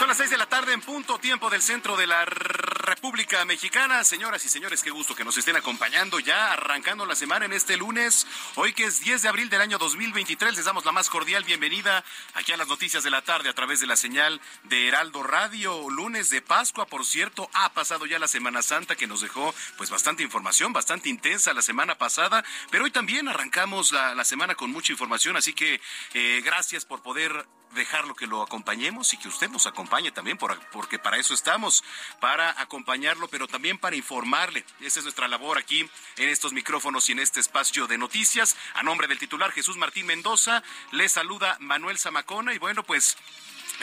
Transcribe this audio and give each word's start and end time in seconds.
from 0.00 0.09
Son 0.20 0.24
las 0.24 0.28
seis 0.28 0.38
de 0.38 0.44
la 0.44 0.50
tarde 0.50 0.74
en 0.74 0.82
punto 0.82 1.18
tiempo 1.18 1.48
del 1.48 1.62
centro 1.62 1.96
de 1.96 2.06
la 2.06 2.26
República 2.26 3.42
Mexicana. 3.46 4.04
Señoras 4.04 4.44
y 4.44 4.50
señores, 4.50 4.82
qué 4.82 4.90
gusto 4.90 5.14
que 5.14 5.24
nos 5.24 5.38
estén 5.38 5.56
acompañando 5.56 6.20
ya 6.20 6.52
arrancando 6.52 7.06
la 7.06 7.14
semana 7.14 7.46
en 7.46 7.54
este 7.54 7.78
lunes. 7.78 8.26
Hoy 8.56 8.74
que 8.74 8.84
es 8.84 9.00
10 9.00 9.22
de 9.22 9.28
abril 9.30 9.48
del 9.48 9.62
año 9.62 9.78
2023, 9.78 10.56
les 10.56 10.66
damos 10.66 10.84
la 10.84 10.92
más 10.92 11.08
cordial 11.08 11.44
bienvenida 11.44 12.04
aquí 12.34 12.52
a 12.52 12.58
las 12.58 12.68
noticias 12.68 13.02
de 13.02 13.08
la 13.08 13.22
tarde 13.22 13.48
a 13.48 13.54
través 13.54 13.80
de 13.80 13.86
la 13.86 13.96
señal 13.96 14.42
de 14.64 14.88
Heraldo 14.88 15.22
Radio. 15.22 15.88
Lunes 15.88 16.28
de 16.28 16.42
Pascua, 16.42 16.84
por 16.84 17.06
cierto, 17.06 17.48
ha 17.54 17.72
pasado 17.72 18.04
ya 18.04 18.18
la 18.18 18.28
Semana 18.28 18.60
Santa 18.60 18.96
que 18.96 19.06
nos 19.06 19.22
dejó 19.22 19.54
pues 19.78 19.88
bastante 19.88 20.22
información, 20.22 20.74
bastante 20.74 21.08
intensa 21.08 21.54
la 21.54 21.62
semana 21.62 21.96
pasada, 21.96 22.44
pero 22.70 22.84
hoy 22.84 22.90
también 22.90 23.26
arrancamos 23.26 23.90
la, 23.92 24.14
la 24.14 24.24
semana 24.24 24.54
con 24.54 24.70
mucha 24.70 24.92
información, 24.92 25.38
así 25.38 25.54
que 25.54 25.80
eh, 26.12 26.42
gracias 26.44 26.84
por 26.84 27.00
poder 27.00 27.46
dejarlo 27.74 28.14
que 28.14 28.26
lo 28.26 28.42
acompañemos 28.42 29.12
y 29.14 29.16
que 29.16 29.28
usted 29.28 29.48
nos 29.48 29.66
acompañe 29.66 30.09
también, 30.12 30.38
por, 30.38 30.58
porque 30.70 30.98
para 30.98 31.18
eso 31.18 31.34
estamos, 31.34 31.84
para 32.20 32.60
acompañarlo, 32.60 33.28
pero 33.28 33.46
también 33.46 33.78
para 33.78 33.96
informarle. 33.96 34.64
Esa 34.80 35.00
es 35.00 35.04
nuestra 35.04 35.28
labor 35.28 35.58
aquí 35.58 35.88
en 36.16 36.28
estos 36.28 36.52
micrófonos 36.52 37.08
y 37.08 37.12
en 37.12 37.20
este 37.20 37.40
espacio 37.40 37.86
de 37.86 37.98
noticias. 37.98 38.56
A 38.74 38.82
nombre 38.82 39.08
del 39.08 39.18
titular 39.18 39.52
Jesús 39.52 39.76
Martín 39.76 40.06
Mendoza, 40.06 40.62
le 40.92 41.08
saluda 41.08 41.56
Manuel 41.60 41.98
Zamacona 41.98 42.54
y 42.54 42.58
bueno, 42.58 42.82
pues 42.82 43.16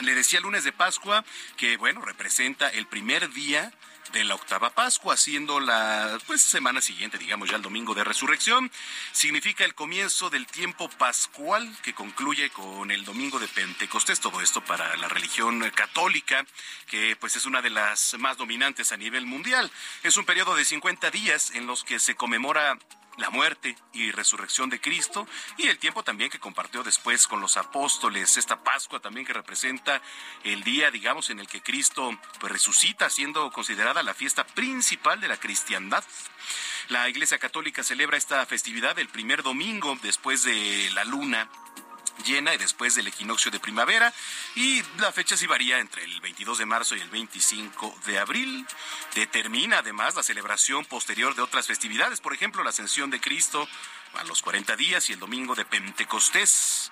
le 0.02 0.16
decía 0.16 0.40
lunes 0.40 0.64
de 0.64 0.72
Pascua 0.72 1.26
que, 1.56 1.78
bueno, 1.78 2.02
representa 2.02 2.70
el 2.70 2.86
primer 2.88 3.32
día 3.32 3.74
de 4.12 4.24
la 4.24 4.36
octava 4.36 4.70
Pascua, 4.70 5.18
siendo 5.18 5.60
la 5.60 6.18
pues 6.28 6.42
semana 6.42 6.82
siguiente, 6.82 7.18
digamos 7.18 7.50
ya 7.50 7.56
el 7.56 7.62
domingo 7.62 7.94
de 7.94 8.04
resurrección, 8.04 8.72
significa 9.12 9.66
el 9.66 9.76
comienzo 9.76 10.30
del 10.30 10.46
tiempo 10.46 10.90
pascual 10.90 11.76
que 11.84 11.94
concluye 11.94 12.50
con 12.50 12.92
el 12.92 13.06
domingo 13.06 13.40
de 13.40 13.48
Pentecostés, 13.48 14.20
todo 14.20 14.42
esto 14.42 14.62
para 14.62 14.96
la 14.98 15.08
religión 15.08 15.70
católica, 15.72 16.46
que 16.88 17.16
pues 17.20 17.36
es 17.36 17.46
una 17.46 17.62
de 17.62 17.70
las 17.70 18.16
más 18.20 18.38
dominantes 18.38 18.92
a 18.92 18.98
nivel 18.98 19.26
mundial. 19.26 19.72
Es 20.04 20.18
un 20.18 20.26
periodo 20.26 20.56
de 20.56 20.66
50 20.66 21.12
días 21.12 21.52
en 21.52 21.68
los 21.68 21.84
que 21.84 22.00
se 22.00 22.16
conmemora 22.16 22.78
la 23.18 23.30
muerte 23.30 23.76
y 23.94 24.12
resurrección 24.12 24.70
de 24.70 24.80
Cristo 24.80 25.28
y 25.58 25.68
el 25.68 25.80
tiempo 25.80 26.04
también 26.04 26.30
que 26.30 26.40
compartió 26.40 26.84
después 26.84 27.28
con 27.28 27.42
los 27.42 27.58
apóstoles, 27.58 28.38
esta 28.38 28.64
Pascua 28.64 29.00
también 29.00 29.26
que 29.26 29.34
representa 29.34 30.02
el 30.44 30.64
día, 30.64 30.92
digamos, 30.92 31.30
en 31.30 31.40
el 31.40 31.48
que 31.48 31.62
Cristo 31.62 32.18
pues, 32.40 32.52
resucita, 32.52 33.10
siendo 33.10 33.52
considerada 33.52 34.04
la 34.04 34.14
fiesta 34.14 34.46
principal 34.46 35.20
de 35.20 35.28
la 35.28 35.38
cristiandad. 35.38 36.04
La 36.90 37.10
Iglesia 37.10 37.40
Católica 37.40 37.84
celebra 37.84 38.18
esta 38.18 38.46
festividad 38.46 38.98
el 39.00 39.10
primer 39.10 39.44
domingo 39.44 39.98
después 40.02 40.44
de 40.44 40.90
la 40.94 41.04
luna 41.04 41.50
llena 42.26 42.54
y 42.54 42.58
después 42.58 42.96
del 42.96 43.08
equinoccio 43.08 43.52
de 43.52 43.60
primavera. 43.60 44.14
Y 44.56 44.82
la 45.00 45.12
fecha 45.12 45.38
sí 45.38 45.48
varía 45.48 45.80
entre 45.80 46.04
el 46.04 46.20
22 46.22 46.58
de 46.58 46.66
marzo 46.66 46.96
y 46.96 47.02
el 47.02 47.10
25 47.10 48.00
de 48.06 48.20
abril. 48.20 48.66
Determina 49.16 49.80
además 49.80 50.16
la 50.16 50.24
celebración 50.24 50.86
posterior 50.86 51.36
de 51.36 51.42
otras 51.42 51.68
festividades, 51.68 52.22
por 52.22 52.34
ejemplo 52.34 52.64
la 52.64 52.70
ascensión 52.70 53.10
de 53.10 53.20
Cristo 53.20 53.68
a 54.14 54.24
los 54.24 54.42
40 54.42 54.76
días 54.76 55.10
y 55.10 55.14
el 55.14 55.20
domingo 55.20 55.56
de 55.56 55.66
Pentecostés 55.66 56.92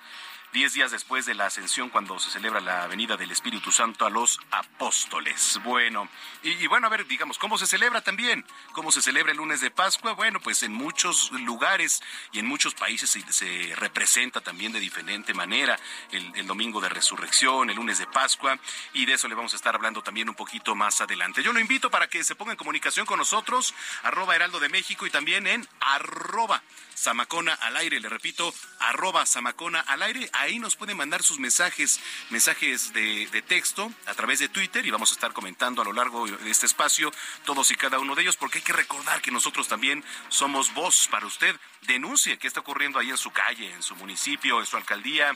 diez 0.56 0.74
días 0.74 0.90
después 0.90 1.26
de 1.26 1.36
la 1.36 1.48
ascensión, 1.48 1.90
cuando 1.90 2.18
se 2.18 2.32
celebra 2.32 2.62
la 2.62 2.88
venida 2.88 3.18
del 3.18 3.30
Espíritu 3.30 3.74
Santo 3.74 4.06
a 4.06 4.10
los 4.10 4.40
apóstoles. 4.52 5.60
Bueno, 5.66 6.08
y, 6.44 6.66
bueno, 6.68 6.88
a 6.88 6.90
ver, 6.90 7.06
digamos, 7.08 7.38
¿cómo 7.38 7.58
se 7.58 7.68
celebra 7.68 8.00
también? 8.00 8.46
¿Cómo 8.72 8.90
se 8.90 9.02
celebra 9.02 9.34
el 9.34 9.38
lunes 9.38 9.60
de 9.60 9.70
Pascua? 9.70 10.14
Bueno, 10.14 10.40
pues 10.40 10.64
en 10.64 10.72
muchos 10.72 11.30
lugares 11.34 12.02
y 12.32 12.40
en 12.40 12.46
muchos 12.46 12.74
países 12.74 13.10
se, 13.10 13.34
se 13.34 13.76
representa 13.76 14.40
también 14.40 14.72
de 14.72 14.80
diferente 14.80 15.34
manera 15.34 15.78
el, 16.12 16.48
domingo 16.48 16.80
de 16.80 16.88
resurrección, 16.88 17.70
el 17.70 17.76
lunes 17.76 17.98
de 17.98 18.08
Pascua, 18.08 18.58
y 18.94 19.06
de 19.06 19.16
eso 19.16 19.28
le 19.28 19.36
vamos 19.36 19.52
a 19.52 19.58
estar 19.58 19.76
hablando 19.76 20.04
también 20.04 20.30
un 20.30 20.36
poquito 20.36 20.74
más 20.74 21.02
adelante. 21.02 21.44
Yo 21.44 21.52
lo 21.52 21.60
invito 21.60 21.92
para 21.92 22.08
que 22.08 22.24
se 22.24 22.34
ponga 22.34 22.54
en 22.54 22.58
comunicación 22.58 23.06
con 23.06 23.20
nosotros, 23.20 23.74
arroba 24.04 24.38
Heraldo 24.38 24.62
de 24.62 24.70
México 24.70 25.06
y 25.06 25.10
también 25.10 25.48
en 25.48 25.68
arroba 25.82 26.64
Samacona 26.94 27.54
al 27.56 27.76
aire, 27.76 28.00
le 28.00 28.08
repito, 28.08 28.54
arroba 28.80 29.26
Samacona 29.26 29.82
al 29.82 30.02
aire. 30.02 30.30
Ahí 30.46 30.60
nos 30.60 30.76
pueden 30.76 30.96
mandar 30.96 31.24
sus 31.24 31.40
mensajes, 31.40 32.00
mensajes 32.30 32.94
de, 32.94 33.28
de, 33.32 33.42
texto 33.42 33.92
a 34.06 34.14
través 34.14 34.38
de 34.38 34.48
Twitter 34.48 34.86
y 34.86 34.92
vamos 34.92 35.10
a 35.10 35.16
estar 35.16 35.34
comentando 35.34 35.82
a 35.82 35.86
lo 35.86 35.92
largo 35.92 36.28
de 36.28 36.52
este 36.52 36.68
espacio 36.68 37.12
todos 37.46 37.72
y 37.72 37.76
cada 37.76 37.98
uno 37.98 38.14
de 38.14 38.22
ellos 38.22 38.38
porque 38.38 38.60
hay 38.60 38.64
que 38.64 38.72
recordar 38.72 39.24
que 39.24 39.32
nosotros 39.32 39.68
también 39.68 40.04
somos 40.30 40.72
voz 40.76 41.08
para 41.10 41.26
usted. 41.26 41.56
Denuncie 41.88 42.38
qué 42.38 42.48
está 42.48 42.60
ocurriendo 42.60 43.00
ahí 43.00 43.10
en 43.10 43.18
su 43.18 43.32
calle, 43.32 43.74
en 43.74 43.82
su 43.82 43.96
municipio, 43.96 44.60
en 44.60 44.68
su 44.68 44.78
alcaldía, 44.78 45.36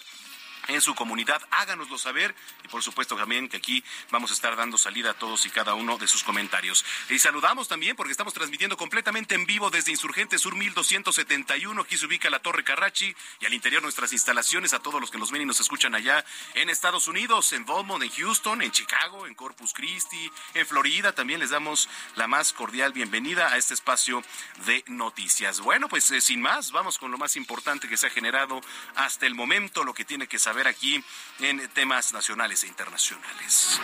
en 0.70 0.82
su 0.82 0.96
comunidad. 0.96 1.42
Háganoslo 1.52 1.98
saber 1.98 2.34
y 2.64 2.68
por 2.68 2.82
supuesto 2.82 3.16
también 3.16 3.50
que 3.50 3.58
aquí 3.58 3.84
vamos 4.12 4.32
a 4.32 4.34
estar 4.34 4.56
dando 4.56 4.78
salida 4.78 5.12
a 5.12 5.14
todos 5.14 5.46
y 5.46 5.50
cada 5.50 5.74
uno 5.74 5.98
de 5.98 6.08
sus 6.08 6.24
comentarios. 6.24 6.86
Y 7.10 7.20
saludamos 7.20 7.68
también 7.68 7.96
porque 7.96 8.12
estamos 8.12 8.34
transmitiendo 8.34 8.78
completamente 8.78 9.36
en 9.36 9.46
vivo 9.46 9.70
desde 9.70 9.92
Insurgente 9.92 10.38
Sur 10.38 10.56
1271. 10.56 11.82
Aquí 11.82 11.98
se 11.98 12.06
ubica 12.06 12.30
la 12.30 12.40
Torre 12.40 12.64
Carrachi 12.64 13.14
y 13.40 13.46
al 13.46 13.54
interior 13.54 13.82
nuestras 13.82 14.14
instalaciones 14.14 14.74
a 14.74 14.80
todos 14.80 15.02
los 15.02 15.12
que 15.12 15.18
nos 15.18 15.32
ven 15.32 15.42
y 15.42 15.46
nos 15.46 15.60
escuchan 15.60 15.96
allá 15.96 16.24
en 16.54 16.70
Estados 16.70 17.08
Unidos, 17.08 17.52
en 17.54 17.66
Beaumont, 17.66 18.04
en 18.04 18.12
Houston, 18.12 18.62
en 18.62 18.72
Chicago, 18.72 19.26
en 19.26 19.34
Corpus 19.34 19.74
Christi, 19.74 20.32
en 20.54 20.66
Florida. 20.66 21.14
También 21.14 21.40
les 21.40 21.50
damos 21.50 21.90
la 22.16 22.28
más 22.28 22.54
cordial 22.54 22.94
bienvenida 22.94 23.52
a 23.52 23.58
este 23.58 23.74
espacio 23.74 24.24
de 24.66 24.84
noticias. 24.88 25.60
Bueno, 25.62 25.90
pues 25.90 26.10
eh, 26.12 26.22
sin 26.22 26.42
más, 26.42 26.72
vamos 26.72 26.98
con 26.98 27.12
lo 27.12 27.18
más 27.18 27.36
importante 27.36 27.88
que 27.88 27.98
se 27.98 28.08
ha 28.08 28.10
generado 28.10 28.62
hasta 28.96 29.26
el 29.26 29.36
momento, 29.36 29.84
lo 29.84 29.94
que 29.94 30.06
tiene 30.06 30.28
que 30.28 30.40
saber 30.40 30.59
aquí 30.68 31.04
en 31.40 31.68
temas 31.70 32.14
nacionales 32.14 32.64
e 32.64 32.68
internacionales. 32.68 33.80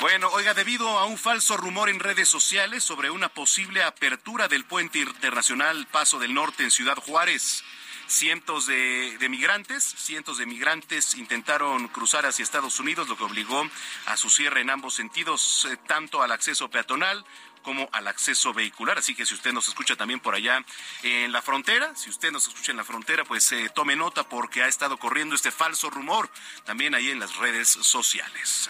Bueno, 0.00 0.28
oiga, 0.32 0.52
debido 0.52 0.98
a 0.98 1.06
un 1.06 1.16
falso 1.16 1.56
rumor 1.56 1.88
en 1.88 2.00
redes 2.00 2.28
sociales 2.28 2.82
sobre 2.82 3.10
una 3.10 3.28
posible 3.28 3.84
apertura 3.84 4.48
del 4.48 4.64
puente 4.64 4.98
internacional 4.98 5.86
Paso 5.92 6.18
del 6.18 6.34
Norte 6.34 6.64
en 6.64 6.72
Ciudad 6.72 6.96
Juárez, 6.96 7.62
cientos 8.08 8.66
de, 8.66 9.16
de, 9.18 9.28
migrantes, 9.28 9.84
cientos 9.84 10.38
de 10.38 10.46
migrantes 10.46 11.14
intentaron 11.14 11.86
cruzar 11.86 12.26
hacia 12.26 12.42
Estados 12.42 12.80
Unidos, 12.80 13.08
lo 13.08 13.16
que 13.16 13.22
obligó 13.22 13.64
a 14.06 14.16
su 14.16 14.28
cierre 14.28 14.60
en 14.60 14.70
ambos 14.70 14.94
sentidos, 14.94 15.68
eh, 15.70 15.76
tanto 15.86 16.20
al 16.20 16.32
acceso 16.32 16.68
peatonal 16.68 17.24
como 17.62 17.88
al 17.92 18.08
acceso 18.08 18.52
vehicular. 18.52 18.98
Así 18.98 19.14
que 19.14 19.26
si 19.26 19.34
usted 19.34 19.52
nos 19.52 19.68
escucha 19.68 19.96
también 19.96 20.20
por 20.20 20.34
allá 20.34 20.64
en 21.02 21.32
la 21.32 21.42
frontera, 21.42 21.94
si 21.96 22.10
usted 22.10 22.30
nos 22.30 22.46
escucha 22.46 22.72
en 22.72 22.78
la 22.78 22.84
frontera, 22.84 23.24
pues 23.24 23.50
eh, 23.52 23.70
tome 23.74 23.96
nota 23.96 24.28
porque 24.28 24.62
ha 24.62 24.68
estado 24.68 24.98
corriendo 24.98 25.34
este 25.34 25.50
falso 25.50 25.90
rumor 25.90 26.30
también 26.64 26.94
ahí 26.94 27.10
en 27.10 27.20
las 27.20 27.36
redes 27.36 27.68
sociales. 27.68 28.68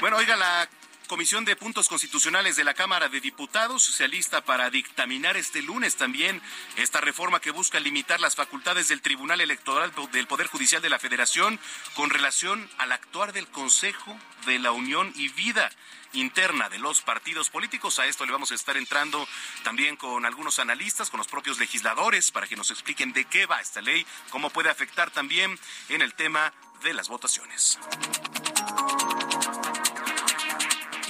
Bueno, 0.00 0.16
oiga, 0.16 0.36
la 0.36 0.68
Comisión 1.12 1.44
de 1.44 1.56
Puntos 1.56 1.90
Constitucionales 1.90 2.56
de 2.56 2.64
la 2.64 2.72
Cámara 2.72 3.10
de 3.10 3.20
Diputados 3.20 3.82
se 3.82 4.04
alista 4.04 4.46
para 4.46 4.70
dictaminar 4.70 5.36
este 5.36 5.60
lunes 5.60 5.96
también 5.96 6.40
esta 6.76 7.02
reforma 7.02 7.38
que 7.38 7.50
busca 7.50 7.78
limitar 7.80 8.18
las 8.18 8.34
facultades 8.34 8.88
del 8.88 9.02
Tribunal 9.02 9.42
Electoral 9.42 9.92
del 10.10 10.26
Poder 10.26 10.46
Judicial 10.46 10.80
de 10.80 10.88
la 10.88 10.98
Federación 10.98 11.60
con 11.96 12.08
relación 12.08 12.66
al 12.78 12.92
actuar 12.92 13.34
del 13.34 13.46
Consejo 13.48 14.16
de 14.46 14.58
la 14.58 14.72
Unión 14.72 15.12
y 15.14 15.28
Vida 15.28 15.70
interna 16.14 16.70
de 16.70 16.78
los 16.78 17.02
partidos 17.02 17.50
políticos. 17.50 17.98
A 17.98 18.06
esto 18.06 18.24
le 18.24 18.32
vamos 18.32 18.50
a 18.50 18.54
estar 18.54 18.78
entrando 18.78 19.28
también 19.64 19.96
con 19.96 20.24
algunos 20.24 20.60
analistas, 20.60 21.10
con 21.10 21.18
los 21.18 21.28
propios 21.28 21.58
legisladores, 21.58 22.30
para 22.30 22.46
que 22.46 22.56
nos 22.56 22.70
expliquen 22.70 23.12
de 23.12 23.26
qué 23.26 23.44
va 23.44 23.60
esta 23.60 23.82
ley, 23.82 24.06
cómo 24.30 24.48
puede 24.48 24.70
afectar 24.70 25.10
también 25.10 25.58
en 25.90 26.00
el 26.00 26.14
tema 26.14 26.54
de 26.82 26.94
las 26.94 27.10
votaciones. 27.10 27.78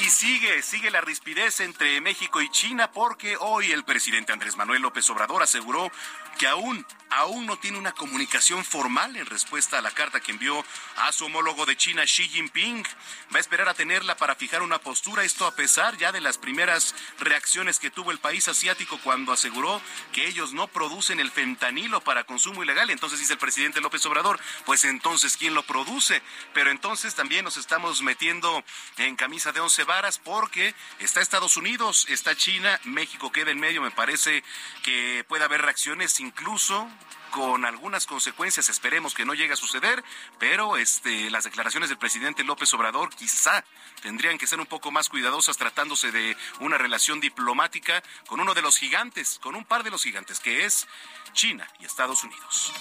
Y 0.02 0.10
sigue, 0.10 0.62
sigue 0.62 0.90
la 0.90 1.00
rispidez 1.00 1.60
entre 1.60 2.00
México 2.00 2.42
y 2.42 2.50
China 2.50 2.90
porque 2.90 3.36
hoy 3.38 3.70
el 3.70 3.84
presidente 3.84 4.32
Andrés 4.32 4.56
Manuel 4.56 4.82
López 4.82 5.08
Obrador 5.10 5.44
aseguró 5.44 5.92
que 6.38 6.48
aún, 6.48 6.84
aún 7.10 7.46
no 7.46 7.56
tiene 7.56 7.78
una 7.78 7.92
comunicación 7.92 8.64
formal 8.64 9.14
en 9.16 9.26
respuesta 9.26 9.78
a 9.78 9.80
la 9.80 9.92
carta 9.92 10.18
que 10.18 10.32
envió 10.32 10.64
a 10.96 11.12
su 11.12 11.26
homólogo 11.26 11.66
de 11.66 11.76
China, 11.76 12.02
Xi 12.02 12.28
Jinping. 12.28 12.82
Va 13.32 13.36
a 13.36 13.40
esperar 13.40 13.68
a 13.68 13.74
tenerla 13.74 14.16
para 14.16 14.34
fijar 14.34 14.62
una 14.62 14.80
postura, 14.80 15.22
esto 15.22 15.46
a 15.46 15.54
pesar 15.54 15.96
ya 15.98 16.10
de 16.10 16.20
las 16.20 16.36
primeras 16.36 16.96
reacciones 17.20 17.78
que 17.78 17.92
tuvo 17.92 18.10
el 18.10 18.18
país 18.18 18.48
asiático 18.48 18.98
cuando 19.04 19.32
aseguró 19.32 19.80
que 20.12 20.26
ellos 20.26 20.52
no 20.52 20.66
producen 20.66 21.20
el 21.20 21.30
fentanilo 21.30 22.00
para 22.00 22.24
consumo 22.24 22.64
ilegal. 22.64 22.90
Entonces 22.90 23.20
dice 23.20 23.34
el 23.34 23.38
presidente 23.38 23.80
López 23.80 24.04
Obrador, 24.06 24.40
pues 24.64 24.84
entonces, 24.84 25.36
¿quién 25.36 25.54
lo 25.54 25.62
produce? 25.62 26.22
Pero 26.54 26.72
entonces 26.72 27.14
también 27.14 27.44
nos 27.44 27.56
estamos 27.56 28.02
metiendo 28.02 28.64
en 28.96 29.14
camisa 29.14 29.52
de 29.52 29.60
once 29.60 29.84
porque 30.24 30.74
está 31.00 31.20
Estados 31.20 31.56
Unidos, 31.56 32.06
está 32.08 32.34
China, 32.34 32.80
México 32.84 33.30
queda 33.30 33.50
en 33.50 33.60
medio, 33.60 33.82
me 33.82 33.90
parece 33.90 34.42
que 34.82 35.24
puede 35.28 35.44
haber 35.44 35.60
reacciones 35.60 36.18
incluso 36.20 36.88
con 37.30 37.64
algunas 37.64 38.06
consecuencias, 38.06 38.68
esperemos 38.68 39.14
que 39.14 39.24
no 39.24 39.34
llegue 39.34 39.52
a 39.52 39.56
suceder, 39.56 40.02
pero 40.38 40.76
este, 40.76 41.30
las 41.30 41.44
declaraciones 41.44 41.88
del 41.88 41.98
presidente 41.98 42.44
López 42.44 42.72
Obrador 42.74 43.10
quizá 43.14 43.64
tendrían 44.02 44.38
que 44.38 44.46
ser 44.46 44.60
un 44.60 44.66
poco 44.66 44.90
más 44.90 45.08
cuidadosas 45.08 45.56
tratándose 45.56 46.10
de 46.10 46.36
una 46.60 46.78
relación 46.78 47.20
diplomática 47.20 48.02
con 48.26 48.40
uno 48.40 48.54
de 48.54 48.62
los 48.62 48.78
gigantes, 48.78 49.38
con 49.42 49.54
un 49.54 49.64
par 49.64 49.82
de 49.82 49.90
los 49.90 50.02
gigantes, 50.02 50.40
que 50.40 50.64
es 50.64 50.86
China 51.32 51.68
y 51.80 51.84
Estados 51.84 52.24
Unidos. 52.24 52.72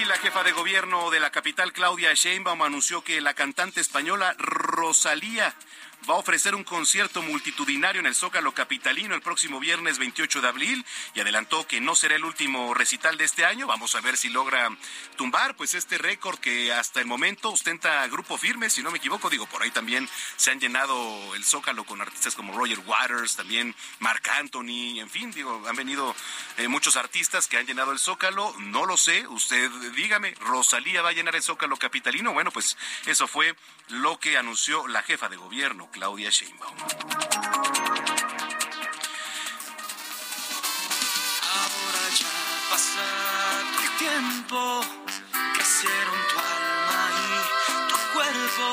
Y 0.00 0.06
la 0.06 0.16
jefa 0.16 0.42
de 0.42 0.52
gobierno 0.52 1.10
de 1.10 1.20
la 1.20 1.28
capital, 1.28 1.74
Claudia 1.74 2.14
Sheinbaum, 2.14 2.62
anunció 2.62 3.04
que 3.04 3.20
la 3.20 3.34
cantante 3.34 3.82
española 3.82 4.34
Rosalía 4.38 5.54
va 6.08 6.14
a 6.14 6.18
ofrecer 6.18 6.54
un 6.54 6.64
concierto 6.64 7.22
multitudinario 7.22 8.00
en 8.00 8.06
el 8.06 8.14
Zócalo 8.14 8.52
Capitalino 8.52 9.14
el 9.14 9.22
próximo 9.22 9.60
viernes 9.60 9.98
28 9.98 10.40
de 10.40 10.48
abril 10.48 10.86
y 11.14 11.20
adelantó 11.20 11.66
que 11.66 11.80
no 11.80 11.94
será 11.94 12.16
el 12.16 12.24
último 12.24 12.74
recital 12.74 13.16
de 13.18 13.24
este 13.24 13.44
año. 13.44 13.66
Vamos 13.66 13.94
a 13.94 14.00
ver 14.00 14.16
si 14.16 14.28
logra 14.28 14.70
tumbar 15.16 15.56
pues 15.56 15.74
este 15.74 15.98
récord 15.98 16.38
que 16.38 16.72
hasta 16.72 17.00
el 17.00 17.06
momento 17.06 17.50
ostenta 17.50 18.06
Grupo 18.08 18.38
Firme, 18.38 18.70
si 18.70 18.82
no 18.82 18.90
me 18.90 18.98
equivoco. 18.98 19.28
Digo, 19.28 19.46
por 19.46 19.62
ahí 19.62 19.70
también 19.70 20.08
se 20.36 20.50
han 20.50 20.60
llenado 20.60 21.34
el 21.34 21.44
Zócalo 21.44 21.84
con 21.84 22.00
artistas 22.00 22.34
como 22.34 22.56
Roger 22.56 22.80
Waters, 22.80 23.36
también 23.36 23.74
Mark 23.98 24.22
Anthony, 24.38 25.00
en 25.00 25.10
fin, 25.10 25.30
digo, 25.32 25.62
han 25.68 25.76
venido 25.76 26.14
eh, 26.56 26.68
muchos 26.68 26.96
artistas 26.96 27.46
que 27.46 27.58
han 27.58 27.66
llenado 27.66 27.92
el 27.92 27.98
Zócalo. 27.98 28.54
No 28.58 28.86
lo 28.86 28.96
sé, 28.96 29.26
usted 29.28 29.70
dígame, 29.94 30.34
¿Rosalía 30.40 31.02
va 31.02 31.10
a 31.10 31.12
llenar 31.12 31.36
el 31.36 31.42
Zócalo 31.42 31.76
Capitalino? 31.76 32.32
Bueno, 32.32 32.50
pues 32.50 32.76
eso 33.06 33.26
fue 33.26 33.54
lo 33.88 34.18
que 34.18 34.38
anunció 34.38 34.86
la 34.86 35.02
jefa 35.02 35.28
de 35.28 35.36
gobierno, 35.36 35.89
Claudia 35.92 36.30
Sheinbaum. 36.30 36.76
Ahora 41.56 42.04
ya 42.18 42.26
ha 42.26 42.70
pasado 42.70 43.70
el 43.82 43.90
tiempo, 43.98 44.58
crecieron 45.54 46.18
tu 46.30 46.36
alma 46.38 47.00
y 47.18 47.30
tu 47.90 47.96
cuerpo 48.14 48.66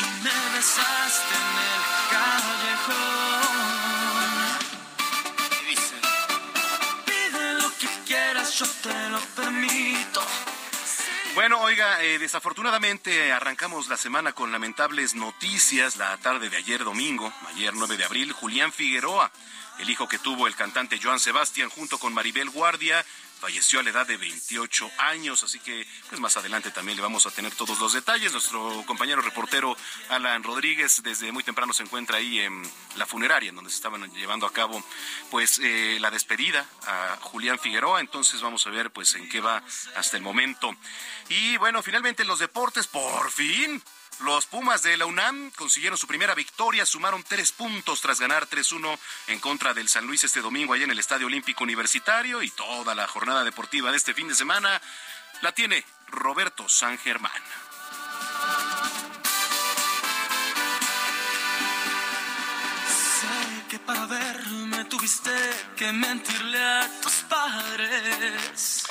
y 0.00 0.02
me 0.24 0.38
besaste 0.56 1.34
en 1.34 1.50
el 1.72 1.82
callejón. 2.12 3.54
Y 5.60 5.62
dice, 5.70 5.96
pide 7.04 7.44
lo 7.60 7.68
que 7.76 7.88
quieras, 8.06 8.48
yo 8.58 8.66
te 8.82 8.96
lo 9.10 9.20
permito. 9.36 10.22
Bueno, 11.36 11.60
oiga, 11.60 12.02
eh, 12.02 12.18
desafortunadamente 12.18 13.30
arrancamos 13.30 13.88
la 13.88 13.98
semana 13.98 14.32
con 14.32 14.52
lamentables 14.52 15.14
noticias. 15.14 15.98
La 15.98 16.16
tarde 16.16 16.48
de 16.48 16.56
ayer 16.56 16.82
domingo, 16.82 17.30
ayer 17.48 17.74
9 17.74 17.98
de 17.98 18.04
abril, 18.04 18.32
Julián 18.32 18.72
Figueroa, 18.72 19.30
el 19.78 19.90
hijo 19.90 20.08
que 20.08 20.18
tuvo 20.18 20.46
el 20.46 20.56
cantante 20.56 20.98
Joan 20.98 21.20
Sebastián 21.20 21.68
junto 21.68 21.98
con 21.98 22.14
Maribel 22.14 22.48
Guardia, 22.48 23.04
falleció 23.40 23.80
a 23.80 23.82
la 23.82 23.90
edad 23.90 24.06
de 24.06 24.16
28 24.16 24.90
años, 24.98 25.42
así 25.42 25.58
que 25.60 25.86
pues 26.08 26.20
más 26.20 26.36
adelante 26.36 26.70
también 26.70 26.96
le 26.96 27.02
vamos 27.02 27.26
a 27.26 27.30
tener 27.30 27.54
todos 27.54 27.78
los 27.78 27.92
detalles. 27.92 28.32
Nuestro 28.32 28.84
compañero 28.86 29.20
reportero 29.22 29.76
Alan 30.08 30.42
Rodríguez 30.42 31.02
desde 31.02 31.32
muy 31.32 31.42
temprano 31.42 31.72
se 31.72 31.82
encuentra 31.82 32.18
ahí 32.18 32.40
en 32.40 32.62
la 32.96 33.06
funeraria 33.06 33.50
en 33.50 33.56
donde 33.56 33.70
se 33.70 33.76
estaban 33.76 34.10
llevando 34.14 34.46
a 34.46 34.52
cabo 34.52 34.82
pues 35.30 35.58
eh, 35.58 35.98
la 36.00 36.10
despedida 36.10 36.66
a 36.86 37.18
Julián 37.20 37.58
Figueroa, 37.58 38.00
entonces 38.00 38.40
vamos 38.40 38.66
a 38.66 38.70
ver 38.70 38.90
pues 38.90 39.14
en 39.14 39.28
qué 39.28 39.40
va 39.40 39.62
hasta 39.96 40.16
el 40.16 40.22
momento. 40.22 40.74
Y 41.28 41.56
bueno, 41.58 41.82
finalmente 41.82 42.24
los 42.24 42.38
deportes 42.38 42.86
por 42.86 43.30
fin 43.30 43.82
los 44.20 44.46
Pumas 44.46 44.82
de 44.82 44.96
la 44.96 45.06
UNAM 45.06 45.50
consiguieron 45.50 45.98
su 45.98 46.06
primera 46.06 46.34
victoria, 46.34 46.86
sumaron 46.86 47.22
tres 47.22 47.52
puntos 47.52 48.00
tras 48.00 48.20
ganar 48.20 48.48
3-1 48.48 48.98
en 49.28 49.40
contra 49.40 49.74
del 49.74 49.88
San 49.88 50.06
Luis 50.06 50.24
este 50.24 50.40
domingo 50.40 50.72
allá 50.72 50.84
en 50.84 50.90
el 50.90 50.98
Estadio 50.98 51.26
Olímpico 51.26 51.64
Universitario 51.64 52.42
y 52.42 52.50
toda 52.50 52.94
la 52.94 53.06
jornada 53.06 53.44
deportiva 53.44 53.90
de 53.90 53.96
este 53.96 54.14
fin 54.14 54.28
de 54.28 54.34
semana 54.34 54.80
la 55.42 55.52
tiene 55.52 55.84
Roberto 56.08 56.68
San 56.68 56.98
Germán. 56.98 57.32
Tuviste 65.06 65.30
que 65.76 65.92
mentirle 65.92 66.60
a 66.60 66.90
tus 67.00 67.12
padres. 67.28 68.86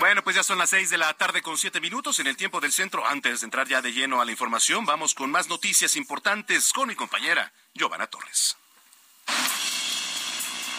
Bueno, 0.00 0.24
pues 0.24 0.34
ya 0.34 0.42
son 0.42 0.58
las 0.58 0.70
seis 0.70 0.90
de 0.90 0.98
la 0.98 1.14
tarde 1.14 1.42
con 1.42 1.56
siete 1.56 1.80
minutos 1.80 2.18
en 2.18 2.26
el 2.26 2.36
tiempo 2.36 2.60
del 2.60 2.72
centro. 2.72 3.06
Antes 3.06 3.40
de 3.40 3.44
entrar 3.44 3.68
ya 3.68 3.80
de 3.80 3.92
lleno 3.92 4.20
a 4.20 4.24
la 4.24 4.32
información, 4.32 4.84
vamos 4.84 5.14
con 5.14 5.30
más 5.30 5.48
noticias 5.48 5.94
importantes 5.94 6.72
con 6.72 6.88
mi 6.88 6.96
compañera 6.96 7.52
Giovanna 7.72 8.08
Torres. 8.08 8.56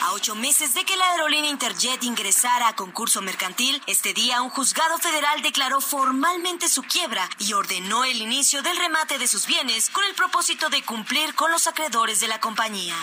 A 0.02 0.12
ocho 0.12 0.36
meses 0.36 0.74
de 0.74 0.84
que 0.84 0.98
la 0.98 1.10
aerolínea 1.12 1.52
Interjet 1.52 2.04
ingresara 2.04 2.68
a 2.68 2.76
concurso 2.76 3.22
mercantil, 3.22 3.82
este 3.88 4.14
día 4.14 4.42
un 4.42 4.50
juzgado 4.50 4.98
federal 4.98 5.42
declaró 5.42 5.80
formalmente 5.80 6.68
su 6.68 6.84
quiebra 6.84 7.30
y 7.38 7.54
ordenó 7.54 8.04
el 8.04 8.22
inicio 8.22 8.62
del 8.62 8.76
remate 8.76 9.20
de 9.20 9.28
sus 9.28 9.46
bienes 9.46 9.90
con 9.90 10.04
el 10.04 10.16
propósito 10.16 10.70
de 10.70 10.82
cumplir 10.82 11.34
con 11.36 11.50
los 11.50 11.68
acreedores 11.68 12.20
de 12.20 12.28
la 12.28 12.42
compañía. 12.42 12.96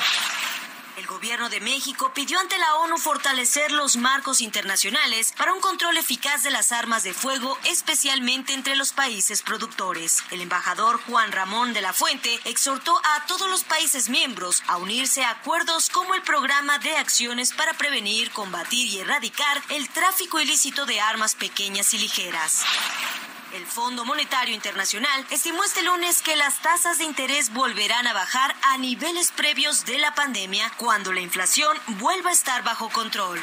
El 0.96 1.06
gobierno 1.06 1.50
de 1.50 1.60
México 1.60 2.10
pidió 2.14 2.38
ante 2.38 2.56
la 2.56 2.76
ONU 2.76 2.96
fortalecer 2.96 3.70
los 3.70 3.98
marcos 3.98 4.40
internacionales 4.40 5.34
para 5.36 5.52
un 5.52 5.60
control 5.60 5.98
eficaz 5.98 6.42
de 6.42 6.50
las 6.50 6.72
armas 6.72 7.02
de 7.02 7.12
fuego, 7.12 7.58
especialmente 7.64 8.54
entre 8.54 8.76
los 8.76 8.94
países 8.94 9.42
productores. 9.42 10.22
El 10.30 10.40
embajador 10.40 10.98
Juan 11.02 11.32
Ramón 11.32 11.74
de 11.74 11.82
la 11.82 11.92
Fuente 11.92 12.40
exhortó 12.46 12.98
a 13.04 13.26
todos 13.26 13.50
los 13.50 13.62
países 13.62 14.08
miembros 14.08 14.62
a 14.68 14.78
unirse 14.78 15.22
a 15.22 15.32
acuerdos 15.32 15.90
como 15.90 16.14
el 16.14 16.22
programa 16.22 16.78
de 16.78 16.96
acciones 16.96 17.52
para 17.52 17.74
prevenir, 17.74 18.30
combatir 18.30 18.88
y 18.88 19.00
erradicar 19.00 19.62
el 19.68 19.90
tráfico 19.90 20.40
ilícito 20.40 20.86
de 20.86 21.00
armas 21.02 21.34
pequeñas 21.34 21.92
y 21.92 21.98
ligeras. 21.98 22.64
El 23.52 23.64
Fondo 23.64 24.04
Monetario 24.04 24.54
Internacional 24.54 25.24
estimó 25.30 25.62
este 25.62 25.82
lunes 25.82 26.20
que 26.20 26.34
las 26.36 26.60
tasas 26.62 26.98
de 26.98 27.04
interés 27.04 27.52
volverán 27.52 28.06
a 28.06 28.12
bajar 28.12 28.54
a 28.62 28.76
niveles 28.76 29.30
previos 29.30 29.86
de 29.86 29.98
la 29.98 30.14
pandemia 30.14 30.70
cuando 30.76 31.12
la 31.12 31.20
inflación 31.20 31.76
vuelva 31.98 32.30
a 32.30 32.32
estar 32.32 32.64
bajo 32.64 32.88
control. 32.90 33.40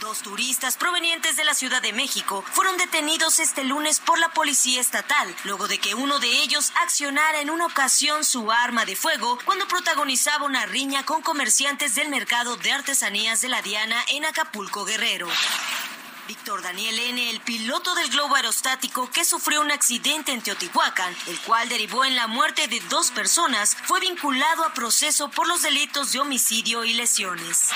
Dos 0.00 0.20
turistas 0.20 0.76
provenientes 0.76 1.36
de 1.36 1.44
la 1.44 1.54
Ciudad 1.54 1.82
de 1.82 1.92
México 1.92 2.44
fueron 2.52 2.76
detenidos 2.76 3.40
este 3.40 3.64
lunes 3.64 3.98
por 3.98 4.18
la 4.18 4.28
policía 4.28 4.80
estatal, 4.80 5.34
luego 5.44 5.68
de 5.68 5.78
que 5.78 5.94
uno 5.94 6.20
de 6.20 6.28
ellos 6.28 6.70
accionara 6.82 7.40
en 7.40 7.50
una 7.50 7.66
ocasión 7.66 8.24
su 8.24 8.52
arma 8.52 8.84
de 8.84 8.94
fuego 8.94 9.38
cuando 9.44 9.66
protagonizaba 9.66 10.44
una 10.44 10.66
riña 10.66 11.04
con 11.04 11.22
comerciantes 11.22 11.94
del 11.94 12.10
mercado 12.10 12.56
de 12.56 12.72
artesanías 12.72 13.40
de 13.40 13.48
la 13.48 13.62
Diana 13.62 14.04
en 14.10 14.26
Acapulco, 14.26 14.84
Guerrero. 14.84 15.28
Víctor 16.28 16.60
Daniel 16.60 16.98
N., 16.98 17.30
el 17.30 17.40
piloto 17.40 17.94
del 17.94 18.10
globo 18.10 18.36
aerostático 18.36 19.10
que 19.10 19.24
sufrió 19.24 19.62
un 19.62 19.70
accidente 19.70 20.30
en 20.30 20.42
Teotihuacán, 20.42 21.16
el 21.26 21.40
cual 21.40 21.70
derivó 21.70 22.04
en 22.04 22.16
la 22.16 22.26
muerte 22.26 22.68
de 22.68 22.80
dos 22.90 23.10
personas, 23.10 23.74
fue 23.84 23.98
vinculado 24.00 24.62
a 24.64 24.74
proceso 24.74 25.30
por 25.30 25.48
los 25.48 25.62
delitos 25.62 26.12
de 26.12 26.20
homicidio 26.20 26.84
y 26.84 26.92
lesiones. 26.92 27.70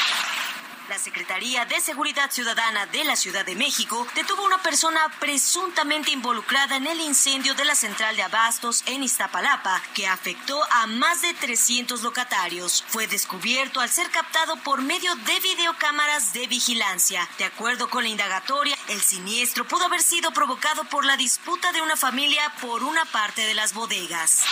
La 0.93 0.99
Secretaría 0.99 1.65
de 1.65 1.81
Seguridad 1.81 2.31
Ciudadana 2.31 2.85
de 2.85 3.03
la 3.05 3.17
Ciudad 3.17 3.47
de 3.47 3.55
México 3.55 4.07
detuvo 4.15 4.43
a 4.43 4.45
una 4.45 4.63
persona 4.63 5.01
presuntamente 5.21 6.11
involucrada 6.11 6.77
en 6.77 6.87
el 6.87 7.01
incendio 7.01 7.55
de 7.55 7.65
la 7.65 7.75
central 7.75 8.15
de 8.15 8.23
abastos 8.23 8.83
en 8.85 9.03
Iztapalapa, 9.03 9.81
que 9.95 10.07
afectó 10.07 10.63
a 10.71 10.87
más 10.87 11.23
de 11.23 11.33
300 11.33 12.03
locatarios. 12.03 12.85
Fue 12.89 13.07
descubierto 13.07 13.81
al 13.81 13.89
ser 13.89 14.11
captado 14.11 14.57
por 14.57 14.83
medio 14.83 15.15
de 15.15 15.41
videocámaras 15.41 16.35
de 16.35 16.47
vigilancia. 16.47 17.27
De 17.39 17.47
acuerdo 17.47 17.89
con 17.89 18.03
la 18.03 18.11
indagatoria, 18.11 18.77
el 18.89 19.01
siniestro 19.01 19.67
pudo 19.67 19.87
haber 19.87 20.03
sido 20.03 20.35
provocado 20.35 20.85
por 20.85 21.07
la 21.07 21.17
disputa 21.17 21.73
de 21.73 21.81
una 21.81 21.97
familia 21.97 22.53
por 22.61 22.85
una 22.85 23.07
parte 23.07 23.47
de 23.47 23.55
las 23.55 23.73
bodegas. 23.73 24.43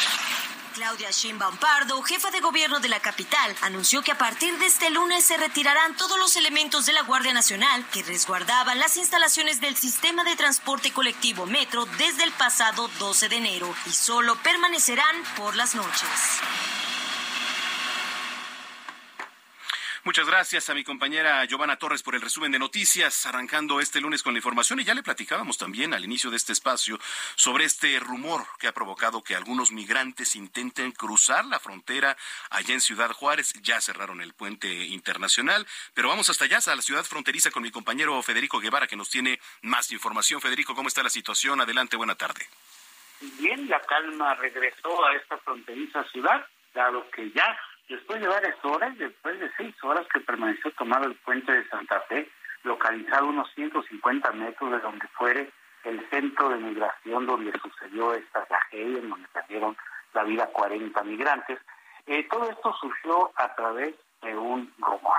Claudia 0.75 1.11
Sheinbaum 1.11 1.57
Pardo, 1.57 2.00
jefa 2.03 2.31
de 2.31 2.41
gobierno 2.41 2.81
de 2.81 2.89
la 2.89 3.00
capital, 3.00 3.55
anunció 3.62 4.03
que 4.03 4.12
a 4.12 4.19
partir 4.19 4.57
de 4.59 4.67
este 4.67 4.91
lunes 4.91 5.25
se 5.25 5.37
retirarán 5.37 5.97
todos 5.97 6.19
los 6.19 6.37
elementos 6.37 6.87
de 6.87 6.93
la 6.93 7.03
Guardia 7.03 7.33
Nacional 7.33 7.85
que 7.93 8.03
resguardaban 8.03 8.79
las 8.79 8.97
instalaciones 8.97 9.61
del 9.61 9.77
sistema 9.77 10.25
de 10.25 10.37
transporte 10.37 10.93
colectivo 10.93 11.47
Metro 11.47 11.87
desde 11.99 12.25
el 12.25 12.33
pasado 12.33 12.89
12 12.99 13.29
de 13.29 13.37
enero 13.37 13.75
y 13.87 13.91
solo 13.91 14.37
permanecerán 14.37 15.17
por 15.37 15.57
las 15.57 15.75
noches. 15.75 16.41
Muchas 20.02 20.26
gracias 20.26 20.71
a 20.71 20.75
mi 20.75 20.83
compañera 20.83 21.45
Giovanna 21.45 21.76
Torres 21.76 22.02
por 22.02 22.14
el 22.14 22.23
resumen 22.23 22.50
de 22.50 22.59
noticias, 22.59 23.26
arrancando 23.26 23.80
este 23.80 24.00
lunes 24.00 24.23
con 24.23 24.33
la 24.33 24.38
información. 24.38 24.80
Y 24.80 24.85
ya 24.85 24.95
le 24.95 25.02
platicábamos 25.02 25.59
también 25.59 25.92
al 25.92 26.02
inicio 26.02 26.30
de 26.30 26.38
este 26.38 26.54
espacio 26.54 26.99
sobre 27.35 27.66
este 27.66 28.00
rumor 28.00 28.47
que 28.59 28.66
ha 28.66 28.73
provocado 28.73 29.23
que 29.23 29.37
algunos 29.37 29.73
migrantes 29.73 30.37
intenten 30.37 30.92
cruzar 30.92 31.45
la 31.45 31.61
frontera 31.61 32.16
allá 32.49 32.73
en 32.73 32.80
Ciudad 32.80 33.11
Juárez. 33.12 33.52
Ya 33.62 33.78
cerraron 33.83 34.23
el 34.23 34.33
puente 34.33 34.73
internacional, 34.73 35.66
pero 35.92 36.09
vamos 36.09 36.30
hasta 36.30 36.47
allá, 36.47 36.61
a 36.66 36.76
la 36.76 36.83
ciudad 36.83 37.04
fronteriza 37.04 37.50
con 37.50 37.62
mi 37.62 37.71
compañero 37.71 38.23
Federico 38.23 38.59
Guevara, 38.59 38.87
que 38.87 38.97
nos 38.97 39.11
tiene 39.11 39.38
más 39.61 39.92
información. 39.92 40.40
Federico, 40.40 40.75
¿cómo 40.75 40.88
está 40.88 41.02
la 41.02 41.11
situación? 41.11 41.61
Adelante, 41.61 41.99
buena 41.99 42.14
tarde. 42.14 42.47
Bien, 43.38 43.69
la 43.69 43.80
calma 43.83 44.35
regresó 44.37 45.04
a 45.04 45.14
esta 45.14 45.37
fronteriza 45.38 46.02
ciudad, 46.04 46.47
dado 46.73 47.11
que 47.11 47.30
ya 47.33 47.54
Después 47.91 48.21
de 48.21 48.29
varias 48.29 48.55
horas, 48.65 48.97
después 48.99 49.41
de 49.41 49.51
seis 49.57 49.75
horas 49.83 50.07
que 50.15 50.21
permaneció 50.21 50.71
tomado 50.79 51.07
el 51.07 51.17
puente 51.17 51.51
de 51.51 51.69
Santa 51.71 52.01
Fe, 52.03 52.31
localizado 52.63 53.27
unos 53.27 53.51
150 53.57 54.31
metros 54.31 54.71
de 54.71 54.79
donde 54.79 55.09
fuere 55.09 55.51
el 55.83 56.09
centro 56.09 56.51
de 56.51 56.59
migración 56.59 57.27
donde 57.27 57.51
sucedió 57.59 58.15
esta 58.15 58.45
tragedia, 58.45 59.01
en 59.01 59.11
donde 59.11 59.27
perdieron 59.33 59.77
la 60.15 60.23
vida 60.23 60.47
40 60.53 61.03
migrantes, 61.03 61.59
eh, 62.07 62.29
todo 62.31 62.49
esto 62.49 62.73
surgió 62.81 63.33
a 63.35 63.57
través 63.57 63.97
de 64.23 64.37
un 64.37 64.73
rumor. 64.79 65.19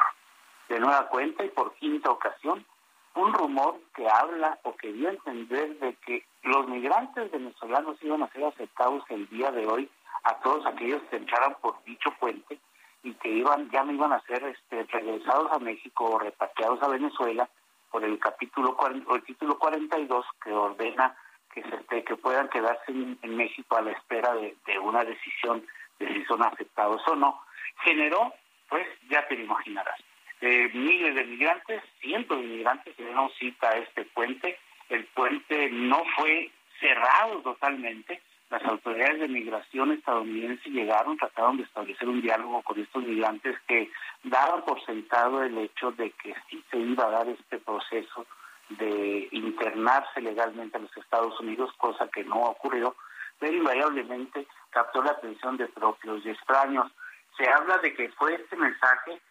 De 0.69 0.79
nueva 0.79 1.09
cuenta 1.09 1.43
y 1.43 1.49
por 1.49 1.73
quinta 1.75 2.09
ocasión, 2.09 2.65
un 3.15 3.33
rumor 3.33 3.79
que 3.95 4.07
habla 4.07 4.59
o 4.63 4.75
que 4.75 4.91
dio 4.93 5.09
a 5.09 5.13
entender 5.13 5.77
de 5.79 5.95
que 6.05 6.25
los 6.43 6.67
migrantes 6.67 7.31
venezolanos 7.31 8.01
iban 8.01 8.23
a 8.23 8.31
ser 8.31 8.45
aceptados 8.45 9.03
el 9.09 9.27
día 9.29 9.51
de 9.51 9.67
hoy 9.67 9.89
a 10.23 10.35
todos 10.37 10.65
aquellos 10.65 11.01
que 11.03 11.17
entraran 11.17 11.55
por 11.61 11.83
dicho 11.83 12.11
puente 12.19 12.59
y 13.03 13.13
que 13.15 13.29
iban 13.29 13.69
ya 13.71 13.83
no 13.83 13.91
iban 13.91 14.13
a 14.13 14.21
ser 14.21 14.43
este, 14.43 14.83
regresados 14.83 15.51
a 15.51 15.59
México 15.59 16.05
o 16.05 16.19
repatriados 16.19 16.81
a 16.83 16.87
Venezuela 16.87 17.49
por 17.89 18.03
el 18.03 18.19
capítulo 18.19 18.77
o 18.79 19.15
el 19.15 19.23
título 19.23 19.57
42 19.57 20.25
que 20.43 20.53
ordena 20.53 21.15
que 21.53 21.63
se 21.63 22.03
que 22.03 22.15
puedan 22.15 22.47
quedarse 22.47 22.91
en, 22.91 23.35
México 23.35 23.75
a 23.75 23.81
la 23.81 23.91
espera 23.91 24.33
de, 24.33 24.55
una 24.79 25.03
decisión 25.03 25.65
de 25.99 26.13
si 26.13 26.23
son 26.25 26.41
aceptados 26.43 27.01
o 27.07 27.15
no 27.15 27.41
generó 27.83 28.33
pues 28.69 28.87
ya 29.09 29.27
te 29.27 29.35
lo 29.35 29.43
imaginarás 29.43 29.99
eh, 30.41 30.69
miles 30.73 31.15
de 31.15 31.23
migrantes 31.25 31.81
cientos 32.01 32.39
de 32.39 32.47
migrantes 32.47 32.95
se 32.95 33.03
dieron 33.03 33.29
cita 33.39 33.77
este 33.77 34.05
puente 34.05 34.57
el 34.89 35.05
puente 35.05 35.69
no 35.71 36.03
fue 36.15 36.51
cerrado 36.79 37.41
totalmente 37.41 38.21
las 38.51 38.65
autoridades 38.65 39.21
de 39.21 39.29
migración 39.29 39.93
estadounidenses 39.93 40.73
llegaron, 40.73 41.15
trataron 41.15 41.55
de 41.55 41.63
establecer 41.63 42.09
un 42.09 42.21
diálogo 42.21 42.61
con 42.63 42.77
estos 42.77 43.01
migrantes 43.01 43.55
que 43.65 43.89
daban 44.23 44.65
por 44.65 44.83
sentado 44.85 45.41
el 45.41 45.57
hecho 45.57 45.93
de 45.93 46.11
que 46.11 46.35
sí 46.49 46.61
se 46.69 46.77
iba 46.77 47.05
a 47.05 47.11
dar 47.11 47.29
este 47.29 47.59
proceso 47.59 48.25
de 48.71 49.29
internarse 49.31 50.19
legalmente 50.19 50.75
a 50.75 50.81
los 50.81 50.97
Estados 50.97 51.39
Unidos, 51.39 51.71
cosa 51.77 52.09
que 52.09 52.25
no 52.25 52.41
ocurrió, 52.41 52.93
pero 53.39 53.55
invariablemente 53.55 54.45
captó 54.69 55.01
la 55.01 55.11
atención 55.11 55.55
de 55.55 55.67
propios 55.67 56.25
y 56.25 56.31
extraños. 56.31 56.91
Se 57.37 57.49
habla 57.49 57.77
de 57.77 57.93
que 57.93 58.09
fue 58.09 58.35
este 58.35 58.57
mensaje, 58.57 59.21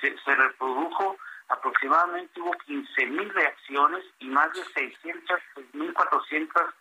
se, 0.00 0.18
se, 0.18 0.34
reprodujo 0.34 1.16
aproximadamente, 1.48 2.40
hubo 2.40 2.52
15.000 2.52 3.32
reacciones 3.32 4.04
y 4.18 4.26
más 4.28 4.52
de 4.52 4.64
600, 4.64 5.40
1.400 5.74 6.72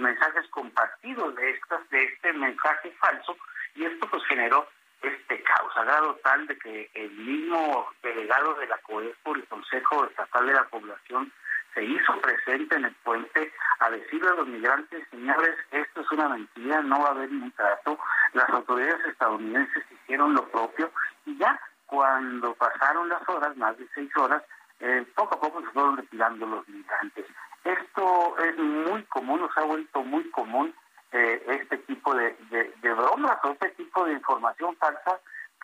mensajes 0.00 0.48
compartidos 0.50 1.34
de 1.36 1.50
estas 1.50 1.88
de 1.90 2.04
este 2.04 2.32
mensaje 2.32 2.90
falso 2.98 3.36
y 3.76 3.84
esto 3.84 4.08
pues 4.10 4.24
generó 4.24 4.66
este 5.02 5.42
caos, 5.42 5.76
a 5.76 5.84
grado 5.84 6.14
tal 6.24 6.46
de 6.46 6.58
que 6.58 6.90
el 6.94 7.10
mismo 7.12 7.88
delegado 8.02 8.54
de 8.54 8.66
la 8.66 8.78
COEPO, 8.78 9.34
el 9.36 9.44
Consejo 9.46 10.06
Estatal 10.06 10.46
de 10.46 10.54
la 10.54 10.64
Población, 10.64 11.32
se 11.74 11.84
hizo 11.84 12.20
presente 12.20 12.74
en 12.76 12.86
el 12.86 12.94
puente 13.04 13.52
a 13.80 13.90
decirle 13.90 14.28
a 14.30 14.34
los 14.34 14.48
migrantes, 14.48 15.06
señores, 15.10 15.56
esto 15.70 16.00
es 16.00 16.10
una 16.10 16.30
mentira, 16.30 16.80
no 16.82 17.00
va 17.00 17.08
a 17.08 17.10
haber 17.10 17.30
ningún 17.30 17.52
trato. 17.52 17.98
Las 18.32 18.48
autoridades 18.48 19.04
estadounidenses 19.06 19.84
hicieron 19.90 20.34
lo 20.34 20.48
propio 20.48 20.90
y 21.26 21.36
ya 21.36 21.60
cuando 21.86 22.54
pasaron 22.54 23.08
las 23.08 23.26
horas, 23.28 23.56
más 23.56 23.76
de 23.78 23.88
seis 23.94 24.10
horas, 24.16 24.42
eh, 24.80 25.06
poco 25.14 25.36
a 25.36 25.40
poco 25.40 25.60
se 25.60 25.68
fueron 25.68 25.96
retirando 25.96 26.46
los 26.46 26.68
migrantes. 26.68 27.26
Esto 27.64 28.36
es 28.38 28.56
muy 28.58 29.02
común, 29.04 29.40
nos 29.40 29.56
ha 29.56 29.62
vuelto 29.62 30.02
muy 30.02 30.28
común 30.30 30.74
eh, 31.12 31.42
este 31.48 31.78
tipo 31.78 32.14
de, 32.14 32.36
de, 32.50 32.92
bromas 32.92 33.38
o 33.42 33.52
este 33.52 33.70
tipo 33.70 34.04
de 34.04 34.12
información 34.12 34.76
falsa, 34.76 35.18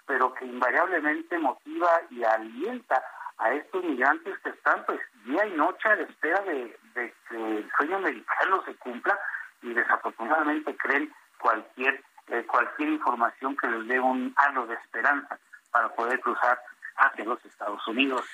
pero 0.06 0.32
que 0.34 0.46
invariablemente 0.46 1.38
motiva 1.38 1.90
y 2.10 2.24
alienta 2.24 3.02
a 3.38 3.52
estos 3.52 3.84
migrantes 3.84 4.38
que 4.38 4.50
están 4.50 4.84
pues 4.86 5.00
día 5.24 5.46
y 5.46 5.52
noche 5.52 5.88
a 5.88 5.96
la 5.96 6.02
espera 6.02 6.40
de, 6.42 6.78
que 6.94 7.58
el 7.58 7.70
sueño 7.76 7.96
americano 7.96 8.62
se 8.64 8.74
cumpla 8.76 9.18
y 9.62 9.72
desafortunadamente 9.74 10.76
creen 10.76 11.12
cualquier 11.38 12.02
eh, 12.28 12.44
cualquier 12.46 12.90
información 12.90 13.56
que 13.56 13.66
les 13.66 13.88
dé 13.88 14.00
un 14.00 14.32
halo 14.36 14.66
de 14.66 14.74
esperanza 14.74 15.38
para 15.72 15.88
poder 15.94 16.20
cruzar 16.20 16.60
hacia 16.96 17.24
los 17.24 17.44
Estados 17.44 17.86
Unidos. 17.88 18.24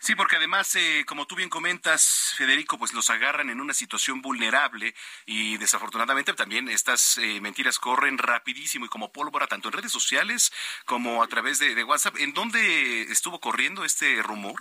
Sí, 0.00 0.14
porque 0.14 0.36
además, 0.36 0.74
eh, 0.76 1.04
como 1.06 1.26
tú 1.26 1.36
bien 1.36 1.50
comentas, 1.50 2.34
Federico, 2.38 2.78
pues 2.78 2.94
los 2.94 3.10
agarran 3.10 3.50
en 3.50 3.60
una 3.60 3.74
situación 3.74 4.22
vulnerable 4.22 4.94
y 5.26 5.58
desafortunadamente 5.58 6.32
también 6.32 6.68
estas 6.70 7.18
eh, 7.18 7.38
mentiras 7.42 7.78
corren 7.78 8.16
rapidísimo 8.16 8.86
y 8.86 8.88
como 8.88 9.12
pólvora, 9.12 9.46
tanto 9.46 9.68
en 9.68 9.74
redes 9.74 9.92
sociales 9.92 10.52
como 10.86 11.22
a 11.22 11.28
través 11.28 11.58
de, 11.58 11.84
WhatsApp. 11.84 12.16
¿En 12.16 12.32
dónde 12.32 13.02
estuvo 13.02 13.40
corriendo 13.40 13.84
este 13.84 14.22
rumor? 14.22 14.58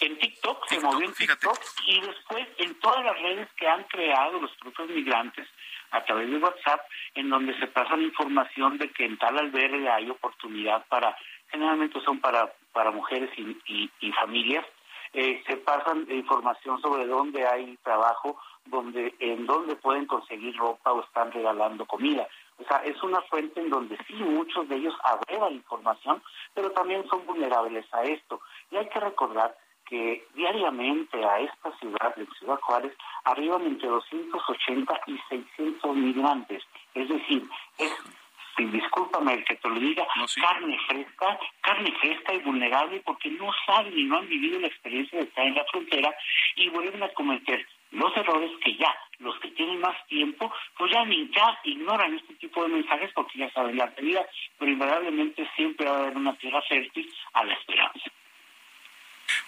En 0.00 0.16
TikTok, 0.20 0.68
se 0.68 0.78
movió 0.78 1.08
en 1.08 1.14
TikTok 1.14 1.58
y 1.86 2.00
después 2.00 2.46
en 2.58 2.78
todas 2.78 3.04
las 3.04 3.20
redes 3.20 3.48
que 3.56 3.66
han 3.66 3.82
creado 3.84 4.40
los 4.40 4.52
propios 4.58 4.88
migrantes 4.90 5.48
a 5.90 6.04
través 6.04 6.30
de 6.30 6.38
WhatsApp, 6.38 6.80
en 7.14 7.30
donde 7.30 7.58
se 7.58 7.66
pasa 7.66 7.96
la 7.96 8.02
información 8.02 8.78
de 8.78 8.90
que 8.90 9.04
en 9.04 9.18
tal 9.18 9.38
albergue 9.38 9.88
hay 9.88 10.10
oportunidad 10.10 10.86
para 10.88 11.16
generalmente 11.50 12.00
son 12.02 12.20
para, 12.20 12.52
para 12.72 12.90
mujeres 12.90 13.30
y, 13.36 13.90
y, 14.00 14.12
familias. 14.12 14.64
Eh, 15.14 15.42
se 15.46 15.56
pasan 15.56 16.06
información 16.10 16.80
sobre 16.82 17.06
dónde 17.06 17.46
hay 17.46 17.78
trabajo, 17.82 18.38
donde, 18.66 19.14
en 19.20 19.46
dónde 19.46 19.74
pueden 19.76 20.04
conseguir 20.06 20.54
ropa 20.56 20.92
o 20.92 21.02
están 21.02 21.32
regalando 21.32 21.86
comida. 21.86 22.28
O 22.58 22.64
sea, 22.64 22.78
es 22.84 23.02
una 23.02 23.22
fuente 23.22 23.60
en 23.60 23.70
donde 23.70 23.96
sí 24.06 24.14
muchos 24.14 24.68
de 24.68 24.76
ellos 24.76 24.94
abrevan 25.02 25.54
información, 25.54 26.22
pero 26.52 26.70
también 26.72 27.08
son 27.08 27.24
vulnerables 27.24 27.86
a 27.92 28.02
esto. 28.02 28.40
Y 28.70 28.76
hay 28.76 28.88
que 28.88 29.00
recordar 29.00 29.56
que 29.88 30.26
diariamente 30.34 31.24
a 31.24 31.40
esta 31.40 31.76
ciudad, 31.78 32.14
de 32.16 32.26
Ciudad 32.38 32.60
Juárez, 32.60 32.92
arriban 33.24 33.66
entre 33.66 33.88
280 33.88 35.00
y 35.06 35.18
600 35.28 35.96
migrantes. 35.96 36.62
Es 36.94 37.08
decir, 37.08 37.48
es 37.78 37.92
discúlpame 38.66 39.34
el 39.34 39.44
que 39.44 39.56
te 39.56 39.68
lo 39.68 39.78
diga, 39.78 40.06
carne 40.40 40.78
fresca, 40.88 41.38
carne 41.60 41.92
fresca 42.00 42.34
y 42.34 42.40
vulnerable 42.40 43.00
porque 43.04 43.30
no 43.30 43.50
saben 43.66 43.96
y 43.96 44.04
no 44.04 44.18
han 44.18 44.28
vivido 44.28 44.60
la 44.60 44.66
experiencia 44.66 45.18
de 45.18 45.26
estar 45.26 45.46
en 45.46 45.54
la 45.54 45.64
frontera 45.66 46.14
y 46.56 46.68
vuelven 46.70 47.02
a 47.02 47.08
cometer 47.10 47.64
los 47.92 48.14
errores 48.16 48.50
que 48.62 48.76
ya 48.76 48.94
los 49.18 49.38
que 49.40 49.48
tienen 49.48 49.80
más 49.80 49.96
tiempo, 50.06 50.52
pues 50.76 50.92
ya, 50.92 51.04
ya 51.04 51.58
ignoran 51.64 52.14
este 52.14 52.34
tipo 52.34 52.62
de 52.62 52.68
mensajes 52.68 53.10
porque 53.14 53.38
ya 53.38 53.50
saben 53.50 53.76
la 53.76 53.86
realidad, 53.86 54.26
pero 54.58 54.70
invariablemente 54.70 55.48
siempre 55.56 55.86
va 55.86 55.96
a 55.96 55.98
haber 56.00 56.16
una 56.16 56.36
tierra 56.36 56.62
fértil 56.62 57.12
a 57.32 57.44
la 57.44 57.54
esperanza. 57.54 58.10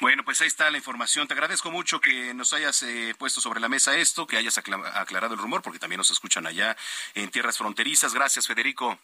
Bueno, 0.00 0.24
pues 0.24 0.40
ahí 0.40 0.46
está 0.46 0.70
la 0.70 0.78
información. 0.78 1.28
Te 1.28 1.34
agradezco 1.34 1.70
mucho 1.70 2.00
que 2.00 2.32
nos 2.32 2.54
hayas 2.54 2.82
eh, 2.84 3.14
puesto 3.18 3.42
sobre 3.42 3.60
la 3.60 3.68
mesa 3.68 3.96
esto, 3.96 4.26
que 4.26 4.38
hayas 4.38 4.56
aclarado 4.56 5.34
el 5.34 5.40
rumor, 5.40 5.60
porque 5.60 5.78
también 5.78 5.98
nos 5.98 6.10
escuchan 6.10 6.46
allá 6.46 6.74
en 7.14 7.30
tierras 7.30 7.58
fronterizas. 7.58 8.14
Gracias, 8.14 8.46
Federico. 8.46 8.98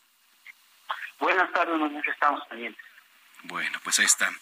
Buenas 1.20 1.52
tardes, 1.52 1.78
nos 1.78 2.06
estamos 2.06 2.40
pendientes. 2.48 2.82
Bueno, 3.42 3.78
pues 3.84 3.98
ahí 3.98 4.04
está. 4.04 4.32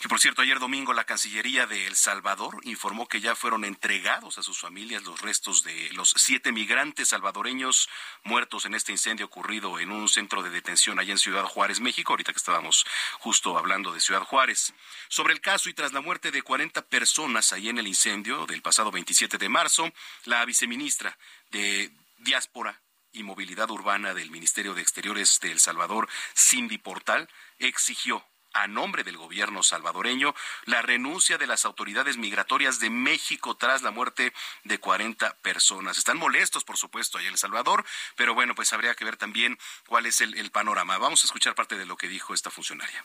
Que 0.00 0.08
por 0.08 0.20
cierto, 0.20 0.42
ayer 0.42 0.58
domingo 0.58 0.92
la 0.92 1.04
Cancillería 1.04 1.66
de 1.66 1.86
El 1.86 1.96
Salvador 1.96 2.60
informó 2.62 3.08
que 3.08 3.20
ya 3.20 3.34
fueron 3.34 3.64
entregados 3.64 4.38
a 4.38 4.42
sus 4.42 4.60
familias 4.60 5.02
los 5.02 5.20
restos 5.20 5.64
de 5.64 5.90
los 5.92 6.14
siete 6.16 6.52
migrantes 6.52 7.08
salvadoreños 7.08 7.88
muertos 8.22 8.64
en 8.64 8.74
este 8.74 8.92
incendio 8.92 9.26
ocurrido 9.26 9.80
en 9.80 9.90
un 9.90 10.08
centro 10.08 10.42
de 10.42 10.50
detención 10.50 10.98
allá 10.98 11.12
en 11.12 11.18
Ciudad 11.18 11.44
Juárez, 11.44 11.80
México, 11.80 12.12
ahorita 12.12 12.32
que 12.32 12.38
estábamos 12.38 12.86
justo 13.18 13.58
hablando 13.58 13.92
de 13.92 14.00
Ciudad 14.00 14.22
Juárez. 14.22 14.72
Sobre 15.08 15.32
el 15.32 15.40
caso 15.40 15.68
y 15.68 15.74
tras 15.74 15.92
la 15.92 16.00
muerte 16.00 16.30
de 16.30 16.42
40 16.42 16.82
personas 16.82 17.52
ahí 17.52 17.68
en 17.68 17.78
el 17.78 17.86
incendio 17.86 18.46
del 18.46 18.62
pasado 18.62 18.92
27 18.92 19.38
de 19.38 19.48
marzo, 19.48 19.92
la 20.24 20.44
viceministra 20.44 21.18
de 21.50 21.90
Diáspora 22.18 22.80
y 23.12 23.22
Movilidad 23.22 23.70
Urbana 23.70 24.14
del 24.14 24.30
Ministerio 24.30 24.74
de 24.74 24.82
Exteriores 24.82 25.38
de 25.40 25.52
El 25.52 25.60
Salvador, 25.60 26.08
Cindy 26.34 26.78
Portal, 26.78 27.28
exigió 27.58 28.24
a 28.52 28.66
nombre 28.66 29.04
del 29.04 29.16
gobierno 29.16 29.62
salvadoreño 29.62 30.34
la 30.64 30.82
renuncia 30.82 31.38
de 31.38 31.46
las 31.46 31.64
autoridades 31.64 32.16
migratorias 32.16 32.80
de 32.80 32.90
México 32.90 33.56
tras 33.56 33.82
la 33.82 33.90
muerte 33.90 34.32
de 34.64 34.78
40 34.78 35.34
personas. 35.36 35.98
Están 35.98 36.18
molestos, 36.18 36.64
por 36.64 36.76
supuesto, 36.76 37.18
ahí 37.18 37.26
en 37.26 37.32
El 37.32 37.38
Salvador, 37.38 37.84
pero 38.16 38.34
bueno, 38.34 38.54
pues 38.54 38.72
habría 38.72 38.94
que 38.94 39.04
ver 39.04 39.16
también 39.16 39.58
cuál 39.86 40.06
es 40.06 40.20
el, 40.20 40.36
el 40.38 40.50
panorama. 40.50 40.98
Vamos 40.98 41.24
a 41.24 41.26
escuchar 41.26 41.54
parte 41.54 41.76
de 41.76 41.86
lo 41.86 41.96
que 41.96 42.08
dijo 42.08 42.34
esta 42.34 42.50
funcionaria. 42.50 43.04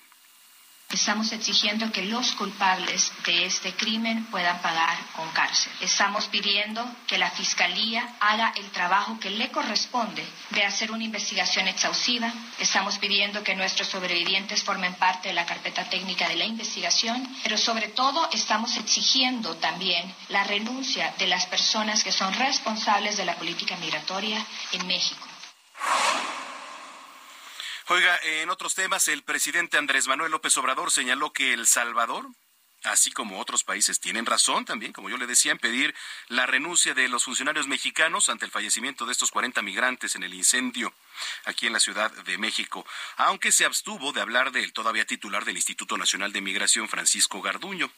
Estamos 0.90 1.34
exigiendo 1.34 1.92
que 1.92 2.06
los 2.06 2.32
culpables 2.32 3.12
de 3.26 3.46
este 3.46 3.74
crimen 3.74 4.24
puedan 4.28 4.62
pagar 4.62 4.98
con 5.18 5.30
cárcel. 5.32 5.72
Estamos 5.82 6.28
pidiendo 6.28 6.90
que 7.06 7.18
la 7.18 7.30
Fiscalía 7.30 8.16
haga 8.22 8.54
el 8.56 8.72
trabajo 8.72 9.20
que 9.20 9.30
le 9.30 9.52
corresponde 9.52 10.26
de 10.52 10.64
hacer 10.64 10.92
una 10.92 11.04
investigación 11.04 11.68
exhaustiva. 11.68 12.32
Estamos 12.58 12.98
pidiendo 13.00 13.44
que 13.44 13.54
nuestros 13.54 13.90
sobrevivientes 13.90 14.64
formen 14.64 14.94
parte 14.94 15.28
de 15.28 15.34
la 15.34 15.46
carpeta 15.46 15.84
técnica 15.90 16.30
de 16.30 16.38
la 16.38 16.46
investigación, 16.46 17.36
pero 17.44 17.58
sobre 17.58 17.90
todo 17.90 18.30
estamos 18.32 18.78
exigiendo 18.78 19.58
también 19.58 20.16
la 20.30 20.46
renuncia 20.46 21.14
de 21.20 21.28
las 21.28 21.48
personas 21.48 22.02
que 22.02 22.14
son 22.14 22.34
responsables 22.34 23.18
de 23.18 23.26
la 23.26 23.36
política 23.36 23.76
migratoria 23.76 24.42
en 24.72 24.88
México. 24.88 25.28
Oiga, 27.90 28.20
en 28.22 28.50
otros 28.50 28.76
temas, 28.76 29.08
el 29.08 29.24
presidente 29.24 29.78
Andrés 29.78 30.08
Manuel 30.08 30.32
López 30.32 30.58
Obrador 30.58 30.92
señaló 30.92 31.32
que 31.32 31.54
El 31.54 31.66
Salvador, 31.66 32.28
así 32.84 33.12
como 33.12 33.40
otros 33.40 33.64
países, 33.64 34.02
tienen 34.02 34.26
razón 34.26 34.66
también, 34.66 34.92
como 34.92 35.10
yo 35.10 35.16
le 35.16 35.26
decía, 35.26 35.54
en 35.54 35.58
pedir 35.58 35.96
la 36.28 36.46
renuncia 36.46 36.94
de 36.94 37.08
los 37.08 37.24
funcionarios 37.24 37.68
mexicanos 37.68 38.28
ante 38.28 38.44
el 38.44 38.52
fallecimiento 38.52 39.06
de 39.06 39.14
estos 39.14 39.32
40 39.32 39.62
migrantes 39.62 40.16
en 40.16 40.24
el 40.24 40.34
incendio 40.34 40.94
aquí 41.46 41.68
en 41.68 41.74
la 41.74 41.80
Ciudad 41.80 42.12
de 42.12 42.38
México, 42.38 42.86
aunque 43.18 43.52
se 43.52 43.66
abstuvo 43.66 44.12
de 44.12 44.22
hablar 44.22 44.52
del 44.52 44.74
todavía 44.74 45.06
titular 45.06 45.46
del 45.46 45.56
Instituto 45.56 45.98
Nacional 45.98 46.32
de 46.32 46.42
Migración, 46.42 46.90
Francisco 46.90 47.42
Garduño. 47.42 47.92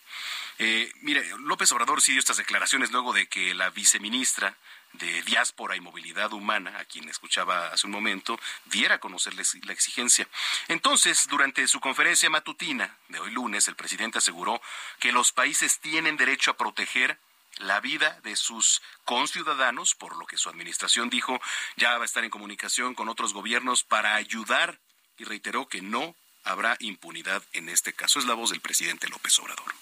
Eh, 0.57 0.91
mire, 1.01 1.25
López 1.39 1.71
Obrador 1.71 2.01
sí 2.01 2.11
dio 2.11 2.19
estas 2.19 2.37
declaraciones 2.37 2.91
luego 2.91 3.13
de 3.13 3.27
que 3.27 3.53
la 3.53 3.69
viceministra 3.69 4.57
de 4.93 5.21
Diáspora 5.23 5.75
y 5.75 5.81
Movilidad 5.81 6.33
Humana, 6.33 6.77
a 6.79 6.85
quien 6.85 7.07
escuchaba 7.09 7.67
hace 7.67 7.85
un 7.87 7.93
momento, 7.93 8.39
diera 8.65 8.95
a 8.95 8.99
conocer 8.99 9.33
la 9.35 9.73
exigencia. 9.73 10.27
Entonces, 10.67 11.27
durante 11.29 11.67
su 11.67 11.79
conferencia 11.79 12.29
matutina 12.29 12.97
de 13.07 13.19
hoy 13.19 13.31
lunes, 13.31 13.67
el 13.67 13.75
presidente 13.75 14.17
aseguró 14.17 14.61
que 14.99 15.11
los 15.11 15.31
países 15.31 15.79
tienen 15.79 16.17
derecho 16.17 16.51
a 16.51 16.57
proteger 16.57 17.19
la 17.59 17.79
vida 17.79 18.19
de 18.23 18.35
sus 18.35 18.81
conciudadanos, 19.05 19.95
por 19.95 20.17
lo 20.17 20.25
que 20.25 20.37
su 20.37 20.49
administración 20.49 21.09
dijo 21.09 21.39
ya 21.75 21.97
va 21.97 22.03
a 22.03 22.05
estar 22.05 22.23
en 22.23 22.29
comunicación 22.29 22.95
con 22.95 23.09
otros 23.09 23.33
gobiernos 23.33 23.83
para 23.83 24.15
ayudar 24.15 24.79
y 25.17 25.25
reiteró 25.25 25.67
que 25.67 25.81
no 25.81 26.15
habrá 26.43 26.75
impunidad 26.79 27.43
en 27.53 27.69
este 27.69 27.93
caso. 27.93 28.19
Es 28.19 28.25
la 28.25 28.33
voz 28.33 28.49
del 28.49 28.61
presidente 28.61 29.07
López 29.07 29.37
Obrador 29.39 29.73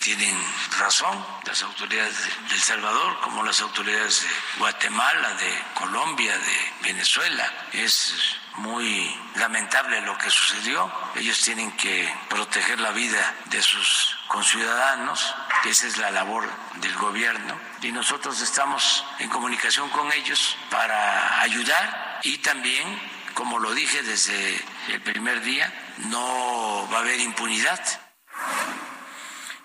tienen 0.00 0.34
razón 0.78 1.24
las 1.44 1.62
autoridades 1.62 2.16
de 2.24 2.54
El 2.54 2.60
Salvador, 2.60 3.20
como 3.20 3.42
las 3.44 3.60
autoridades 3.60 4.22
de 4.22 4.28
Guatemala, 4.58 5.34
de 5.34 5.62
Colombia, 5.74 6.36
de 6.38 6.88
Venezuela. 6.88 7.68
Es 7.72 8.14
muy 8.56 9.14
lamentable 9.36 10.00
lo 10.00 10.16
que 10.16 10.30
sucedió. 10.30 10.90
Ellos 11.16 11.40
tienen 11.42 11.70
que 11.72 12.10
proteger 12.30 12.80
la 12.80 12.92
vida 12.92 13.36
de 13.50 13.60
sus 13.60 14.16
conciudadanos. 14.30 15.34
Esa 15.64 15.88
es 15.88 15.98
la 15.98 16.10
labor 16.12 16.48
del 16.76 16.94
gobierno. 16.94 17.58
Y 17.82 17.90
nosotros 17.90 18.40
estamos 18.40 19.04
en 19.18 19.28
comunicación 19.28 19.90
con 19.90 20.10
ellos 20.12 20.56
para 20.70 21.42
ayudar 21.42 22.20
y 22.22 22.38
también, 22.38 22.86
como 23.34 23.58
lo 23.58 23.74
dije 23.74 24.02
desde 24.02 24.64
el 24.88 25.02
primer 25.02 25.42
día, 25.42 25.72
no 25.98 26.88
va 26.92 26.98
a 26.98 27.00
haber 27.00 27.18
impunidad. 27.20 27.80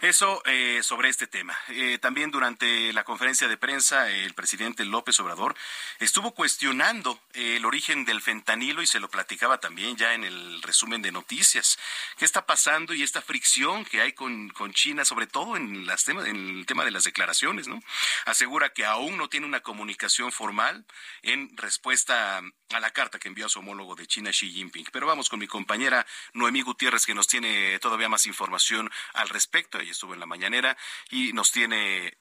Eso 0.06 0.44
eh, 0.46 0.82
sobre 0.84 1.10
este 1.10 1.26
tema. 1.26 1.58
Eh, 1.70 1.98
también 1.98 2.30
durante 2.30 2.94
la 2.94 3.04
conferencia 3.04 3.48
de 3.48 3.58
prensa, 3.58 4.08
el 4.08 4.36
presidente 4.36 4.86
López 4.86 5.20
Obrador 5.20 5.56
estuvo 6.00 6.36
cuestionando 6.36 7.20
el 7.34 7.66
origen 7.66 8.06
del 8.06 8.22
fentanilo 8.22 8.84
y 8.84 8.88
se 8.88 9.00
lo 9.00 9.10
platicaba 9.10 9.60
también 9.60 9.98
ya 9.98 10.14
en 10.14 10.24
el 10.24 10.62
resumen 10.62 11.02
de 11.02 11.12
noticias. 11.12 11.80
¿Qué 12.20 12.26
está 12.26 12.46
pasando 12.46 12.94
y 12.94 13.02
esta 13.02 13.24
fricción 13.24 13.84
que 13.84 14.02
hay 14.02 14.14
con, 14.14 14.54
China, 14.74 15.06
sobre 15.06 15.26
todo 15.26 15.58
en, 15.58 15.88
las 15.88 16.04
temas, 16.04 16.28
en 16.28 16.60
el 16.60 16.66
tema 16.68 16.86
de 16.86 16.92
las 16.92 17.06
declaraciones? 17.06 17.68
¿no? 17.68 17.82
Asegura 18.26 18.70
que 18.70 18.86
aún 18.86 19.18
no 19.18 19.28
tiene 19.28 19.48
una 19.48 19.62
comunicación 19.62 20.32
formal 20.32 20.86
en 21.24 21.58
respuesta 21.58 22.44
a 22.74 22.80
la 22.80 22.92
carta 22.92 23.18
que 23.18 23.28
envió 23.28 23.48
a 23.48 23.50
su 23.50 23.58
homólogo 23.58 23.96
de 23.96 24.06
China, 24.06 24.30
Xi 24.30 24.52
Jinping. 24.52 24.86
Pero 24.92 25.08
vamos 25.08 25.30
con 25.30 25.40
mi 25.40 25.48
compañera 25.48 26.06
Noemí 26.34 26.62
Gutiérrez, 26.62 27.08
que 27.08 27.16
nos 27.16 27.28
tiene 27.28 27.80
todavía 27.80 28.08
más 28.08 28.28
información 28.28 28.92
al 29.14 29.30
respecto 29.30 29.80
estuvo 29.96 30.14
en 30.14 30.20
la 30.20 30.26
mañanera 30.26 30.78
y 31.10 31.34
nos 31.34 31.52
tiene 31.52 32.18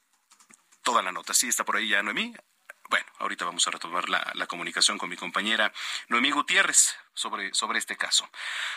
toda 0.82 1.02
la 1.02 1.12
nota. 1.12 1.34
Sí, 1.34 1.48
está 1.48 1.64
por 1.64 1.76
ahí 1.76 1.88
ya 1.88 2.02
Noemí. 2.02 2.34
Bueno, 2.90 3.06
ahorita 3.18 3.44
vamos 3.44 3.66
a 3.66 3.70
retomar 3.70 4.08
la, 4.08 4.46
comunicación 4.46 4.98
con 4.98 5.08
mi 5.08 5.16
compañera 5.16 5.72
Noemí 6.08 6.30
Gutiérrez 6.30 6.96
sobre, 7.14 7.52
sobre 7.54 7.78
este 7.78 7.96
caso. 7.96 8.28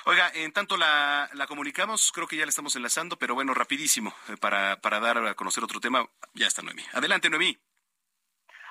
Oiga, 0.06 0.32
en 0.34 0.52
tanto 0.54 0.78
la, 0.78 1.30
la 1.34 1.46
comunicamos, 1.46 2.12
creo 2.12 2.28
que 2.28 2.38
ya 2.38 2.46
la 2.46 2.50
estamos 2.50 2.76
enlazando, 2.76 3.18
pero 3.18 3.36
bueno, 3.36 3.54
rapidísimo, 3.54 4.16
eh, 4.30 4.38
para, 4.38 4.78
para 4.82 5.00
dar 5.00 5.18
a 5.18 5.34
conocer 5.36 5.64
otro 5.64 5.80
tema, 5.80 6.08
ya 6.34 6.48
está 6.48 6.62
Noemí. 6.62 6.84
Adelante, 6.94 7.30
Noemí. 7.30 7.58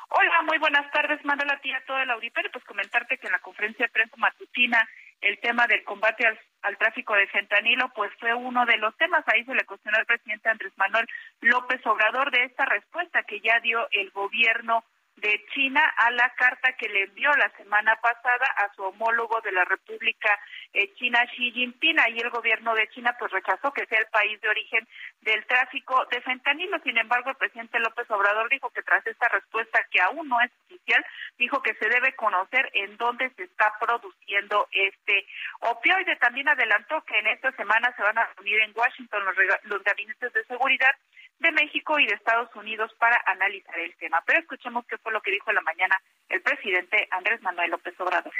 Hola, 0.08 0.42
muy 0.42 0.58
buenas 0.58 0.90
tardes, 0.92 1.24
Manuel, 1.24 1.50
a 1.50 1.60
ti 1.60 1.72
a 1.72 1.84
todo 1.84 1.98
el 1.98 2.10
auditorio. 2.10 2.50
Pues 2.50 2.64
comentarte 2.64 3.18
que 3.18 3.26
en 3.26 3.32
la 3.32 3.40
conferencia 3.40 3.86
de 3.86 3.92
prensa 3.92 4.16
matutina 4.16 4.88
el 5.20 5.38
tema 5.40 5.66
del 5.66 5.84
combate 5.84 6.26
al, 6.26 6.38
al, 6.66 6.76
tráfico 6.79 7.14
de 7.14 7.26
fentanilo, 7.29 7.88
pues 7.94 8.12
fue 8.18 8.35
uno 8.35 8.66
de 8.66 8.76
los 8.79 8.96
temas. 8.96 9.24
Ahí 9.26 9.44
se 9.44 9.55
le 9.55 9.64
cuestionó 9.64 9.98
al 9.98 10.07
presidente 10.07 10.48
Andrés 10.48 10.72
Manuel 10.76 11.07
López 11.40 11.85
Obrador 11.87 12.31
de 12.31 12.44
esta 12.44 12.64
respuesta 12.64 13.22
que 13.22 13.40
ya 13.40 13.61
dio 13.61 13.87
el 13.90 14.11
gobierno 14.11 14.85
de 15.16 15.44
China 15.55 15.83
a 15.96 16.11
la 16.11 16.29
carta 16.35 16.72
que 16.72 16.88
le 16.88 17.05
envió 17.05 17.31
la 17.37 17.50
semana 17.57 17.96
pasada 17.96 18.46
a 18.57 18.72
su 18.74 18.83
homólogo 18.83 19.40
de 19.40 19.52
la 19.52 19.64
República 19.64 20.38
eh, 20.72 20.92
China 20.94 21.24
Xi 21.35 21.52
Jinping. 21.52 21.98
Ahí 22.00 22.18
el 22.18 22.31
gobierno 22.31 22.74
de 22.74 22.88
China 22.88 23.16
pues 23.18 23.33
rechazó 23.33 23.72
que 23.72 23.87
sea 23.87 23.98
el 23.98 24.07
país 24.07 24.40
de 24.40 24.48
origen 24.48 24.87
del 25.22 25.44
tráfico 25.46 26.05
de 26.11 26.20
fentanilo. 26.20 26.79
Sin 26.81 26.98
embargo, 26.98 27.31
el 27.31 27.37
presidente 27.37 27.79
López 27.81 28.11
Obrador 28.11 28.48
dijo 28.50 28.70
que 28.70 28.83
tras 28.83 29.07
esta 29.07 29.29
respuesta 29.29 29.85
que 29.90 30.00
aún 30.02 30.29
no 30.29 30.40
es 30.40 30.50
oficial, 30.66 31.05
dijo 31.38 31.62
que 31.62 31.74
se 31.74 31.88
debe 31.88 32.14
conocer 32.14 32.70
en 32.74 32.96
dónde 32.98 33.31
se 33.37 33.44
está 33.44 33.72
produciendo 33.81 34.68
este 34.70 35.26
opioide. 35.61 36.16
También 36.16 36.48
adelantó 36.48 37.02
que 37.05 37.18
en 37.18 37.29
esta 37.29 37.52
semana 37.52 37.92
se 37.96 38.02
van 38.02 38.18
a 38.18 38.29
reunir 38.37 38.61
en 38.61 38.72
Washington 38.74 39.24
los, 39.24 39.37
los 39.64 39.83
gabinetes 39.83 40.33
de 40.33 40.44
seguridad 40.44 40.94
de 41.38 41.53
México 41.53 41.99
y 41.99 42.07
de 42.07 42.14
Estados 42.14 42.55
Unidos 42.55 42.92
para 42.99 43.22
analizar 43.27 43.79
el 43.79 43.94
tema. 43.96 44.22
Pero 44.27 44.40
escuchemos 44.40 44.87
qué 44.87 44.99
fue 44.99 45.12
lo 45.12 45.20
que 45.20 45.31
dijo 45.31 45.51
en 45.51 45.57
la 45.57 45.62
mañana 45.62 45.96
el 46.29 46.42
presidente 46.42 47.07
Andrés 47.11 47.42
Manuel 47.42 47.70
López 47.70 47.94
Obrador 48.01 48.33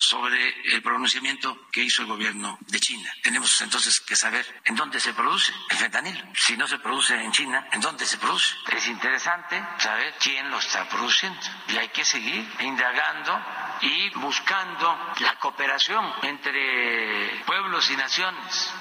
sobre 0.00 0.38
el 0.72 0.82
pronunciamiento 0.82 1.68
que 1.70 1.82
hizo 1.82 2.00
el 2.00 2.08
gobierno 2.08 2.58
de 2.68 2.80
China. 2.80 3.12
Tenemos 3.22 3.60
entonces 3.60 4.00
que 4.00 4.16
saber 4.16 4.46
en 4.64 4.74
dónde 4.74 4.98
se 4.98 5.12
produce 5.12 5.52
el 5.68 5.76
fentanilo. 5.76 6.20
Si 6.34 6.56
no 6.56 6.66
se 6.66 6.78
produce 6.78 7.14
en 7.14 7.30
China, 7.32 7.68
¿en 7.70 7.82
dónde 7.82 8.06
se 8.06 8.16
produce? 8.16 8.56
Es 8.74 8.88
interesante 8.88 9.62
saber 9.76 10.14
quién 10.18 10.50
lo 10.50 10.58
está 10.58 10.88
produciendo 10.88 11.38
y 11.68 11.76
hay 11.76 11.88
que 11.88 12.04
seguir 12.04 12.48
indagando 12.60 13.44
y 13.82 14.10
buscando 14.18 15.12
la 15.20 15.38
cooperación 15.38 16.10
entre 16.22 17.42
pueblos 17.44 17.90
y 17.90 17.96
naciones. 17.96 18.74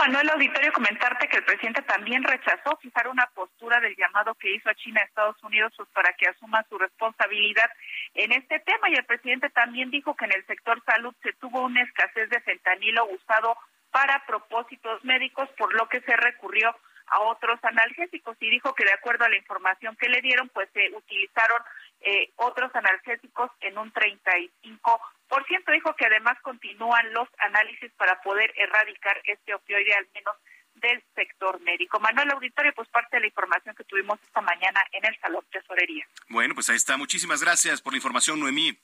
Manuel 0.00 0.30
Auditorio, 0.30 0.72
comentarte 0.72 1.28
que 1.28 1.36
el 1.36 1.44
presidente 1.44 1.82
también 1.82 2.24
rechazó 2.24 2.74
fijar 2.80 3.06
una 3.08 3.26
postura 3.34 3.80
del 3.80 3.94
llamado 3.96 4.34
que 4.34 4.50
hizo 4.54 4.70
a 4.70 4.74
China 4.74 5.02
a 5.02 5.04
Estados 5.04 5.36
Unidos 5.44 5.74
pues, 5.76 5.90
para 5.90 6.14
que 6.14 6.26
asuma 6.26 6.64
su 6.70 6.78
responsabilidad 6.78 7.70
en 8.14 8.32
este 8.32 8.60
tema. 8.60 8.88
Y 8.88 8.94
el 8.94 9.04
presidente 9.04 9.50
también 9.50 9.90
dijo 9.90 10.16
que 10.16 10.24
en 10.24 10.32
el 10.32 10.46
sector 10.46 10.82
salud 10.86 11.14
se 11.22 11.34
tuvo 11.34 11.66
una 11.66 11.82
escasez 11.82 12.30
de 12.30 12.40
fentanilo 12.40 13.04
usado 13.10 13.54
para 13.90 14.24
propósitos 14.24 15.04
médicos, 15.04 15.50
por 15.58 15.74
lo 15.74 15.86
que 15.90 16.00
se 16.00 16.16
recurrió 16.16 16.74
a 17.08 17.20
otros 17.20 17.60
analgésicos. 17.62 18.38
Y 18.40 18.48
dijo 18.48 18.72
que 18.74 18.86
de 18.86 18.94
acuerdo 18.94 19.26
a 19.26 19.28
la 19.28 19.36
información 19.36 19.96
que 19.96 20.08
le 20.08 20.22
dieron, 20.22 20.48
pues 20.48 20.70
se 20.72 20.96
utilizaron 20.96 21.60
eh, 22.00 22.30
otros 22.36 22.74
analgésicos 22.74 23.50
en 23.60 23.78
un 23.78 23.92
35%. 23.92 25.72
Dijo 25.72 25.94
que 25.94 26.06
además 26.06 26.38
continúan 26.42 27.12
los 27.12 27.28
análisis 27.38 27.90
para 27.92 28.20
poder 28.22 28.52
erradicar 28.56 29.20
este 29.24 29.54
opioide 29.54 29.94
al 29.94 30.08
menos 30.14 30.34
del 30.74 31.02
sector 31.14 31.60
médico. 31.60 32.00
Manuel 32.00 32.30
Auditorio, 32.30 32.72
pues 32.74 32.88
parte 32.88 33.16
de 33.16 33.20
la 33.20 33.26
información 33.26 33.74
que 33.74 33.84
tuvimos 33.84 34.18
esta 34.22 34.40
mañana 34.40 34.80
en 34.92 35.04
el 35.04 35.18
Salón 35.20 35.44
Tesorería. 35.52 36.06
Bueno, 36.28 36.54
pues 36.54 36.70
ahí 36.70 36.76
está. 36.76 36.96
Muchísimas 36.96 37.42
gracias 37.42 37.82
por 37.82 37.92
la 37.92 37.98
información, 37.98 38.40
Noemí. 38.40 38.78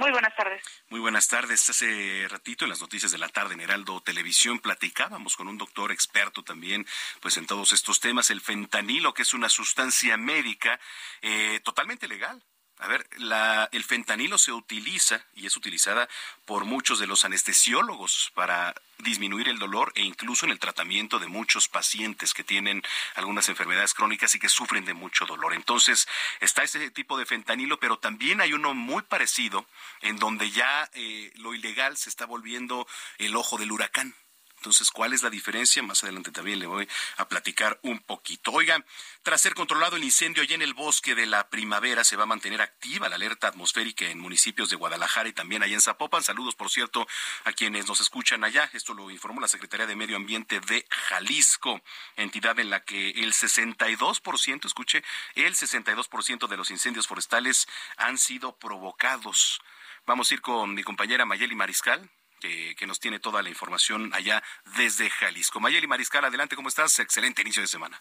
Muy 0.00 0.12
buenas 0.12 0.34
tardes. 0.34 0.62
Muy 0.88 0.98
buenas 1.00 1.28
tardes. 1.28 1.68
Hace 1.68 2.26
ratito 2.30 2.64
en 2.64 2.70
las 2.70 2.80
noticias 2.80 3.12
de 3.12 3.18
la 3.18 3.28
tarde 3.28 3.52
en 3.52 3.60
Heraldo 3.60 4.00
Televisión 4.00 4.58
platicábamos 4.58 5.36
con 5.36 5.46
un 5.46 5.58
doctor 5.58 5.92
experto 5.92 6.42
también 6.42 6.86
pues 7.20 7.36
en 7.36 7.46
todos 7.46 7.74
estos 7.74 8.00
temas, 8.00 8.30
el 8.30 8.40
fentanilo, 8.40 9.12
que 9.12 9.20
es 9.20 9.34
una 9.34 9.50
sustancia 9.50 10.16
médica 10.16 10.80
eh, 11.20 11.60
totalmente 11.62 12.08
legal 12.08 12.42
a 12.80 12.88
ver, 12.88 13.06
la, 13.18 13.68
el 13.72 13.84
fentanilo 13.84 14.38
se 14.38 14.52
utiliza 14.52 15.22
y 15.34 15.46
es 15.46 15.56
utilizada 15.56 16.08
por 16.46 16.64
muchos 16.64 16.98
de 16.98 17.06
los 17.06 17.26
anestesiólogos 17.26 18.32
para 18.34 18.74
disminuir 18.98 19.48
el 19.48 19.58
dolor 19.58 19.92
e 19.96 20.02
incluso 20.02 20.46
en 20.46 20.52
el 20.52 20.58
tratamiento 20.58 21.18
de 21.18 21.26
muchos 21.26 21.68
pacientes 21.68 22.32
que 22.32 22.42
tienen 22.42 22.82
algunas 23.14 23.48
enfermedades 23.50 23.92
crónicas 23.92 24.34
y 24.34 24.38
que 24.38 24.48
sufren 24.48 24.86
de 24.86 24.94
mucho 24.94 25.26
dolor. 25.26 25.52
Entonces, 25.52 26.08
está 26.40 26.62
ese 26.62 26.90
tipo 26.90 27.18
de 27.18 27.26
fentanilo, 27.26 27.78
pero 27.78 27.98
también 27.98 28.40
hay 28.40 28.54
uno 28.54 28.72
muy 28.72 29.02
parecido 29.02 29.66
en 30.00 30.16
donde 30.16 30.50
ya 30.50 30.88
eh, 30.94 31.32
lo 31.36 31.54
ilegal 31.54 31.98
se 31.98 32.08
está 32.08 32.24
volviendo 32.24 32.86
el 33.18 33.36
ojo 33.36 33.58
del 33.58 33.72
huracán. 33.72 34.14
Entonces, 34.60 34.90
¿cuál 34.90 35.14
es 35.14 35.22
la 35.22 35.30
diferencia? 35.30 35.82
Más 35.82 36.04
adelante 36.04 36.30
también 36.30 36.58
le 36.58 36.66
voy 36.66 36.86
a 37.16 37.26
platicar 37.26 37.80
un 37.82 37.98
poquito. 37.98 38.52
Oigan, 38.52 38.84
tras 39.22 39.40
ser 39.40 39.54
controlado 39.54 39.96
el 39.96 40.04
incendio 40.04 40.42
allá 40.42 40.54
en 40.54 40.60
el 40.60 40.74
bosque 40.74 41.14
de 41.14 41.24
la 41.24 41.48
primavera, 41.48 42.04
se 42.04 42.14
va 42.14 42.24
a 42.24 42.26
mantener 42.26 42.60
activa 42.60 43.08
la 43.08 43.14
alerta 43.14 43.48
atmosférica 43.48 44.04
en 44.04 44.18
municipios 44.20 44.68
de 44.68 44.76
Guadalajara 44.76 45.30
y 45.30 45.32
también 45.32 45.62
allá 45.62 45.72
en 45.72 45.80
Zapopan. 45.80 46.22
Saludos, 46.22 46.56
por 46.56 46.68
cierto, 46.68 47.08
a 47.44 47.52
quienes 47.52 47.88
nos 47.88 48.02
escuchan 48.02 48.44
allá. 48.44 48.68
Esto 48.74 48.92
lo 48.92 49.10
informó 49.10 49.40
la 49.40 49.48
Secretaría 49.48 49.86
de 49.86 49.96
Medio 49.96 50.16
Ambiente 50.16 50.60
de 50.60 50.86
Jalisco, 50.90 51.80
entidad 52.16 52.58
en 52.58 52.68
la 52.68 52.80
que 52.80 53.12
el 53.12 53.32
62%, 53.32 54.66
escuche, 54.66 55.02
el 55.36 55.56
62% 55.56 56.48
de 56.48 56.56
los 56.58 56.70
incendios 56.70 57.06
forestales 57.06 57.66
han 57.96 58.18
sido 58.18 58.58
provocados. 58.58 59.62
Vamos 60.04 60.30
a 60.30 60.34
ir 60.34 60.42
con 60.42 60.74
mi 60.74 60.82
compañera 60.82 61.24
Mayeli 61.24 61.54
Mariscal 61.54 62.10
que, 62.40 62.86
nos 62.86 62.98
tiene 62.98 63.20
toda 63.20 63.42
la 63.42 63.48
información 63.48 64.12
allá 64.14 64.42
desde 64.76 65.10
Jalisco. 65.10 65.60
Mayeli 65.60 65.86
Mariscal, 65.86 66.24
adelante, 66.24 66.56
¿cómo 66.56 66.68
estás? 66.68 66.98
Excelente 66.98 67.42
inicio 67.42 67.62
de 67.62 67.68
semana. 67.68 68.00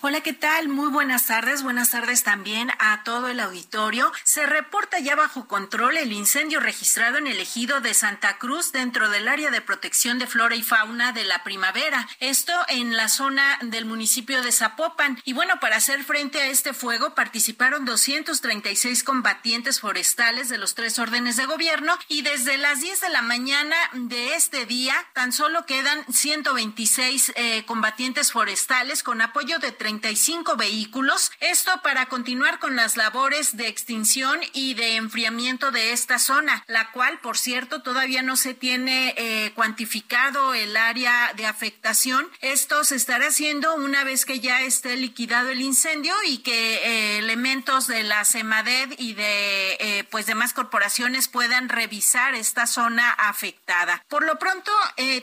Hola, 0.00 0.20
¿qué 0.20 0.32
tal? 0.32 0.68
Muy 0.68 0.90
buenas 0.92 1.26
tardes. 1.26 1.64
Buenas 1.64 1.90
tardes 1.90 2.22
también 2.22 2.70
a 2.78 3.02
todo 3.02 3.26
el 3.30 3.40
auditorio. 3.40 4.12
Se 4.22 4.46
reporta 4.46 5.00
ya 5.00 5.16
bajo 5.16 5.48
control 5.48 5.96
el 5.96 6.12
incendio 6.12 6.60
registrado 6.60 7.18
en 7.18 7.26
el 7.26 7.40
ejido 7.40 7.80
de 7.80 7.94
Santa 7.94 8.38
Cruz 8.38 8.70
dentro 8.70 9.10
del 9.10 9.26
área 9.26 9.50
de 9.50 9.60
protección 9.60 10.20
de 10.20 10.28
flora 10.28 10.54
y 10.54 10.62
fauna 10.62 11.10
de 11.10 11.24
la 11.24 11.42
primavera. 11.42 12.08
Esto 12.20 12.52
en 12.68 12.96
la 12.96 13.08
zona 13.08 13.58
del 13.60 13.86
municipio 13.86 14.40
de 14.40 14.52
Zapopan. 14.52 15.20
Y 15.24 15.32
bueno, 15.32 15.58
para 15.58 15.78
hacer 15.78 16.04
frente 16.04 16.42
a 16.42 16.46
este 16.46 16.74
fuego 16.74 17.16
participaron 17.16 17.84
236 17.84 19.02
combatientes 19.02 19.80
forestales 19.80 20.48
de 20.48 20.58
los 20.58 20.76
tres 20.76 21.00
órdenes 21.00 21.36
de 21.36 21.46
gobierno 21.46 21.98
y 22.06 22.22
desde 22.22 22.56
las 22.56 22.80
10 22.80 23.00
de 23.00 23.08
la 23.08 23.22
mañana 23.22 23.74
de 23.94 24.36
este 24.36 24.64
día 24.64 24.94
tan 25.12 25.32
solo 25.32 25.66
quedan 25.66 26.04
126 26.08 27.32
eh, 27.34 27.64
combatientes 27.66 28.30
forestales 28.30 29.02
con 29.02 29.22
apoyo 29.22 29.58
de 29.58 29.72
35 29.88 30.56
vehículos. 30.56 31.32
Esto 31.40 31.70
para 31.82 32.06
continuar 32.10 32.58
con 32.58 32.76
las 32.76 32.98
labores 32.98 33.56
de 33.56 33.68
extinción 33.68 34.38
y 34.52 34.74
de 34.74 34.96
enfriamiento 34.96 35.70
de 35.70 35.92
esta 35.92 36.18
zona, 36.18 36.62
la 36.66 36.90
cual, 36.92 37.20
por 37.20 37.38
cierto, 37.38 37.80
todavía 37.80 38.20
no 38.20 38.36
se 38.36 38.52
tiene 38.52 39.14
eh, 39.16 39.50
cuantificado 39.54 40.52
el 40.52 40.76
área 40.76 41.32
de 41.36 41.46
afectación. 41.46 42.28
Esto 42.42 42.84
se 42.84 42.96
estará 42.96 43.28
haciendo 43.28 43.76
una 43.76 44.04
vez 44.04 44.26
que 44.26 44.40
ya 44.40 44.60
esté 44.60 44.94
liquidado 44.94 45.48
el 45.48 45.62
incendio 45.62 46.14
y 46.26 46.38
que 46.38 46.74
eh, 46.74 47.18
elementos 47.20 47.86
de 47.86 48.02
la 48.02 48.26
CEMADED 48.26 48.92
y 48.98 49.14
de 49.14 49.78
eh, 49.80 50.04
pues 50.10 50.26
demás 50.26 50.52
corporaciones 50.52 51.28
puedan 51.28 51.70
revisar 51.70 52.34
esta 52.34 52.66
zona 52.66 53.10
afectada. 53.12 54.04
Por 54.08 54.22
lo 54.22 54.38
pronto, 54.38 54.70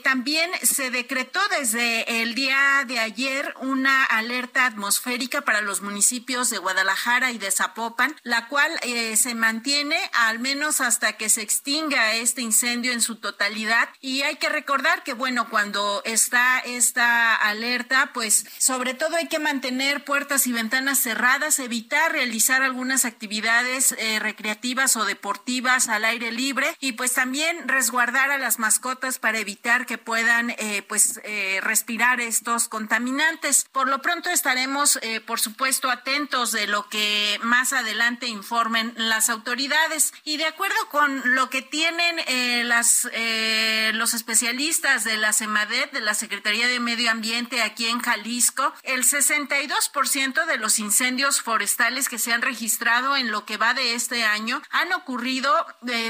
también 0.04 0.50
se 0.64 0.90
decretó 0.90 1.40
desde 1.60 2.24
el 2.24 2.34
día 2.34 2.84
de 2.88 2.98
ayer 2.98 3.54
una 3.60 4.04
alerta 4.06 4.55
atmosférica 4.64 5.42
para 5.42 5.62
los 5.62 5.82
municipios 5.82 6.50
de 6.50 6.58
Guadalajara 6.58 7.32
y 7.32 7.38
de 7.38 7.52
Zapopan, 7.52 8.16
la 8.24 8.48
cual 8.48 8.72
eh, 8.84 9.18
se 9.18 9.36
mantiene 9.36 9.98
al 10.14 10.40
menos 10.40 10.80
hasta 10.80 11.14
que 11.14 11.30
se 11.30 11.42
extinga 11.42 12.14
este 12.14 12.42
incendio 12.42 12.94
en 12.94 13.02
su 13.02 13.18
totalidad. 13.18 13.90
Y 14.00 14.22
hay 14.22 14.38
que 14.38 14.48
recordar 14.48 15.04
que, 15.04 15.14
bueno, 15.14 15.50
cuando 15.50 16.02
está 16.06 16.60
esta 16.60 17.36
alerta, 17.36 18.12
pues 18.14 18.46
sobre 18.58 18.94
todo 18.94 19.18
hay 19.18 19.28
que 19.28 19.40
mantener 19.40 20.06
puertas 20.06 20.48
y 20.48 20.54
ventanas 20.54 21.00
cerradas, 21.00 21.60
evitar 21.60 22.12
realizar 22.12 22.62
algunas 22.62 23.04
actividades 23.04 23.94
eh, 23.98 24.20
recreativas 24.20 24.96
o 24.96 25.06
deportivas 25.06 25.90
al 25.90 26.06
aire 26.06 26.32
libre 26.32 26.76
y 26.80 26.94
pues 26.94 27.14
también 27.14 27.68
resguardar 27.68 28.32
a 28.32 28.38
las 28.38 28.60
mascotas 28.60 29.20
para 29.20 29.40
evitar 29.40 29.86
que 29.86 29.98
puedan 29.98 30.52
eh, 30.52 30.84
pues 30.88 31.20
respirar 31.62 32.22
estos 32.22 32.68
contaminantes. 32.68 33.66
Por 33.72 33.88
lo 33.88 34.02
pronto, 34.02 34.30
estaremos, 34.46 35.00
eh, 35.02 35.22
por 35.22 35.40
supuesto, 35.40 35.90
atentos 35.90 36.52
de 36.52 36.68
lo 36.68 36.88
que 36.88 37.40
más 37.42 37.74
adelante 37.74 38.28
informen 38.28 38.94
las 38.96 39.32
autoridades. 39.32 40.14
Y 40.24 40.38
de 40.38 40.46
acuerdo 40.46 40.76
con 40.92 41.34
lo 41.34 41.50
que 41.50 41.64
tienen 41.64 42.20
eh, 42.28 42.64
las, 42.64 43.10
eh, 43.14 43.90
los 43.96 44.14
especialistas 44.14 45.04
de 45.04 45.18
la 45.18 45.34
CEMADET, 45.34 45.92
de 45.94 46.02
la 46.02 46.14
Secretaría 46.14 46.68
de 46.68 46.80
Medio 46.80 47.10
Ambiente 47.10 47.64
aquí 47.64 47.88
en 47.88 48.00
Jalisco, 48.00 48.72
el 48.84 49.04
62% 49.04 50.46
de 50.46 50.58
los 50.58 50.78
incendios 50.78 51.42
forestales 51.42 52.08
que 52.08 52.20
se 52.20 52.32
han 52.32 52.44
registrado 52.44 53.18
en 53.18 53.32
lo 53.32 53.48
que 53.48 53.58
va 53.58 53.74
de 53.74 53.96
este 53.96 54.26
año 54.26 54.62
han 54.70 54.94
ocurrido 54.94 55.52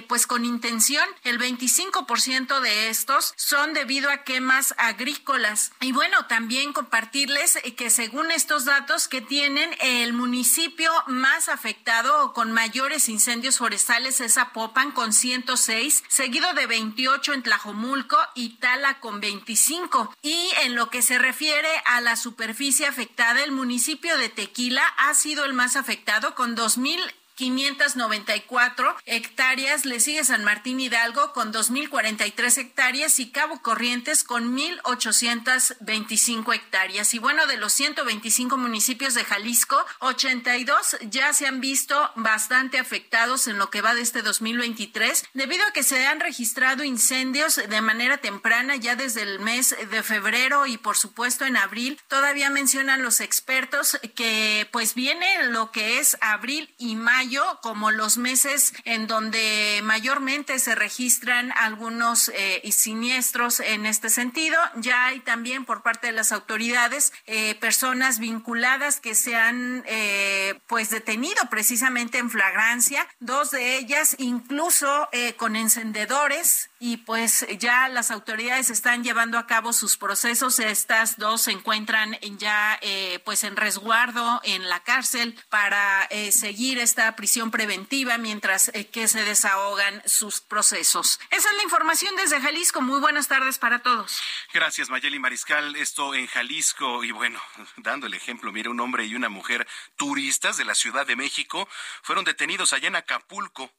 pues 0.10 0.28
con 0.28 0.44
intención. 0.44 1.06
El 1.24 1.40
25% 1.40 2.60
de 2.60 2.90
estos 2.90 3.34
son 3.38 3.74
debido 3.74 4.10
a 4.10 4.24
quemas 4.24 4.76
agrícolas. 4.78 5.72
Y 5.80 5.94
bueno, 5.94 6.26
también 6.26 6.74
compartirles 6.74 7.58
que 7.78 7.90
según 7.90 8.25
estos 8.32 8.66
datos 8.66 9.08
que 9.08 9.22
tienen 9.22 9.70
el 9.82 10.14
municipio 10.14 10.92
más 11.08 11.50
afectado 11.50 12.24
o 12.24 12.34
con 12.34 12.52
mayores 12.52 13.10
incendios 13.10 13.58
forestales 13.58 14.22
es 14.22 14.36
Zapopan 14.36 14.92
con 14.92 15.14
106, 15.14 16.04
seguido 16.08 16.54
de 16.54 16.68
28 16.68 17.34
en 17.34 17.44
Tlajomulco 17.44 18.18
y 18.34 18.58
Tala 18.58 19.00
con 19.00 19.20
25. 19.20 20.14
Y 20.22 20.50
en 20.64 20.76
lo 20.76 20.90
que 20.90 21.02
se 21.02 21.18
refiere 21.18 21.70
a 21.86 22.02
la 22.02 22.16
superficie 22.16 22.88
afectada, 22.88 23.44
el 23.44 23.52
municipio 23.52 24.18
de 24.18 24.30
Tequila 24.30 24.84
ha 24.98 25.14
sido 25.14 25.46
el 25.46 25.54
más 25.54 25.76
afectado 25.76 26.36
con 26.36 26.56
2000 26.56 27.02
594 27.36 28.96
hectáreas, 29.06 29.86
le 29.86 30.00
sigue 30.00 30.24
San 30.24 30.46
Martín 30.46 30.80
Hidalgo 30.80 31.34
con 31.34 31.52
2.043 31.54 32.58
hectáreas 32.58 33.20
y 33.20 33.30
Cabo 33.30 33.62
Corrientes 33.62 34.24
con 34.24 34.58
1.825 34.58 36.56
hectáreas. 36.56 37.14
Y 37.14 37.20
bueno, 37.20 37.46
de 37.46 37.58
los 37.58 37.74
125 37.74 38.58
municipios 38.58 39.14
de 39.14 39.26
Jalisco, 39.26 39.86
82 40.00 40.98
ya 41.10 41.34
se 41.34 41.46
han 41.48 41.60
visto 41.60 42.10
bastante 42.16 42.80
afectados 42.80 43.48
en 43.48 43.58
lo 43.58 43.70
que 43.70 43.82
va 43.82 43.94
de 43.94 44.02
este 44.02 44.22
2023, 44.22 45.26
debido 45.34 45.66
a 45.66 45.72
que 45.72 45.84
se 45.84 46.08
han 46.08 46.22
registrado 46.22 46.86
incendios 46.86 47.56
de 47.56 47.82
manera 47.82 48.18
temprana 48.18 48.78
ya 48.78 48.96
desde 48.96 49.24
el 49.24 49.40
mes 49.40 49.76
de 49.92 50.04
febrero 50.04 50.66
y 50.68 50.78
por 50.78 50.96
supuesto 50.96 51.44
en 51.46 51.58
abril. 51.58 52.00
Todavía 52.08 52.50
mencionan 52.50 53.04
los 53.04 53.20
expertos 53.20 54.00
que 54.16 54.70
pues 54.72 54.96
viene 54.96 55.44
lo 55.50 55.72
que 55.72 56.00
es 56.00 56.18
abril 56.22 56.74
y 56.78 56.96
mayo 56.96 57.25
como 57.62 57.92
los 57.92 58.18
meses 58.18 58.74
en 58.84 59.08
donde 59.08 59.82
mayormente 59.84 60.60
se 60.60 60.76
registran 60.76 61.52
algunos 61.54 62.30
eh, 62.34 62.62
siniestros 62.72 63.60
en 63.60 63.86
este 63.86 64.10
sentido. 64.10 64.58
Ya 64.76 65.08
hay 65.08 65.20
también 65.22 65.66
por 65.66 65.82
parte 65.82 66.08
de 66.08 66.14
las 66.14 66.32
autoridades 66.32 67.14
eh, 67.26 67.56
personas 67.56 68.20
vinculadas 68.20 69.00
que 69.00 69.16
se 69.16 69.36
han 69.36 69.84
eh, 69.88 70.60
pues 70.68 70.90
detenido 70.90 71.50
precisamente 71.50 72.18
en 72.18 72.30
flagrancia, 72.30 73.08
dos 73.20 73.52
de 73.52 73.78
ellas 73.78 74.16
incluso 74.20 75.10
con 75.38 75.56
encendedores 75.56 76.70
y 76.80 76.98
pues 76.98 77.46
ya 77.60 77.88
las 77.88 78.12
autoridades 78.12 78.70
están 78.70 79.04
llevando 79.04 79.38
a 79.38 79.48
cabo 79.48 79.74
sus 79.74 79.98
procesos. 79.98 80.60
Estas 80.60 81.18
dos 81.18 81.44
se 81.44 81.52
encuentran 81.52 82.18
ya 82.38 82.80
pues 83.24 83.44
en 83.44 83.56
resguardo 83.56 84.42
en 84.44 84.68
la 84.70 84.82
cárcel 84.82 85.38
para 85.50 86.08
seguir 86.32 86.80
esta 86.80 87.15
prisión 87.16 87.52
preventiva 87.52 88.18
mientras 88.18 88.70
eh, 88.70 88.88
que 88.88 89.08
se 89.08 89.24
desahogan 89.24 90.02
sus 90.06 90.42
procesos. 90.42 91.20
Esa 91.30 91.50
es 91.50 91.58
la 91.58 91.64
información 91.64 92.16
desde 92.16 92.42
Jalisco. 92.42 92.82
Muy 92.82 93.00
buenas 93.00 93.28
tardes 93.28 93.58
para 93.58 93.80
todos. 93.80 94.20
Gracias, 94.54 94.90
Mayeli 94.90 95.20
Mariscal. 95.20 95.76
Esto 95.76 96.14
en 96.14 96.28
Jalisco 96.28 97.04
y 97.04 97.12
bueno, 97.12 97.42
dando 97.78 98.08
el 98.08 98.14
ejemplo, 98.14 98.52
mire, 98.52 98.70
un 98.70 98.80
hombre 98.80 99.06
y 99.06 99.16
una 99.16 99.30
mujer 99.30 99.68
turistas 99.96 100.58
de 100.58 100.66
la 100.66 100.76
Ciudad 100.76 101.06
de 101.06 101.16
México 101.16 101.68
fueron 102.02 102.26
detenidos 102.26 102.74
allá 102.74 102.88
en 102.88 102.96
Acapulco 102.96 103.72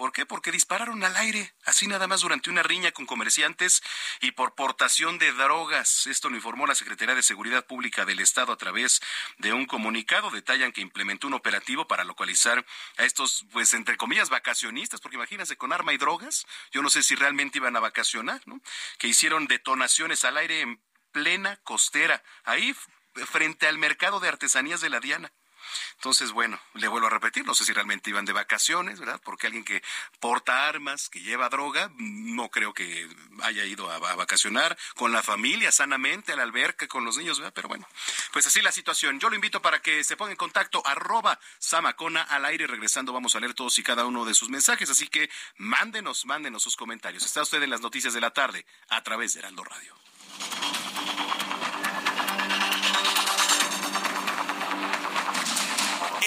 ¿Por 0.00 0.12
qué? 0.12 0.24
Porque 0.24 0.50
dispararon 0.50 1.04
al 1.04 1.14
aire, 1.14 1.52
así 1.66 1.86
nada 1.86 2.06
más 2.06 2.22
durante 2.22 2.48
una 2.48 2.62
riña 2.62 2.90
con 2.90 3.04
comerciantes 3.04 3.82
y 4.22 4.32
por 4.32 4.54
portación 4.54 5.18
de 5.18 5.30
drogas. 5.30 6.06
Esto 6.06 6.30
lo 6.30 6.36
informó 6.36 6.66
la 6.66 6.74
Secretaría 6.74 7.14
de 7.14 7.22
Seguridad 7.22 7.66
Pública 7.66 8.06
del 8.06 8.20
Estado 8.20 8.50
a 8.50 8.56
través 8.56 9.02
de 9.36 9.52
un 9.52 9.66
comunicado. 9.66 10.30
Detallan 10.30 10.72
que 10.72 10.80
implementó 10.80 11.26
un 11.26 11.34
operativo 11.34 11.86
para 11.86 12.04
localizar 12.04 12.64
a 12.96 13.04
estos, 13.04 13.44
pues, 13.52 13.74
entre 13.74 13.98
comillas, 13.98 14.30
vacacionistas, 14.30 15.02
porque 15.02 15.18
imagínense, 15.18 15.58
con 15.58 15.70
arma 15.70 15.92
y 15.92 15.98
drogas, 15.98 16.46
yo 16.72 16.80
no 16.80 16.88
sé 16.88 17.02
si 17.02 17.14
realmente 17.14 17.58
iban 17.58 17.76
a 17.76 17.80
vacacionar, 17.80 18.40
¿no? 18.46 18.58
Que 18.96 19.06
hicieron 19.06 19.48
detonaciones 19.48 20.24
al 20.24 20.38
aire 20.38 20.62
en 20.62 20.82
plena 21.12 21.56
costera, 21.56 22.22
ahí 22.44 22.74
frente 23.26 23.66
al 23.66 23.76
mercado 23.76 24.18
de 24.18 24.28
artesanías 24.28 24.80
de 24.80 24.88
la 24.88 25.00
Diana. 25.00 25.30
Entonces, 25.94 26.32
bueno, 26.32 26.60
le 26.74 26.88
vuelvo 26.88 27.06
a 27.06 27.10
repetir, 27.10 27.44
no 27.46 27.54
sé 27.54 27.64
si 27.64 27.72
realmente 27.72 28.10
iban 28.10 28.24
de 28.24 28.32
vacaciones, 28.32 29.00
¿verdad? 29.00 29.20
Porque 29.24 29.46
alguien 29.46 29.64
que 29.64 29.82
porta 30.18 30.68
armas, 30.68 31.08
que 31.08 31.20
lleva 31.20 31.48
droga, 31.48 31.90
no 31.96 32.48
creo 32.50 32.72
que 32.72 33.08
haya 33.42 33.64
ido 33.64 33.90
a, 33.90 33.98
vacacionar 33.98 34.76
con 34.96 35.12
la 35.12 35.22
familia 35.22 35.72
sanamente 35.72 36.32
a 36.32 36.36
la 36.36 36.42
alberca 36.42 36.86
con 36.88 37.04
los 37.04 37.16
niños, 37.16 37.38
¿verdad? 37.38 37.52
Pero 37.54 37.68
bueno, 37.68 37.86
pues 38.32 38.46
así 38.46 38.60
la 38.60 38.72
situación. 38.72 39.20
Yo 39.20 39.28
lo 39.28 39.34
invito 39.34 39.62
para 39.62 39.80
que 39.80 40.04
se 40.04 40.16
ponga 40.16 40.32
en 40.32 40.36
contacto, 40.36 40.82
arroba 40.86 41.38
Samacona 41.58 42.22
al 42.22 42.44
aire. 42.44 42.66
Regresando 42.66 43.12
vamos 43.12 43.34
a 43.34 43.40
leer 43.40 43.54
todos 43.54 43.78
y 43.78 43.82
cada 43.82 44.04
uno 44.04 44.24
de 44.24 44.34
sus 44.34 44.48
mensajes, 44.48 44.90
así 44.90 45.08
que 45.08 45.30
mándenos, 45.56 46.26
mándenos 46.26 46.62
sus 46.62 46.76
comentarios. 46.76 47.24
Está 47.24 47.42
usted 47.42 47.62
en 47.62 47.70
las 47.70 47.80
noticias 47.80 48.14
de 48.14 48.20
la 48.20 48.30
tarde 48.30 48.66
a 48.88 49.02
través 49.02 49.34
de 49.34 49.40
Heraldo 49.40 49.64
Radio. 49.64 49.94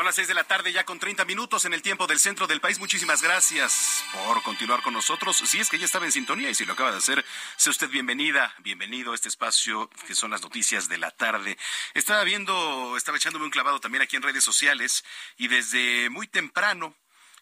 De 0.00 0.34
la 0.34 0.44
tarde 0.44 0.72
ya 0.72 0.84
con 0.84 0.98
30 0.98 1.26
minutos 1.26 1.66
en 1.66 1.74
el 1.74 1.82
tiempo 1.82 2.06
del 2.06 2.18
centro 2.18 2.46
del 2.46 2.58
país. 2.58 2.80
Muchísimas 2.80 3.20
gracias 3.20 4.02
por 4.14 4.42
continuar 4.42 4.80
con 4.82 4.94
nosotros. 4.94 5.36
Si 5.36 5.60
es 5.60 5.68
que 5.68 5.78
ya 5.78 5.84
estaba 5.84 6.06
en 6.06 6.10
sintonía 6.10 6.48
y 6.48 6.54
si 6.54 6.64
lo 6.64 6.72
acaba 6.72 6.90
de 6.90 6.96
hacer, 6.96 7.22
sea 7.56 7.70
usted 7.70 7.90
bienvenida, 7.90 8.54
bienvenido 8.60 9.12
a 9.12 9.14
este 9.14 9.28
espacio 9.28 9.90
que 10.06 10.14
son 10.14 10.30
las 10.30 10.40
noticias 10.40 10.88
de 10.88 10.96
la 10.96 11.10
tarde. 11.10 11.58
Estaba 11.92 12.24
viendo, 12.24 12.96
estaba 12.96 13.18
echándome 13.18 13.44
un 13.44 13.50
clavado 13.50 13.78
también 13.78 14.00
aquí 14.00 14.16
en 14.16 14.22
redes 14.22 14.42
sociales 14.42 15.04
y 15.36 15.48
desde 15.48 16.08
muy 16.08 16.26
temprano 16.26 16.96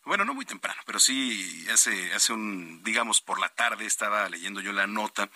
bueno, 0.09 0.25
no 0.25 0.33
muy 0.33 0.47
temprano, 0.47 0.81
pero 0.87 0.99
sí 0.99 1.67
hace, 1.71 2.15
hace 2.15 2.33
un, 2.33 2.83
digamos, 2.83 3.21
por 3.21 3.39
la 3.39 3.51
tarde 3.51 3.85
estaba 3.85 4.27
leyendo 4.31 4.63
yo 4.63 4.73
la 4.73 4.87
nota, 4.87 5.29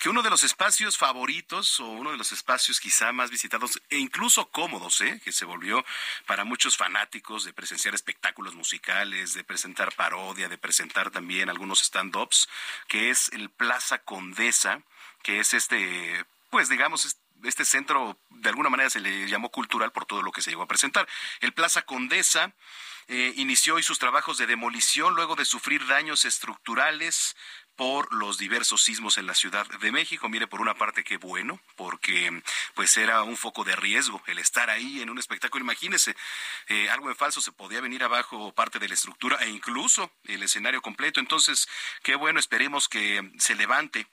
que 0.00 0.08
uno 0.08 0.20
de 0.20 0.30
los 0.30 0.42
espacios 0.42 0.98
favoritos 0.98 1.78
o 1.78 1.86
uno 1.86 2.10
de 2.10 2.16
los 2.16 2.32
espacios 2.32 2.80
quizá 2.80 3.12
más 3.12 3.30
visitados 3.30 3.80
e 3.88 3.98
incluso 3.98 4.50
cómodos, 4.50 5.00
¿eh? 5.00 5.20
que 5.24 5.30
se 5.30 5.44
volvió 5.44 5.84
para 6.26 6.44
muchos 6.44 6.76
fanáticos 6.76 7.44
de 7.44 7.52
presenciar 7.52 7.94
espectáculos 7.94 8.56
musicales, 8.56 9.32
de 9.32 9.44
presentar 9.44 9.94
parodia, 9.94 10.48
de 10.48 10.58
presentar 10.58 11.12
también 11.12 11.48
algunos 11.48 11.80
stand-ups, 11.80 12.48
que 12.88 13.10
es 13.10 13.28
el 13.32 13.48
Plaza 13.48 13.98
Condesa, 13.98 14.82
que 15.22 15.38
es 15.38 15.54
este, 15.54 16.24
pues 16.50 16.68
digamos, 16.68 17.16
este 17.44 17.64
centro 17.64 18.18
de 18.30 18.48
alguna 18.48 18.70
manera 18.70 18.90
se 18.90 18.98
le 18.98 19.28
llamó 19.28 19.50
cultural 19.50 19.92
por 19.92 20.04
todo 20.04 20.22
lo 20.22 20.32
que 20.32 20.42
se 20.42 20.50
llegó 20.50 20.62
a 20.62 20.68
presentar. 20.68 21.06
El 21.40 21.52
Plaza 21.52 21.82
Condesa 21.82 22.52
eh, 23.08 23.32
inició 23.36 23.76
hoy 23.76 23.82
sus 23.82 23.98
trabajos 23.98 24.38
de 24.38 24.46
demolición 24.46 25.14
luego 25.14 25.36
de 25.36 25.44
sufrir 25.44 25.86
daños 25.86 26.24
estructurales 26.24 27.36
por 27.76 28.12
los 28.12 28.38
diversos 28.38 28.82
sismos 28.82 29.18
en 29.18 29.26
la 29.26 29.34
Ciudad 29.34 29.66
de 29.66 29.92
México. 29.92 30.28
Mire, 30.28 30.46
por 30.46 30.60
una 30.60 30.74
parte, 30.74 31.04
qué 31.04 31.18
bueno, 31.18 31.60
porque 31.76 32.42
pues 32.74 32.96
era 32.96 33.22
un 33.22 33.36
foco 33.36 33.64
de 33.64 33.76
riesgo 33.76 34.22
el 34.26 34.38
estar 34.38 34.70
ahí 34.70 35.02
en 35.02 35.10
un 35.10 35.18
espectáculo. 35.18 35.62
Imagínese, 35.62 36.16
eh, 36.68 36.88
algo 36.90 37.10
en 37.10 37.16
falso 37.16 37.40
se 37.40 37.52
podía 37.52 37.80
venir 37.80 38.02
abajo 38.02 38.52
parte 38.54 38.78
de 38.78 38.88
la 38.88 38.94
estructura 38.94 39.36
e 39.40 39.50
incluso 39.50 40.10
el 40.24 40.42
escenario 40.42 40.82
completo. 40.82 41.20
Entonces, 41.20 41.68
qué 42.02 42.16
bueno, 42.16 42.40
esperemos 42.40 42.88
que 42.88 43.30
se 43.38 43.54
levante 43.54 44.06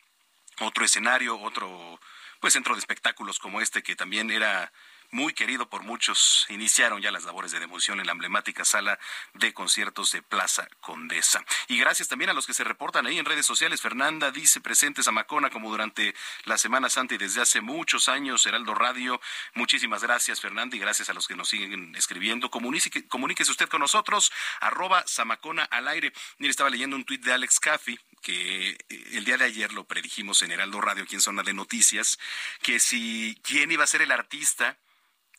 otro 0.59 0.85
escenario, 0.85 1.39
otro 1.39 1.99
pues 2.41 2.53
centro 2.53 2.75
de 2.75 2.79
espectáculos 2.79 3.39
como 3.39 3.61
este 3.61 3.81
que 3.81 3.95
también 3.95 4.29
era 4.29 4.71
muy 5.13 5.33
querido 5.33 5.69
por 5.69 5.83
muchos, 5.83 6.47
iniciaron 6.49 7.01
ya 7.01 7.11
las 7.11 7.23
labores 7.23 7.51
de 7.51 7.59
demolición 7.59 7.99
en 7.99 8.07
la 8.07 8.11
emblemática 8.11 8.65
sala 8.65 8.99
de 9.33 9.53
conciertos 9.53 10.11
de 10.11 10.23
Plaza 10.23 10.67
Condesa. 10.81 11.45
Y 11.67 11.77
gracias 11.77 12.07
también 12.07 12.31
a 12.31 12.33
los 12.33 12.47
que 12.47 12.53
se 12.53 12.63
reportan 12.63 13.05
ahí 13.05 13.19
en 13.19 13.25
redes 13.25 13.45
sociales. 13.45 13.79
Fernanda 13.79 14.31
dice 14.31 14.59
presentes 14.59 15.07
a 15.07 15.11
Macona 15.11 15.51
como 15.51 15.69
durante 15.69 16.15
la 16.45 16.57
Semana 16.57 16.89
Santa 16.89 17.13
y 17.13 17.19
desde 17.19 17.41
hace 17.41 17.61
muchos 17.61 18.09
años, 18.09 18.45
Heraldo 18.45 18.73
Radio. 18.73 19.21
Muchísimas 19.53 20.01
gracias, 20.01 20.41
Fernanda, 20.41 20.75
y 20.75 20.79
gracias 20.79 21.09
a 21.09 21.13
los 21.13 21.27
que 21.27 21.35
nos 21.35 21.49
siguen 21.49 21.95
escribiendo. 21.95 22.49
Comuníquese, 22.49 23.51
usted 23.51 23.69
con 23.69 23.81
nosotros, 23.81 24.31
arroba 24.61 25.03
Samacona 25.05 25.63
al 25.65 25.87
aire. 25.89 26.11
Mire, 26.39 26.49
estaba 26.49 26.71
leyendo 26.71 26.95
un 26.95 27.05
tuit 27.05 27.21
de 27.21 27.33
Alex 27.33 27.59
Caffi 27.59 27.99
que 28.23 28.69
eh, 28.69 28.77
el 29.11 29.25
día 29.25 29.37
de 29.37 29.45
ayer 29.45 29.73
lo 29.73 29.83
predijimos 29.83 30.41
en 30.41 30.51
Heraldo 30.51 30.81
Radio, 30.81 31.03
aquí 31.03 31.13
en 31.13 31.21
Zona 31.21 31.43
de 31.43 31.53
Noticias, 31.53 32.17
que 32.63 32.79
si 32.79 33.37
quién 33.43 33.71
iba 33.71 33.83
a 33.83 33.87
ser 33.87 34.01
el 34.01 34.11
artista 34.11 34.77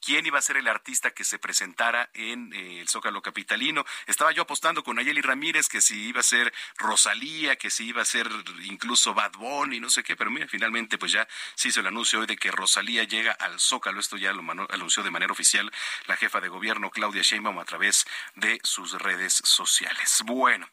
quién 0.05 0.27
iba 0.27 0.39
a 0.39 0.43
ser 0.43 0.57
el 0.57 0.69
artista 0.69 1.13
que 1.13 1.25
se 1.25 1.39
presentara 1.39 2.11
en 2.15 2.53
eh, 2.53 2.81
el 2.81 2.89
Zócalo 2.89 3.23
Capitalino. 3.23 3.85
Estaba 4.07 4.33
yo 4.33 4.43
apostando 4.43 4.85
con 4.85 4.99
Ayeli 4.99 5.23
Ramírez 5.23 5.69
que 5.69 5.81
si 5.81 6.09
iba 6.09 6.21
a 6.21 6.25
ser 6.25 6.53
Rosalía, 6.77 7.57
que 7.57 7.71
si 7.71 7.87
iba 7.87 8.03
a 8.03 8.05
ser 8.05 8.29
incluso 8.65 9.15
Bad 9.15 9.33
Bunny, 9.33 9.81
no 9.81 9.91
sé 9.91 10.03
qué, 10.03 10.17
pero 10.17 10.31
mira, 10.31 10.47
finalmente 10.49 10.99
pues 10.99 11.13
ya 11.13 11.27
se 11.55 11.69
hizo 11.69 11.81
el 11.81 11.87
anuncio 11.87 12.21
hoy 12.21 12.27
de 12.27 12.37
que 12.37 12.51
Rosalía 12.51 13.05
llega 13.05 13.33
al 13.33 13.59
Zócalo. 13.59 14.01
Esto 14.01 14.17
ya 14.17 14.33
lo 14.33 14.43
anunció 14.71 15.03
de 15.03 15.11
manera 15.11 15.33
oficial 15.33 15.73
la 16.07 16.17
jefa 16.17 16.41
de 16.41 16.49
gobierno 16.49 16.91
Claudia 16.91 17.23
Sheinbaum 17.23 17.59
a 17.59 17.65
través 17.65 18.05
de 18.35 18.61
sus 18.63 18.93
redes 19.01 19.41
sociales. 19.45 20.23
Bueno. 20.25 20.69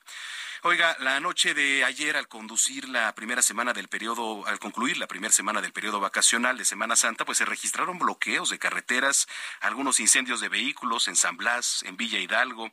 Oiga, 0.63 0.95
la 0.99 1.19
noche 1.19 1.55
de 1.55 1.83
ayer 1.83 2.15
al 2.15 2.27
conducir 2.27 2.87
la 2.87 3.15
primera 3.15 3.41
semana 3.41 3.73
del 3.73 3.87
periodo, 3.87 4.45
al 4.45 4.59
concluir 4.59 4.99
la 4.99 5.07
primera 5.07 5.33
semana 5.33 5.59
del 5.59 5.73
periodo 5.73 5.99
vacacional 5.99 6.55
de 6.55 6.65
Semana 6.65 6.95
Santa, 6.95 7.25
pues 7.25 7.39
se 7.39 7.45
registraron 7.45 7.97
bloqueos 7.97 8.51
de 8.51 8.59
carreteras, 8.59 9.27
algunos 9.61 9.99
incendios 9.99 10.39
de 10.39 10.49
vehículos 10.49 11.07
en 11.07 11.15
San 11.15 11.35
Blas, 11.35 11.81
en 11.81 11.97
Villa 11.97 12.19
Hidalgo, 12.19 12.71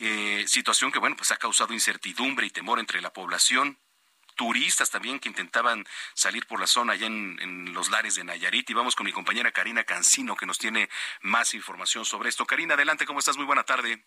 eh, 0.00 0.44
situación 0.48 0.90
que 0.90 0.98
bueno, 0.98 1.14
pues 1.14 1.30
ha 1.30 1.36
causado 1.36 1.72
incertidumbre 1.72 2.48
y 2.48 2.50
temor 2.50 2.80
entre 2.80 3.00
la 3.00 3.12
población 3.12 3.78
turistas 4.34 4.90
también 4.90 5.20
que 5.20 5.28
intentaban 5.28 5.86
salir 6.14 6.46
por 6.46 6.58
la 6.58 6.66
zona 6.66 6.94
allá 6.94 7.06
en, 7.06 7.38
en, 7.42 7.74
los 7.74 7.90
lares 7.90 8.16
de 8.16 8.24
Nayarit. 8.24 8.70
Y 8.70 8.74
vamos 8.74 8.96
con 8.96 9.04
mi 9.04 9.12
compañera 9.12 9.52
Karina 9.52 9.84
Cancino 9.84 10.34
que 10.34 10.46
nos 10.46 10.58
tiene 10.58 10.88
más 11.20 11.54
información 11.54 12.04
sobre 12.04 12.30
esto. 12.30 12.46
Karina, 12.46 12.74
adelante, 12.74 13.06
¿cómo 13.06 13.18
estás? 13.18 13.36
Muy 13.36 13.44
buena 13.44 13.64
tarde. 13.64 14.02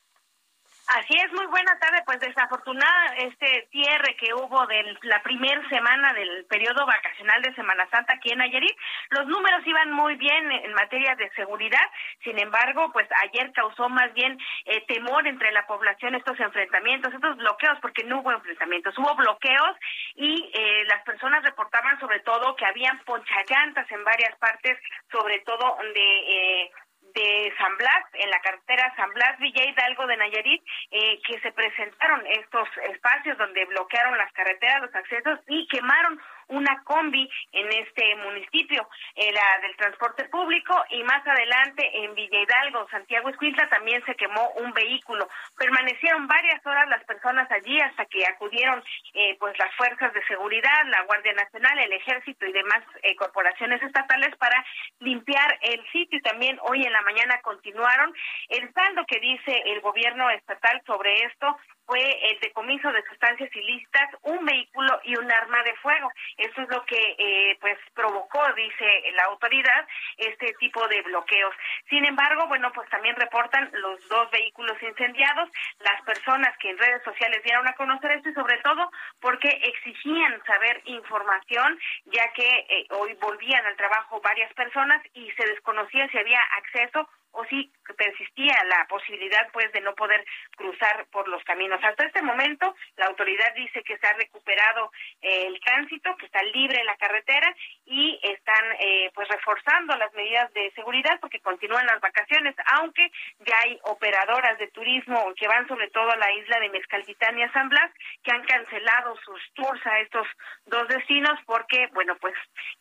Así 0.87 1.13
es, 1.15 1.31
muy 1.31 1.45
buena 1.45 1.79
tarde. 1.79 2.03
Pues 2.05 2.19
desafortunada 2.19 3.15
este 3.17 3.67
cierre 3.71 4.15
que 4.17 4.33
hubo 4.33 4.67
de 4.67 4.97
la 5.03 5.23
primera 5.23 5.67
semana 5.69 6.11
del 6.13 6.45
periodo 6.45 6.85
vacacional 6.85 7.41
de 7.41 7.55
Semana 7.55 7.87
Santa 7.89 8.13
aquí 8.13 8.31
en 8.31 8.39
Nayarit. 8.39 8.75
Los 9.11 9.25
números 9.27 9.65
iban 9.65 9.93
muy 9.93 10.15
bien 10.15 10.51
en 10.51 10.73
materia 10.73 11.15
de 11.15 11.29
seguridad. 11.31 11.85
Sin 12.23 12.37
embargo, 12.37 12.91
pues 12.91 13.07
ayer 13.23 13.51
causó 13.53 13.87
más 13.87 14.13
bien 14.13 14.37
eh, 14.65 14.83
temor 14.87 15.25
entre 15.25 15.53
la 15.53 15.65
población 15.67 16.15
estos 16.15 16.37
enfrentamientos, 16.39 17.13
estos 17.13 17.37
bloqueos, 17.37 17.79
porque 17.81 18.03
no 18.03 18.19
hubo 18.19 18.33
enfrentamientos, 18.33 18.97
hubo 18.97 19.15
bloqueos 19.15 19.77
y 20.15 20.51
eh, 20.53 20.83
las 20.89 21.01
personas 21.03 21.43
reportaban 21.43 21.97
sobre 22.01 22.19
todo 22.19 22.57
que 22.57 22.65
habían 22.65 22.99
ponchallantas 23.05 23.89
en 23.89 24.03
varias 24.03 24.35
partes, 24.37 24.77
sobre 25.09 25.39
todo 25.39 25.77
de 25.93 26.63
eh, 26.63 26.71
de 27.13 27.53
San 27.57 27.77
Blas, 27.77 28.05
en 28.13 28.29
la 28.29 28.39
carretera 28.39 28.93
San 28.95 29.11
Blas 29.13 29.37
Villa 29.39 29.65
Hidalgo 29.65 30.07
de 30.07 30.17
Nayarit, 30.17 30.63
eh, 30.91 31.19
que 31.25 31.39
se 31.39 31.51
presentaron 31.51 32.25
estos 32.27 32.67
espacios 32.89 33.37
donde 33.37 33.65
bloquearon 33.65 34.17
las 34.17 34.31
carreteras, 34.33 34.81
los 34.81 34.95
accesos 34.95 35.39
y 35.47 35.67
quemaron 35.67 36.19
una 36.53 36.81
combi 36.83 37.29
en 37.51 37.67
este 37.67 38.15
municipio, 38.17 38.87
eh, 39.15 39.31
la 39.31 39.59
del 39.61 39.75
transporte 39.75 40.25
público, 40.25 40.73
y 40.89 41.03
más 41.03 41.25
adelante 41.25 41.89
en 42.03 42.15
Villa 42.15 42.41
Hidalgo, 42.41 42.87
Santiago 42.89 43.29
Escuintla, 43.29 43.67
también 43.69 44.03
se 44.05 44.15
quemó 44.15 44.49
un 44.57 44.71
vehículo. 44.73 45.27
Permanecieron 45.57 46.27
varias 46.27 46.65
horas 46.65 46.87
las 46.89 47.03
personas 47.05 47.49
allí 47.51 47.79
hasta 47.79 48.05
que 48.05 48.25
acudieron 48.25 48.83
eh, 49.13 49.35
pues 49.39 49.57
las 49.57 49.73
fuerzas 49.75 50.13
de 50.13 50.25
seguridad, 50.25 50.85
la 50.85 51.03
Guardia 51.03 51.33
Nacional, 51.33 51.79
el 51.79 51.93
Ejército 51.93 52.45
y 52.45 52.53
demás 52.53 52.83
eh, 53.01 53.15
corporaciones 53.15 53.81
estatales 53.81 54.35
para 54.37 54.63
limpiar 54.99 55.57
el 55.61 55.83
sitio 55.91 56.19
y 56.19 56.21
también 56.21 56.59
hoy 56.63 56.83
en 56.83 56.93
la 56.93 57.01
mañana 57.01 57.39
continuaron. 57.41 58.13
El 58.49 58.71
saldo 58.73 59.05
que 59.07 59.19
dice 59.19 59.63
el 59.65 59.81
gobierno 59.81 60.29
estatal 60.29 60.81
sobre 60.85 61.13
esto 61.23 61.57
fue 61.85 62.01
el 62.29 62.39
decomiso 62.39 62.91
de 62.91 63.03
sustancias 63.03 63.49
ilícitas, 63.55 64.09
un 64.23 64.45
vehículo 64.45 64.99
y 65.03 65.15
un 65.15 65.31
arma 65.31 65.61
de 65.63 65.75
fuego. 65.75 66.11
Eso 66.37 66.61
es 66.61 66.69
lo 66.69 66.85
que 66.85 67.15
eh, 67.17 67.57
pues 67.59 67.77
provocó, 67.93 68.41
dice 68.53 69.11
la 69.15 69.25
autoridad, 69.25 69.87
este 70.17 70.53
tipo 70.59 70.87
de 70.87 71.01
bloqueos. 71.01 71.55
Sin 71.89 72.05
embargo, 72.05 72.47
bueno, 72.47 72.71
pues 72.73 72.89
también 72.89 73.15
reportan 73.15 73.69
los 73.73 74.07
dos 74.07 74.29
vehículos 74.31 74.81
incendiados, 74.81 75.49
las 75.79 76.01
personas 76.03 76.57
que 76.57 76.69
en 76.69 76.77
redes 76.77 77.03
sociales 77.03 77.43
dieron 77.43 77.67
a 77.67 77.73
conocer 77.73 78.11
esto 78.11 78.29
y 78.29 78.33
sobre 78.33 78.57
todo 78.59 78.91
porque 79.19 79.49
exigían 79.49 80.43
saber 80.45 80.81
información, 80.85 81.79
ya 82.05 82.31
que 82.33 82.47
eh, 82.69 82.87
hoy 82.91 83.13
volvían 83.21 83.65
al 83.65 83.75
trabajo 83.75 84.21
varias 84.21 84.53
personas 84.53 85.01
y 85.13 85.29
se 85.31 85.45
desconocía 85.47 86.07
si 86.09 86.17
había 86.17 86.41
acceso 86.57 87.07
o 87.33 87.43
si 87.45 87.71
persistía 87.97 88.55
la 88.65 88.85
posibilidad 88.87 89.49
pues 89.51 89.71
de 89.71 89.81
no 89.81 89.93
poder 89.95 90.25
cruzar 90.55 91.05
por 91.11 91.27
los 91.27 91.43
caminos. 91.43 91.79
Hasta 91.83 92.05
este 92.05 92.21
momento 92.21 92.75
la 92.97 93.07
autoridad 93.07 93.53
dice 93.55 93.83
que 93.83 93.97
se 93.97 94.07
ha 94.07 94.13
recuperado 94.13 94.91
eh, 95.21 95.47
el 95.47 95.59
tránsito, 95.59 96.15
que 96.17 96.25
está 96.25 96.41
libre 96.43 96.83
la 96.83 96.95
carretera 96.97 97.53
y 97.85 98.19
están 98.23 98.63
eh, 98.79 99.11
pues 99.13 99.27
reforzando 99.27 99.95
las 99.97 100.13
medidas 100.13 100.51
de 100.53 100.71
seguridad 100.71 101.19
porque 101.19 101.39
continúan 101.39 101.85
las 101.85 101.99
vacaciones, 101.99 102.55
aunque 102.77 103.11
ya 103.39 103.59
hay 103.63 103.79
operadoras 103.83 104.57
de 104.57 104.67
turismo 104.67 105.33
que 105.35 105.47
van 105.47 105.67
sobre 105.67 105.89
todo 105.89 106.11
a 106.11 106.17
la 106.17 106.31
isla 106.33 106.59
de 106.59 106.69
Mezcaltitán 106.69 107.37
y 107.37 107.43
a 107.43 107.51
San 107.51 107.69
Blas 107.69 107.91
que 108.23 108.31
han 108.31 108.43
cancelado 108.45 109.15
sus 109.25 109.41
tours 109.53 109.85
a 109.85 109.99
estos 109.99 110.27
dos 110.65 110.87
destinos 110.87 111.39
porque 111.45 111.87
bueno 111.93 112.15
pues 112.17 112.33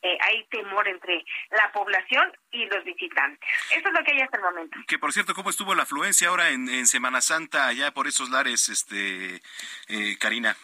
eh, 0.03 0.19
hay 0.21 0.45
temor 0.45 0.87
entre 0.88 1.25
la 1.51 1.71
población 1.73 2.33
y 2.51 2.67
los 2.67 2.85
visitantes. 2.85 3.49
Eso 3.75 3.88
es 3.88 3.95
lo 3.95 4.05
que 4.05 4.12
hay 4.12 4.21
hasta 4.21 4.37
el 4.37 4.43
momento. 4.43 4.79
Que 4.93 4.99
por 4.99 5.15
cierto, 5.15 5.33
¿cómo 5.33 5.49
estuvo 5.49 5.75
la 5.75 5.85
afluencia 5.85 6.29
ahora 6.29 6.51
en, 6.51 6.87
Semana 6.87 7.23
Santa 7.23 7.67
allá 7.67 7.95
por 7.95 8.07
esos 8.09 8.29
lares, 8.29 8.69
este, 8.69 9.37
eh, 9.89 10.19
Karina? 10.21 10.55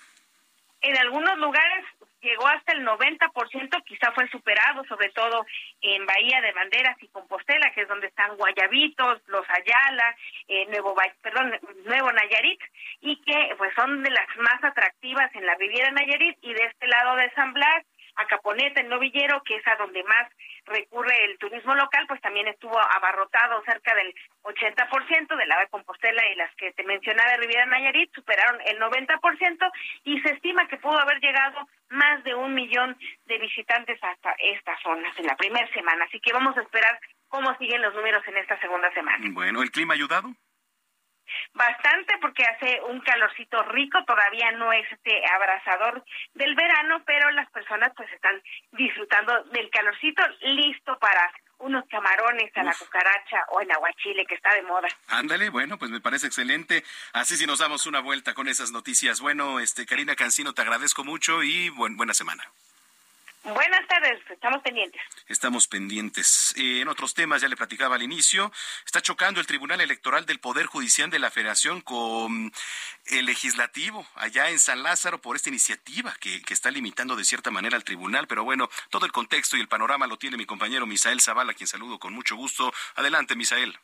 En 0.83 0.99
algunos 0.99 1.38
lugares 1.38 1.87
llegó 2.21 2.47
hasta 2.47 2.75
el 2.75 2.85
90%, 2.85 3.83
quizá 3.87 4.12
fue 4.12 4.29
superado, 4.29 4.85
sobre 4.85 5.09
todo 5.12 5.47
en 5.81 6.05
Bahía 6.05 6.43
de 6.43 6.53
Banderas 6.53 7.03
y 7.03 7.09
Compostela, 7.09 7.73
que 7.73 7.81
es 7.81 7.88
donde 7.88 8.09
están 8.09 8.37
Guayabitos, 8.37 9.23
Los 9.29 9.47
Ayala, 9.49 10.14
eh, 10.47 10.67
Nuevo, 10.67 10.95
perdón, 11.23 11.59
Nuevo 11.87 12.12
Nayarit, 12.12 12.61
y 13.01 13.23
que 13.23 13.55
pues 13.57 13.73
son 13.77 14.03
de 14.03 14.11
las 14.11 14.29
más 14.37 14.62
atractivas 14.62 15.35
en 15.37 15.47
la 15.47 15.55
Riviera 15.55 15.91
Nayarit, 15.93 16.37
y 16.43 16.53
de 16.53 16.64
este 16.64 16.87
lado 16.87 17.17
de 17.17 17.31
San 17.31 17.55
Blas, 17.55 17.83
a 18.18 18.26
Caponeta, 18.26 18.81
el 18.81 18.88
Novillero, 18.88 19.42
que 19.44 19.57
es 19.57 19.66
a 19.66 19.76
donde 19.76 20.02
más 20.04 20.28
recurre 20.66 21.24
el 21.24 21.38
turismo 21.38 21.74
local, 21.74 22.04
pues 22.09 22.20
también 22.20 22.48
estuvo 22.48 22.78
abarrotado 22.78 23.62
cerca 23.64 23.94
del 23.94 24.12
80% 24.42 25.37
de 25.37 25.46
la 25.46 25.61
de 25.61 25.68
Compostela 25.68 26.22
y 26.31 26.37
las 26.37 26.54
que 26.57 26.72
te 26.72 26.83
mencionaba 26.83 27.31
de 27.31 27.37
Riviera 27.38 27.66
Nayarit 27.66 28.12
superaron 28.14 28.61
el 28.66 28.78
90% 28.78 29.70
y 30.04 30.20
se 30.20 30.31
estima 30.31 30.66
que 30.68 30.78
pudo 30.78 30.98
haber 30.98 31.20
llegado 31.20 31.66
más 31.90 32.22
de 32.24 32.35
un 32.35 32.54
millón 32.54 32.96
de 33.26 33.38
visitantes 33.38 33.98
hasta 34.02 34.35
estas 34.38 34.81
zonas 34.83 35.16
en 35.18 35.26
la 35.26 35.37
primera 35.37 35.72
semana. 35.72 36.04
Así 36.04 36.20
que 36.20 36.33
vamos 36.33 36.57
a 36.57 36.62
esperar 36.62 36.98
cómo 37.28 37.57
siguen 37.57 37.83
los 37.83 37.94
números 37.94 38.26
en 38.26 38.37
esta 38.37 38.59
segunda 38.61 38.92
semana. 38.92 39.24
Bueno, 39.31 39.62
¿el 39.62 39.70
clima 39.70 39.94
ayudado? 39.94 40.35
Bastante 41.53 42.17
porque 42.21 42.45
hace 42.45 42.81
un 42.88 43.01
calorcito 43.01 43.62
rico, 43.64 44.05
todavía 44.05 44.53
no 44.53 44.73
es 44.73 44.91
este 44.93 45.23
abrasador 45.35 46.05
del 46.35 46.55
verano, 46.55 47.03
pero 47.07 47.31
las 47.31 47.51
personas 47.51 47.93
pues 47.97 48.11
están 48.12 48.41
disfrutando 48.73 49.45
del 49.45 49.71
calorcito 49.71 50.23
listo 50.41 50.99
para 50.99 51.31
unos 51.59 51.85
camarones 51.88 52.57
a 52.57 52.62
la 52.62 52.73
cucaracha 52.73 53.45
o 53.49 53.61
el 53.61 53.71
aguachile 53.71 54.25
que 54.27 54.37
está 54.37 54.55
de 54.55 54.62
moda. 54.62 54.88
Ándale, 55.09 55.51
bueno, 55.51 55.79
pues 55.79 55.91
me 55.91 56.01
parece 56.01 56.27
excelente. 56.27 56.85
Así 57.12 57.37
si 57.37 57.47
nos 57.47 57.59
damos 57.59 57.87
una 57.87 58.01
vuelta 58.01 58.35
con 58.35 58.49
esas 58.49 58.71
noticias. 58.71 59.21
Bueno, 59.21 59.59
este 59.59 59.87
Karina 59.87 60.14
Cancino, 60.14 60.55
te 60.55 60.62
agradezco 60.62 61.05
mucho 61.05 61.43
y 61.43 61.69
buena 61.71 62.14
semana. 62.14 62.45
Buenas 63.44 63.87
tardes, 63.87 64.20
estamos 64.31 64.62
pendientes. 64.62 65.01
Estamos 65.27 65.68
pendientes. 65.68 66.55
Eh, 66.57 66.81
en 66.81 66.88
otros 66.88 67.14
temas, 67.14 67.40
ya 67.40 67.48
le 67.48 67.57
platicaba 67.57 67.94
al 67.96 68.03
inicio, 68.03 68.53
está 68.85 69.01
chocando 69.01 69.40
el 69.40 69.46
Tribunal 69.46 69.81
Electoral 69.81 70.27
del 70.27 70.40
Poder 70.40 70.66
Judicial 70.66 71.09
de 71.09 71.18
la 71.18 71.31
Federación 71.31 71.81
con 71.81 72.53
el 73.07 73.27
legislativo 73.27 74.07
allá 74.16 74.51
en 74.51 74.59
San 74.59 74.83
Lázaro 74.83 75.20
por 75.20 75.37
esta 75.37 75.48
iniciativa 75.48 76.14
que, 76.20 76.42
que 76.42 76.53
está 76.53 76.70
limitando 76.70 77.16
de 77.16 77.24
cierta 77.24 77.51
manera 77.51 77.77
al 77.77 77.85
tribunal. 77.85 78.27
Pero 78.27 78.44
bueno, 78.44 78.68
todo 78.90 79.07
el 79.07 79.12
contexto 79.12 79.57
y 79.57 79.61
el 79.61 79.68
panorama 79.68 80.07
lo 80.07 80.18
tiene 80.18 80.37
mi 80.37 80.44
compañero 80.44 80.87
Misael 80.87 81.20
Zavala, 81.20 81.55
quien 81.55 81.68
saludo 81.68 81.98
con 81.98 82.12
mucho 82.12 82.37
gusto. 82.37 82.72
Adelante, 82.96 83.37
Misael. 83.37 83.79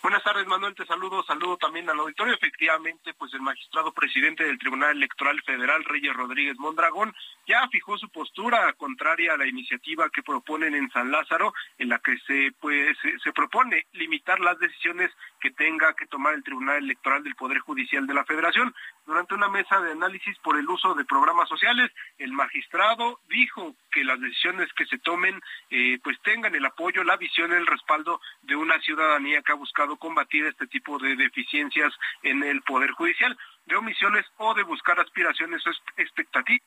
Buenas 0.00 0.22
tardes, 0.22 0.46
Manuel. 0.46 0.76
Te 0.76 0.86
saludo. 0.86 1.24
Saludo 1.24 1.56
también 1.56 1.90
al 1.90 1.98
auditorio. 1.98 2.32
Efectivamente, 2.32 3.14
pues 3.14 3.34
el 3.34 3.40
magistrado 3.40 3.92
presidente 3.92 4.44
del 4.44 4.58
Tribunal 4.58 4.96
Electoral 4.96 5.42
Federal, 5.42 5.84
Reyes 5.84 6.14
Rodríguez 6.14 6.56
Mondragón, 6.56 7.12
ya 7.48 7.66
fijó 7.68 7.98
su 7.98 8.08
postura 8.08 8.72
contraria 8.74 9.34
a 9.34 9.36
la 9.36 9.46
iniciativa 9.46 10.08
que 10.10 10.22
proponen 10.22 10.76
en 10.76 10.88
San 10.90 11.10
Lázaro, 11.10 11.52
en 11.78 11.88
la 11.88 11.98
que 11.98 12.16
se, 12.26 12.52
pues, 12.60 12.96
se, 13.24 13.32
propone 13.32 13.86
limitar 13.92 14.38
las 14.38 14.58
decisiones 14.60 15.10
que 15.40 15.50
tenga 15.50 15.92
que 15.94 16.06
tomar 16.06 16.34
el 16.34 16.44
Tribunal 16.44 16.76
Electoral 16.76 17.24
del 17.24 17.34
Poder 17.34 17.58
Judicial 17.58 18.06
de 18.06 18.14
la 18.14 18.24
Federación. 18.24 18.72
Durante 19.04 19.34
una 19.34 19.48
mesa 19.48 19.80
de 19.80 19.92
análisis 19.92 20.38
por 20.38 20.58
el 20.58 20.68
uso 20.68 20.94
de 20.94 21.06
programas 21.06 21.48
sociales, 21.48 21.90
el 22.18 22.32
magistrado 22.32 23.18
dijo 23.28 23.74
que 23.90 24.04
las 24.04 24.20
decisiones 24.20 24.72
que 24.74 24.86
se 24.86 24.98
tomen 24.98 25.40
eh, 25.70 25.98
pues 26.04 26.20
tengan 26.22 26.54
el 26.54 26.66
apoyo, 26.66 27.02
la 27.02 27.16
visión, 27.16 27.52
el 27.52 27.66
respaldo 27.66 28.20
de 28.42 28.54
una 28.54 28.78
ciudadanía 28.80 29.42
que 29.42 29.52
ha 29.52 29.56
buscado 29.56 29.87
combatir 29.96 30.44
este 30.46 30.66
tipo 30.66 30.98
de 30.98 31.16
deficiencias 31.16 31.92
en 32.22 32.42
el 32.42 32.62
Poder 32.62 32.90
Judicial, 32.92 33.36
de 33.66 33.76
omisiones 33.76 34.26
o 34.36 34.54
de 34.54 34.62
buscar 34.62 34.98
aspiraciones 35.00 35.66
o 35.66 35.70
expectativas 35.96 36.62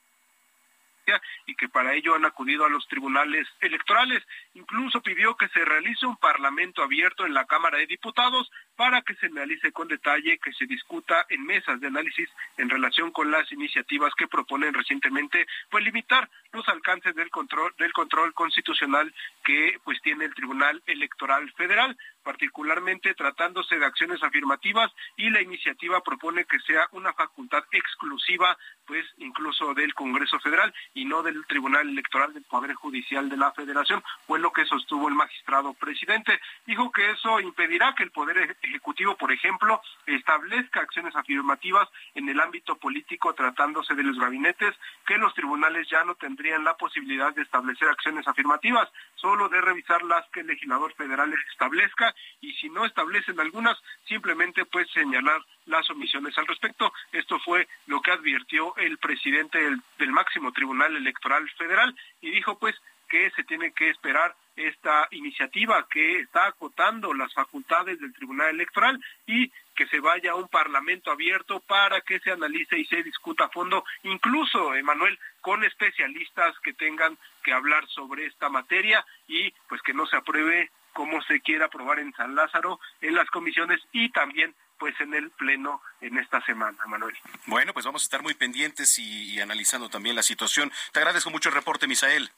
y 1.46 1.56
que 1.56 1.70
para 1.70 1.94
ello 1.94 2.16
han 2.16 2.26
acudido 2.26 2.66
a 2.66 2.70
los 2.70 2.88
tribunales 2.88 3.48
electorales. 3.60 4.24
Incluso 4.54 5.02
pidió 5.02 5.36
que 5.36 5.48
se 5.50 5.66
realice 5.66 6.06
un 6.06 6.18
parlamento 6.18 6.84
abierto 6.84 7.26
en 7.26 7.34
la 7.34 7.46
Cámara 7.46 7.78
de 7.78 7.88
Diputados 7.88 8.50
para 8.76 9.02
que 9.02 9.16
se 9.16 9.28
analice 9.28 9.72
con 9.72 9.88
detalle, 9.88 10.38
que 10.38 10.54
se 10.54 10.66
discuta 10.66 11.26
en 11.30 11.46
mesas 11.46 11.80
de 11.80 11.88
análisis 11.88 12.30
en 12.58 12.70
relación 12.70 13.12
con 13.12 13.32
las 13.32 13.52
iniciativas 13.52 14.14
que 14.16 14.28
proponen 14.28 14.74
recientemente, 14.74 15.46
pues 15.70 15.84
limitar 15.84 16.30
los 16.52 16.68
alcances 16.68 17.16
del 17.16 17.30
control 17.30 17.74
del 17.78 17.94
control 17.94 18.34
constitucional 18.34 19.14
que 19.44 19.80
pues 19.84 20.02
tiene 20.02 20.26
el 20.26 20.34
Tribunal 20.34 20.82
Electoral 20.86 21.52
Federal 21.54 21.98
particularmente 22.24 23.14
tratándose 23.14 23.78
de 23.78 23.86
acciones 23.86 24.22
afirmativas 24.24 24.92
y 25.18 25.30
la 25.30 25.42
iniciativa 25.42 26.02
propone 26.02 26.46
que 26.46 26.60
sea 26.60 26.88
una 26.92 27.14
facultad 27.14 27.64
exclusiva, 27.72 28.58
pues 28.92 29.08
incluso 29.20 29.74
del 29.74 29.94
Congreso 29.94 30.38
Federal 30.42 30.74
y 30.94 31.06
no 31.06 31.24
del 31.24 31.46
Tribunal 31.46 31.88
Electoral 31.88 32.34
del 32.34 32.44
Poder 32.44 32.74
Judicial 32.74 33.30
de 33.30 33.38
la 33.38 33.54
Federación, 33.54 34.04
fue 34.28 34.38
lo 34.38 34.52
que 34.52 34.66
sostuvo 34.66 35.08
el 35.08 35.16
magistrado 35.16 35.74
presidente. 35.76 36.38
Dijo 36.66 36.92
que 36.92 37.12
eso 37.12 37.40
impedirá 37.40 37.96
que 37.96 38.04
el 38.04 38.12
Poder 38.12 38.58
Ejecutivo, 38.62 39.16
por 39.16 39.32
ejemplo, 39.32 39.82
establezca 40.06 40.82
acciones 40.82 41.16
afirmativas 41.16 41.88
en 42.16 42.28
el 42.28 42.42
ámbito 42.42 42.76
político 42.76 43.34
tratándose 43.34 43.96
de 43.96 44.04
los 44.04 44.20
gabinetes, 44.20 44.76
que 45.08 45.18
los 45.18 45.34
tribunales 45.36 45.88
ya 45.90 46.04
no 46.04 46.16
tendrían 46.16 46.66
la 46.66 46.76
posibilidad 46.76 47.34
de 47.34 47.44
establecer 47.44 47.88
acciones 47.88 48.28
afirmativas, 48.28 48.90
solo 49.16 49.48
de 49.48 49.62
revisar 49.62 50.04
las 50.04 50.28
que 50.32 50.42
el 50.42 50.48
legislador 50.48 50.94
federal 50.96 51.34
establezca 51.50 52.14
y 52.42 52.52
si 52.56 52.70
no 52.70 52.84
establecen 52.86 53.40
algunas, 53.40 53.78
simplemente 54.04 54.66
pues 54.66 54.92
señalar 54.92 55.40
las 55.66 55.90
omisiones 55.90 56.38
al 56.38 56.48
respecto. 56.48 56.92
Esto 57.12 57.40
fue 57.40 57.68
lo 57.88 58.02
que 58.02 58.12
advirtió 58.12 58.76
el 58.78 58.98
presidente 58.98 59.60
del, 59.98 60.12
máximo 60.12 60.52
Tribunal 60.52 60.96
Electoral 60.96 61.50
Federal 61.52 61.96
y 62.22 62.32
dijo 62.32 62.58
pues 62.60 62.76
que 63.08 63.30
se 63.32 63.44
tiene 63.44 63.72
que 63.72 63.90
esperar 63.90 64.36
esta 64.56 65.08
iniciativa 65.12 65.88
que 65.90 66.20
está 66.20 66.48
acotando 66.48 67.14
las 67.14 67.34
facultades 67.34 68.00
del 68.00 68.14
Tribunal 68.14 68.50
Electoral 68.50 69.00
y 69.26 69.50
que 69.76 69.88
se 69.88 70.00
vaya 70.00 70.32
a 70.32 70.36
un 70.36 70.48
parlamento 70.48 71.12
abierto 71.12 71.60
para 71.62 72.02
que 72.02 72.20
se 72.20 72.32
analice 72.32 72.78
y 72.78 72.86
se 72.86 73.04
discuta 73.04 73.46
a 73.46 73.50
fondo, 73.50 73.84
incluso, 74.04 74.76
Emanuel, 74.76 75.18
con 75.42 75.64
especialistas 75.64 76.58
que 76.60 76.74
tengan 76.74 77.18
que 77.44 77.54
hablar 77.54 77.88
sobre 77.88 78.26
esta 78.26 78.50
materia 78.50 79.06
y 79.28 79.52
pues 79.68 79.82
que 79.82 79.94
no 79.94 80.06
se 80.06 80.18
apruebe 80.18 80.70
como 80.94 81.22
se 81.24 81.42
quiera 81.42 81.66
aprobar 81.66 82.00
en 82.00 82.14
San 82.14 82.36
Lázaro, 82.36 82.80
en 83.00 83.16
las 83.16 83.30
comisiones 83.30 83.80
y 83.92 84.10
también 84.10 84.54
pues 84.82 85.00
en 85.00 85.14
el 85.14 85.30
pleno 85.30 85.80
en 86.02 86.18
esta 86.18 86.44
semana, 86.44 86.76
Manuel. 86.88 87.16
Bueno, 87.46 87.72
pues 87.72 87.86
vamos 87.86 88.02
a 88.02 88.06
estar 88.06 88.24
muy 88.24 88.34
pendientes 88.34 88.98
y, 88.98 89.36
y 89.36 89.40
analizando 89.40 89.90
también 89.90 90.16
la 90.16 90.24
situación. 90.24 90.72
Te 90.92 90.98
agradezco 90.98 91.30
mucho 91.30 91.50
el 91.50 91.56
reporte, 91.56 91.86
Misael. 91.86 92.32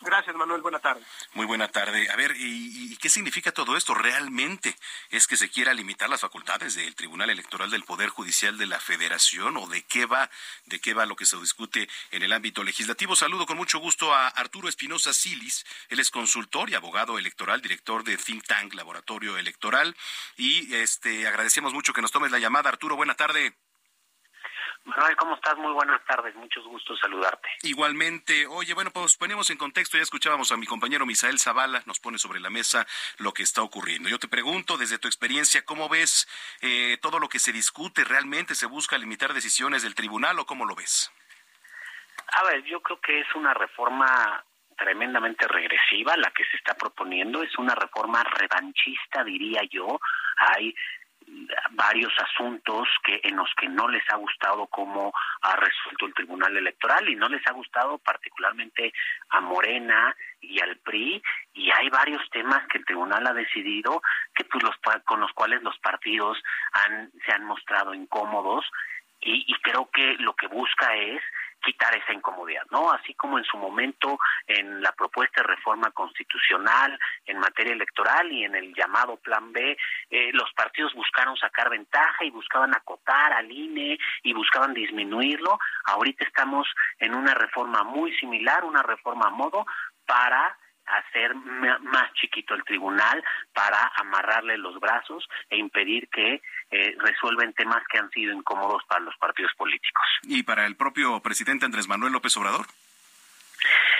Gracias, 0.00 0.34
Manuel. 0.36 0.62
Buena 0.62 0.78
tarde. 0.78 1.02
Muy 1.34 1.44
buena 1.46 1.68
tarde. 1.68 2.08
A 2.10 2.16
ver, 2.16 2.34
¿y, 2.36 2.96
qué 2.98 3.08
significa 3.08 3.52
todo 3.52 3.76
esto? 3.76 3.94
¿Realmente 3.94 4.76
es 5.10 5.26
que 5.26 5.36
se 5.36 5.50
quiera 5.50 5.74
limitar 5.74 6.08
las 6.08 6.20
facultades 6.20 6.74
del 6.76 6.94
Tribunal 6.94 7.30
Electoral 7.30 7.70
del 7.70 7.84
Poder 7.84 8.08
Judicial 8.08 8.56
de 8.58 8.66
la 8.66 8.78
Federación 8.78 9.56
o 9.56 9.66
de 9.66 9.82
qué 9.82 10.06
va, 10.06 10.30
de 10.66 10.80
qué 10.80 10.94
va 10.94 11.06
lo 11.06 11.16
que 11.16 11.26
se 11.26 11.36
discute 11.38 11.88
en 12.12 12.22
el 12.22 12.32
ámbito 12.32 12.62
legislativo? 12.62 13.16
Saludo 13.16 13.46
con 13.46 13.56
mucho 13.56 13.78
gusto 13.80 14.14
a 14.14 14.28
Arturo 14.28 14.68
Espinosa 14.68 15.12
Silis. 15.12 15.64
Él 15.88 15.98
es 15.98 16.10
consultor 16.10 16.70
y 16.70 16.74
abogado 16.74 17.18
electoral, 17.18 17.60
director 17.60 18.04
de 18.04 18.16
Think 18.16 18.46
Tank 18.46 18.74
Laboratorio 18.74 19.36
Electoral. 19.36 19.96
Y 20.36 20.74
este 20.74 21.26
agradecemos 21.26 21.72
mucho 21.74 21.92
que 21.92 22.02
nos 22.02 22.12
tomes 22.12 22.30
la 22.30 22.38
llamada. 22.38 22.68
Arturo, 22.68 22.96
buena 22.96 23.14
tarde. 23.14 23.56
Manuel, 24.88 25.16
¿cómo 25.16 25.34
estás? 25.34 25.56
Muy 25.58 25.72
buenas 25.72 26.02
tardes, 26.06 26.34
muchos 26.34 26.64
gustos 26.64 26.98
saludarte. 26.98 27.46
Igualmente, 27.62 28.46
oye, 28.46 28.72
bueno, 28.72 28.90
pues 28.90 29.18
ponemos 29.18 29.50
en 29.50 29.58
contexto, 29.58 29.98
ya 29.98 30.02
escuchábamos 30.02 30.50
a 30.50 30.56
mi 30.56 30.64
compañero 30.64 31.04
Misael 31.04 31.38
Zavala, 31.38 31.82
nos 31.84 32.00
pone 32.00 32.16
sobre 32.16 32.40
la 32.40 32.48
mesa 32.48 32.86
lo 33.18 33.32
que 33.32 33.42
está 33.42 33.60
ocurriendo. 33.62 34.08
Yo 34.08 34.18
te 34.18 34.28
pregunto, 34.28 34.78
desde 34.78 34.98
tu 34.98 35.06
experiencia, 35.06 35.62
¿cómo 35.62 35.90
ves 35.90 36.26
eh, 36.62 36.96
todo 37.02 37.18
lo 37.18 37.28
que 37.28 37.38
se 37.38 37.52
discute? 37.52 38.02
¿Realmente 38.02 38.54
se 38.54 38.64
busca 38.64 38.96
limitar 38.96 39.34
decisiones 39.34 39.82
del 39.82 39.94
tribunal 39.94 40.38
o 40.38 40.46
cómo 40.46 40.64
lo 40.64 40.74
ves? 40.74 41.12
A 42.32 42.44
ver, 42.44 42.64
yo 42.64 42.80
creo 42.80 42.98
que 43.00 43.20
es 43.20 43.34
una 43.34 43.52
reforma 43.52 44.42
tremendamente 44.78 45.46
regresiva 45.48 46.16
la 46.16 46.30
que 46.30 46.44
se 46.44 46.56
está 46.56 46.74
proponiendo, 46.74 47.42
es 47.42 47.58
una 47.58 47.74
reforma 47.74 48.22
revanchista, 48.24 49.22
diría 49.24 49.60
yo. 49.70 50.00
Hay 50.38 50.74
varios 51.70 52.12
asuntos 52.18 52.88
que 53.04 53.20
en 53.22 53.36
los 53.36 53.48
que 53.56 53.68
no 53.68 53.88
les 53.88 54.02
ha 54.10 54.16
gustado 54.16 54.66
cómo 54.66 55.12
ha 55.42 55.56
resuelto 55.56 56.06
el 56.06 56.14
Tribunal 56.14 56.56
Electoral 56.56 57.08
y 57.08 57.16
no 57.16 57.28
les 57.28 57.46
ha 57.46 57.52
gustado 57.52 57.98
particularmente 57.98 58.92
a 59.30 59.40
Morena 59.40 60.14
y 60.40 60.60
al 60.60 60.76
PRI 60.78 61.22
y 61.54 61.70
hay 61.70 61.88
varios 61.90 62.22
temas 62.30 62.66
que 62.68 62.78
el 62.78 62.84
tribunal 62.84 63.26
ha 63.26 63.32
decidido 63.32 64.02
que 64.34 64.44
pues 64.44 64.62
los 64.62 64.74
con 65.04 65.20
los 65.20 65.32
cuales 65.32 65.62
los 65.62 65.78
partidos 65.78 66.38
han 66.72 67.10
se 67.24 67.32
han 67.32 67.44
mostrado 67.44 67.94
incómodos. 67.94 68.64
Y, 69.20 69.44
y 69.48 69.54
creo 69.62 69.90
que 69.92 70.14
lo 70.20 70.34
que 70.34 70.46
busca 70.46 70.94
es 70.94 71.20
quitar 71.62 71.96
esa 71.96 72.12
incomodidad, 72.12 72.64
¿no? 72.70 72.90
Así 72.92 73.14
como 73.14 73.38
en 73.38 73.44
su 73.44 73.56
momento 73.56 74.18
en 74.46 74.80
la 74.80 74.92
propuesta 74.92 75.42
de 75.42 75.48
reforma 75.48 75.90
constitucional 75.90 76.98
en 77.26 77.38
materia 77.38 77.72
electoral 77.72 78.30
y 78.32 78.44
en 78.44 78.54
el 78.54 78.74
llamado 78.74 79.16
Plan 79.16 79.52
B, 79.52 79.76
eh, 80.10 80.30
los 80.32 80.52
partidos 80.52 80.94
buscaron 80.94 81.36
sacar 81.36 81.70
ventaja 81.70 82.24
y 82.24 82.30
buscaban 82.30 82.74
acotar 82.74 83.32
al 83.32 83.50
INE 83.50 83.98
y 84.22 84.32
buscaban 84.32 84.74
disminuirlo. 84.74 85.58
Ahorita 85.84 86.24
estamos 86.24 86.66
en 86.98 87.14
una 87.14 87.34
reforma 87.34 87.82
muy 87.82 88.16
similar, 88.18 88.64
una 88.64 88.82
reforma 88.82 89.26
a 89.26 89.30
modo 89.30 89.66
para 90.06 90.56
hacer 90.88 91.34
más 91.34 92.12
chiquito 92.14 92.54
el 92.54 92.64
tribunal 92.64 93.22
para 93.52 93.92
amarrarle 93.96 94.56
los 94.56 94.78
brazos 94.80 95.28
e 95.50 95.56
impedir 95.56 96.08
que 96.08 96.40
eh, 96.70 96.94
resuelven 96.98 97.52
temas 97.54 97.82
que 97.90 97.98
han 97.98 98.10
sido 98.10 98.32
incómodos 98.32 98.82
para 98.88 99.00
los 99.00 99.16
partidos 99.16 99.52
políticos. 99.56 100.04
¿Y 100.22 100.42
para 100.42 100.66
el 100.66 100.76
propio 100.76 101.20
presidente 101.20 101.64
Andrés 101.64 101.88
Manuel 101.88 102.12
López 102.12 102.36
Obrador? 102.36 102.66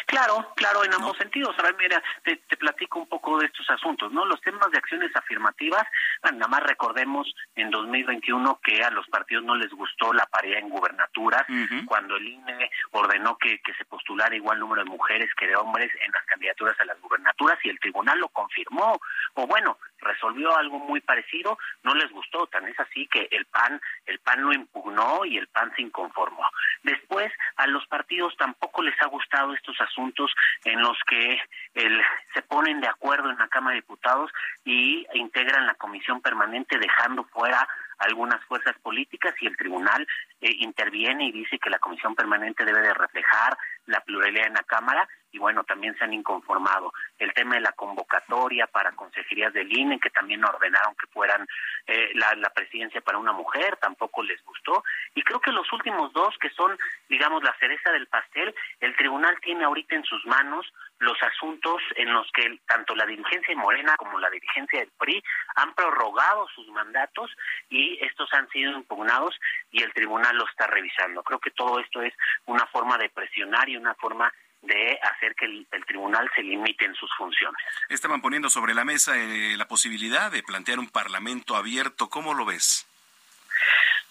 Claro, 0.09 0.53
claro, 0.57 0.83
en 0.85 0.95
ambos 0.95 1.19
sentidos. 1.19 1.55
Ahora, 1.59 1.77
mira, 1.79 2.03
te, 2.25 2.39
platico 2.57 2.99
un 2.99 3.07
poco 3.09 3.39
de 3.39 3.45
estos 3.45 3.69
asuntos, 3.69 4.11
¿no? 4.11 4.25
Los 4.25 4.41
temas 4.41 4.71
de 4.71 4.79
acciones 4.79 5.15
afirmativas, 5.15 5.87
nada 6.23 6.49
más 6.49 6.63
recordemos 6.63 7.33
en 7.55 7.71
2021 7.71 8.59
que 8.63 8.83
a 8.83 8.91
los 8.91 9.07
partidos 9.09 9.45
no 9.45 9.55
les 9.55 9.71
gustó 9.71 10.15
la 10.15 10.25
paridad 10.25 10.61
en 10.61 10.71
gubernaturas, 10.71 11.45
cuando 11.85 12.17
el 12.17 12.27
INE 12.27 12.71
ordenó 12.93 13.37
que, 13.37 13.61
que 13.61 13.75
se 13.75 13.85
postulara 13.85 14.35
igual 14.35 14.59
número 14.59 14.83
de 14.83 14.91
mujeres 14.91 15.29
que 15.35 15.47
de 15.47 15.57
hombres 15.57 15.93
en 16.05 16.11
las 16.11 16.25
candidaturas 16.25 16.81
a 16.81 16.87
las 16.87 16.99
gubernaturas 17.03 17.59
y 17.63 17.69
el 17.69 17.79
tribunal 17.79 18.19
lo 18.19 18.29
confirmó. 18.31 18.99
O 19.35 19.47
bueno, 19.47 19.79
resolvió 20.01 20.57
algo 20.57 20.79
muy 20.79 21.01
parecido, 21.01 21.59
no 21.83 21.95
les 21.95 22.11
gustó, 22.11 22.47
tan 22.47 22.67
es 22.67 22.81
así 22.81 23.07
que 23.09 23.29
el 23.31 23.45
PAN, 23.45 23.79
el 24.07 24.19
PAN 24.21 24.43
lo 24.43 24.55
impugnó 24.55 25.27
y 25.27 25.37
el 25.37 25.49
PAN 25.49 25.71
se 25.77 25.83
inconformó. 25.83 26.45
Después, 26.83 27.31
a 27.57 27.67
los 27.67 27.87
partidos 27.89 28.35
tampoco 28.39 28.83
les 28.83 29.01
ha 29.03 29.07
gustado 29.07 29.53
estos 29.53 29.79
asuntos 29.81 29.98
en 30.65 30.81
los 30.81 30.99
que 31.07 31.39
el, 31.75 32.01
se 32.35 32.43
ponen 32.43 32.81
de 32.81 32.89
acuerdo 32.89 33.31
en 33.31 33.39
la 33.39 33.49
Cámara 33.49 33.75
de 33.75 33.81
Diputados 33.81 34.31
y 34.65 35.07
integran 35.15 35.67
la 35.67 35.75
comisión 35.75 36.21
permanente 36.21 36.79
dejando 36.79 37.25
fuera 37.25 37.67
algunas 37.99 38.45
fuerzas 38.45 38.77
políticas 38.83 39.35
y 39.41 39.47
el 39.47 39.57
tribunal 39.57 40.07
eh, 40.41 40.51
interviene 40.59 41.27
y 41.27 41.33
dice 41.33 41.59
que 41.59 41.71
la 41.71 41.79
comisión 41.79 42.15
permanente 42.15 42.65
debe 42.65 42.81
de 42.81 42.95
reflejar 42.95 43.57
la 43.87 44.01
pluralidad 44.01 44.47
en 44.47 44.55
la 44.55 44.63
Cámara 44.63 45.09
y 45.31 45.39
bueno, 45.39 45.65
también 45.65 45.97
se 45.99 46.05
han 46.05 46.13
inconformado. 46.13 46.93
El 47.19 47.33
tema 47.35 47.57
de 47.57 47.61
la 47.61 47.73
convocatoria 47.73 48.67
para 48.67 48.93
consejerías 48.93 49.53
del 49.53 49.71
INE, 49.77 50.01
que 50.01 50.11
también 50.11 50.45
ordenaron 50.45 50.95
que 50.95 51.07
fueran 51.09 51.47
eh, 51.87 52.11
la, 52.15 52.35
la, 52.37 52.51
presidencia 52.51 53.01
para 53.03 53.19
una 53.19 53.33
mujer, 53.33 53.77
tampoco 53.77 54.23
les 54.23 54.43
gustó. 54.45 54.83
Y 55.15 55.23
creo 55.23 55.41
que 55.41 55.53
los 55.53 55.71
últimos 55.73 56.13
dos, 56.13 56.35
que 56.41 56.51
son, 56.51 56.79
digamos, 57.09 57.43
la 57.43 57.55
cereza 57.59 57.93
del 57.93 58.07
pastel, 58.07 58.55
el 58.81 58.97
tribunal 58.97 59.39
tiene 59.41 59.65
ahorita 59.65 59.97
en 59.97 60.05
sus 60.05 60.25
manos 60.27 60.67
los 60.99 61.17
asuntos 61.23 61.81
en 61.97 62.13
los 62.13 62.31
que 62.33 62.59
tanto 62.67 62.95
la 62.95 63.07
dirigencia 63.07 63.55
de 63.55 63.61
Morena 63.61 63.97
como 63.97 64.19
la 64.19 64.31
dirigencia 64.31 64.81
del 64.81 64.91
PRI 64.99 65.23
han 65.57 65.75
prorrogado 65.75 66.49
sus 66.55 66.67
mandatos 66.69 67.31
y 67.69 67.99
estos 68.05 68.33
han 68.33 68.49
sido 68.51 68.73
impugnados 68.73 69.35
y 69.71 69.83
el 69.83 69.93
tribunal 69.93 70.37
lo 70.37 70.47
está 70.49 70.67
revisando. 70.67 71.23
Creo 71.23 71.39
que 71.39 71.51
todo 71.51 71.79
esto 71.81 72.03
es 72.03 72.15
una 72.47 72.67
forma 72.67 72.99
de 72.99 73.09
presionar 73.11 73.69
y 73.69 73.77
una 73.77 73.95
forma 73.95 74.33
de 74.63 74.99
hacer 75.03 75.35
que 75.37 75.47
el, 75.47 75.67
tribunal 75.87 76.29
se 76.35 76.43
limite 76.43 76.85
en 76.85 76.95
sus 76.95 77.11
funciones. 77.17 77.63
Estaban 77.89 78.21
poniendo 78.21 78.51
sobre 78.51 78.75
la 78.75 78.85
mesa 78.85 79.17
eh, 79.17 79.57
la 79.57 79.69
posibilidad 79.69 80.31
de 80.31 80.43
plantear 80.43 80.79
un 80.79 80.89
parlamento 80.89 81.57
abierto. 81.57 82.11
¿Cómo 82.11 82.35
lo 82.35 82.45
ves? 82.45 82.87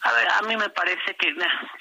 A 0.02 0.12
ver, 0.14 0.28
a 0.30 0.42
mí 0.44 0.56
me 0.56 0.70
parece 0.70 1.16
que 1.16 1.34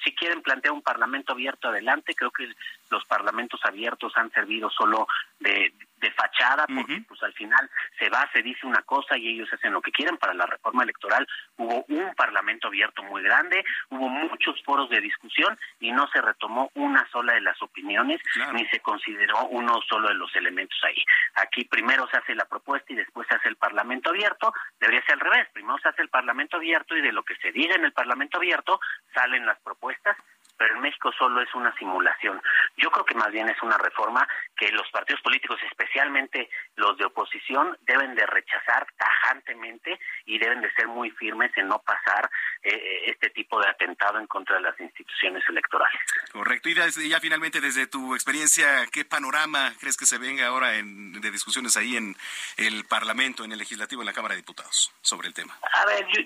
si 0.02 0.14
quieren 0.14 0.42
plantear 0.42 0.72
un 0.72 0.82
parlamento 0.82 1.32
abierto 1.32 1.68
adelante, 1.68 2.14
creo 2.14 2.30
que 2.30 2.48
los 2.90 3.04
parlamentos 3.04 3.60
abiertos 3.64 4.12
han 4.16 4.30
servido 4.32 4.70
solo 4.70 5.06
de, 5.38 5.72
de 6.06 6.12
fachada, 6.12 6.66
porque 6.66 7.02
pues 7.08 7.22
al 7.22 7.32
final 7.34 7.68
se 7.98 8.08
va, 8.08 8.28
se 8.32 8.42
dice 8.42 8.66
una 8.66 8.82
cosa 8.82 9.16
y 9.16 9.28
ellos 9.28 9.52
hacen 9.52 9.72
lo 9.72 9.82
que 9.82 9.90
quieren. 9.90 10.16
Para 10.16 10.34
la 10.34 10.46
reforma 10.46 10.84
electoral 10.84 11.26
hubo 11.56 11.84
un 11.88 12.14
parlamento 12.14 12.68
abierto 12.68 13.02
muy 13.02 13.22
grande, 13.22 13.64
hubo 13.90 14.08
muchos 14.08 14.62
foros 14.62 14.88
de 14.88 15.00
discusión 15.00 15.58
y 15.80 15.92
no 15.92 16.06
se 16.08 16.20
retomó 16.20 16.70
una 16.74 17.06
sola 17.10 17.34
de 17.34 17.40
las 17.40 17.60
opiniones, 17.60 18.20
ni 18.52 18.66
se 18.68 18.80
consideró 18.80 19.46
uno 19.48 19.80
solo 19.88 20.08
de 20.08 20.14
los 20.14 20.34
elementos 20.36 20.78
ahí. 20.84 21.04
Aquí 21.34 21.64
primero 21.64 22.08
se 22.08 22.18
hace 22.18 22.34
la 22.34 22.44
propuesta 22.44 22.92
y 22.92 22.96
después 22.96 23.26
se 23.28 23.34
hace 23.34 23.48
el 23.48 23.56
parlamento 23.56 24.10
abierto, 24.10 24.52
debería 24.78 25.02
ser 25.02 25.14
al 25.14 25.20
revés, 25.20 25.48
primero 25.52 25.78
se 25.78 25.88
hace 25.88 26.02
el 26.02 26.08
parlamento 26.08 26.56
abierto 26.56 26.96
y 26.96 27.02
de 27.02 27.12
lo 27.12 27.24
que 27.24 27.36
se 27.36 27.52
diga 27.52 27.74
en 27.74 27.84
el 27.84 27.92
parlamento 27.92 28.38
abierto 28.38 28.80
salen 29.12 29.46
las 29.46 29.58
propuestas 29.60 30.16
pero 30.56 30.74
en 30.74 30.82
México 30.82 31.12
solo 31.18 31.40
es 31.40 31.54
una 31.54 31.74
simulación. 31.76 32.40
Yo 32.76 32.90
creo 32.90 33.04
que 33.04 33.14
más 33.14 33.30
bien 33.30 33.48
es 33.48 33.60
una 33.62 33.78
reforma 33.78 34.26
que 34.56 34.70
los 34.72 34.88
partidos 34.90 35.20
políticos, 35.22 35.58
especialmente 35.70 36.48
los 36.76 36.96
de 36.98 37.04
oposición, 37.04 37.76
deben 37.82 38.14
de 38.14 38.26
rechazar 38.26 38.86
tajantemente 38.96 39.98
y 40.24 40.38
deben 40.38 40.60
de 40.60 40.72
ser 40.72 40.88
muy 40.88 41.10
firmes 41.10 41.50
en 41.56 41.68
no 41.68 41.78
pasar 41.80 42.30
eh, 42.62 42.70
eh, 42.70 43.10
este 43.10 43.30
tipo 43.30 43.60
de 43.60 43.68
atentado 43.68 44.18
en 44.18 44.26
contra 44.26 44.56
de 44.56 44.62
las 44.62 44.78
instituciones 44.80 45.42
electorales. 45.48 46.00
Correcto. 46.32 46.68
Y 46.68 47.08
ya 47.08 47.20
finalmente, 47.20 47.60
desde 47.60 47.86
tu 47.86 48.14
experiencia, 48.14 48.86
¿qué 48.92 49.04
panorama 49.04 49.72
crees 49.80 49.96
que 49.96 50.06
se 50.06 50.18
venga 50.18 50.46
ahora 50.46 50.76
en, 50.76 51.20
de 51.20 51.30
discusiones 51.30 51.76
ahí 51.76 51.96
en 51.96 52.14
el 52.56 52.84
Parlamento, 52.84 53.44
en 53.44 53.52
el 53.52 53.58
Legislativo, 53.58 54.02
en 54.02 54.06
la 54.06 54.12
Cámara 54.12 54.34
de 54.34 54.40
Diputados 54.40 54.92
sobre 55.00 55.28
el 55.28 55.34
tema? 55.34 55.56
A 55.74 55.86
ver, 55.86 56.06
yo, 56.08 56.22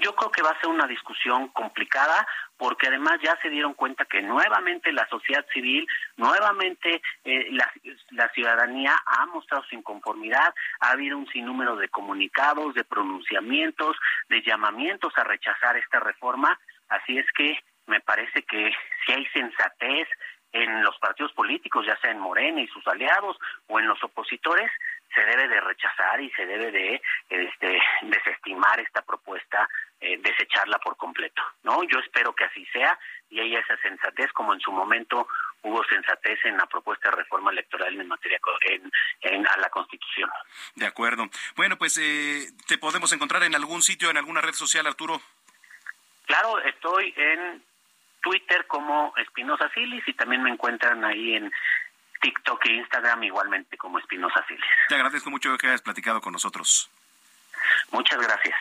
yo 0.00 0.14
creo 0.14 0.30
que 0.30 0.42
va 0.42 0.50
a 0.50 0.60
ser 0.60 0.68
una 0.68 0.86
discusión 0.86 1.48
complicada 1.48 2.26
porque 2.56 2.88
además 2.88 3.18
ya 3.22 3.36
se 3.42 3.50
dieron 3.50 3.74
cuenta 3.74 4.04
que 4.04 4.22
nuevamente 4.22 4.92
la 4.92 5.06
sociedad 5.08 5.44
civil, 5.52 5.86
nuevamente 6.16 7.02
eh, 7.24 7.46
la, 7.50 7.70
la, 8.10 8.28
ciudadanía 8.30 8.96
ha 9.06 9.26
mostrado 9.26 9.64
su 9.64 9.74
inconformidad, 9.74 10.54
ha 10.80 10.90
habido 10.90 11.18
un 11.18 11.26
sinnúmero 11.28 11.76
de 11.76 11.88
comunicados, 11.88 12.74
de 12.74 12.84
pronunciamientos, 12.84 13.96
de 14.28 14.42
llamamientos 14.42 15.12
a 15.16 15.24
rechazar 15.24 15.76
esta 15.76 16.00
reforma, 16.00 16.58
así 16.88 17.18
es 17.18 17.26
que 17.36 17.58
me 17.86 18.00
parece 18.00 18.42
que 18.42 18.72
si 19.04 19.12
hay 19.12 19.26
sensatez 19.26 20.08
en 20.52 20.84
los 20.84 20.96
partidos 20.98 21.32
políticos, 21.32 21.84
ya 21.84 21.96
sea 22.00 22.12
en 22.12 22.20
Morena 22.20 22.60
y 22.60 22.68
sus 22.68 22.86
aliados 22.86 23.36
o 23.66 23.80
en 23.80 23.88
los 23.88 24.02
opositores, 24.04 24.70
se 25.14 25.20
debe 25.22 25.48
de 25.48 25.60
rechazar 25.60 26.20
y 26.20 26.30
se 26.30 26.46
debe 26.46 26.70
de 26.70 27.02
este, 27.28 27.78
desestimar 28.02 28.80
esta 28.80 29.02
propuesta, 29.02 29.68
eh, 30.00 30.18
desecharla 30.20 30.78
por 30.78 30.96
completo. 30.96 31.42
¿no? 31.62 31.82
Yo 31.84 31.98
espero 32.00 32.34
que 32.34 32.44
así 32.44 32.66
sea 32.66 32.98
y 33.30 33.40
haya 33.40 33.60
esa 33.60 33.76
sensatez 33.78 34.32
como 34.32 34.54
en 34.54 34.60
su 34.60 34.72
momento 34.72 35.26
hubo 35.62 35.82
sensatez 35.84 36.38
en 36.44 36.56
la 36.56 36.66
propuesta 36.66 37.10
de 37.10 37.16
reforma 37.16 37.50
electoral 37.50 37.98
en 37.98 38.06
materia 38.08 38.38
en, 39.22 39.46
a 39.46 39.56
la 39.56 39.70
Constitución. 39.70 40.30
De 40.74 40.86
acuerdo. 40.86 41.28
Bueno, 41.56 41.76
pues 41.76 41.98
eh, 41.98 42.48
te 42.66 42.78
podemos 42.78 43.12
encontrar 43.12 43.42
en 43.42 43.54
algún 43.54 43.82
sitio, 43.82 44.10
en 44.10 44.18
alguna 44.18 44.40
red 44.40 44.52
social, 44.52 44.86
Arturo. 44.86 45.20
Claro, 46.26 46.58
estoy 46.60 47.12
en 47.16 47.62
Twitter 48.22 48.66
como 48.66 49.12
Espinosa 49.18 49.70
Silis 49.74 50.02
y 50.06 50.14
también 50.14 50.42
me 50.42 50.50
encuentran 50.50 51.04
ahí 51.04 51.34
en 51.34 51.52
TikTok 52.24 52.64
e 52.64 52.72
Instagram 52.72 53.22
igualmente 53.24 53.76
como 53.76 53.98
Espinosa 53.98 54.42
Silis. 54.48 54.64
Te 54.88 54.94
agradezco 54.94 55.30
mucho 55.30 55.58
que 55.58 55.66
hayas 55.66 55.82
platicado 55.82 56.22
con 56.22 56.32
nosotros. 56.32 56.90
Muchas 57.90 58.18
gracias. 58.18 58.56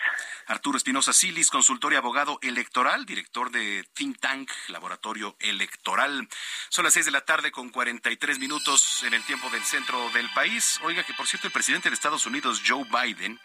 Arturo 0.48 0.78
Espinosa 0.78 1.14
Silis, 1.14 1.50
consultor 1.50 1.94
y 1.94 1.96
abogado 1.96 2.40
electoral, 2.42 3.06
director 3.06 3.52
de 3.52 3.88
Think 3.94 4.20
Tank, 4.20 4.52
Laboratorio 4.68 5.38
Electoral. 5.40 6.28
Son 6.68 6.84
las 6.84 6.94
seis 6.94 7.06
de 7.06 7.14
la 7.14 7.22
tarde 7.22 7.54
con 7.54 7.70
43 7.70 8.38
minutos 8.38 9.02
en 9.04 9.14
el 9.14 9.24
tiempo 9.24 9.50
del 9.50 9.64
centro 9.64 10.10
del 10.10 10.30
país. 10.32 10.82
Oiga 10.84 11.04
que, 11.04 11.14
por 11.14 11.28
cierto, 11.28 11.48
el 11.48 11.54
presidente 11.54 11.90
de 11.90 11.96
Estados 11.96 12.26
Unidos, 12.26 12.62
Joe 12.68 12.84
Biden, 12.84 13.40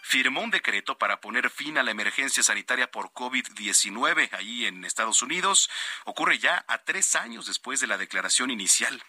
firmó 0.00 0.40
un 0.40 0.50
decreto 0.50 0.96
para 0.96 1.20
poner 1.20 1.50
fin 1.50 1.76
a 1.76 1.82
la 1.82 1.90
emergencia 1.90 2.42
sanitaria 2.42 2.90
por 2.90 3.10
COVID-19 3.10 4.30
allí 4.32 4.64
en 4.64 4.86
Estados 4.86 5.20
Unidos. 5.20 5.68
Ocurre 6.06 6.38
ya 6.38 6.64
a 6.68 6.78
tres 6.78 7.16
años 7.16 7.44
después 7.46 7.80
de 7.80 7.86
la 7.86 7.98
declaración 7.98 8.50
inicial. 8.50 9.02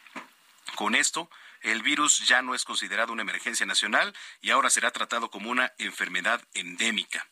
Con 0.75 0.95
esto, 0.95 1.29
el 1.61 1.81
virus 1.81 2.27
ya 2.27 2.41
no 2.41 2.55
es 2.55 2.63
considerado 2.63 3.11
una 3.11 3.21
emergencia 3.21 3.65
nacional 3.65 4.15
y 4.41 4.51
ahora 4.51 4.69
será 4.69 4.91
tratado 4.91 5.29
como 5.29 5.49
una 5.49 5.73
enfermedad 5.77 6.41
endémica. 6.53 7.27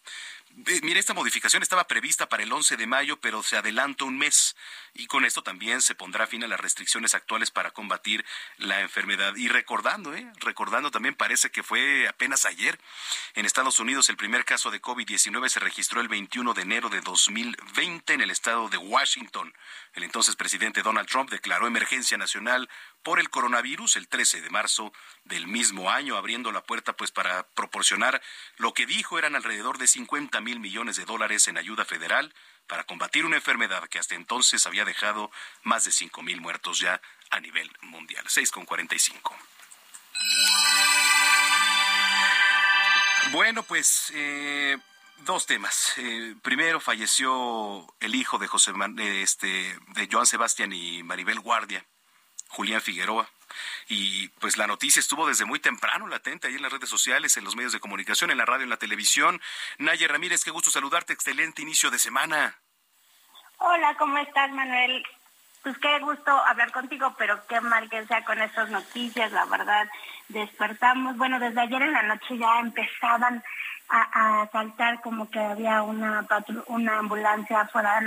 Mire, 0.82 1.00
esta 1.00 1.14
modificación 1.14 1.62
estaba 1.62 1.88
prevista 1.88 2.30
para 2.30 2.42
el 2.42 2.52
11 2.52 2.78
de 2.78 2.88
mayo, 2.88 3.20
pero 3.22 3.44
se 3.44 3.58
adelanta 3.58 4.06
un 4.06 4.18
mes. 4.18 4.56
Y 4.96 5.06
con 5.06 5.24
esto 5.24 5.44
también 5.44 5.84
se 5.84 5.94
pondrá 5.94 6.26
fin 6.26 6.44
a 6.44 6.48
las 6.48 6.60
restricciones 6.60 7.14
actuales 7.14 7.52
para 7.52 7.70
combatir 7.70 8.26
la 8.58 8.82
enfermedad. 8.82 9.36
Y 9.36 9.50
recordando, 9.50 10.16
¿eh? 10.16 10.28
recordando 10.40 10.90
también 10.90 11.14
parece 11.14 11.52
que 11.52 11.62
fue 11.62 12.08
apenas 12.08 12.46
ayer. 12.46 12.80
En 13.36 13.46
Estados 13.46 13.80
Unidos 13.80 14.10
el 14.10 14.18
primer 14.18 14.46
caso 14.46 14.72
de 14.72 14.82
COVID-19 14.82 15.48
se 15.50 15.60
registró 15.60 16.02
el 16.02 16.08
21 16.08 16.56
de 16.56 16.62
enero 16.64 16.90
de 16.90 17.02
2020 17.02 18.14
en 18.14 18.22
el 18.22 18.32
estado 18.32 18.68
de 18.68 18.78
Washington. 18.78 19.54
El 19.94 20.04
entonces 20.04 20.36
presidente 20.36 20.82
Donald 20.82 21.08
Trump 21.08 21.30
declaró 21.30 21.68
emergencia 21.68 22.18
nacional 22.18 22.68
por 23.08 23.22
el 23.22 23.30
coronavirus 23.30 23.95
el 23.95 24.10
13 24.10 24.41
de 24.41 24.49
marzo 24.49 24.91
del 25.24 25.47
mismo 25.47 25.89
año, 25.89 26.18
abriendo 26.18 26.51
la 26.51 26.66
puerta 26.66 26.91
pues 26.91 27.10
para 27.10 27.47
proporcionar 27.51 28.22
lo 28.58 28.74
que 28.74 28.86
dijo 28.86 29.18
eran 29.18 29.34
alrededor 29.34 29.78
de 29.78 29.88
50 29.88 30.41
mil 30.41 30.60
millones 30.60 30.97
de 30.97 31.05
dólares 31.05 31.47
en 31.47 31.58
ayuda 31.58 31.86
federal 31.86 32.36
para 32.68 32.84
combatir 32.84 33.24
una 33.24 33.38
enfermedad 33.38 33.88
que 33.88 33.97
hasta 33.97 34.16
entonces 34.16 34.68
había 34.68 34.84
dejado 34.84 35.32
más 35.64 35.86
de 35.86 35.93
5 35.93 36.22
mil 36.22 36.41
muertos 36.41 36.82
ya 36.82 36.99
a 37.30 37.39
nivel 37.39 37.72
mundial. 37.80 38.26
6 38.28 38.51
con 38.51 38.66
45. 38.66 39.38
Bueno, 43.32 43.64
pues 43.64 44.12
eh, 44.16 44.78
dos 45.20 45.45
temas. 45.45 45.93
Eh, 45.95 46.36
primero 46.41 46.82
falleció 46.82 47.88
el 48.01 48.16
hijo 48.16 48.38
de 48.38 48.47
José 48.47 48.74
este 48.97 49.80
de 49.95 50.10
Joan 50.12 50.26
Sebastián 50.26 50.74
y 50.74 51.03
Maribel 51.03 51.39
Guardia 51.39 51.86
Julián 52.50 52.82
Figueroa. 52.82 53.30
Y 53.88 54.28
pues 54.39 54.58
la 54.58 54.68
noticia 54.68 55.00
estuvo 55.00 55.28
desde 55.28 55.45
muy 55.45 55.60
temprano 55.60 56.08
latente 56.08 56.48
ahí 56.48 56.56
en 56.56 56.62
las 56.62 56.72
redes 56.72 56.89
sociales, 56.89 57.38
en 57.38 57.43
los 57.43 57.56
medios 57.56 57.74
de 57.74 57.80
comunicación, 57.80 58.32
en 58.32 58.38
la 58.38 58.45
radio, 58.45 58.64
en 58.64 58.70
la 58.70 58.78
televisión. 58.78 59.41
Naye 59.78 60.08
Ramírez, 60.08 60.43
qué 60.43 60.52
gusto 60.52 60.70
saludarte, 60.70 61.14
excelente 61.14 61.62
inicio 61.62 61.89
de 61.89 62.00
semana. 62.00 62.60
Hola, 63.58 63.95
¿cómo 63.98 64.18
estás, 64.20 64.52
Manuel? 64.52 65.04
Pues 65.64 65.78
qué 65.80 66.00
gusto 66.00 66.32
hablar 66.32 66.72
contigo, 66.72 67.16
pero 67.18 67.45
qué 67.48 67.60
mal 67.62 67.89
que 67.89 68.06
sea 68.06 68.24
con 68.24 68.39
estas 68.39 68.70
noticias, 68.70 69.32
la 69.32 69.45
verdad. 69.45 69.89
Despertamos, 70.28 71.18
bueno, 71.18 71.39
desde 71.39 71.62
ayer 71.62 71.82
en 71.82 71.93
la 71.93 72.04
noche 72.04 72.38
ya 72.38 72.60
empezaban 72.60 73.43
a, 73.90 74.42
a 74.42 74.50
saltar 74.52 75.02
como 75.02 75.30
que 75.30 75.40
había 75.40 75.82
una, 75.82 76.26
una 76.68 77.00
ambulancia 77.00 77.66
fuera 77.68 78.02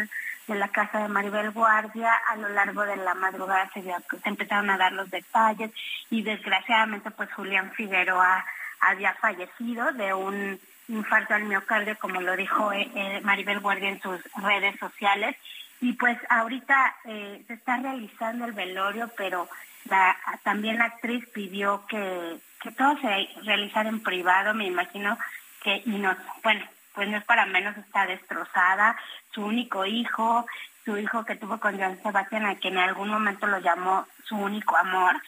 de 0.47 0.55
la 0.55 0.69
casa 0.69 1.01
de 1.01 1.09
Maribel 1.09 1.51
Guardia. 1.51 2.13
A 2.29 2.37
lo 2.37 2.49
largo 2.49 2.83
de 2.83 2.97
la 2.97 3.15
madrugada 3.15 3.71
se, 3.73 3.83
empezaron 4.25 4.71
a 4.71 4.79
dar 4.79 4.93
los 4.93 5.11
detalles 5.11 5.71
y 6.11 6.23
desgraciadamente 6.23 7.11
pues 7.11 7.33
Julián 7.33 7.73
Figueroa 7.73 8.45
había 8.81 9.15
fallecido 9.15 9.93
de 9.93 10.15
un 10.15 10.59
infarto 10.89 11.35
al 11.35 11.45
miocardio, 11.45 11.97
como 11.99 12.21
lo 12.21 12.35
dijo 12.37 12.73
eh, 12.73 12.91
eh, 12.95 13.21
Maribel 13.23 13.61
Guardia 13.61 13.91
en 13.91 14.01
sus 14.01 14.21
redes 14.43 14.79
sociales. 14.79 15.37
Y 15.81 15.95
pues 15.95 16.19
ahorita 16.29 16.97
eh, 17.05 17.43
se 17.47 17.55
está 17.55 17.77
realizando 17.79 18.45
el 18.45 18.53
velorio, 18.53 19.11
pero 19.17 19.49
la, 19.85 20.17
también 20.43 20.79
la 20.79 20.87
actriz 20.87 21.27
pidió 21.33 21.87
que, 21.87 22.39
que 22.61 22.71
todo 22.73 22.99
se 22.99 23.29
realizara 23.45 23.89
en 23.89 24.03
privado, 24.03 24.53
me 24.53 24.67
imagino 24.67 25.17
que, 25.63 25.83
y 25.85 25.91
no, 25.91 26.17
bueno, 26.43 26.65
pues 26.95 27.09
no 27.09 27.19
es 27.19 27.25
para 27.25 27.47
menos, 27.47 27.77
está 27.77 28.07
destrozada, 28.07 28.97
su 29.33 29.45
único 29.45 29.85
hijo, 29.87 30.47
su 30.85 30.97
hijo 30.97 31.25
que 31.25 31.37
tuvo 31.37 31.59
con 31.59 31.79
Joan 31.79 32.03
Sebastián, 32.03 32.47
a 32.47 32.57
quien 32.57 32.75
en 32.75 32.85
algún 32.85 33.09
momento 33.09 33.47
lo 33.47 33.59
llamó 33.59 34.07
su 34.25 34.37
único 34.37 34.77
amor. 34.77 35.21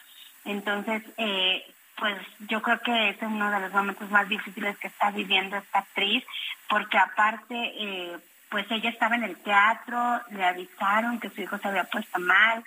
Entonces, 0.45 1.03
eh, 1.17 1.63
pues 1.95 2.15
yo 2.49 2.61
creo 2.61 2.79
que 2.79 3.09
es 3.09 3.17
uno 3.21 3.49
de 3.49 3.59
los 3.59 3.71
momentos 3.71 4.09
más 4.09 4.27
difíciles 4.27 4.77
que 4.77 4.87
está 4.87 5.11
viviendo 5.11 5.57
esta 5.57 5.79
actriz, 5.79 6.23
porque 6.67 6.97
aparte, 6.97 7.55
eh, 7.55 8.17
pues 8.49 8.65
ella 8.69 8.89
estaba 8.89 9.15
en 9.15 9.23
el 9.23 9.37
teatro, 9.37 10.21
le 10.31 10.45
avisaron 10.45 11.19
que 11.19 11.29
su 11.29 11.41
hijo 11.41 11.57
se 11.57 11.67
había 11.67 11.85
puesto 11.85 12.19
mal 12.19 12.63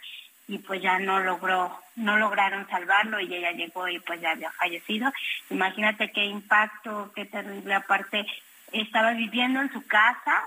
y 0.48 0.58
pues 0.58 0.80
ya 0.80 0.98
no 0.98 1.20
logró, 1.20 1.80
no 1.96 2.16
lograron 2.16 2.68
salvarlo 2.68 3.20
y 3.20 3.34
ella 3.34 3.52
llegó 3.52 3.88
y 3.88 3.98
pues 4.00 4.20
ya 4.20 4.30
había 4.30 4.50
fallecido. 4.52 5.12
Imagínate 5.50 6.12
qué 6.12 6.24
impacto, 6.24 7.12
qué 7.14 7.24
terrible. 7.24 7.74
Aparte, 7.74 8.26
estaba 8.72 9.12
viviendo 9.12 9.60
en 9.60 9.72
su 9.72 9.84
casa, 9.86 10.44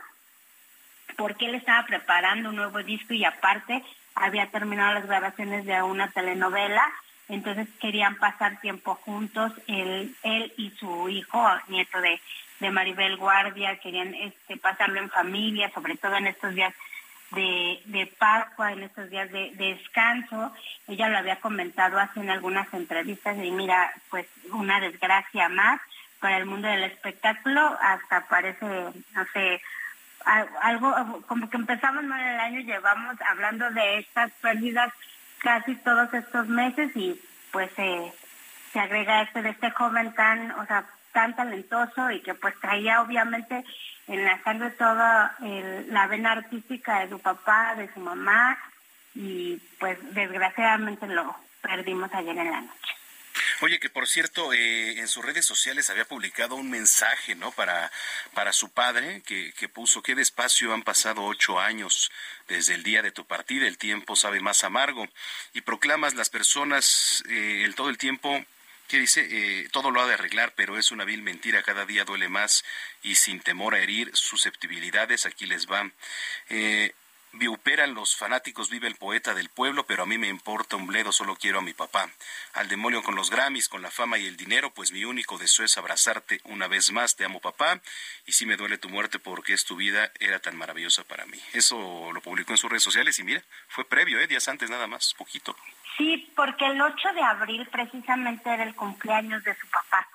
porque 1.18 1.48
él 1.48 1.56
estaba 1.56 1.86
preparando 1.86 2.50
un 2.50 2.56
nuevo 2.56 2.82
disco 2.84 3.14
y 3.14 3.26
aparte 3.26 3.84
había 4.16 4.48
terminado 4.48 4.94
las 4.94 5.08
grabaciones 5.08 5.66
de 5.66 5.82
una 5.82 6.10
telenovela, 6.12 6.84
entonces 7.28 7.68
querían 7.80 8.16
pasar 8.16 8.60
tiempo 8.60 8.96
juntos, 8.96 9.52
él, 9.68 10.16
él 10.24 10.54
y 10.58 10.72
su 10.72 11.10
hijo, 11.10 11.48
nieto 11.68 12.02
de, 12.02 12.20
de 12.60 12.72
Maribel 12.72 13.18
Guardia, 13.18 13.78
querían 13.80 14.14
este, 14.16 14.58
pasarlo 14.58 15.00
en 15.00 15.10
familia, 15.10 15.72
sobre 15.74 15.96
todo 15.96 16.16
en 16.16 16.28
estos 16.28 16.56
días 16.56 16.74
de, 17.32 17.82
de 17.86 18.06
Pascua, 18.18 18.72
en 18.72 18.84
estos 18.84 19.10
días 19.10 19.32
de, 19.32 19.52
de, 19.56 19.76
descanso. 19.76 20.54
Ella 20.88 21.10
lo 21.10 21.18
había 21.18 21.40
comentado 21.40 22.00
hace 22.00 22.20
en 22.20 22.30
algunas 22.30 22.72
entrevistas 22.74 23.38
y 23.38 23.52
mira, 23.52 23.92
pues 24.10 24.28
una 24.52 24.80
desgracia 24.80 25.50
más 25.50 25.80
para 26.20 26.38
el 26.38 26.46
mundo 26.46 26.68
del 26.68 26.84
espectáculo, 26.84 27.78
hasta 27.82 28.28
parece, 28.28 28.66
no 28.66 29.26
sé, 29.34 29.62
algo 30.62 31.24
como 31.28 31.50
que 31.50 31.58
empezamos 31.58 32.04
mal 32.04 32.22
el 32.22 32.40
año, 32.40 32.60
llevamos 32.62 33.16
hablando 33.22 33.70
de 33.72 34.00
estas 34.00 34.32
pérdidas 34.42 34.92
casi 35.40 35.76
todos 35.76 36.14
estos 36.14 36.48
meses 36.48 36.92
y 36.96 37.20
pues 37.52 37.72
se 37.74 38.80
agrega 38.80 39.22
este 39.22 39.42
de 39.42 39.50
este 39.50 39.72
joven 39.72 40.14
tan, 40.14 40.52
o 40.52 40.66
sea, 40.66 40.86
tan 41.14 41.36
talentoso 41.36 42.12
y 42.12 42.20
que 42.22 42.34
pues 42.34 42.54
traía 42.60 43.02
obviamente 43.02 43.64
en 44.10 44.26
la 44.26 44.42
sangre 44.44 44.72
toda 44.72 45.36
la 45.40 46.08
vena 46.08 46.32
artística 46.34 47.00
de 47.00 47.10
su 47.10 47.20
papá, 47.20 47.76
de 47.76 47.94
su 47.94 48.00
mamá 48.00 48.58
y 49.14 49.58
pues 49.80 49.98
desgraciadamente 50.14 51.08
lo 51.08 51.36
perdimos 51.62 52.12
ayer 52.14 52.38
en 52.38 52.52
la 52.52 52.62
noche. 52.62 52.94
Oye, 53.62 53.80
que 53.80 53.90
por 53.90 54.08
cierto, 54.08 54.52
eh, 54.54 55.00
en 55.00 55.08
sus 55.08 55.24
redes 55.24 55.46
sociales 55.46 55.90
había 55.90 56.06
publicado 56.06 56.56
un 56.56 56.70
mensaje, 56.70 57.36
¿no? 57.36 57.52
Para, 57.52 57.92
para 58.34 58.52
su 58.52 58.72
padre, 58.72 59.22
que, 59.26 59.54
que 59.54 59.70
puso, 59.70 60.02
qué 60.02 60.16
despacio 60.16 60.74
han 60.74 60.84
pasado 60.84 61.24
ocho 61.24 61.60
años 61.60 62.10
desde 62.48 62.74
el 62.74 62.84
día 62.84 63.02
de 63.02 63.12
tu 63.12 63.26
partida, 63.26 63.68
el 63.68 63.78
tiempo 63.78 64.16
sabe 64.16 64.40
más 64.40 64.64
amargo, 64.64 65.08
y 65.54 65.62
proclamas 65.62 66.16
las 66.16 66.30
personas 66.30 67.24
eh, 67.30 67.64
el, 67.64 67.76
todo 67.76 67.90
el 67.90 67.98
tiempo 67.98 68.44
que 68.90 69.00
dice, 69.00 69.26
eh, 69.30 69.70
todo 69.72 69.92
lo 69.92 70.02
ha 70.02 70.08
de 70.08 70.16
arreglar, 70.16 70.54
pero 70.56 70.78
es 70.78 70.92
una 70.92 71.06
vil 71.06 71.22
mentira, 71.22 71.64
cada 71.64 71.86
día 71.86 72.04
duele 72.04 72.28
más 72.28 72.66
y 73.02 73.16
sin 73.16 73.40
temor 73.40 73.76
a 73.76 73.80
herir 73.80 74.12
susceptibilidades, 74.14 75.26
aquí 75.26 75.46
les 75.46 75.68
va. 75.68 75.90
Eh, 76.50 76.94
Viuperan 77.32 77.94
los 77.94 78.16
fanáticos, 78.16 78.72
vive 78.72 78.88
el 78.88 78.96
poeta 78.96 79.36
del 79.36 79.50
pueblo, 79.50 79.86
pero 79.86 80.02
a 80.02 80.06
mí 80.08 80.18
me 80.18 80.28
importa 80.28 80.78
un 80.78 80.88
bledo, 80.88 81.12
solo 81.12 81.36
quiero 81.36 81.60
a 81.60 81.62
mi 81.62 81.74
papá. 81.74 82.10
Al 82.54 82.68
demonio 82.68 83.04
con 83.04 83.14
los 83.14 83.30
Grammys, 83.30 83.70
con 83.70 83.84
la 83.84 83.92
fama 83.92 84.18
y 84.18 84.26
el 84.26 84.36
dinero, 84.36 84.74
pues 84.74 84.92
mi 84.92 85.06
único 85.06 85.38
deseo 85.38 85.64
es 85.64 85.78
abrazarte 85.78 86.42
una 86.46 86.68
vez 86.68 86.92
más, 86.92 87.16
te 87.16 87.26
amo 87.26 87.40
papá, 87.40 87.82
y 88.26 88.32
sí 88.32 88.48
me 88.48 88.58
duele 88.58 88.80
tu 88.80 88.90
muerte 88.90 89.20
porque 89.20 89.54
es 89.54 89.64
tu 89.64 89.76
vida, 89.76 90.12
era 90.20 90.40
tan 90.40 90.58
maravillosa 90.58 91.04
para 91.04 91.28
mí. 91.28 91.40
Eso 91.54 92.12
lo 92.12 92.22
publicó 92.22 92.54
en 92.54 92.58
sus 92.58 92.72
redes 92.72 92.84
sociales 92.84 93.20
y 93.20 93.24
mira, 93.24 93.44
fue 93.68 93.88
previo, 93.88 94.20
¿eh? 94.20 94.26
días 94.26 94.48
antes 94.48 94.72
nada 94.72 94.88
más, 94.88 95.14
poquito. 95.14 95.56
Sí, 96.00 96.32
porque 96.34 96.66
el 96.66 96.82
8 96.82 97.14
de 97.14 97.22
abril 97.22 97.68
precisamente 97.70 98.50
era 98.50 98.64
el 98.64 98.74
cumpleaños 98.74 99.44
de 99.44 99.54
su 99.56 99.68
papá. 99.68 100.08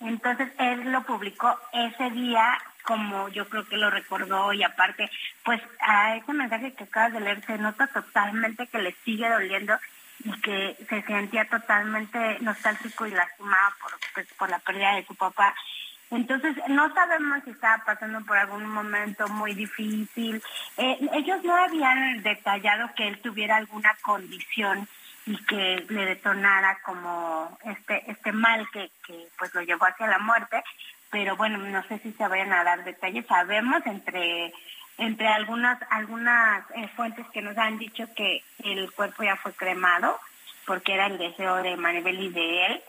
Entonces 0.00 0.50
él 0.58 0.90
lo 0.90 1.04
publicó 1.04 1.56
ese 1.72 2.10
día 2.10 2.58
como 2.82 3.28
yo 3.28 3.48
creo 3.48 3.64
que 3.64 3.76
lo 3.76 3.90
recordó 3.90 4.52
y 4.52 4.64
aparte, 4.64 5.08
pues 5.44 5.62
a 5.78 6.16
ese 6.16 6.32
mensaje 6.32 6.74
que 6.74 6.84
acabas 6.84 7.12
de 7.12 7.20
leer 7.20 7.46
se 7.46 7.58
nota 7.58 7.86
totalmente 7.86 8.66
que 8.66 8.78
le 8.78 8.92
sigue 9.04 9.28
doliendo 9.28 9.78
y 10.24 10.32
que 10.40 10.76
se 10.88 11.02
sentía 11.02 11.48
totalmente 11.48 12.38
nostálgico 12.40 13.06
y 13.06 13.12
lastimado 13.12 13.72
por, 13.80 13.92
pues, 14.14 14.26
por 14.34 14.50
la 14.50 14.58
pérdida 14.58 14.96
de 14.96 15.06
su 15.06 15.14
papá. 15.14 15.54
Entonces, 16.10 16.56
no 16.68 16.92
sabemos 16.92 17.42
si 17.44 17.50
estaba 17.50 17.82
pasando 17.84 18.20
por 18.26 18.36
algún 18.36 18.66
momento 18.66 19.28
muy 19.28 19.54
difícil. 19.54 20.42
Eh, 20.76 20.98
ellos 21.14 21.42
no 21.44 21.54
habían 21.54 22.22
detallado 22.22 22.90
que 22.96 23.06
él 23.06 23.20
tuviera 23.20 23.56
alguna 23.56 23.96
condición 24.02 24.88
y 25.26 25.36
que 25.46 25.84
le 25.88 26.04
detonara 26.06 26.78
como 26.84 27.58
este 27.64 28.10
este 28.10 28.32
mal 28.32 28.68
que, 28.70 28.90
que 29.06 29.28
pues 29.38 29.54
lo 29.54 29.62
llevó 29.62 29.86
hacia 29.86 30.06
la 30.06 30.18
muerte 30.18 30.62
pero 31.14 31.36
bueno, 31.36 31.58
no 31.58 31.80
sé 31.84 32.00
si 32.00 32.10
se 32.10 32.26
vayan 32.26 32.52
a 32.52 32.64
dar 32.64 32.82
detalles. 32.82 33.24
Sabemos 33.28 33.86
entre 33.86 34.52
entre 34.98 35.28
algunas 35.28 35.78
algunas 35.90 36.64
eh, 36.74 36.88
fuentes 36.96 37.24
que 37.32 37.40
nos 37.40 37.56
han 37.56 37.78
dicho 37.78 38.12
que 38.16 38.42
el 38.64 38.90
cuerpo 38.90 39.22
ya 39.22 39.36
fue 39.36 39.52
cremado 39.52 40.18
porque 40.66 40.94
era 40.94 41.06
el 41.06 41.18
deseo 41.18 41.62
de 41.62 41.76
Maribel 41.76 42.18
y 42.18 42.30
de 42.30 42.66
él. 42.66 42.82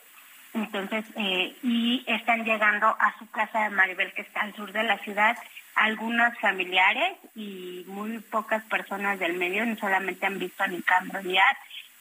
Entonces, 0.56 1.06
eh, 1.18 1.56
y 1.62 2.04
están 2.08 2.46
llegando 2.46 2.88
a 2.88 3.14
su 3.20 3.30
casa 3.30 3.66
de 3.66 3.70
Maribel, 3.70 4.12
que 4.14 4.24
está 4.24 4.42
al 4.42 4.56
sur 4.56 4.72
de 4.72 4.84
la 4.84 4.98
ciudad, 5.00 5.38
algunos 5.76 6.36
familiares 6.40 7.18
y 7.36 7.84
muy 7.86 8.18
pocas 8.20 8.64
personas 8.64 9.20
del 9.20 9.34
medio, 9.34 9.68
no 9.68 9.78
solamente 9.78 10.26
han 10.26 10.40
visto 10.40 10.64
a 10.64 10.68
Nicandro 10.68 11.22
Díaz, 11.22 11.58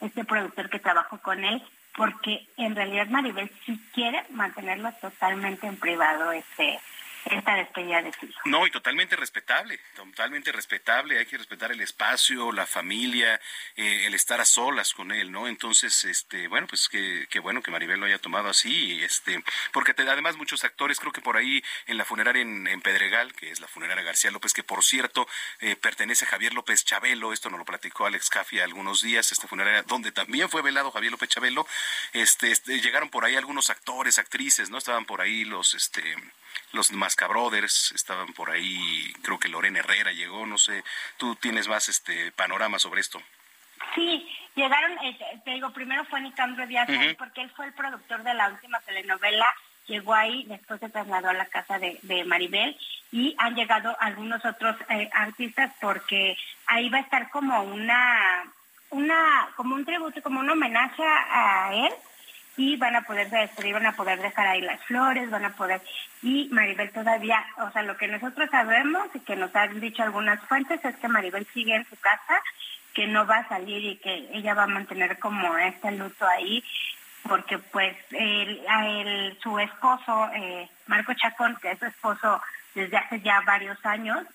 este 0.07 0.25
productor 0.25 0.69
que 0.69 0.79
trabajó 0.79 1.17
con 1.19 1.43
él, 1.43 1.61
porque 1.95 2.47
en 2.57 2.75
realidad 2.75 3.07
Maribel 3.07 3.49
sí 3.65 3.79
quiere 3.93 4.23
mantenerlo 4.31 4.91
totalmente 5.01 5.67
en 5.67 5.77
privado 5.77 6.31
este 6.31 6.79
esta 7.25 7.55
despedida 7.55 8.01
de 8.01 8.13
su. 8.13 8.27
No, 8.45 8.67
y 8.67 8.71
totalmente 8.71 9.15
respetable, 9.15 9.79
totalmente 9.95 10.51
respetable, 10.51 11.17
hay 11.17 11.25
que 11.25 11.37
respetar 11.37 11.71
el 11.71 11.81
espacio, 11.81 12.51
la 12.51 12.65
familia, 12.65 13.39
eh, 13.75 14.05
el 14.05 14.13
estar 14.13 14.39
a 14.39 14.45
solas 14.45 14.93
con 14.93 15.11
él, 15.11 15.31
¿no? 15.31 15.47
Entonces, 15.47 16.03
este, 16.05 16.47
bueno, 16.47 16.67
pues 16.67 16.87
qué, 16.89 17.39
bueno 17.39 17.61
que 17.61 17.71
Maribel 17.71 17.99
lo 17.99 18.05
haya 18.05 18.19
tomado 18.19 18.49
así, 18.49 19.01
este, 19.03 19.43
porque 19.71 19.93
además 19.97 20.37
muchos 20.37 20.63
actores, 20.63 20.99
creo 20.99 21.11
que 21.11 21.21
por 21.21 21.37
ahí 21.37 21.63
en 21.87 21.97
la 21.97 22.05
funeraria 22.05 22.41
en, 22.41 22.81
Pedregal, 22.81 23.33
que 23.33 23.49
es 23.49 23.59
la 23.59 23.67
funeraria 23.67 24.03
García 24.03 24.31
López, 24.31 24.53
que 24.53 24.63
por 24.63 24.83
cierto 24.83 25.27
eh, 25.59 25.75
pertenece 25.75 26.25
a 26.25 26.27
Javier 26.27 26.53
López 26.53 26.85
Chabelo, 26.85 27.33
esto 27.33 27.49
nos 27.49 27.57
lo 27.57 27.65
platicó 27.65 28.05
Alex 28.05 28.29
Caffi 28.29 28.59
algunos 28.59 29.01
días, 29.01 29.31
esta 29.31 29.47
funeraria 29.47 29.83
donde 29.83 30.11
también 30.11 30.49
fue 30.49 30.61
velado 30.61 30.91
Javier 30.91 31.11
López 31.11 31.29
Chabelo, 31.29 31.67
este, 32.13 32.51
este, 32.51 32.79
llegaron 32.81 33.09
por 33.09 33.25
ahí 33.25 33.35
algunos 33.35 33.69
actores, 33.69 34.19
actrices, 34.19 34.69
¿no? 34.69 34.77
Estaban 34.77 35.05
por 35.05 35.21
ahí 35.21 35.45
los, 35.45 35.73
este, 35.73 36.15
los 36.71 36.91
Masca 37.15 37.27
Brothers 37.27 37.93
estaban 37.93 38.33
por 38.33 38.49
ahí, 38.49 39.13
creo 39.21 39.39
que 39.39 39.47
Lorena 39.47 39.79
Herrera 39.79 40.11
llegó, 40.11 40.45
no 40.45 40.57
sé, 40.57 40.83
tú 41.15 41.33
tienes 41.35 41.69
más 41.69 41.87
este 41.87 42.33
panorama 42.33 42.77
sobre 42.77 42.99
esto. 42.99 43.21
Sí, 43.93 44.27
llegaron, 44.53 44.91
eh, 45.01 45.17
te 45.45 45.51
digo, 45.51 45.71
primero 45.71 46.03
fue 46.05 46.19
Nicandro 46.19 46.67
Díaz, 46.67 46.89
porque 47.17 47.39
él 47.39 47.49
fue 47.55 47.67
el 47.67 47.73
productor 47.73 48.21
de 48.23 48.33
la 48.33 48.49
última 48.49 48.81
telenovela, 48.81 49.45
llegó 49.87 50.13
ahí, 50.13 50.43
después 50.49 50.81
se 50.81 50.89
trasladó 50.89 51.29
a 51.29 51.33
la 51.33 51.45
casa 51.45 51.79
de, 51.79 52.25
Maribel 52.25 52.77
y 53.13 53.33
han 53.37 53.55
llegado 53.55 53.95
algunos 54.01 54.43
otros 54.43 54.75
eh, 54.89 55.09
artistas 55.13 55.71
porque 55.79 56.35
ahí 56.67 56.89
va 56.89 56.97
a 56.97 57.01
estar 57.01 57.29
como 57.29 57.63
una, 57.63 58.43
una, 58.89 59.47
como 59.55 59.75
un 59.75 59.85
tributo, 59.85 60.21
como 60.21 60.41
un 60.41 60.49
homenaje 60.49 61.03
a 61.05 61.69
él 61.73 61.93
y 62.57 62.77
van 62.77 62.95
a 62.95 63.01
poder 63.01 63.29
despedir, 63.29 63.73
van 63.73 63.85
a 63.85 63.95
poder 63.95 64.21
dejar 64.21 64.47
ahí 64.47 64.61
las 64.61 64.81
flores, 64.85 65.29
van 65.29 65.45
a 65.45 65.55
poder, 65.55 65.81
y 66.21 66.47
Maribel 66.51 66.91
todavía, 66.91 67.43
o 67.57 67.71
sea, 67.71 67.81
lo 67.81 67.97
que 67.97 68.07
nosotros 68.07 68.49
sabemos 68.49 69.07
y 69.13 69.19
que 69.19 69.35
nos 69.35 69.55
han 69.55 69.79
dicho 69.79 70.03
algunas 70.03 70.39
fuentes 70.41 70.83
es 70.83 70.95
que 70.97 71.07
Maribel 71.07 71.45
sigue 71.53 71.75
en 71.75 71.85
su 71.87 71.95
casa, 71.97 72.41
que 72.93 73.07
no 73.07 73.27
va 73.27 73.37
a 73.37 73.49
salir 73.49 73.83
y 73.83 73.97
que 73.97 74.29
ella 74.33 74.53
va 74.53 74.63
a 74.63 74.67
mantener 74.67 75.19
como 75.19 75.57
este 75.57 75.91
luto 75.91 76.25
ahí, 76.25 76.63
porque 77.27 77.57
pues 77.57 77.95
el, 78.11 79.37
su 79.41 79.59
esposo, 79.59 80.29
eh, 80.33 80.69
Marco 80.87 81.13
Chacón, 81.13 81.57
que 81.61 81.71
es 81.71 81.79
su 81.79 81.85
esposo 81.85 82.41
desde 82.73 82.97
hace 82.97 83.19
ya 83.21 83.41
varios 83.41 83.83
años, 83.85 84.25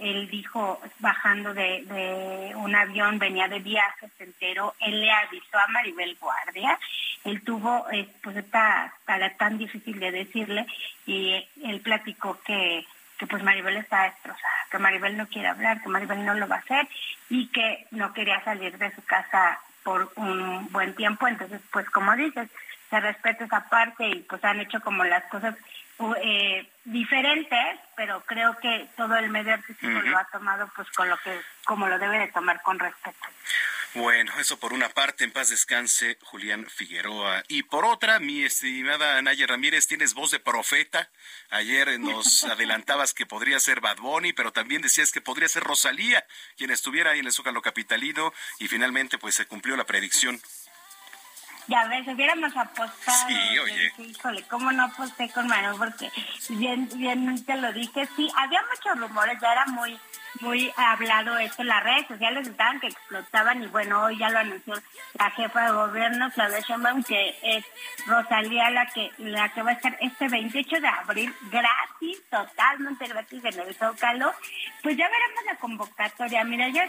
él 0.00 0.28
dijo, 0.30 0.80
bajando 0.98 1.52
de, 1.52 2.52
un 2.56 2.74
avión, 2.74 3.18
venía 3.18 3.48
de 3.48 3.58
viaje, 3.58 4.08
se 4.16 4.24
enteró, 4.24 4.74
él 4.80 5.00
le 5.00 5.10
avisó 5.12 5.58
a 5.58 5.68
Maribel 5.68 6.16
Guardia, 6.18 6.78
él 7.24 7.42
tuvo 7.42 7.86
eh, 7.90 8.08
pues 8.22 8.36
esta 8.36 8.92
tarea 9.04 9.36
tan 9.36 9.58
difícil 9.58 10.00
de 10.00 10.10
decirle 10.10 10.66
y 11.06 11.46
él 11.62 11.80
platicó 11.80 12.40
que, 12.42 12.86
que 13.18 13.26
pues 13.26 13.42
Maribel 13.42 13.76
está 13.76 14.04
destrozada, 14.04 14.66
que 14.70 14.78
Maribel 14.78 15.16
no 15.16 15.26
quiere 15.28 15.48
hablar, 15.48 15.82
que 15.82 15.88
Maribel 15.88 16.24
no 16.24 16.34
lo 16.34 16.48
va 16.48 16.56
a 16.56 16.60
hacer 16.60 16.88
y 17.28 17.48
que 17.48 17.86
no 17.90 18.12
quería 18.14 18.42
salir 18.42 18.76
de 18.78 18.94
su 18.94 19.04
casa 19.04 19.60
por 19.82 20.10
un 20.16 20.70
buen 20.72 20.94
tiempo, 20.94 21.28
entonces 21.28 21.60
pues 21.70 21.88
como 21.90 22.16
dices, 22.16 22.48
se 22.88 23.00
respeta 23.00 23.44
esa 23.44 23.68
parte 23.68 24.08
y 24.08 24.20
pues 24.22 24.42
han 24.44 24.60
hecho 24.60 24.80
como 24.80 25.04
las 25.04 25.24
cosas 25.26 25.54
eh, 26.22 26.66
diferentes, 26.84 27.78
pero 27.96 28.22
creo 28.26 28.56
que 28.58 28.88
todo 28.96 29.16
el 29.16 29.28
medio 29.28 29.54
artístico 29.54 30.00
lo 30.00 30.18
ha 30.18 30.24
tomado 30.24 30.70
pues 30.74 30.90
con 30.90 31.08
lo 31.08 31.16
que 31.18 31.40
como 31.64 31.88
lo 31.88 31.98
debe 31.98 32.18
de 32.18 32.28
tomar 32.28 32.62
con 32.62 32.78
respeto. 32.78 33.26
Bueno, 33.94 34.32
eso 34.38 34.56
por 34.56 34.72
una 34.72 34.88
parte, 34.88 35.24
en 35.24 35.32
paz 35.32 35.48
descanse 35.48 36.16
Julián 36.22 36.64
Figueroa. 36.66 37.42
Y 37.48 37.64
por 37.64 37.84
otra, 37.84 38.20
mi 38.20 38.44
estimada 38.44 39.20
Naya 39.20 39.48
Ramírez, 39.48 39.88
tienes 39.88 40.14
voz 40.14 40.30
de 40.30 40.38
profeta. 40.38 41.10
Ayer 41.50 41.98
nos 41.98 42.44
adelantabas 42.44 43.14
que 43.14 43.26
podría 43.26 43.58
ser 43.58 43.80
Bad 43.80 43.96
Bunny, 43.96 44.32
pero 44.32 44.52
también 44.52 44.80
decías 44.80 45.10
que 45.10 45.20
podría 45.20 45.48
ser 45.48 45.64
Rosalía, 45.64 46.24
quien 46.56 46.70
estuviera 46.70 47.10
ahí 47.10 47.18
en 47.18 47.26
el 47.26 47.32
Zócalo 47.32 47.62
Capitalino, 47.62 48.32
y 48.60 48.68
finalmente 48.68 49.18
pues 49.18 49.34
se 49.34 49.46
cumplió 49.46 49.76
la 49.76 49.86
predicción. 49.86 50.40
Ya 51.66 51.86
ves, 51.88 52.06
hubiéramos 52.08 52.56
apostado. 52.56 53.28
Sí, 53.28 53.58
oye. 53.58 53.92
híjole, 54.10 54.42
¿cómo 54.44 54.72
no 54.72 54.84
aposté 54.84 55.30
con 55.30 55.46
Manu? 55.46 55.76
Porque 55.78 56.10
bien, 56.50 56.88
bien 56.94 57.44
te 57.44 57.56
lo 57.56 57.72
dije. 57.72 58.08
Sí, 58.16 58.30
había 58.36 58.60
muchos 58.62 58.98
rumores, 58.98 59.38
ya 59.40 59.52
era 59.52 59.66
muy 59.66 59.98
muy 60.40 60.72
hablado 60.76 61.36
esto, 61.38 61.62
las 61.64 61.82
redes 61.82 62.06
sociales 62.06 62.46
estaban 62.46 62.80
que 62.80 62.88
explotaban 62.88 63.62
y 63.62 63.66
bueno, 63.66 64.02
hoy 64.02 64.18
ya 64.18 64.30
lo 64.30 64.38
anunció 64.38 64.74
la 65.18 65.30
jefa 65.30 65.66
de 65.66 65.72
gobierno, 65.72 66.30
Claudia 66.32 66.60
Sheinbaum, 66.60 67.02
que 67.02 67.36
es 67.42 67.64
Rosalía 68.06 68.70
la 68.70 68.86
que 68.86 69.10
la 69.18 69.48
que 69.50 69.62
va 69.62 69.70
a 69.70 69.74
estar 69.74 69.96
este 70.00 70.28
28 70.28 70.80
de 70.80 70.88
abril 70.88 71.34
gratis, 71.50 72.22
totalmente 72.30 73.06
gratis 73.06 73.44
en 73.44 73.60
el 73.60 73.74
Zócalo. 73.74 74.32
Pues 74.82 74.96
ya 74.96 75.08
veremos 75.08 75.44
la 75.46 75.56
convocatoria. 75.56 76.44
Mira, 76.44 76.66
ella, 76.68 76.88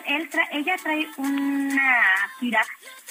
ella 0.51 0.75
trae 0.81 1.07
una 1.17 2.29
gira 2.39 2.61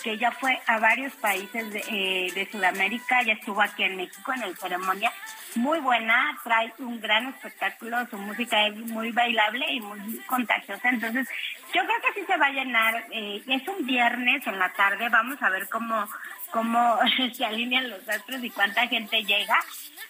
que 0.03 0.17
ya 0.17 0.31
fue 0.33 0.59
a 0.67 0.79
varios 0.79 1.13
países 1.15 1.73
de, 1.73 1.85
eh, 1.89 2.33
de 2.33 2.51
Sudamérica, 2.51 3.23
ya 3.23 3.35
estuvo 3.35 3.61
aquí 3.61 3.83
en 3.83 3.97
México 3.97 4.33
en 4.33 4.43
el 4.43 4.57
ceremonia 4.57 5.13
muy 5.57 5.81
buena, 5.81 6.39
trae 6.45 6.73
un 6.79 7.01
gran 7.01 7.27
espectáculo, 7.29 8.07
su 8.09 8.19
música 8.19 8.67
es 8.67 8.77
muy 8.77 9.11
bailable 9.13 9.65
y 9.73 9.81
muy 9.81 10.19
contagiosa, 10.27 10.89
entonces 10.89 11.29
yo 11.75 11.83
creo 11.85 12.01
que 12.03 12.21
sí 12.21 12.27
se 12.27 12.37
va 12.37 12.47
a 12.47 12.53
llenar, 12.53 13.05
eh, 13.11 13.43
es 13.47 13.69
un 13.69 13.87
viernes 13.87 14.47
en 14.47 14.59
la 14.59 14.73
tarde, 14.73 15.09
vamos 15.09 15.43
a 15.43 15.51
ver 15.51 15.69
cómo, 15.69 16.09
cómo 16.51 16.99
se 17.33 17.45
alinean 17.45 17.91
los 17.91 18.09
astros 18.09 18.43
y 18.43 18.51
cuánta 18.51 18.87
gente 18.87 19.25
llega. 19.25 19.59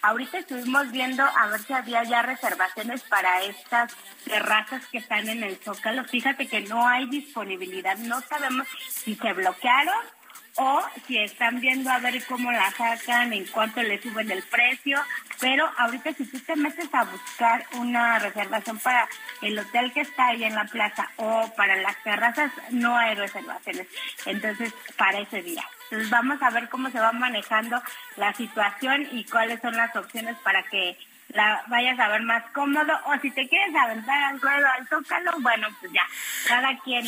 Ahorita 0.03 0.39
estuvimos 0.39 0.91
viendo 0.91 1.23
a 1.23 1.47
ver 1.47 1.59
si 1.61 1.73
había 1.73 2.03
ya 2.03 2.23
reservaciones 2.23 3.03
para 3.03 3.41
estas 3.43 3.95
terrazas 4.25 4.87
que 4.87 4.97
están 4.97 5.29
en 5.29 5.43
el 5.43 5.57
Zócalo. 5.57 6.03
Fíjate 6.05 6.47
que 6.47 6.61
no 6.61 6.87
hay 6.87 7.07
disponibilidad, 7.07 7.97
no 7.97 8.19
sabemos 8.21 8.67
si 8.89 9.15
se 9.15 9.33
bloquearon 9.33 10.20
o 10.55 10.81
si 11.07 11.17
están 11.17 11.59
viendo 11.59 11.89
a 11.89 11.99
ver 11.99 12.23
cómo 12.25 12.51
la 12.51 12.71
sacan, 12.71 13.33
en 13.33 13.45
cuánto 13.45 13.81
le 13.81 14.01
suben 14.01 14.29
el 14.31 14.43
precio, 14.43 14.99
pero 15.39 15.69
ahorita 15.77 16.13
si 16.13 16.25
tú 16.25 16.39
te 16.39 16.55
metes 16.55 16.93
a 16.93 17.03
buscar 17.05 17.65
una 17.73 18.19
reservación 18.19 18.79
para 18.79 19.07
el 19.41 19.57
hotel 19.57 19.91
que 19.93 20.01
está 20.01 20.27
ahí 20.27 20.43
en 20.43 20.55
la 20.55 20.65
plaza 20.65 21.09
o 21.17 21.51
para 21.55 21.75
las 21.77 22.01
terrazas, 22.03 22.51
no 22.69 22.97
hay 22.97 23.15
reservaciones, 23.15 23.87
entonces 24.25 24.73
para 24.97 25.19
ese 25.19 25.41
día. 25.41 25.63
Entonces 25.85 26.09
vamos 26.09 26.41
a 26.41 26.49
ver 26.51 26.69
cómo 26.69 26.89
se 26.89 26.99
va 26.99 27.11
manejando 27.11 27.81
la 28.15 28.33
situación 28.33 29.07
y 29.11 29.25
cuáles 29.25 29.59
son 29.61 29.75
las 29.75 29.93
opciones 29.95 30.37
para 30.37 30.63
que 30.63 30.97
la 31.33 31.63
vayas 31.67 31.99
a 31.99 32.07
ver 32.07 32.21
más 32.21 32.43
cómodo. 32.51 32.93
O 33.05 33.19
si 33.21 33.29
te 33.31 33.47
quieres 33.49 33.75
aventar 33.75 34.23
al 34.23 34.39
ruedo 34.39 34.67
al 34.67 34.87
zócalo, 34.87 35.33
bueno, 35.39 35.67
pues 35.79 35.91
ya, 35.91 36.03
cada 36.47 36.77
quien... 36.79 37.05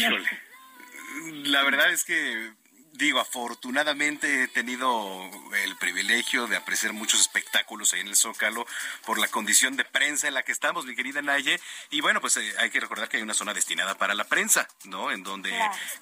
La 1.45 1.63
verdad 1.63 1.91
es 1.91 2.03
que 2.03 2.51
digo, 3.03 3.19
afortunadamente 3.19 4.43
he 4.43 4.47
tenido 4.47 5.29
el 5.61 5.75
privilegio 5.75 6.47
de 6.47 6.55
apreciar 6.55 6.93
muchos 6.93 7.19
espectáculos 7.19 7.93
ahí 7.93 7.99
en 7.99 8.07
el 8.07 8.15
Zócalo 8.15 8.65
por 9.05 9.19
la 9.19 9.27
condición 9.27 9.75
de 9.75 9.83
prensa 9.83 10.29
en 10.29 10.33
la 10.33 10.43
que 10.43 10.53
estamos, 10.53 10.85
mi 10.85 10.95
querida 10.95 11.21
Naye. 11.21 11.59
Y 11.89 11.99
bueno, 11.99 12.21
pues 12.21 12.37
eh, 12.37 12.53
hay 12.59 12.69
que 12.69 12.79
recordar 12.79 13.09
que 13.09 13.17
hay 13.17 13.23
una 13.23 13.33
zona 13.33 13.53
destinada 13.53 13.97
para 13.97 14.15
la 14.15 14.23
prensa, 14.23 14.69
¿no? 14.85 15.11
En 15.11 15.23
donde 15.23 15.53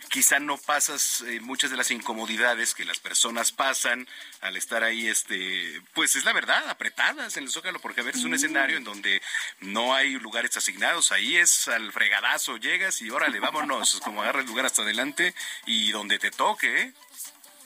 quizá 0.10 0.40
no 0.40 0.58
pasas 0.58 1.22
eh, 1.22 1.40
muchas 1.40 1.72
de 1.72 1.78
las 1.78 1.90
incomodidades 1.90 2.76
que 2.76 2.86
las 2.86 3.00
personas 3.00 3.52
pasan 3.52 4.08
al 4.42 4.56
estar 4.56 4.84
ahí, 4.84 5.08
este, 5.08 5.82
pues 5.94 6.16
es 6.16 6.24
la 6.24 6.34
verdad, 6.34 6.70
apretadas 6.70 7.36
en 7.38 7.46
el 7.46 7.50
Zócalo, 7.50 7.80
porque 7.80 8.02
a 8.02 8.04
ver, 8.04 8.16
es 8.16 8.24
un 8.24 8.36
escenario 8.36 8.78
en 8.78 8.84
donde 8.84 9.22
no 9.60 9.96
hay 9.96 10.12
lugares 10.20 10.56
asignados, 10.56 11.12
ahí 11.12 11.38
es 11.38 11.68
al 11.68 11.92
fregadazo, 11.92 12.58
llegas 12.58 13.02
y 13.02 13.10
órale, 13.10 13.40
vámonos, 13.40 14.00
como 14.04 14.22
agarra 14.22 14.42
el 14.42 14.46
lugar 14.46 14.68
hasta 14.68 14.84
adelante 14.84 15.34
y 15.66 15.92
donde 15.92 16.20
te 16.20 16.30
toque, 16.30 16.82
¿eh? 16.82 16.91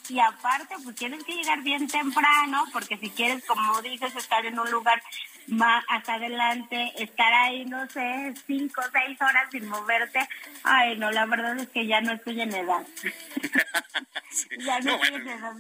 Y 0.08 0.20
aparte, 0.20 0.76
pues 0.84 0.96
tienes 0.96 1.24
que 1.24 1.34
llegar 1.34 1.62
bien 1.64 1.88
temprano, 1.88 2.66
porque 2.72 2.98
si 2.98 3.10
quieres, 3.10 3.44
como 3.46 3.82
dices, 3.82 4.16
estar 4.16 4.46
en 4.46 4.60
un 4.60 4.70
lugar 4.70 5.02
más 5.48 5.84
hasta 5.90 6.16
adelante, 6.16 6.92
estar 6.98 7.34
ahí, 7.34 7.66
no 7.66 7.90
sé, 7.90 8.34
cinco 8.46 8.82
o 8.82 8.92
seis 8.92 9.20
horas 9.22 9.48
sin 9.52 9.68
moverte, 9.68 10.28
ay, 10.64 10.98
no, 10.98 11.12
la 11.12 11.26
verdad 11.26 11.58
es 11.58 11.70
que 11.70 11.88
ya 11.88 12.02
no 12.02 12.14
estoy 12.14 12.42
en 12.42 12.54
edad. 12.54 12.86
Ya 14.60 14.82
no, 14.82 14.96
estoy 14.96 15.22
en 15.22 15.30
edad. 15.30 15.54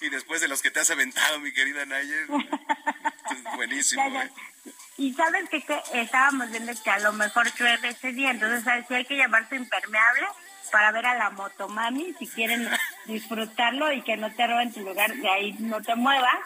Y 0.00 0.08
después 0.08 0.40
de 0.40 0.48
los 0.48 0.62
que 0.62 0.72
te 0.72 0.80
has 0.80 0.90
aventado, 0.90 1.38
mi 1.38 1.52
querida 1.52 1.86
Nayer, 1.86 2.26
buenísimo. 3.54 4.02
¿eh? 4.20 4.30
Y 4.96 5.14
sabes 5.14 5.48
que, 5.48 5.64
estábamos 5.94 6.50
viendo 6.50 6.72
que 6.82 6.90
a 6.90 6.98
lo 6.98 7.12
mejor 7.12 7.54
llueve 7.54 7.90
ese 7.90 8.12
día, 8.12 8.32
entonces 8.32 8.64
¿sabes? 8.64 8.84
si 8.88 8.94
hay 8.94 9.04
que 9.04 9.14
llevarse 9.14 9.54
impermeable 9.54 10.26
para 10.70 10.92
ver 10.92 11.06
a 11.06 11.14
la 11.14 11.30
motomami, 11.30 12.14
si 12.18 12.26
quieren 12.26 12.68
disfrutarlo 13.06 13.92
y 13.92 14.02
que 14.02 14.16
no 14.16 14.32
te 14.32 14.46
roben 14.46 14.72
tu 14.72 14.80
lugar, 14.80 15.12
de 15.14 15.28
ahí 15.28 15.56
no 15.58 15.80
te 15.80 15.94
muevas, 15.94 16.38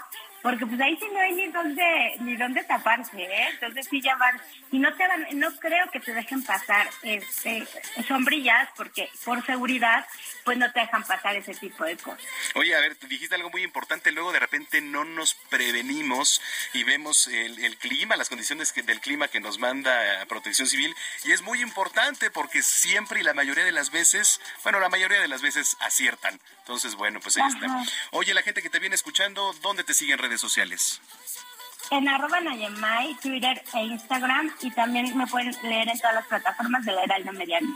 porque 0.44 0.66
pues 0.66 0.78
ahí 0.78 0.94
sí 1.00 1.06
no 1.10 1.20
hay 1.20 1.32
ni 1.32 1.46
dónde 1.48 2.16
ni 2.20 2.36
dónde 2.36 2.62
taparse, 2.64 3.16
¿eh? 3.16 3.48
Entonces 3.54 3.88
sí 3.90 4.02
van 4.18 4.38
y 4.70 4.78
no 4.78 4.92
te 4.94 5.08
van, 5.08 5.26
no 5.38 5.50
creo 5.56 5.90
que 5.90 6.00
te 6.00 6.12
dejen 6.12 6.42
pasar 6.42 6.86
este 7.02 7.66
sombrillas 8.06 8.68
porque 8.76 9.08
por 9.24 9.42
seguridad 9.46 10.06
pues 10.44 10.58
no 10.58 10.70
te 10.70 10.80
dejan 10.80 11.02
pasar 11.04 11.34
ese 11.34 11.54
tipo 11.54 11.84
de 11.84 11.96
cosas. 11.96 12.26
Oye, 12.56 12.76
a 12.76 12.80
ver, 12.80 12.98
dijiste 13.08 13.36
algo 13.36 13.48
muy 13.48 13.62
importante, 13.62 14.12
luego 14.12 14.32
de 14.32 14.40
repente 14.40 14.82
no 14.82 15.06
nos 15.06 15.32
prevenimos 15.48 16.42
y 16.74 16.84
vemos 16.84 17.26
el, 17.28 17.78
clima, 17.78 18.14
las 18.16 18.28
condiciones 18.28 18.74
del 18.74 19.00
clima 19.00 19.28
que 19.28 19.40
nos 19.40 19.58
manda 19.58 20.26
Protección 20.28 20.68
Civil 20.68 20.94
y 21.24 21.32
es 21.32 21.40
muy 21.40 21.62
importante 21.62 22.30
porque 22.30 22.60
siempre 22.60 23.20
y 23.20 23.22
la 23.22 23.32
mayoría 23.32 23.64
de 23.64 23.72
las 23.72 23.90
veces, 23.90 24.42
bueno, 24.62 24.78
la 24.78 24.90
mayoría 24.90 25.20
de 25.20 25.28
las 25.28 25.40
veces 25.40 25.78
aciertan. 25.80 26.38
Entonces, 26.58 26.94
bueno, 26.96 27.20
pues 27.20 27.36
ahí 27.36 27.48
está. 27.48 27.66
Oye, 28.12 28.32
la 28.34 28.42
gente 28.42 28.62
que 28.62 28.70
te 28.70 28.78
viene 28.78 28.94
escuchando, 28.94 29.54
¿dónde 29.62 29.84
te 29.84 29.92
siguen 29.92 30.18
redes 30.18 30.33
sociales? 30.40 31.00
En 31.90 32.08
arroba 32.08 32.40
Nayemay, 32.40 33.14
Twitter 33.22 33.62
e 33.74 33.84
Instagram 33.84 34.54
y 34.62 34.70
también 34.70 35.16
me 35.16 35.26
pueden 35.26 35.54
leer 35.62 35.88
en 35.88 35.98
todas 35.98 36.14
las 36.14 36.26
plataformas 36.26 36.84
de 36.84 36.92
la 36.92 37.04
Heraldo 37.04 37.32
Mediano. 37.32 37.68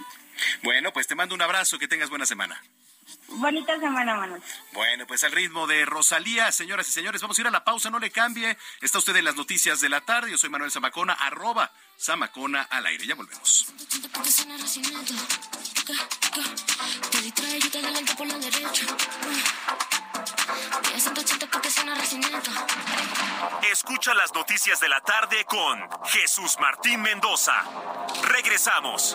Bueno, 0.62 0.92
pues 0.92 1.06
te 1.06 1.14
mando 1.14 1.34
un 1.34 1.42
abrazo, 1.42 1.78
que 1.78 1.88
tengas 1.88 2.08
buena 2.08 2.26
semana. 2.26 2.62
Bonita 3.28 3.78
semana, 3.78 4.16
Manuel. 4.16 4.42
Bueno, 4.72 5.06
pues 5.06 5.22
al 5.22 5.32
ritmo 5.32 5.66
de 5.66 5.84
Rosalía, 5.84 6.50
señoras 6.50 6.88
y 6.88 6.92
señores, 6.92 7.20
vamos 7.20 7.38
a 7.38 7.40
ir 7.42 7.46
a 7.46 7.50
la 7.50 7.62
pausa, 7.62 7.90
no 7.90 7.98
le 7.98 8.10
cambie. 8.10 8.56
Está 8.80 8.98
usted 8.98 9.14
en 9.16 9.24
las 9.24 9.36
noticias 9.36 9.80
de 9.80 9.88
la 9.88 10.00
tarde, 10.00 10.30
yo 10.30 10.38
soy 10.38 10.48
Manuel 10.50 10.70
Zamacona, 10.70 11.12
arroba 11.12 11.70
Zamacona 12.00 12.62
al 12.62 12.86
aire, 12.86 13.06
ya 13.06 13.14
volvemos. 13.14 13.66
Escucha 23.70 24.14
las 24.14 24.32
noticias 24.32 24.80
de 24.80 24.88
la 24.88 25.00
tarde 25.00 25.44
con 25.44 25.78
Jesús 26.06 26.56
Martín 26.60 27.02
Mendoza. 27.02 27.62
Regresamos. 28.22 29.14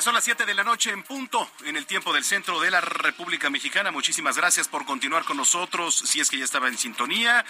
Son 0.00 0.14
las 0.14 0.24
7 0.24 0.46
de 0.46 0.54
la 0.54 0.64
noche 0.64 0.90
en 0.90 1.02
punto, 1.02 1.50
en 1.64 1.76
el 1.76 1.84
tiempo 1.84 2.12
del 2.12 2.24
centro 2.24 2.58
de 2.60 2.70
la 2.70 2.80
República 2.80 3.50
Mexicana. 3.50 3.90
Muchísimas 3.90 4.36
gracias 4.36 4.66
por 4.66 4.86
continuar 4.86 5.24
con 5.24 5.36
nosotros, 5.36 5.94
si 5.94 6.20
es 6.20 6.30
que 6.30 6.38
ya 6.38 6.44
estaba 6.44 6.68
en 6.68 6.78
sintonía. 6.78 7.44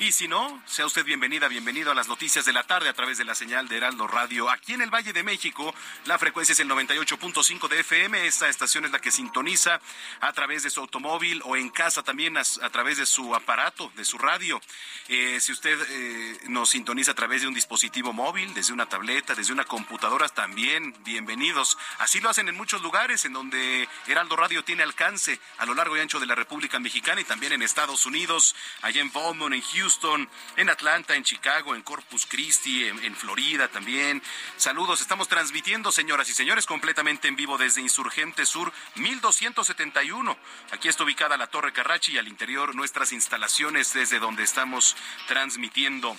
Y 0.00 0.10
si 0.10 0.26
no, 0.26 0.60
sea 0.66 0.86
usted 0.86 1.04
bienvenida, 1.04 1.46
bienvenido 1.46 1.92
a 1.92 1.94
las 1.94 2.08
noticias 2.08 2.44
de 2.44 2.52
la 2.52 2.64
tarde 2.64 2.88
a 2.88 2.94
través 2.94 3.16
de 3.16 3.24
la 3.24 3.36
señal 3.36 3.68
de 3.68 3.76
Heraldo 3.76 4.08
Radio. 4.08 4.50
Aquí 4.50 4.72
en 4.72 4.82
el 4.82 4.90
Valle 4.90 5.12
de 5.12 5.22
México, 5.22 5.72
la 6.06 6.18
frecuencia 6.18 6.52
es 6.52 6.58
el 6.58 6.68
98.5 6.68 7.68
de 7.68 7.80
FM. 7.80 8.26
Esta 8.26 8.48
estación 8.48 8.84
es 8.84 8.90
la 8.90 8.98
que 8.98 9.12
sintoniza 9.12 9.80
a 10.20 10.32
través 10.32 10.64
de 10.64 10.70
su 10.70 10.80
automóvil 10.80 11.40
o 11.44 11.56
en 11.56 11.70
casa 11.70 12.02
también 12.02 12.36
a, 12.36 12.42
través 12.70 12.98
de 12.98 13.06
su 13.06 13.36
aparato, 13.36 13.92
de 13.94 14.04
su 14.04 14.18
radio. 14.18 14.60
Eh, 15.08 15.38
si 15.40 15.52
usted 15.52 15.78
eh, 15.88 16.38
nos 16.48 16.70
sintoniza 16.70 17.12
a 17.12 17.14
través 17.14 17.42
de 17.42 17.48
un 17.48 17.54
dispositivo 17.54 18.12
móvil, 18.12 18.52
desde 18.52 18.72
una 18.72 18.86
tableta, 18.86 19.36
desde 19.36 19.52
una 19.52 19.64
computadora, 19.64 20.28
también 20.28 20.92
bienvenidos. 21.04 21.78
Así 21.98 22.20
lo 22.20 22.30
hacen 22.30 22.48
en 22.48 22.56
muchos 22.56 22.82
lugares 22.82 23.24
en 23.24 23.32
donde 23.32 23.88
Heraldo 24.06 24.36
Radio 24.36 24.64
tiene 24.64 24.82
alcance 24.82 25.38
a 25.58 25.66
lo 25.66 25.74
largo 25.74 25.96
y 25.96 26.00
ancho 26.00 26.20
de 26.20 26.26
la 26.26 26.34
República 26.34 26.78
Mexicana 26.78 27.20
y 27.20 27.24
también 27.24 27.52
en 27.52 27.62
Estados 27.62 28.06
Unidos, 28.06 28.54
allá 28.82 29.00
en 29.00 29.12
Beaumont, 29.12 29.54
en 29.54 29.62
Houston, 29.62 30.28
en 30.56 30.70
Atlanta, 30.70 31.14
en 31.14 31.24
Chicago, 31.24 31.74
en 31.74 31.82
Corpus 31.82 32.26
Christi, 32.26 32.84
en, 32.86 33.14
Florida 33.14 33.68
también. 33.68 34.22
Saludos, 34.56 35.00
estamos 35.00 35.28
transmitiendo, 35.28 35.92
señoras 35.92 36.28
y 36.28 36.34
señores, 36.34 36.66
completamente 36.66 37.28
en 37.28 37.36
vivo 37.36 37.58
desde 37.58 37.80
Insurgente 37.80 38.44
Sur 38.44 38.72
1271. 38.96 40.36
Aquí 40.72 40.88
está 40.88 41.04
ubicada 41.04 41.36
la 41.36 41.46
Torre 41.46 41.72
Carrachi 41.72 42.12
y 42.12 42.18
al 42.18 42.28
interior 42.28 42.74
nuestras 42.74 43.12
instalaciones 43.12 43.92
desde 43.92 44.18
donde 44.18 44.42
estamos 44.42 44.96
transmitiendo. 45.26 46.16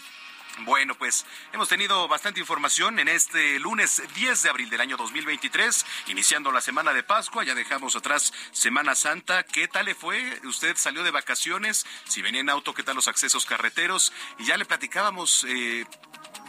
Bueno, 0.60 0.96
pues 0.96 1.26
hemos 1.52 1.68
tenido 1.68 2.08
bastante 2.08 2.40
información 2.40 2.98
en 3.00 3.10
este 3.10 3.60
lunes 3.60 4.02
10 4.16 4.44
de 4.44 4.50
abril 4.50 4.70
del 4.70 4.80
año 4.80 4.96
2023, 4.96 5.86
iniciando 6.08 6.50
la 6.50 6.62
semana 6.62 6.94
de 6.94 7.04
Pascua, 7.04 7.44
ya 7.44 7.54
dejamos 7.54 7.98
atrás 7.98 8.32
Semana 8.54 8.96
Santa. 8.96 9.44
¿Qué 9.44 9.68
tal 9.68 9.86
le 9.86 9.96
fue? 9.96 10.40
¿Usted 10.46 10.78
salió 10.78 11.04
de 11.04 11.12
vacaciones? 11.12 11.86
Si 12.06 12.22
venía 12.22 12.40
en 12.40 12.50
auto, 12.50 12.74
¿qué 12.74 12.84
tal 12.84 12.96
los 12.96 13.10
accesos 13.10 13.46
carreteros? 13.46 14.14
Y 14.40 14.46
ya 14.46 14.56
le 14.56 14.64
platicábamos 14.64 15.46
eh, 15.50 15.86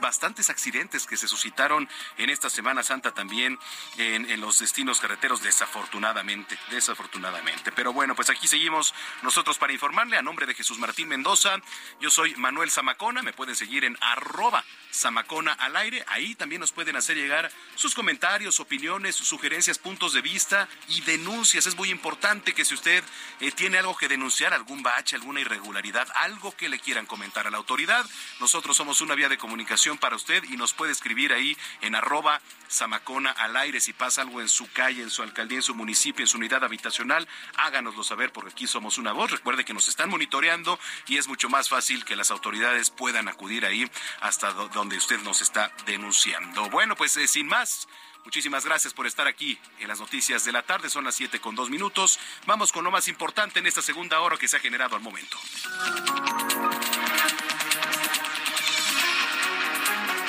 bastantes 0.00 0.50
accidentes 0.50 1.06
que 1.06 1.16
se 1.16 1.28
suscitaron 1.28 1.88
en 2.18 2.30
esta 2.30 2.50
Semana 2.50 2.82
Santa 2.82 3.12
también 3.12 3.58
en, 3.96 4.40
los 4.40 4.58
destinos 4.58 5.00
carreteros, 5.00 5.42
desafortunadamente, 5.42 6.58
desafortunadamente. 6.70 7.72
Pero 7.72 7.92
bueno, 7.92 8.14
pues 8.14 8.30
aquí 8.30 8.46
seguimos 8.46 8.94
nosotros 9.22 9.58
para 9.58 9.72
informarle 9.72 10.16
a 10.16 10.22
nombre 10.22 10.46
de 10.46 10.54
Jesús 10.54 10.78
Martín 10.78 11.08
Mendoza. 11.08 11.56
Yo 12.00 12.10
soy 12.10 12.34
Manuel 12.36 12.70
Zamacona, 12.70 13.22
me 13.22 13.32
pueden 13.32 13.56
seguir 13.56 13.84
en 13.84 13.96
arroba 14.00 14.64
Zamacona 14.92 15.52
al 15.52 15.76
aire. 15.76 16.04
Ahí 16.08 16.34
también 16.34 16.60
nos 16.60 16.72
pueden 16.72 16.96
hacer 16.96 17.16
llegar 17.16 17.50
sus 17.74 17.94
comentarios, 17.94 18.60
opiniones, 18.60 19.16
sugerencias, 19.16 19.78
puntos 19.78 20.12
de 20.12 20.22
vista 20.22 20.68
y 20.88 21.00
denuncias. 21.02 21.66
Es 21.66 21.76
muy 21.76 21.90
importante 21.90 22.54
que 22.54 22.64
si 22.64 22.74
usted 22.74 23.02
eh, 23.40 23.52
tiene 23.52 23.78
algo 23.78 23.96
que 23.96 24.08
denunciar, 24.08 24.52
algún 24.52 24.82
bache, 24.82 25.16
alguna 25.16 25.40
irregularidad, 25.40 26.08
algo 26.14 26.54
que 26.56 26.68
le 26.68 26.78
quieran 26.78 27.06
comentar 27.06 27.46
a 27.46 27.50
la 27.50 27.58
autoridad, 27.58 28.04
nosotros 28.40 28.76
somos 28.76 29.00
una 29.00 29.14
vía 29.14 29.28
de 29.28 29.38
comunicación 29.38 29.85
para 29.94 30.16
usted 30.16 30.42
y 30.50 30.56
nos 30.56 30.72
puede 30.72 30.90
escribir 30.90 31.32
ahí 31.32 31.56
en 31.80 31.94
arroba 31.94 32.40
Zamacona 32.68 33.30
al 33.30 33.56
aire. 33.56 33.80
Si 33.80 33.92
pasa 33.92 34.22
algo 34.22 34.40
en 34.40 34.48
su 34.48 34.70
calle, 34.72 35.02
en 35.02 35.10
su 35.10 35.22
alcaldía, 35.22 35.58
en 35.58 35.62
su 35.62 35.74
municipio, 35.74 36.24
en 36.24 36.26
su 36.26 36.38
unidad 36.38 36.64
habitacional, 36.64 37.28
háganoslo 37.56 38.02
saber 38.02 38.32
porque 38.32 38.50
aquí 38.50 38.66
somos 38.66 38.98
una 38.98 39.12
voz. 39.12 39.30
Recuerde 39.30 39.64
que 39.64 39.74
nos 39.74 39.88
están 39.88 40.10
monitoreando 40.10 40.78
y 41.06 41.18
es 41.18 41.28
mucho 41.28 41.48
más 41.48 41.68
fácil 41.68 42.04
que 42.04 42.16
las 42.16 42.32
autoridades 42.32 42.90
puedan 42.90 43.28
acudir 43.28 43.64
ahí 43.64 43.88
hasta 44.20 44.52
donde 44.52 44.96
usted 44.96 45.20
nos 45.20 45.40
está 45.40 45.72
denunciando. 45.86 46.68
Bueno, 46.70 46.96
pues 46.96 47.16
eh, 47.16 47.28
sin 47.28 47.46
más. 47.46 47.86
Muchísimas 48.24 48.64
gracias 48.64 48.92
por 48.92 49.06
estar 49.06 49.28
aquí 49.28 49.56
en 49.78 49.86
las 49.86 50.00
noticias 50.00 50.44
de 50.44 50.50
la 50.50 50.62
tarde. 50.62 50.90
Son 50.90 51.04
las 51.04 51.14
siete 51.14 51.40
con 51.40 51.54
dos 51.54 51.70
minutos. 51.70 52.18
Vamos 52.44 52.72
con 52.72 52.82
lo 52.82 52.90
más 52.90 53.06
importante 53.06 53.60
en 53.60 53.66
esta 53.66 53.82
segunda 53.82 54.18
hora 54.18 54.36
que 54.36 54.48
se 54.48 54.56
ha 54.56 54.60
generado 54.60 54.96
al 54.96 55.02
momento. 55.02 55.38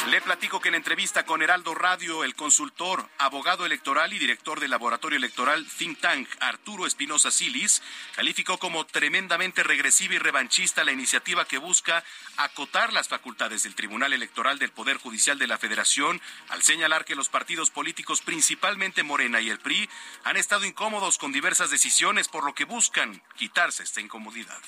Le 0.07 0.21
platico 0.21 0.61
que 0.61 0.69
en 0.69 0.75
entrevista 0.75 1.25
con 1.25 1.41
Heraldo 1.41 1.75
Radio, 1.75 2.23
el 2.23 2.33
consultor, 2.33 3.09
abogado 3.17 3.65
electoral 3.65 4.13
y 4.13 4.19
director 4.19 4.61
del 4.61 4.71
laboratorio 4.71 5.17
electoral 5.17 5.67
Think 5.67 5.99
Tank, 5.99 6.29
Arturo 6.39 6.87
Espinosa 6.87 7.29
Silis, 7.29 7.81
calificó 8.15 8.57
como 8.57 8.85
tremendamente 8.85 9.63
regresiva 9.63 10.15
y 10.15 10.17
revanchista 10.17 10.85
la 10.85 10.93
iniciativa 10.93 11.43
que 11.43 11.57
busca 11.57 12.05
acotar 12.37 12.93
las 12.93 13.09
facultades 13.09 13.63
del 13.63 13.75
Tribunal 13.75 14.13
Electoral 14.13 14.59
del 14.59 14.71
Poder 14.71 14.95
Judicial 14.95 15.37
de 15.37 15.47
la 15.47 15.57
Federación, 15.57 16.21
al 16.47 16.63
señalar 16.63 17.03
que 17.03 17.15
los 17.15 17.27
partidos 17.27 17.69
políticos, 17.69 18.21
principalmente 18.21 19.03
Morena 19.03 19.41
y 19.41 19.49
el 19.49 19.59
PRI, 19.59 19.89
han 20.23 20.37
estado 20.37 20.63
incómodos 20.63 21.17
con 21.17 21.33
diversas 21.33 21.69
decisiones, 21.69 22.29
por 22.29 22.45
lo 22.45 22.55
que 22.55 22.63
buscan 22.63 23.21
quitarse 23.35 23.83
esta 23.83 23.99
incomodidad. 23.99 24.61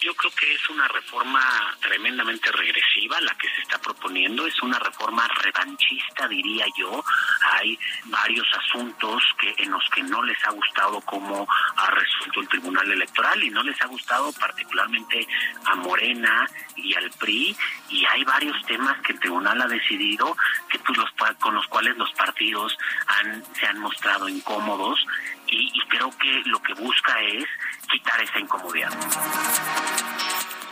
Yo 0.00 0.14
creo 0.14 0.30
que 0.30 0.54
es 0.54 0.70
una 0.70 0.86
reforma 0.86 1.40
tremendamente 1.80 2.52
regresiva 2.52 3.20
la 3.20 3.34
que 3.34 3.48
se 3.48 3.62
está 3.62 3.78
proponiendo, 3.78 4.46
es 4.46 4.62
una 4.62 4.78
reforma 4.78 5.26
revanchista, 5.42 6.28
diría 6.28 6.66
yo. 6.78 7.04
Hay 7.52 7.76
varios 8.04 8.46
asuntos 8.56 9.24
que 9.40 9.54
en 9.58 9.72
los 9.72 9.82
que 9.90 10.04
no 10.04 10.22
les 10.22 10.38
ha 10.46 10.50
gustado 10.50 11.00
cómo 11.00 11.48
ha 11.76 11.90
resuelto 11.90 12.40
el 12.40 12.48
Tribunal 12.48 12.92
Electoral 12.92 13.42
y 13.42 13.50
no 13.50 13.64
les 13.64 13.80
ha 13.82 13.86
gustado 13.86 14.32
particularmente 14.34 15.26
a 15.64 15.74
Morena 15.74 16.48
y 16.76 16.94
al 16.94 17.10
PRI 17.18 17.56
y 17.90 18.06
hay 18.06 18.22
varios 18.22 18.64
temas 18.66 19.00
que 19.02 19.14
el 19.14 19.20
Tribunal 19.20 19.60
ha 19.62 19.66
decidido 19.66 20.36
que 20.70 20.78
pues 20.78 20.96
los 20.96 21.10
con 21.40 21.56
los 21.56 21.66
cuales 21.66 21.96
los 21.96 22.12
partidos 22.12 22.78
han 23.06 23.42
se 23.56 23.66
han 23.66 23.80
mostrado 23.80 24.28
incómodos. 24.28 25.04
Y, 25.50 25.72
y 25.74 25.80
creo 25.88 26.10
que 26.18 26.42
lo 26.44 26.62
que 26.62 26.74
busca 26.74 27.20
es 27.22 27.46
quitar 27.88 28.20
esa 28.20 28.38
incomodidad. 28.38 28.90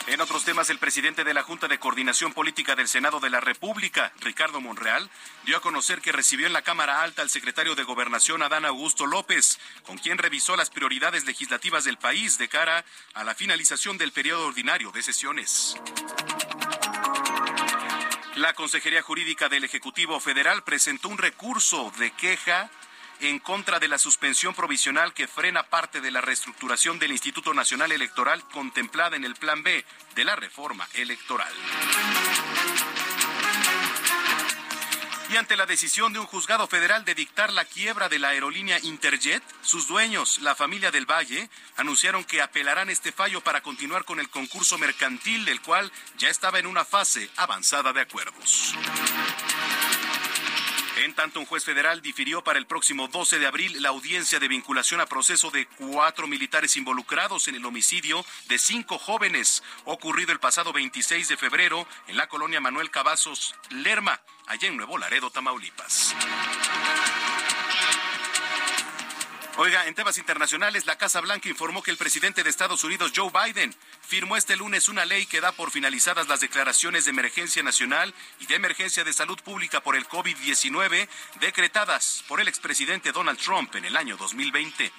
En 0.08 0.20
otros 0.20 0.44
temas, 0.44 0.70
el 0.70 0.78
presidente 0.78 1.24
de 1.24 1.34
la 1.34 1.42
Junta 1.42 1.66
de 1.66 1.80
Coordinación 1.80 2.32
Política 2.32 2.76
del 2.76 2.86
Senado 2.86 3.18
de 3.18 3.28
la 3.28 3.40
República, 3.40 4.12
Ricardo 4.20 4.60
Monreal, 4.60 5.10
dio 5.44 5.56
a 5.56 5.60
conocer 5.60 6.00
que 6.00 6.12
recibió 6.12 6.46
en 6.46 6.52
la 6.52 6.62
Cámara 6.62 7.02
Alta 7.02 7.22
al 7.22 7.30
secretario 7.30 7.74
de 7.74 7.82
Gobernación, 7.82 8.40
Adán 8.42 8.64
Augusto 8.64 9.06
López, 9.06 9.58
con 9.84 9.98
quien 9.98 10.18
revisó 10.18 10.56
las 10.56 10.70
prioridades 10.70 11.24
legislativas 11.24 11.82
del 11.82 11.98
país 11.98 12.38
de 12.38 12.48
cara 12.48 12.84
a 13.14 13.24
la 13.24 13.34
finalización 13.34 13.98
del 13.98 14.12
periodo 14.12 14.46
ordinario 14.46 14.92
de 14.92 15.02
sesiones. 15.02 15.76
La 18.36 18.52
Consejería 18.52 19.02
Jurídica 19.02 19.48
del 19.48 19.64
Ejecutivo 19.64 20.20
Federal 20.20 20.62
presentó 20.62 21.08
un 21.08 21.18
recurso 21.18 21.92
de 21.98 22.12
queja 22.12 22.70
en 23.20 23.38
contra 23.38 23.78
de 23.78 23.88
la 23.88 23.98
suspensión 23.98 24.54
provisional 24.54 25.14
que 25.14 25.28
frena 25.28 25.62
parte 25.64 26.00
de 26.00 26.10
la 26.10 26.20
reestructuración 26.20 26.98
del 26.98 27.12
Instituto 27.12 27.54
Nacional 27.54 27.92
Electoral 27.92 28.42
contemplada 28.48 29.16
en 29.16 29.24
el 29.24 29.34
Plan 29.34 29.62
B 29.62 29.84
de 30.14 30.24
la 30.24 30.36
reforma 30.36 30.88
electoral. 30.94 31.52
Y 35.28 35.36
ante 35.36 35.56
la 35.56 35.66
decisión 35.66 36.12
de 36.12 36.20
un 36.20 36.26
juzgado 36.26 36.68
federal 36.68 37.04
de 37.04 37.16
dictar 37.16 37.52
la 37.52 37.64
quiebra 37.64 38.08
de 38.08 38.20
la 38.20 38.28
aerolínea 38.28 38.78
Interjet, 38.82 39.42
sus 39.60 39.88
dueños, 39.88 40.38
la 40.38 40.54
familia 40.54 40.92
del 40.92 41.04
Valle, 41.04 41.50
anunciaron 41.76 42.24
que 42.24 42.42
apelarán 42.42 42.90
este 42.90 43.10
fallo 43.10 43.40
para 43.40 43.60
continuar 43.60 44.04
con 44.04 44.20
el 44.20 44.30
concurso 44.30 44.78
mercantil, 44.78 45.48
el 45.48 45.60
cual 45.62 45.90
ya 46.16 46.28
estaba 46.28 46.60
en 46.60 46.66
una 46.66 46.84
fase 46.84 47.28
avanzada 47.36 47.92
de 47.92 48.02
acuerdos. 48.02 48.76
En 50.96 51.14
tanto, 51.14 51.40
un 51.40 51.46
juez 51.46 51.62
federal 51.62 52.00
difirió 52.00 52.42
para 52.42 52.58
el 52.58 52.66
próximo 52.66 53.08
12 53.08 53.38
de 53.38 53.46
abril 53.46 53.82
la 53.82 53.90
audiencia 53.90 54.38
de 54.38 54.48
vinculación 54.48 55.00
a 55.00 55.06
proceso 55.06 55.50
de 55.50 55.66
cuatro 55.66 56.26
militares 56.26 56.76
involucrados 56.76 57.48
en 57.48 57.54
el 57.54 57.66
homicidio 57.66 58.24
de 58.48 58.58
cinco 58.58 58.98
jóvenes 58.98 59.62
ocurrido 59.84 60.32
el 60.32 60.40
pasado 60.40 60.72
26 60.72 61.28
de 61.28 61.36
febrero 61.36 61.86
en 62.08 62.16
la 62.16 62.28
colonia 62.28 62.60
Manuel 62.60 62.90
Cavazos 62.90 63.54
Lerma, 63.68 64.20
allá 64.46 64.68
en 64.68 64.76
Nuevo 64.78 64.96
Laredo, 64.96 65.30
Tamaulipas. 65.30 66.14
Oiga, 69.58 69.86
en 69.86 69.94
temas 69.94 70.18
internacionales, 70.18 70.84
la 70.84 70.98
Casa 70.98 71.22
Blanca 71.22 71.48
informó 71.48 71.82
que 71.82 71.90
el 71.90 71.96
presidente 71.96 72.42
de 72.42 72.50
Estados 72.50 72.84
Unidos, 72.84 73.12
Joe 73.16 73.30
Biden, 73.32 73.74
firmó 74.02 74.36
este 74.36 74.54
lunes 74.54 74.90
una 74.90 75.06
ley 75.06 75.24
que 75.24 75.40
da 75.40 75.50
por 75.50 75.70
finalizadas 75.70 76.28
las 76.28 76.40
declaraciones 76.40 77.06
de 77.06 77.12
emergencia 77.12 77.62
nacional 77.62 78.12
y 78.38 78.44
de 78.46 78.54
emergencia 78.54 79.02
de 79.02 79.14
salud 79.14 79.40
pública 79.40 79.80
por 79.80 79.96
el 79.96 80.06
COVID-19 80.06 81.08
decretadas 81.40 82.22
por 82.28 82.42
el 82.42 82.48
expresidente 82.48 83.12
Donald 83.12 83.38
Trump 83.38 83.74
en 83.76 83.86
el 83.86 83.96
año 83.96 84.18
2020. 84.18 84.92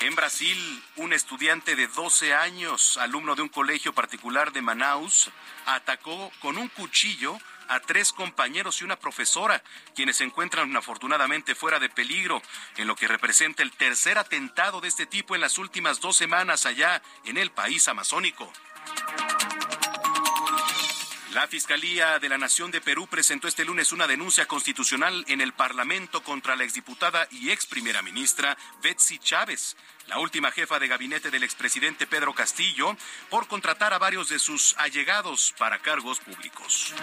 En 0.00 0.14
Brasil, 0.14 0.82
un 0.96 1.12
estudiante 1.12 1.76
de 1.76 1.88
12 1.88 2.32
años, 2.32 2.96
alumno 2.96 3.34
de 3.34 3.42
un 3.42 3.50
colegio 3.50 3.92
particular 3.92 4.50
de 4.50 4.62
Manaus, 4.62 5.30
atacó 5.66 6.32
con 6.40 6.56
un 6.56 6.68
cuchillo 6.68 7.38
a 7.68 7.80
tres 7.80 8.12
compañeros 8.12 8.80
y 8.80 8.84
una 8.84 8.96
profesora, 8.96 9.62
quienes 9.94 10.16
se 10.16 10.24
encuentran 10.24 10.74
afortunadamente 10.76 11.54
fuera 11.54 11.78
de 11.78 11.88
peligro, 11.88 12.42
en 12.76 12.86
lo 12.86 12.96
que 12.96 13.08
representa 13.08 13.62
el 13.62 13.72
tercer 13.72 14.18
atentado 14.18 14.80
de 14.80 14.88
este 14.88 15.06
tipo 15.06 15.34
en 15.34 15.40
las 15.40 15.58
últimas 15.58 16.00
dos 16.00 16.16
semanas 16.16 16.66
allá 16.66 17.02
en 17.24 17.36
el 17.36 17.50
país 17.50 17.88
amazónico. 17.88 18.52
La 21.36 21.46
Fiscalía 21.46 22.18
de 22.18 22.30
la 22.30 22.38
Nación 22.38 22.70
de 22.70 22.80
Perú 22.80 23.08
presentó 23.08 23.46
este 23.46 23.66
lunes 23.66 23.92
una 23.92 24.06
denuncia 24.06 24.46
constitucional 24.46 25.22
en 25.28 25.42
el 25.42 25.52
Parlamento 25.52 26.22
contra 26.22 26.56
la 26.56 26.64
exdiputada 26.64 27.28
y 27.30 27.50
ex 27.50 27.66
primera 27.66 28.00
ministra 28.00 28.56
Betsy 28.82 29.18
Chávez, 29.18 29.76
la 30.06 30.18
última 30.18 30.50
jefa 30.50 30.78
de 30.78 30.88
gabinete 30.88 31.30
del 31.30 31.42
expresidente 31.42 32.06
Pedro 32.06 32.32
Castillo, 32.32 32.96
por 33.28 33.48
contratar 33.48 33.92
a 33.92 33.98
varios 33.98 34.30
de 34.30 34.38
sus 34.38 34.74
allegados 34.78 35.54
para 35.58 35.78
cargos 35.80 36.20
públicos. 36.20 36.94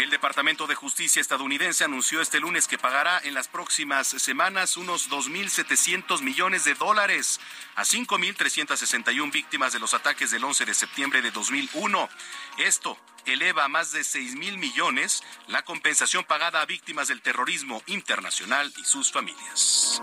El 0.00 0.08
Departamento 0.08 0.66
de 0.66 0.74
Justicia 0.74 1.20
estadounidense 1.20 1.84
anunció 1.84 2.22
este 2.22 2.40
lunes 2.40 2.66
que 2.66 2.78
pagará 2.78 3.20
en 3.22 3.34
las 3.34 3.48
próximas 3.48 4.06
semanas 4.06 4.78
unos 4.78 5.10
2.700 5.10 6.22
millones 6.22 6.64
de 6.64 6.72
dólares 6.72 7.38
a 7.76 7.82
5.361 7.84 9.30
víctimas 9.30 9.74
de 9.74 9.78
los 9.78 9.92
ataques 9.92 10.30
del 10.30 10.42
11 10.42 10.64
de 10.64 10.72
septiembre 10.72 11.20
de 11.20 11.30
2001. 11.30 12.08
Esto 12.56 12.98
eleva 13.26 13.64
a 13.64 13.68
más 13.68 13.92
de 13.92 14.00
6.000 14.00 14.56
millones 14.56 15.22
la 15.48 15.66
compensación 15.66 16.24
pagada 16.24 16.62
a 16.62 16.66
víctimas 16.66 17.08
del 17.08 17.20
terrorismo 17.20 17.82
internacional 17.86 18.72
y 18.78 18.84
sus 18.84 19.12
familias. 19.12 20.00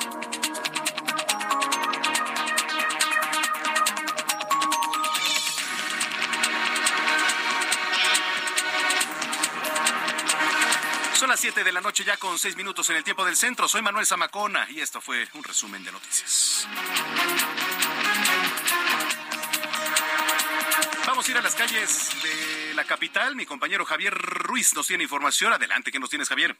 Las 11.37 11.41
7 11.41 11.63
de 11.63 11.71
la 11.71 11.81
noche 11.81 12.03
ya 12.03 12.17
con 12.17 12.39
6 12.39 12.57
minutos 12.57 12.89
en 12.89 12.95
el 12.95 13.03
tiempo 13.03 13.23
del 13.23 13.35
centro. 13.35 13.67
Soy 13.67 13.83
Manuel 13.83 14.07
Zamacona 14.07 14.65
y 14.71 14.81
esto 14.81 14.99
fue 14.99 15.23
un 15.35 15.43
resumen 15.43 15.83
de 15.83 15.91
noticias. 15.91 16.67
vamos 21.05 21.27
a 21.27 21.31
ir 21.31 21.37
a 21.37 21.41
las 21.43 21.53
calles 21.53 22.09
de 22.23 22.73
la 22.73 22.85
capital. 22.85 23.35
Mi 23.35 23.45
compañero 23.45 23.85
Javier 23.85 24.15
Ruiz 24.15 24.73
nos 24.73 24.87
tiene 24.87 25.03
información. 25.03 25.53
Adelante, 25.53 25.91
¿qué 25.91 25.99
nos 25.99 26.09
tienes, 26.09 26.27
Javier? 26.27 26.57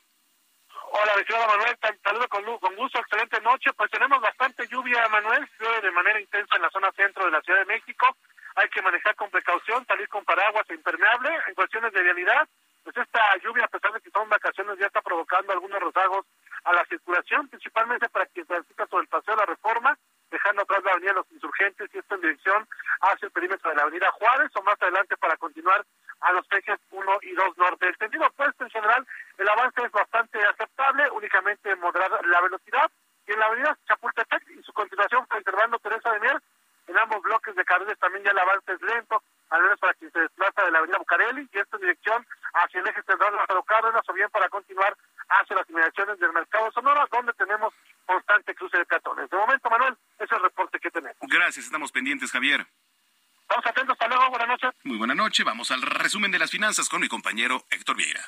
Hola, 0.91 1.13
estimado 1.21 1.47
Manuel, 1.47 1.75
saludo 2.03 2.29
con, 2.29 2.43
con 2.59 2.75
gusto, 2.75 2.99
excelente 2.99 3.41
noche. 3.41 3.73
Pues 3.73 3.89
tenemos 3.89 4.21
bastante 4.21 4.67
lluvia, 4.67 5.07
Manuel, 5.09 5.49
llueve 5.59 5.81
de 5.81 5.91
manera 5.91 6.21
intensa 6.21 6.55
en 6.55 6.61
la 6.61 6.69
zona 6.69 6.91
centro 6.91 7.25
de 7.25 7.31
la 7.31 7.41
Ciudad 7.41 7.61
de 7.61 7.73
México. 7.73 8.15
Hay 8.55 8.69
que 8.69 8.83
manejar 8.83 9.15
con 9.15 9.31
precaución, 9.31 9.87
salir 9.87 10.07
con 10.07 10.23
paraguas 10.23 10.69
impermeable. 10.69 11.29
En 11.47 11.55
cuestiones 11.55 11.91
de 11.93 12.03
vialidad, 12.03 12.47
pues 12.87 13.05
esta 13.05 13.19
lluvia, 13.43 13.65
a 13.65 13.67
pesar 13.67 13.91
de 13.91 13.99
que 13.99 14.09
son 14.11 14.29
vacaciones, 14.29 14.79
ya 14.79 14.85
está 14.85 15.01
provocando 15.01 15.51
algunos 15.51 15.81
rozagos 15.81 16.25
a 16.63 16.71
la 16.71 16.85
circulación, 16.85 17.49
principalmente 17.49 18.07
para 18.07 18.25
quien 18.27 18.45
transita 18.45 18.87
sobre 18.87 19.01
el 19.01 19.09
paseo 19.09 19.35
de 19.35 19.41
la 19.41 19.45
Reforma, 19.45 19.97
dejando 20.31 20.61
atrás 20.61 20.85
la 20.85 20.91
avenida 20.91 21.11
Los 21.11 21.29
Insurgentes 21.33 21.89
y 21.93 21.97
esto 21.97 22.15
en 22.15 22.21
dirección 22.21 22.65
hacia 23.01 23.25
el 23.25 23.33
perímetro 23.33 23.69
de 23.69 23.75
la 23.75 23.81
avenida 23.81 24.09
Juárez 24.11 24.51
o 24.55 24.63
más 24.63 24.81
adelante 24.81 25.17
para 25.17 25.35
continuar 25.35 25.83
a 26.21 26.31
los 26.31 26.47
ejes 26.49 26.79
1 26.91 27.17
y 27.23 27.33
2 27.33 27.57
norte. 27.57 27.87
El 27.89 27.97
sentido 27.97 28.25
opuesto 28.25 28.63
en 28.63 28.69
general, 28.69 29.05
el 29.37 29.49
avance 29.49 29.81
es 29.83 29.91
bastante 29.91 30.39
aceptable, 30.45 31.11
únicamente 31.11 31.75
moderada 31.75 32.21
la 32.23 32.39
velocidad 32.39 32.89
y 33.27 33.33
en 33.33 33.39
la 33.39 33.47
avenida 33.47 33.77
Chapultepec 33.85 34.49
y 34.51 34.63
su 34.63 34.71
continuación 34.71 35.25
conservando 35.25 35.77
Teresa 35.79 36.13
de 36.13 36.21
Mier, 36.21 36.41
en 36.87 36.97
ambos 36.97 37.21
bloques 37.21 37.53
de 37.53 37.65
carriles 37.65 37.99
también 37.99 38.23
ya 38.23 38.31
el 38.31 38.39
avance 38.39 38.71
es 38.71 38.81
lento, 38.81 39.21
al 39.49 39.61
menos 39.61 39.79
para 39.79 39.93
quien 39.93 40.11
se 40.11 40.19
desplaza 40.19 40.63
de 40.63 40.71
la 40.71 40.79
avenida 40.79 40.97
Bucareli 40.97 41.49
y 41.51 41.57
esto 41.57 41.77
en 41.77 41.81
dirección 41.81 42.25
hacia 42.53 42.79
el 42.81 42.87
eje 42.87 43.01
central 43.03 43.31
de 43.31 43.37
Lázaro 43.37 43.63
Cárdenas 43.63 44.03
o 44.07 44.13
bien 44.13 44.29
para 44.29 44.49
continuar 44.49 44.95
hacia 45.29 45.55
las 45.55 45.69
inmediaciones 45.69 46.19
del 46.19 46.33
mercado 46.33 46.71
Sonora, 46.71 47.07
donde 47.11 47.33
tenemos 47.33 47.73
constante 48.05 48.55
cruce 48.55 48.77
de 48.77 48.85
peatones. 48.85 49.29
De 49.29 49.37
momento, 49.37 49.69
Manuel, 49.69 49.95
ese 50.15 50.25
es 50.25 50.31
el 50.31 50.41
reporte 50.41 50.79
que 50.79 50.91
tenemos. 50.91 51.17
Gracias, 51.21 51.65
estamos 51.65 51.91
pendientes, 51.91 52.31
Javier. 52.31 52.65
Estamos 53.41 53.65
atentos, 53.65 53.93
hasta 53.93 54.07
luego, 54.07 54.29
buenas 54.29 54.47
noches. 54.49 54.71
Muy 54.83 54.97
buena 54.97 55.15
noche, 55.15 55.43
vamos 55.43 55.71
al 55.71 55.81
resumen 55.81 56.31
de 56.31 56.39
las 56.39 56.51
finanzas 56.51 56.89
con 56.89 56.99
mi 56.99 57.07
compañero 57.07 57.63
Héctor 57.69 57.95
Vieira. 57.95 58.21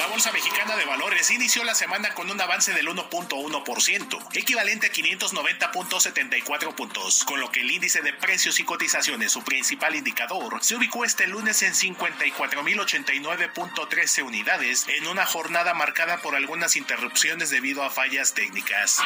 La 0.00 0.06
Bolsa 0.06 0.32
Mexicana 0.32 0.76
de 0.76 0.86
Valores 0.86 1.30
inició 1.30 1.62
la 1.62 1.74
semana 1.74 2.14
con 2.14 2.30
un 2.30 2.40
avance 2.40 2.72
del 2.72 2.88
1.1%, 2.88 4.28
equivalente 4.32 4.86
a 4.86 4.92
590.74 4.92 6.74
puntos, 6.74 7.22
con 7.24 7.38
lo 7.38 7.52
que 7.52 7.60
el 7.60 7.70
índice 7.70 8.00
de 8.00 8.14
precios 8.14 8.58
y 8.60 8.64
cotizaciones, 8.64 9.30
su 9.30 9.44
principal 9.44 9.94
indicador, 9.94 10.64
se 10.64 10.76
ubicó 10.76 11.04
este 11.04 11.26
lunes 11.26 11.62
en 11.62 11.74
54.089.13 11.74 14.22
unidades, 14.22 14.86
en 14.88 15.06
una 15.06 15.26
jornada 15.26 15.74
marcada 15.74 16.22
por 16.22 16.34
algunas 16.34 16.76
interrupciones 16.76 17.50
debido 17.50 17.82
a 17.82 17.90
fallas 17.90 18.32
técnicas. 18.32 19.02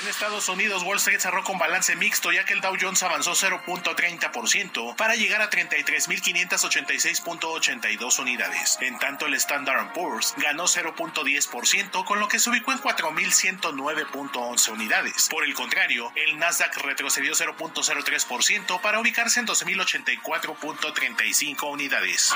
En 0.00 0.08
Estados 0.08 0.48
Unidos, 0.48 0.82
Wall 0.82 0.96
Street 0.98 1.20
cerró 1.20 1.44
con 1.44 1.58
balance 1.58 1.94
mixto 1.96 2.32
ya 2.32 2.44
que 2.44 2.54
el 2.54 2.60
Dow 2.60 2.76
Jones 2.78 3.02
avanzó 3.04 3.32
0.30% 3.32 4.96
para 4.96 5.14
llegar 5.14 5.40
a 5.42 5.48
33.586.82 5.48 8.18
unidades. 8.18 8.78
En 8.80 8.98
tanto, 8.98 9.26
el 9.26 9.34
Standard 9.34 9.92
Poor's 9.92 10.07
ganó 10.36 10.64
0.10%, 10.64 12.04
con 12.04 12.20
lo 12.20 12.28
que 12.28 12.38
se 12.38 12.50
ubicó 12.50 12.72
en 12.72 12.80
4.109.11 12.80 14.68
unidades. 14.70 15.28
Por 15.30 15.44
el 15.44 15.54
contrario, 15.54 16.12
el 16.14 16.38
Nasdaq 16.38 16.76
retrocedió 16.78 17.34
0.03% 17.34 18.80
para 18.80 19.00
ubicarse 19.00 19.40
en 19.40 19.46
12.084.35 19.46 21.70
unidades. 21.70 22.32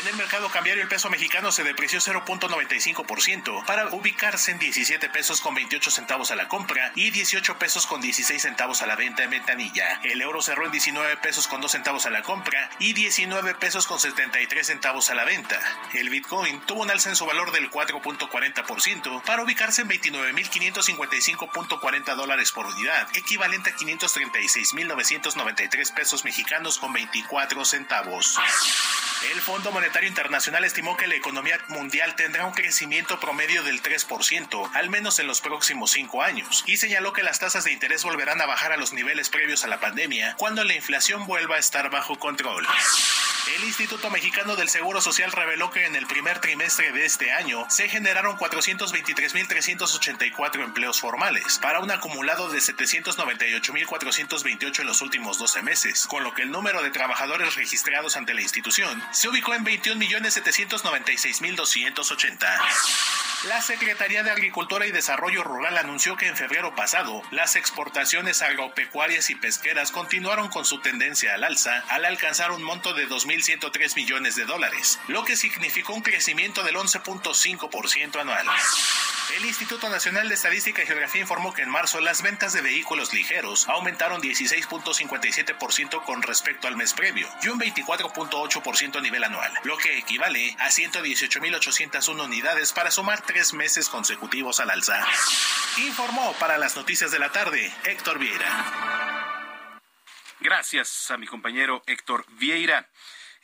En 0.00 0.08
el 0.08 0.16
mercado 0.16 0.50
cambiario 0.50 0.82
el 0.82 0.88
peso 0.88 1.08
mexicano 1.08 1.52
se 1.52 1.62
depreció 1.62 2.00
0.95% 2.00 3.64
para 3.64 3.86
ubicarse 3.88 4.50
en 4.50 4.58
17 4.58 5.08
pesos 5.10 5.40
con 5.40 5.54
28 5.54 5.90
centavos 5.90 6.30
a 6.30 6.36
la 6.36 6.48
compra 6.48 6.92
y 6.94 7.10
18 7.10 7.58
pesos 7.58 7.86
con 7.86 8.00
16 8.00 8.42
centavos 8.42 8.82
a 8.82 8.86
la 8.86 8.96
venta 8.96 9.22
en 9.22 9.30
ventanilla. 9.30 10.00
El 10.02 10.20
euro 10.20 10.42
cerró 10.42 10.66
en 10.66 10.72
19 10.72 11.16
pesos 11.18 11.46
con 11.46 11.60
2 11.60 11.70
centavos 11.70 12.06
a 12.06 12.10
la 12.10 12.22
compra 12.22 12.70
y 12.78 12.92
19 12.92 13.54
pesos 13.54 13.86
con 13.86 14.00
73 14.00 14.66
centavos 14.66 15.10
a 15.10 15.14
la 15.14 15.24
venta. 15.24 15.60
El 15.92 16.10
Bitcoin 16.10 16.60
tuvo 16.62 16.83
un 16.84 16.90
alza 16.90 17.08
en 17.08 17.16
su 17.16 17.24
valor 17.24 17.50
del 17.50 17.70
4.40% 17.70 19.22
para 19.22 19.42
ubicarse 19.42 19.80
en 19.82 19.88
29.555.40 19.88 22.14
dólares 22.14 22.52
por 22.52 22.66
unidad, 22.66 23.08
equivalente 23.14 23.70
a 23.70 23.76
536.993 23.76 25.94
pesos 25.94 26.24
mexicanos 26.24 26.78
con 26.78 26.92
24 26.92 27.64
centavos. 27.64 28.38
El 29.32 29.40
Fondo 29.40 29.72
Monetario 29.72 30.10
Internacional 30.10 30.64
estimó 30.64 30.98
que 30.98 31.06
la 31.06 31.14
economía 31.14 31.58
mundial 31.68 32.14
tendrá 32.16 32.44
un 32.44 32.52
crecimiento 32.52 33.18
promedio 33.18 33.62
del 33.62 33.82
3%, 33.82 34.70
al 34.74 34.90
menos 34.90 35.18
en 35.18 35.26
los 35.26 35.40
próximos 35.40 35.92
cinco 35.92 36.22
años, 36.22 36.64
y 36.66 36.76
señaló 36.76 37.14
que 37.14 37.22
las 37.22 37.38
tasas 37.38 37.64
de 37.64 37.72
interés 37.72 38.04
volverán 38.04 38.42
a 38.42 38.46
bajar 38.46 38.72
a 38.72 38.76
los 38.76 38.92
niveles 38.92 39.30
previos 39.30 39.64
a 39.64 39.68
la 39.68 39.80
pandemia 39.80 40.34
cuando 40.36 40.62
la 40.64 40.74
inflación 40.74 41.26
vuelva 41.26 41.56
a 41.56 41.60
estar 41.60 41.88
bajo 41.88 42.18
control. 42.18 42.66
El 43.56 43.64
Instituto 43.64 44.10
Mexicano 44.10 44.56
del 44.56 44.68
Seguro 44.68 45.00
Social 45.00 45.30
reveló 45.30 45.70
que 45.70 45.86
en 45.86 45.96
el 45.96 46.06
primer 46.06 46.40
trimestre 46.40 46.63
de 46.64 47.04
este 47.04 47.30
año 47.30 47.66
se 47.68 47.90
generaron 47.90 48.38
423.384 48.38 50.64
empleos 50.64 50.98
formales, 50.98 51.58
para 51.58 51.80
un 51.80 51.90
acumulado 51.90 52.48
de 52.48 52.58
798.428 52.58 54.80
en 54.80 54.86
los 54.86 55.02
últimos 55.02 55.36
12 55.36 55.60
meses, 55.60 56.06
con 56.06 56.24
lo 56.24 56.32
que 56.32 56.40
el 56.40 56.50
número 56.50 56.82
de 56.82 56.90
trabajadores 56.90 57.56
registrados 57.56 58.16
ante 58.16 58.32
la 58.32 58.40
institución 58.40 59.02
se 59.12 59.28
ubicó 59.28 59.52
en 59.52 59.66
21.796.280. 59.66 62.60
La 63.48 63.60
Secretaría 63.60 64.22
de 64.22 64.30
Agricultura 64.30 64.86
y 64.86 64.90
Desarrollo 64.90 65.44
Rural 65.44 65.76
anunció 65.76 66.16
que 66.16 66.28
en 66.28 66.36
febrero 66.36 66.74
pasado 66.74 67.20
las 67.30 67.56
exportaciones 67.56 68.40
agropecuarias 68.40 69.28
y 69.28 69.34
pesqueras 69.34 69.92
continuaron 69.92 70.48
con 70.48 70.64
su 70.64 70.80
tendencia 70.80 71.34
al 71.34 71.44
alza 71.44 71.84
al 71.90 72.06
alcanzar 72.06 72.52
un 72.52 72.62
monto 72.62 72.94
de 72.94 73.06
2.103 73.06 73.96
millones 73.96 74.36
de 74.36 74.46
dólares, 74.46 74.98
lo 75.08 75.26
que 75.26 75.36
significó 75.36 75.92
un 75.92 76.00
crecimiento 76.00 76.53
del 76.62 76.76
11.5% 76.76 78.20
anual. 78.20 78.46
El 79.36 79.46
Instituto 79.46 79.88
Nacional 79.88 80.28
de 80.28 80.34
Estadística 80.34 80.82
y 80.82 80.86
Geografía 80.86 81.22
informó 81.22 81.52
que 81.52 81.62
en 81.62 81.70
marzo 81.70 82.00
las 82.00 82.22
ventas 82.22 82.52
de 82.52 82.60
vehículos 82.60 83.12
ligeros 83.12 83.68
aumentaron 83.68 84.22
16.57% 84.22 86.04
con 86.04 86.22
respecto 86.22 86.68
al 86.68 86.76
mes 86.76 86.94
previo 86.94 87.26
y 87.42 87.48
un 87.48 87.58
24.8% 87.58 88.96
a 88.96 89.00
nivel 89.00 89.24
anual, 89.24 89.52
lo 89.64 89.76
que 89.76 89.98
equivale 89.98 90.54
a 90.60 90.68
118.801 90.68 92.24
unidades 92.24 92.72
para 92.72 92.90
sumar 92.90 93.22
tres 93.22 93.54
meses 93.54 93.88
consecutivos 93.88 94.60
al 94.60 94.70
alza. 94.70 95.04
Informó 95.78 96.32
para 96.34 96.58
las 96.58 96.76
noticias 96.76 97.10
de 97.10 97.18
la 97.18 97.32
tarde 97.32 97.72
Héctor 97.84 98.18
Vieira. 98.18 98.94
Gracias 100.40 101.10
a 101.10 101.16
mi 101.16 101.26
compañero 101.26 101.82
Héctor 101.86 102.26
Vieira. 102.32 102.88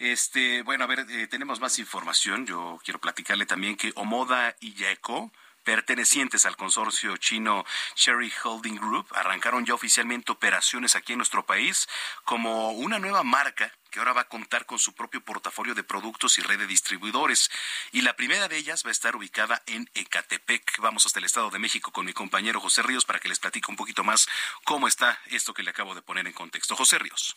Este, 0.01 0.62
bueno, 0.62 0.84
a 0.84 0.86
ver, 0.86 1.05
eh, 1.11 1.26
tenemos 1.26 1.61
más 1.61 1.78
información. 1.78 2.46
Yo 2.46 2.80
quiero 2.82 2.98
platicarle 2.98 3.44
también 3.44 3.76
que 3.76 3.92
Omoda 3.96 4.57
y 4.59 4.72
Yaeco 4.72 5.30
pertenecientes 5.62 6.46
al 6.46 6.57
consorcio 6.57 7.18
chino 7.18 7.66
Cherry 7.94 8.32
Holding 8.42 8.76
Group 8.76 9.07
arrancaron 9.14 9.66
ya 9.66 9.74
oficialmente 9.74 10.32
operaciones 10.32 10.96
aquí 10.96 11.12
en 11.12 11.18
nuestro 11.18 11.44
país 11.44 11.86
como 12.24 12.70
una 12.70 12.98
nueva 12.98 13.24
marca 13.24 13.70
que 13.90 13.98
ahora 13.98 14.14
va 14.14 14.22
a 14.22 14.28
contar 14.28 14.64
con 14.64 14.78
su 14.78 14.94
propio 14.94 15.20
portafolio 15.20 15.74
de 15.74 15.84
productos 15.84 16.38
y 16.38 16.40
red 16.40 16.59
de 16.59 16.66
distribuidores. 16.66 17.51
Y 17.92 18.01
la 18.01 18.16
primera 18.16 18.48
de 18.48 18.57
ellas 18.57 18.82
va 18.86 18.88
a 18.88 18.92
estar 18.92 19.14
ubicada 19.16 19.62
en 19.66 19.90
Ecatepec. 19.92 20.78
Vamos 20.78 21.05
hasta 21.05 21.18
el 21.18 21.26
Estado 21.26 21.51
de 21.51 21.59
México 21.59 21.92
con 21.92 22.07
mi 22.07 22.14
compañero 22.14 22.59
José 22.59 22.80
Ríos 22.80 23.05
para 23.05 23.18
que 23.18 23.28
les 23.28 23.38
platique 23.38 23.70
un 23.70 23.76
poquito 23.76 24.03
más 24.03 24.28
cómo 24.64 24.88
está 24.88 25.20
esto 25.26 25.53
que 25.53 25.62
le 25.62 25.70
acabo 25.70 25.94
de 25.94 26.01
poner 26.01 26.26
en 26.26 26.32
contexto. 26.32 26.74
José 26.74 26.98
Ríos. 26.98 27.36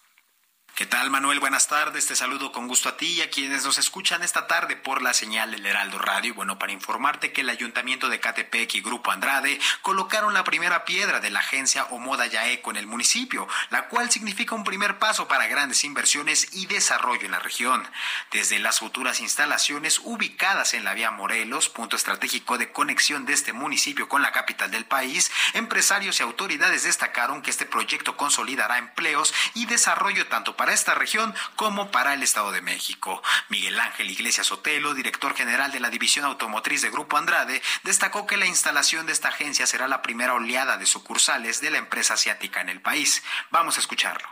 ¿Qué 0.76 0.88
tal, 0.88 1.12
Manuel? 1.12 1.40
Buenas 1.40 1.68
tardes. 1.68 2.08
Te 2.08 2.16
saludo 2.16 2.52
con 2.52 2.68
gusto 2.68 2.90
a 2.90 2.98
ti 2.98 3.06
y 3.06 3.22
a 3.22 3.30
quienes 3.30 3.64
nos 3.64 3.78
escuchan 3.78 4.24
esta 4.24 4.48
tarde 4.48 4.76
por 4.76 5.04
la 5.04 5.14
señal 5.14 5.52
del 5.52 5.68
Heraldo 5.68 6.00
Radio. 6.00 6.30
Y 6.30 6.34
bueno, 6.34 6.58
para 6.58 6.72
informarte 6.72 7.32
que 7.32 7.42
el 7.42 7.50
Ayuntamiento 7.52 8.10
de 8.10 8.20
Catepec 8.20 8.74
y 8.74 8.82
Grupo 8.82 9.12
Andrade 9.12 9.60
colocaron 9.84 10.34
la 10.34 10.44
primera 10.44 10.84
piedra 10.84 11.20
de 11.20 11.30
la 11.30 11.42
agencia 11.42 11.86
Omoda 11.92 12.26
Yaeco 12.26 12.72
en 12.72 12.78
el 12.78 12.88
municipio, 12.88 13.48
la 13.70 13.88
cual 13.88 14.10
significa 14.10 14.56
un 14.56 14.64
primer 14.64 14.98
paso 14.98 15.28
para 15.28 15.46
grandes 15.46 15.84
inversiones 15.84 16.48
y 16.54 16.66
desarrollo 16.66 17.26
en 17.26 17.32
la 17.34 17.40
región. 17.40 17.88
Desde 18.32 18.58
las 18.58 18.80
futuras 18.80 19.20
instalaciones 19.20 20.02
ubicadas 20.04 20.74
en 20.74 20.86
la 20.86 20.96
vía 20.96 21.12
Morelos, 21.12 21.70
punto 21.70 21.98
estratégico 21.98 22.58
de 22.58 22.72
conexión 22.72 23.28
de 23.28 23.34
este 23.34 23.54
municipio 23.54 24.10
con 24.10 24.24
la 24.24 24.32
capital 24.32 24.72
del 24.72 24.86
país, 24.86 25.32
empresarios 25.54 26.20
y 26.20 26.24
autoridades 26.24 26.82
destacaron 26.82 27.44
que 27.44 27.52
este 27.52 27.68
proyecto 27.68 28.18
consolidará 28.18 28.80
empleos 28.80 29.36
y 29.54 29.68
desarrollo 29.68 30.26
tanto 30.26 30.56
para 30.56 30.63
para 30.64 30.76
esta 30.76 30.96
región 30.96 31.36
como 31.58 31.92
para 31.92 32.14
el 32.14 32.24
Estado 32.24 32.54
de 32.54 32.62
México. 32.62 33.22
Miguel 33.50 33.78
Ángel 33.82 34.10
Iglesias 34.10 34.50
Otelo, 34.50 34.94
director 34.94 35.36
general 35.36 35.74
de 35.74 35.82
la 35.82 35.90
División 35.90 36.24
Automotriz 36.24 36.82
de 36.82 36.90
Grupo 36.90 37.18
Andrade, 37.18 37.62
destacó 37.84 38.26
que 38.26 38.38
la 38.38 38.46
instalación 38.46 39.06
de 39.06 39.12
esta 39.12 39.28
agencia 39.28 39.68
será 39.68 39.90
la 39.90 40.02
primera 40.02 40.36
oleada 40.36 40.78
de 40.78 40.86
sucursales 40.86 41.60
de 41.60 41.70
la 41.70 41.80
empresa 41.80 42.14
asiática 42.14 42.62
en 42.62 42.70
el 42.70 42.80
país. 42.80 43.26
Vamos 43.52 43.76
a 43.76 43.82
escucharlo. 43.82 44.26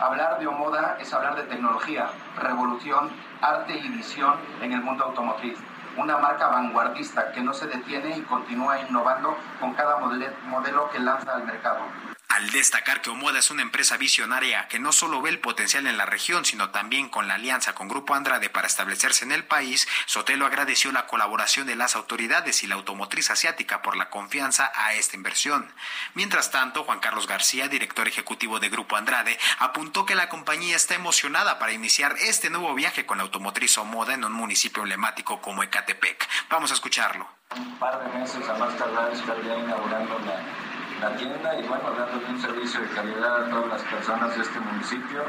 Hablar 0.00 0.40
de 0.40 0.48
Omoda 0.48 0.98
es 1.00 1.12
hablar 1.12 1.36
de 1.36 1.44
tecnología, 1.44 2.10
revolución, 2.38 3.12
arte 3.40 3.78
y 3.78 3.88
visión 3.88 4.34
en 4.60 4.72
el 4.72 4.80
mundo 4.80 5.04
automotriz. 5.04 5.58
Una 5.96 6.16
marca 6.16 6.48
vanguardista 6.48 7.30
que 7.30 7.40
no 7.40 7.54
se 7.54 7.68
detiene 7.68 8.16
y 8.16 8.22
continúa 8.22 8.80
innovando 8.80 9.38
con 9.60 9.74
cada 9.74 9.98
modelo 9.98 10.90
que 10.90 10.98
lanza 10.98 11.36
al 11.36 11.44
mercado. 11.44 11.82
Al 12.28 12.50
destacar 12.50 13.00
que 13.00 13.08
Omoda 13.08 13.38
es 13.38 13.50
una 13.50 13.62
empresa 13.62 13.96
visionaria 13.96 14.68
que 14.68 14.78
no 14.78 14.92
solo 14.92 15.22
ve 15.22 15.30
el 15.30 15.40
potencial 15.40 15.86
en 15.86 15.96
la 15.96 16.04
región, 16.04 16.44
sino 16.44 16.68
también 16.70 17.08
con 17.08 17.26
la 17.26 17.34
alianza 17.34 17.74
con 17.74 17.88
Grupo 17.88 18.14
Andrade 18.14 18.50
para 18.50 18.66
establecerse 18.66 19.24
en 19.24 19.32
el 19.32 19.44
país, 19.44 19.88
Sotelo 20.04 20.44
agradeció 20.44 20.92
la 20.92 21.06
colaboración 21.06 21.66
de 21.66 21.74
las 21.74 21.96
autoridades 21.96 22.62
y 22.62 22.66
la 22.66 22.74
automotriz 22.74 23.30
asiática 23.30 23.80
por 23.80 23.96
la 23.96 24.10
confianza 24.10 24.70
a 24.74 24.92
esta 24.92 25.16
inversión. 25.16 25.72
Mientras 26.12 26.50
tanto, 26.50 26.84
Juan 26.84 27.00
Carlos 27.00 27.26
García, 27.26 27.66
director 27.66 28.06
ejecutivo 28.06 28.60
de 28.60 28.68
Grupo 28.68 28.96
Andrade, 28.96 29.38
apuntó 29.58 30.04
que 30.04 30.14
la 30.14 30.28
compañía 30.28 30.76
está 30.76 30.94
emocionada 30.94 31.58
para 31.58 31.72
iniciar 31.72 32.14
este 32.20 32.50
nuevo 32.50 32.74
viaje 32.74 33.06
con 33.06 33.18
la 33.18 33.24
automotriz 33.24 33.78
Omoda 33.78 34.12
en 34.12 34.24
un 34.24 34.32
municipio 34.32 34.82
emblemático 34.82 35.40
como 35.40 35.62
Ecatepec. 35.62 36.28
Vamos 36.50 36.70
a 36.72 36.74
escucharlo. 36.74 37.26
Un 37.56 37.78
par 37.78 38.04
de 38.04 38.18
meses 38.18 38.46
a 38.46 38.54
más 38.58 38.76
tardar 38.76 39.10
estaría 39.12 39.56
inaugurando 39.56 40.18
la 40.20 40.77
la 41.00 41.14
tienda 41.16 41.58
y 41.58 41.66
bueno, 41.68 41.90
dándole 41.96 42.26
un 42.28 42.40
servicio 42.40 42.80
de 42.80 42.88
calidad 42.88 43.44
a 43.44 43.50
todas 43.50 43.68
las 43.68 43.82
personas 43.82 44.34
de 44.36 44.42
este 44.42 44.60
municipio, 44.60 45.22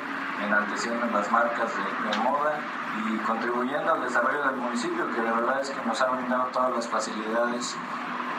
enalteciendo 0.43 1.05
las 1.07 1.31
marcas 1.31 1.71
de, 1.75 2.19
moda 2.19 2.59
y 3.07 3.17
contribuyendo 3.19 3.93
al 3.93 4.01
desarrollo 4.01 4.45
del 4.45 4.55
municipio, 4.55 5.13
que 5.13 5.21
la 5.21 5.33
verdad 5.33 5.61
es 5.61 5.69
que 5.69 5.85
nos 5.85 6.01
ha 6.01 6.07
brindado 6.07 6.45
todas 6.51 6.71
las 6.71 6.87
facilidades 6.87 7.75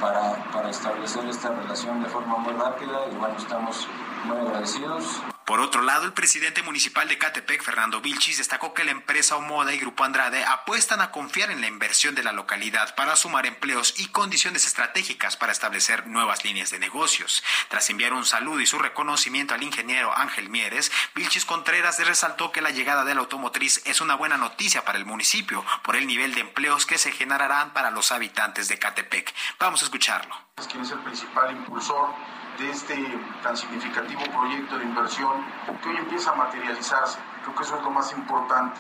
para, 0.01 0.35
para 0.53 0.71
establecer 0.71 1.25
esta 1.27 1.51
relación 1.51 2.03
de 2.03 2.09
forma 2.09 2.39
muy 2.39 2.55
rápida 2.55 3.07
y 3.11 3.17
bueno, 3.17 3.37
estamos 3.37 3.89
muy 4.25 4.39
agradecidos. 4.39 5.23
Por 5.51 5.59
otro 5.59 5.83
lado, 5.83 6.05
el 6.05 6.13
presidente 6.13 6.63
municipal 6.63 7.09
de 7.09 7.19
Catepec, 7.19 7.65
Fernando 7.65 8.01
Vilchis, 8.01 8.39
destacó 8.39 8.73
que 8.73 8.85
la 8.85 8.93
empresa 8.93 9.35
Omoda 9.35 9.75
y 9.75 9.81
Grupo 9.81 10.05
Andrade 10.05 10.45
apuestan 10.45 11.01
a 11.01 11.11
confiar 11.11 11.51
en 11.51 11.61
la 11.61 11.67
inversión 11.67 12.15
de 12.15 12.23
la 12.23 12.31
localidad 12.31 12.95
para 12.95 13.17
sumar 13.17 13.47
empleos 13.47 13.99
y 13.99 14.07
condiciones 14.07 14.65
estratégicas 14.65 15.37
para 15.37 15.51
establecer 15.51 16.07
nuevas 16.07 16.45
líneas 16.45 16.71
de 16.71 16.79
negocios. 16.79 17.43
Tras 17.67 17.91
enviar 17.91 18.13
un 18.13 18.27
saludo 18.27 18.61
y 18.61 18.67
su 18.69 18.79
reconocimiento 18.79 19.53
al 19.53 19.65
ingeniero 19.65 20.17
Ángel 20.17 20.51
Mieres, 20.51 20.93
Vilchis 21.17 21.45
Contreras 21.45 21.99
resaltó 21.99 22.53
que 22.53 22.63
la 22.63 22.71
llegada 22.71 23.05
de 23.05 23.17
la 23.17 23.23
automotriz 23.23 23.83
es 23.87 24.01
una 24.01 24.15
buena 24.15 24.37
noticia 24.37 24.85
para 24.85 24.99
el 24.99 25.05
municipio 25.05 25.65
por 25.83 25.97
el 25.97 26.07
nivel 26.07 26.33
de 26.33 26.43
empleos 26.43 26.87
que 26.87 26.97
se 26.97 27.11
generarán 27.11 27.73
para 27.73 27.91
los 27.91 28.13
habitantes 28.13 28.69
de 28.69 28.79
Catepec. 28.79 29.35
Vamos 29.59 29.83
a 29.83 29.87
escucharlo. 29.87 30.33
Es 30.59 30.69
es 30.69 30.91
el 30.93 31.01
principal 31.01 31.51
impulsor 31.51 32.15
de 32.61 32.71
este 32.71 32.95
tan 33.43 33.57
significativo 33.57 34.21
proyecto 34.33 34.79
de 34.79 34.85
inversión 34.85 35.45
que 35.83 35.89
hoy 35.89 35.97
empieza 35.97 36.31
a 36.31 36.35
materializarse. 36.35 37.19
Creo 37.43 37.55
que 37.55 37.63
eso 37.63 37.77
es 37.77 37.83
lo 37.83 37.91
más 37.91 38.13
importante. 38.13 38.79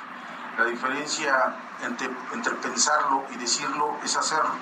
La 0.58 0.66
diferencia 0.66 1.56
entre, 1.82 2.10
entre 2.32 2.54
pensarlo 2.56 3.24
y 3.32 3.36
decirlo 3.36 3.96
es 4.04 4.16
hacerlo. 4.16 4.52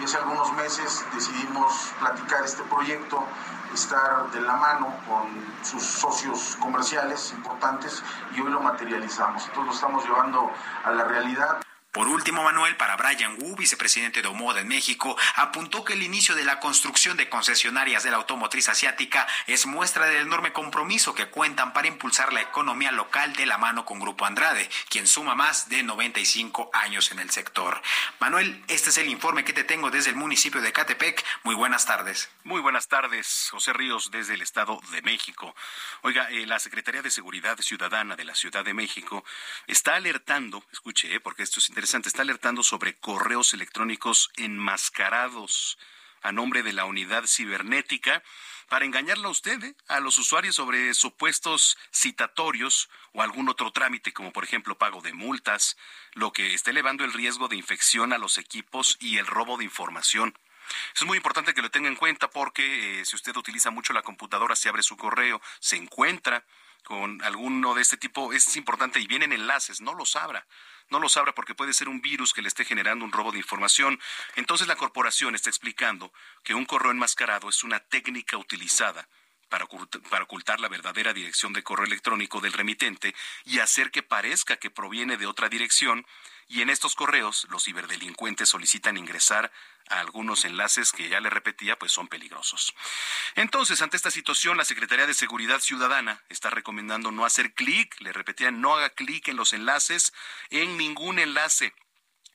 Y 0.00 0.04
hace 0.04 0.18
algunos 0.18 0.52
meses 0.52 1.04
decidimos 1.14 1.92
platicar 1.98 2.44
este 2.44 2.62
proyecto, 2.64 3.24
estar 3.72 4.30
de 4.30 4.40
la 4.42 4.54
mano 4.54 4.94
con 5.08 5.26
sus 5.64 5.82
socios 5.82 6.56
comerciales 6.60 7.32
importantes 7.32 8.02
y 8.34 8.40
hoy 8.40 8.50
lo 8.50 8.60
materializamos. 8.60 9.46
Entonces 9.46 9.66
lo 9.66 9.72
estamos 9.72 10.04
llevando 10.04 10.50
a 10.84 10.90
la 10.90 11.04
realidad. 11.04 11.58
Por 11.98 12.06
último, 12.06 12.44
Manuel, 12.44 12.76
para 12.76 12.94
Brian 12.94 13.34
Wu, 13.40 13.56
vicepresidente 13.56 14.22
de 14.22 14.28
Omoda 14.28 14.60
en 14.60 14.68
México, 14.68 15.16
apuntó 15.34 15.84
que 15.84 15.94
el 15.94 16.04
inicio 16.04 16.36
de 16.36 16.44
la 16.44 16.60
construcción 16.60 17.16
de 17.16 17.28
concesionarias 17.28 18.04
de 18.04 18.12
la 18.12 18.18
automotriz 18.18 18.68
asiática 18.68 19.26
es 19.48 19.66
muestra 19.66 20.06
del 20.06 20.22
enorme 20.22 20.52
compromiso 20.52 21.12
que 21.16 21.26
cuentan 21.26 21.72
para 21.72 21.88
impulsar 21.88 22.32
la 22.32 22.40
economía 22.40 22.92
local 22.92 23.34
de 23.34 23.46
la 23.46 23.58
mano 23.58 23.84
con 23.84 23.98
Grupo 23.98 24.26
Andrade, 24.26 24.70
quien 24.88 25.08
suma 25.08 25.34
más 25.34 25.70
de 25.70 25.82
95 25.82 26.70
años 26.72 27.10
en 27.10 27.18
el 27.18 27.30
sector. 27.30 27.82
Manuel, 28.20 28.62
este 28.68 28.90
es 28.90 28.98
el 28.98 29.08
informe 29.08 29.44
que 29.44 29.52
te 29.52 29.64
tengo 29.64 29.90
desde 29.90 30.10
el 30.10 30.16
municipio 30.16 30.60
de 30.60 30.72
Catepec. 30.72 31.24
Muy 31.42 31.56
buenas 31.56 31.84
tardes. 31.84 32.30
Muy 32.44 32.60
buenas 32.60 32.86
tardes, 32.86 33.48
José 33.50 33.72
Ríos, 33.72 34.12
desde 34.12 34.34
el 34.34 34.42
Estado 34.42 34.78
de 34.92 35.02
México. 35.02 35.52
Oiga, 36.02 36.30
eh, 36.30 36.46
la 36.46 36.60
Secretaría 36.60 37.02
de 37.02 37.10
Seguridad 37.10 37.58
Ciudadana 37.58 38.14
de 38.14 38.24
la 38.24 38.36
Ciudad 38.36 38.64
de 38.64 38.72
México 38.72 39.24
está 39.66 39.96
alertando, 39.96 40.62
escuche, 40.70 41.12
eh, 41.12 41.18
porque 41.18 41.42
esto 41.42 41.58
es 41.58 41.68
interesante, 41.68 41.87
está 41.94 42.20
alertando 42.20 42.62
sobre 42.62 42.98
correos 42.98 43.54
electrónicos 43.54 44.30
enmascarados 44.36 45.78
a 46.20 46.32
nombre 46.32 46.62
de 46.62 46.74
la 46.74 46.84
unidad 46.84 47.24
cibernética 47.26 48.22
para 48.68 48.84
engañarla 48.84 49.28
a 49.28 49.30
usted, 49.30 49.62
¿eh? 49.64 49.74
a 49.88 49.98
los 50.00 50.18
usuarios 50.18 50.54
sobre 50.54 50.92
supuestos 50.92 51.78
citatorios 51.90 52.90
o 53.12 53.22
algún 53.22 53.48
otro 53.48 53.70
trámite, 53.72 54.12
como 54.12 54.32
por 54.32 54.44
ejemplo 54.44 54.76
pago 54.76 55.00
de 55.00 55.14
multas, 55.14 55.78
lo 56.12 56.30
que 56.30 56.52
está 56.52 56.72
elevando 56.72 57.04
el 57.04 57.14
riesgo 57.14 57.48
de 57.48 57.56
infección 57.56 58.12
a 58.12 58.18
los 58.18 58.36
equipos 58.36 58.98
y 59.00 59.16
el 59.16 59.26
robo 59.26 59.56
de 59.56 59.64
información. 59.64 60.38
es 60.94 61.06
muy 61.06 61.16
importante 61.16 61.54
que 61.54 61.62
lo 61.62 61.70
tenga 61.70 61.88
en 61.88 61.96
cuenta 61.96 62.28
porque 62.28 63.00
eh, 63.00 63.04
si 63.06 63.16
usted 63.16 63.34
utiliza 63.34 63.70
mucho 63.70 63.94
la 63.94 64.02
computadora, 64.02 64.56
se 64.56 64.68
abre 64.68 64.82
su 64.82 64.98
correo, 64.98 65.40
se 65.58 65.76
encuentra 65.76 66.44
con 66.84 67.22
alguno 67.22 67.74
de 67.74 67.82
este 67.82 67.96
tipo, 67.96 68.34
es 68.34 68.56
importante 68.56 69.00
y 69.00 69.06
vienen 69.06 69.32
enlaces, 69.32 69.80
no 69.80 69.94
los 69.94 70.16
abra 70.16 70.46
no 70.90 70.98
lo 70.98 71.08
sabrá 71.08 71.34
porque 71.34 71.54
puede 71.54 71.72
ser 71.72 71.88
un 71.88 72.00
virus 72.00 72.32
que 72.32 72.42
le 72.42 72.48
esté 72.48 72.64
generando 72.64 73.04
un 73.04 73.12
robo 73.12 73.32
de 73.32 73.38
información. 73.38 74.00
Entonces 74.36 74.68
la 74.68 74.76
corporación 74.76 75.34
está 75.34 75.50
explicando 75.50 76.12
que 76.44 76.54
un 76.54 76.64
correo 76.64 76.90
enmascarado 76.90 77.48
es 77.48 77.64
una 77.64 77.80
técnica 77.80 78.36
utilizada 78.36 79.08
para 79.48 79.64
ocultar, 79.64 80.60
la 80.60 80.68
verdadera 80.68 81.12
dirección 81.12 81.52
de 81.52 81.62
correo 81.62 81.86
electrónico 81.86 82.40
del 82.40 82.52
remitente 82.52 83.14
y 83.44 83.58
hacer 83.60 83.90
que 83.90 84.02
parezca 84.02 84.56
que 84.56 84.70
proviene 84.70 85.16
de 85.16 85.26
otra 85.26 85.48
dirección. 85.48 86.06
Y 86.50 86.62
en 86.62 86.70
estos 86.70 86.94
correos 86.94 87.46
los 87.50 87.64
ciberdelincuentes 87.64 88.48
solicitan 88.48 88.96
ingresar 88.96 89.52
a 89.88 90.00
algunos 90.00 90.44
enlaces 90.44 90.92
que 90.92 91.08
ya 91.08 91.20
le 91.20 91.30
repetía, 91.30 91.78
pues 91.78 91.92
son 91.92 92.08
peligrosos. 92.08 92.74
Entonces, 93.34 93.82
ante 93.82 93.96
esta 93.96 94.10
situación, 94.10 94.56
la 94.56 94.64
Secretaría 94.64 95.06
de 95.06 95.14
Seguridad 95.14 95.60
Ciudadana 95.60 96.22
está 96.28 96.50
recomendando 96.50 97.10
no 97.10 97.24
hacer 97.24 97.52
clic, 97.54 98.00
le 98.00 98.12
repetía, 98.12 98.50
no 98.50 98.74
haga 98.74 98.90
clic 98.90 99.28
en 99.28 99.36
los 99.36 99.52
enlaces, 99.52 100.12
en 100.50 100.76
ningún 100.76 101.18
enlace. 101.18 101.74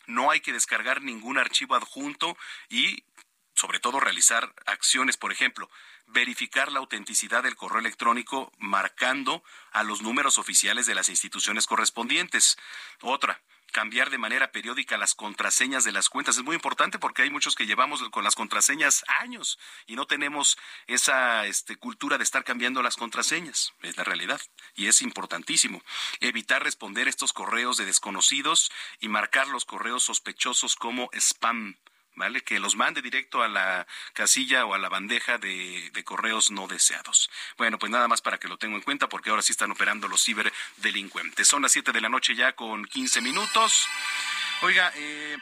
No 0.05 0.31
hay 0.31 0.41
que 0.41 0.53
descargar 0.53 1.01
ningún 1.01 1.37
archivo 1.37 1.75
adjunto 1.75 2.37
y, 2.69 3.03
sobre 3.55 3.79
todo, 3.79 3.99
realizar 3.99 4.53
acciones, 4.65 5.17
por 5.17 5.31
ejemplo, 5.31 5.69
verificar 6.07 6.71
la 6.71 6.79
autenticidad 6.79 7.43
del 7.43 7.55
correo 7.55 7.79
electrónico 7.79 8.51
marcando 8.57 9.43
a 9.71 9.83
los 9.83 10.01
números 10.01 10.37
oficiales 10.37 10.85
de 10.85 10.95
las 10.95 11.09
instituciones 11.09 11.67
correspondientes. 11.67 12.57
Otra, 13.01 13.41
cambiar 13.73 14.11
de 14.11 14.19
manera 14.19 14.51
periódica 14.51 14.97
las 14.97 15.15
contraseñas 15.15 15.83
de 15.83 15.91
las 15.91 16.07
cuentas. 16.07 16.37
Es 16.37 16.43
muy 16.43 16.55
importante 16.55 16.99
porque 16.99 17.23
hay 17.23 17.29
muchos 17.29 17.55
que 17.55 17.65
llevamos 17.65 18.07
con 18.09 18.23
las 18.23 18.35
contraseñas 18.35 19.03
años 19.19 19.59
y 19.87 19.95
no 19.95 20.05
tenemos 20.05 20.57
esa 20.87 21.45
este, 21.47 21.75
cultura 21.75 22.17
de 22.17 22.23
estar 22.23 22.45
cambiando 22.45 22.81
las 22.81 22.95
contraseñas. 22.95 23.73
Es 23.81 23.97
la 23.97 24.03
realidad 24.05 24.39
y 24.75 24.87
es 24.87 25.01
importantísimo. 25.01 25.83
Evitar 26.21 26.63
responder 26.63 27.07
estos 27.09 27.33
correos 27.33 27.75
de 27.77 27.85
desconocidos 27.85 28.71
y 28.99 29.09
marcar 29.09 29.47
los 29.47 29.65
correos 29.65 30.03
sospechosos 30.03 30.75
como 30.75 31.09
spam. 31.11 31.75
¿Vale? 32.15 32.41
Que 32.41 32.59
los 32.59 32.75
mande 32.75 33.01
directo 33.01 33.41
a 33.41 33.47
la 33.47 33.87
casilla 34.13 34.65
o 34.65 34.73
a 34.73 34.77
la 34.77 34.89
bandeja 34.89 35.37
de, 35.37 35.91
correos 36.05 36.51
no 36.51 36.67
deseados. 36.67 37.29
Bueno, 37.57 37.79
pues 37.79 37.91
nada 37.91 38.07
más 38.07 38.21
para 38.21 38.37
que 38.37 38.47
lo 38.47 38.57
tenga 38.57 38.75
en 38.75 38.81
cuenta, 38.81 39.09
porque 39.09 39.29
ahora 39.29 39.41
sí 39.41 39.51
están 39.51 39.71
operando 39.71 40.07
los 40.07 40.23
ciberdelincuentes. 40.23 41.47
Son 41.47 41.61
las 41.61 41.71
7 41.71 41.91
de 41.91 42.01
la 42.01 42.09
noche 42.09 42.35
ya 42.35 42.53
con 42.53 42.85
15 42.85 43.21
minutos. 43.21 43.87
Oiga, 44.61 44.91
eh, 44.95 45.37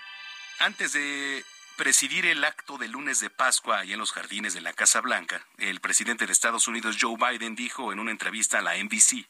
antes 0.59 0.93
de 0.93 1.43
presidir 1.75 2.27
el 2.27 2.43
acto 2.43 2.77
de 2.77 2.87
lunes 2.87 3.19
de 3.19 3.31
Pascua 3.31 3.79
ahí 3.79 3.93
en 3.93 3.99
los 3.99 4.11
jardines 4.11 4.53
de 4.53 4.61
la 4.61 4.73
Casa 4.73 5.01
Blanca, 5.01 5.45
el 5.57 5.79
presidente 5.79 6.27
de 6.27 6.31
Estados 6.31 6.67
Unidos, 6.67 6.97
Joe 7.01 7.15
Biden, 7.17 7.55
dijo 7.55 7.91
en 7.91 7.99
una 7.99 8.11
entrevista 8.11 8.59
a 8.59 8.61
la 8.61 8.77
NBC 8.77 9.27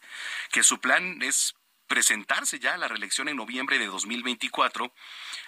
que 0.52 0.64
su 0.64 0.80
plan 0.82 1.22
es 1.22 1.56
presentarse 1.92 2.58
ya 2.58 2.76
a 2.76 2.78
la 2.78 2.88
reelección 2.88 3.28
en 3.28 3.36
noviembre 3.36 3.78
de 3.78 3.88
2024, 3.88 4.94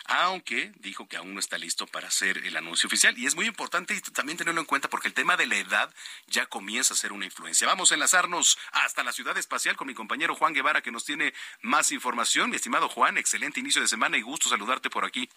aunque 0.07 0.73
dijo 0.75 1.07
que 1.07 1.15
aún 1.15 1.33
no 1.33 1.39
está 1.39 1.57
listo 1.57 1.87
para 1.87 2.09
hacer 2.09 2.39
el 2.39 2.57
anuncio 2.57 2.87
oficial. 2.87 3.17
Y 3.17 3.25
es 3.25 3.33
muy 3.33 3.45
importante 3.45 3.97
también 4.13 4.37
tenerlo 4.37 4.59
en 4.59 4.67
cuenta 4.67 4.89
porque 4.89 5.07
el 5.07 5.13
tema 5.13 5.37
de 5.37 5.47
la 5.47 5.55
edad 5.55 5.89
ya 6.27 6.45
comienza 6.47 6.93
a 6.93 6.97
ser 6.97 7.13
una 7.13 7.23
influencia. 7.23 7.65
Vamos 7.65 7.91
a 7.91 7.93
enlazarnos 7.93 8.59
hasta 8.73 9.05
la 9.05 9.13
ciudad 9.13 9.37
espacial 9.37 9.77
con 9.77 9.87
mi 9.87 9.93
compañero 9.93 10.35
Juan 10.35 10.53
Guevara 10.53 10.81
que 10.81 10.91
nos 10.91 11.05
tiene 11.05 11.33
más 11.61 11.93
información. 11.93 12.49
Mi 12.49 12.57
estimado 12.57 12.89
Juan, 12.89 13.17
excelente 13.17 13.61
inicio 13.61 13.81
de 13.81 13.87
semana 13.87 14.17
y 14.17 14.21
gusto 14.21 14.49
saludarte 14.49 14.89
por 14.89 15.05
aquí. 15.05 15.29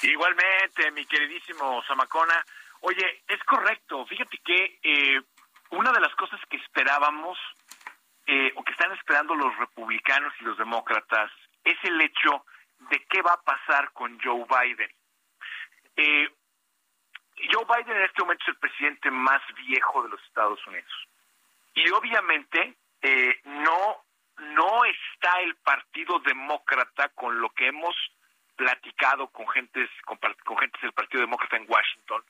Igualmente, 0.00 0.90
mi 0.92 1.04
queridísimo 1.04 1.84
Zamacona. 1.86 2.42
Oye, 2.80 3.22
es 3.28 3.44
correcto. 3.44 4.06
Fíjate 4.06 4.38
que 4.38 4.78
eh, 4.82 5.20
una 5.72 5.92
de 5.92 6.00
las 6.00 6.14
cosas 6.14 6.40
que 6.48 6.56
esperábamos 6.56 7.36
eh, 8.26 8.52
o 8.54 8.64
que 8.64 8.72
están 8.72 8.92
esperando 8.92 9.34
los 9.34 9.56
republicanos 9.58 10.32
y 10.40 10.44
los 10.44 10.56
demócratas 10.58 11.30
es 11.64 11.76
el 11.84 12.00
hecho 12.00 12.44
de 12.90 13.04
qué 13.06 13.22
va 13.22 13.32
a 13.32 13.42
pasar 13.42 13.92
con 13.92 14.18
Joe 14.20 14.44
Biden. 14.44 14.90
Eh, 15.96 16.28
Joe 17.52 17.64
Biden 17.64 17.96
en 17.96 18.04
este 18.04 18.22
momento 18.22 18.44
es 18.44 18.48
el 18.48 18.58
presidente 18.58 19.10
más 19.10 19.42
viejo 19.66 20.02
de 20.02 20.10
los 20.10 20.22
Estados 20.24 20.64
Unidos. 20.66 20.92
Y 21.74 21.88
obviamente 21.90 22.76
eh, 23.00 23.40
no, 23.44 24.04
no 24.36 24.84
está 24.84 25.40
el 25.40 25.56
Partido 25.56 26.18
Demócrata 26.20 27.08
con 27.10 27.40
lo 27.40 27.50
que 27.50 27.68
hemos 27.68 27.94
platicado 28.56 29.28
con 29.28 29.48
gentes, 29.48 29.88
con, 30.04 30.18
con 30.44 30.56
del 30.80 30.92
Partido 30.92 31.22
Demócrata 31.22 31.56
en 31.56 31.66
Washington, 31.68 32.22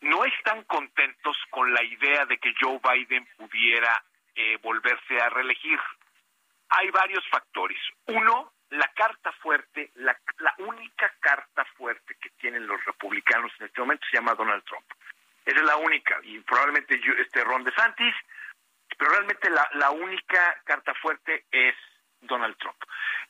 no 0.00 0.24
están 0.24 0.64
contentos 0.64 1.36
con 1.50 1.72
la 1.72 1.82
idea 1.82 2.26
de 2.26 2.38
que 2.38 2.54
Joe 2.60 2.80
Biden 2.82 3.26
pudiera 3.36 4.02
eh, 4.36 4.58
volverse 4.62 5.20
a 5.20 5.28
reelegir. 5.30 5.78
Hay 6.68 6.90
varios 6.90 7.26
factores. 7.28 7.78
Uno, 8.06 8.52
la 8.70 8.88
carta 8.94 9.32
fuerte, 9.32 9.90
la, 9.94 10.16
única 10.58 11.12
carta 11.20 11.64
fuerte 11.76 12.16
que 12.20 12.30
tienen 12.30 12.66
los 12.66 12.84
republicanos 12.84 13.52
en 13.58 13.66
este 13.66 13.80
momento 13.80 14.06
se 14.10 14.16
llama 14.16 14.34
Donald 14.34 14.64
Trump. 14.64 14.86
Esa 15.44 15.58
es 15.60 15.64
la 15.64 15.76
única, 15.76 16.18
y 16.24 16.40
probablemente 16.40 17.00
este 17.18 17.44
Ron 17.44 17.64
DeSantis, 17.64 18.14
pero 18.98 19.10
realmente 19.12 19.48
la, 19.50 19.68
la 19.74 19.90
única 19.90 20.60
carta 20.64 20.92
fuerte 20.94 21.44
es 21.50 21.74
Donald 22.20 22.56
Trump. 22.58 22.76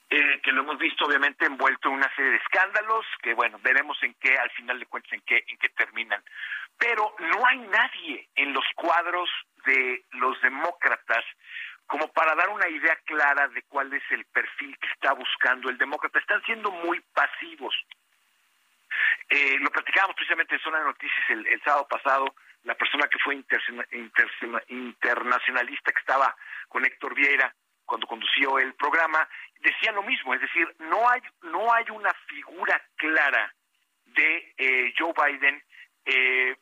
Eh, 0.09 0.41
que 0.41 0.53
lo 0.53 0.63
hemos 0.63 0.79
visto 0.79 1.05
obviamente 1.05 1.47
envuelto 1.47 1.89
en 1.89 1.97
una 1.97 2.15
serie 2.15 2.31
de 2.31 2.37
escándalos, 2.37 3.05
que 3.23 3.35
bueno, 3.35 3.59
veremos 3.63 4.01
en 4.03 4.15
qué, 4.15 4.39
al 4.39 4.51
final 4.51 4.79
de 4.79 4.87
cuentas, 4.87 5.13
en 5.13 5.21
qué, 5.23 5.45
en 5.49 5.59
qué 5.59 5.69
terminan. 5.71 6.23
Pero 6.79 7.15
no 7.19 7.45
hay 7.45 7.59
nadie 7.59 8.29
en 8.37 8.53
los 8.53 8.65
cuadros 8.77 9.29
de 9.67 10.05
los 10.13 10.41
demócratas 10.41 11.25
como 11.87 12.09
para 12.13 12.35
dar 12.35 12.49
una 12.49 12.69
idea 12.69 12.97
clara 13.05 13.49
de 13.49 13.63
cuál 13.63 13.93
es 13.93 14.03
el 14.11 14.25
perfil 14.27 14.77
que 14.79 14.89
está 14.89 15.13
buscando 15.13 15.71
el 15.71 15.79
demócrata. 15.79 16.19
Están 16.19 16.43
siendo 16.43 16.71
muy 16.71 17.01
pasivos. 17.13 17.75
Eh, 19.29 19.59
lo 19.61 19.71
platicábamos 19.71 20.17
precisamente 20.17 20.55
en 20.55 20.61
Zona 20.63 20.79
de 20.79 20.85
Noticias 20.85 21.31
el, 21.31 21.63
sábado 21.63 21.87
pasado, 21.89 22.35
la 22.65 22.75
persona 22.75 23.07
que 23.09 23.19
fue 23.19 23.35
internacionalista 24.69 25.93
que 25.93 26.01
estaba 26.01 26.35
con 26.69 26.85
Héctor 26.85 27.15
Vieira 27.15 27.55
cuando 27.85 28.07
condució 28.07 28.59
el 28.59 28.75
programa, 28.75 29.29
decía 29.61 29.93
lo 29.93 30.03
mismo, 30.03 30.35
es 30.35 30.41
decir, 30.41 30.67
no 30.81 31.09
hay, 31.09 31.21
no 31.43 31.73
hay 31.73 31.85
una 31.91 32.13
figura 32.27 32.83
clara 32.97 33.55
de 34.07 34.55
eh, 34.59 34.93
Joe 34.99 35.13
Biden 35.13 35.63
eh, 36.05 36.57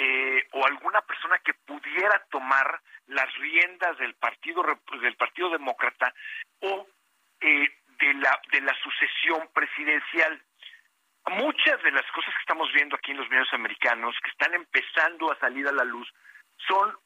eh, 0.00 0.46
o 0.52 0.64
alguna 0.64 1.00
persona 1.02 1.38
que 1.38 1.54
pudiera 1.54 2.24
tomar 2.30 2.80
las 3.08 3.34
riendas 3.38 3.98
del 3.98 4.14
partido 4.14 4.62
del 5.02 5.16
partido 5.16 5.50
demócrata 5.50 6.14
o 6.60 6.86
de 7.40 8.14
la 8.14 8.40
de 8.52 8.60
la 8.60 8.74
sucesión 8.82 9.48
presidencial 9.52 10.40
muchas 11.30 11.82
de 11.82 11.90
las 11.90 12.06
cosas 12.12 12.32
que 12.34 12.40
estamos 12.40 12.72
viendo 12.72 12.96
aquí 12.96 13.10
en 13.10 13.18
los 13.18 13.28
medios 13.28 13.52
americanos 13.52 14.14
que 14.22 14.30
están 14.30 14.54
empezando 14.54 15.30
a 15.30 15.38
salir 15.38 15.66
a 15.66 15.72
la 15.72 15.84
luz 15.84 16.08
son 16.66 16.96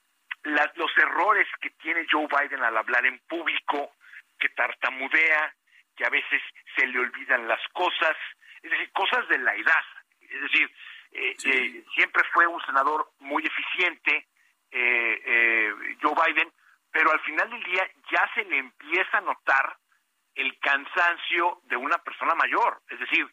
los 0.45 0.99
errores 0.99 1.47
que 1.61 1.71
tiene 1.71 2.07
Joe 2.11 2.27
Biden 2.27 2.63
al 2.63 2.77
hablar 2.77 3.07
en 3.07 3.19
público, 3.29 3.93
que 4.39 4.49
tartamudea, 4.51 5.55
que 5.97 6.05
a 6.05 6.11
veces 6.11 6.43
se 6.77 6.87
le 6.87 6.99
olvidan 6.99 7.47
las 7.47 7.61
cosas, 7.73 8.17
es 8.63 8.71
decir, 8.71 8.91
cosas 8.93 9.29
de 9.29 9.39
la 9.39 9.55
edad. 9.55 9.85
Es 10.21 10.41
decir, 10.43 10.71
eh, 11.13 11.37
eh, 11.45 11.85
siempre 11.95 12.23
fue 12.33 12.47
un 12.47 12.61
senador 12.65 13.13
muy 13.21 13.45
eficiente, 13.45 14.29
eh, 14.71 15.75
Joe 16.01 16.15
Biden, 16.27 16.51
pero 16.91 17.13
al 17.13 17.21
final 17.21 17.51
del 17.51 17.63
día 17.65 17.89
ya 18.11 18.31
se 18.35 18.45
le 18.45 18.59
empieza 18.59 19.19
a 19.19 19.21
notar 19.21 19.77
el 20.35 20.59
cansancio 20.59 21.61
de 21.65 21.77
una 21.77 21.99
persona 21.99 22.35
mayor. 22.35 22.81
Es 22.89 22.99
decir, 22.99 23.27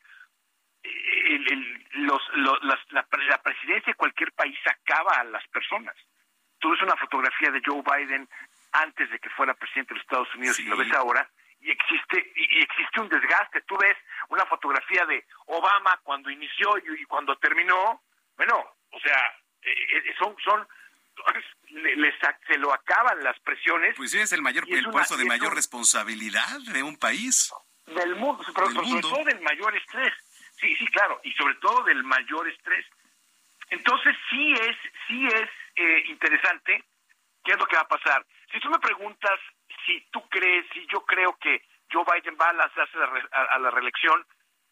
los, 1.94 2.22
la, 2.36 2.80
la 2.90 3.42
presidencia 3.42 3.92
de 3.92 3.98
cualquier 3.98 4.32
país 4.34 4.58
acaba 4.66 5.14
a 5.14 5.24
las 5.24 5.46
personas. 5.48 5.96
Tú 6.60 6.72
ves 6.72 6.82
una 6.82 6.98
fotografía 6.98 7.52
de 7.52 7.62
Joe 7.66 7.82
Biden 7.82 8.28
antes 8.74 9.10
de 9.10 9.20
que 9.20 9.30
fuera 9.30 9.54
presidente 9.54 9.94
de 9.94 9.96
los 9.96 10.04
Estados 10.04 10.36
Unidos 10.36 10.60
y 10.60 10.68
lo 10.68 10.78
ves 10.78 10.92
ahora 10.94 11.30
y 11.62 11.72
existe 11.72 12.32
y, 12.36 12.64
existe 12.64 13.02
un 13.02 13.10
desgaste. 13.10 13.62
Tú 13.62 13.78
ves 13.78 13.98
una 14.30 14.46
fotografía 14.46 15.06
de 15.06 15.26
Obama 15.48 16.00
cuando 16.04 16.30
inició 16.30 16.78
y, 16.78 17.06
cuando 17.06 17.38
terminó. 17.38 18.02
Bueno, 18.38 18.64
o 18.92 19.00
sea, 19.00 19.28
eh, 19.62 19.72
eh, 19.72 20.16
son 20.18 20.36
son 20.44 20.68
les, 21.70 22.16
se 22.48 22.58
lo 22.58 22.74
acaban 22.74 23.24
las 23.24 23.40
presiones. 23.40 23.96
Pues 23.96 24.12
sí, 24.12 24.20
es 24.20 24.32
el 24.32 24.42
mayor 24.42 24.66
el 24.68 24.90
puesto 24.90 25.18
de 25.18 25.26
mayor 25.26 25.54
responsabilidad 25.56 26.60
de 26.72 26.84
un 26.84 26.98
país. 26.98 27.52
Del 27.86 28.16
mundo, 28.16 28.44
pero 28.54 28.72
sobre 28.72 29.02
todo 29.02 29.24
del 29.24 29.42
mayor 29.42 29.76
estrés. 29.76 30.14
Sí, 30.60 30.76
sí, 30.76 30.86
claro, 30.88 31.20
y 31.24 31.32
sobre 31.34 31.56
todo 31.56 31.84
del 31.86 32.04
mayor 32.04 32.48
estrés. 32.48 32.86
Entonces 33.70 34.16
sí 34.30 34.54
es, 34.54 34.78
sí 35.08 35.28
es 35.28 35.50
eh, 35.76 36.04
interesante 36.08 36.84
qué 37.44 37.52
es 37.54 37.58
lo 37.58 37.66
que 37.66 37.76
va 37.76 37.84
a 37.84 37.88
pasar. 37.88 38.26
Si 38.52 38.60
tú 38.60 38.70
me 38.70 38.80
preguntas 38.80 39.40
si 39.90 40.02
tú 40.12 40.22
crees, 40.30 40.66
si 40.72 40.86
yo 40.86 41.02
creo 41.02 41.36
que 41.42 41.64
Joe 41.92 42.06
Biden 42.06 42.38
va 42.40 42.50
a 42.50 42.54
lanzarse 42.54 42.96
a, 43.32 43.58
la 43.58 43.72
reelección, 43.72 44.24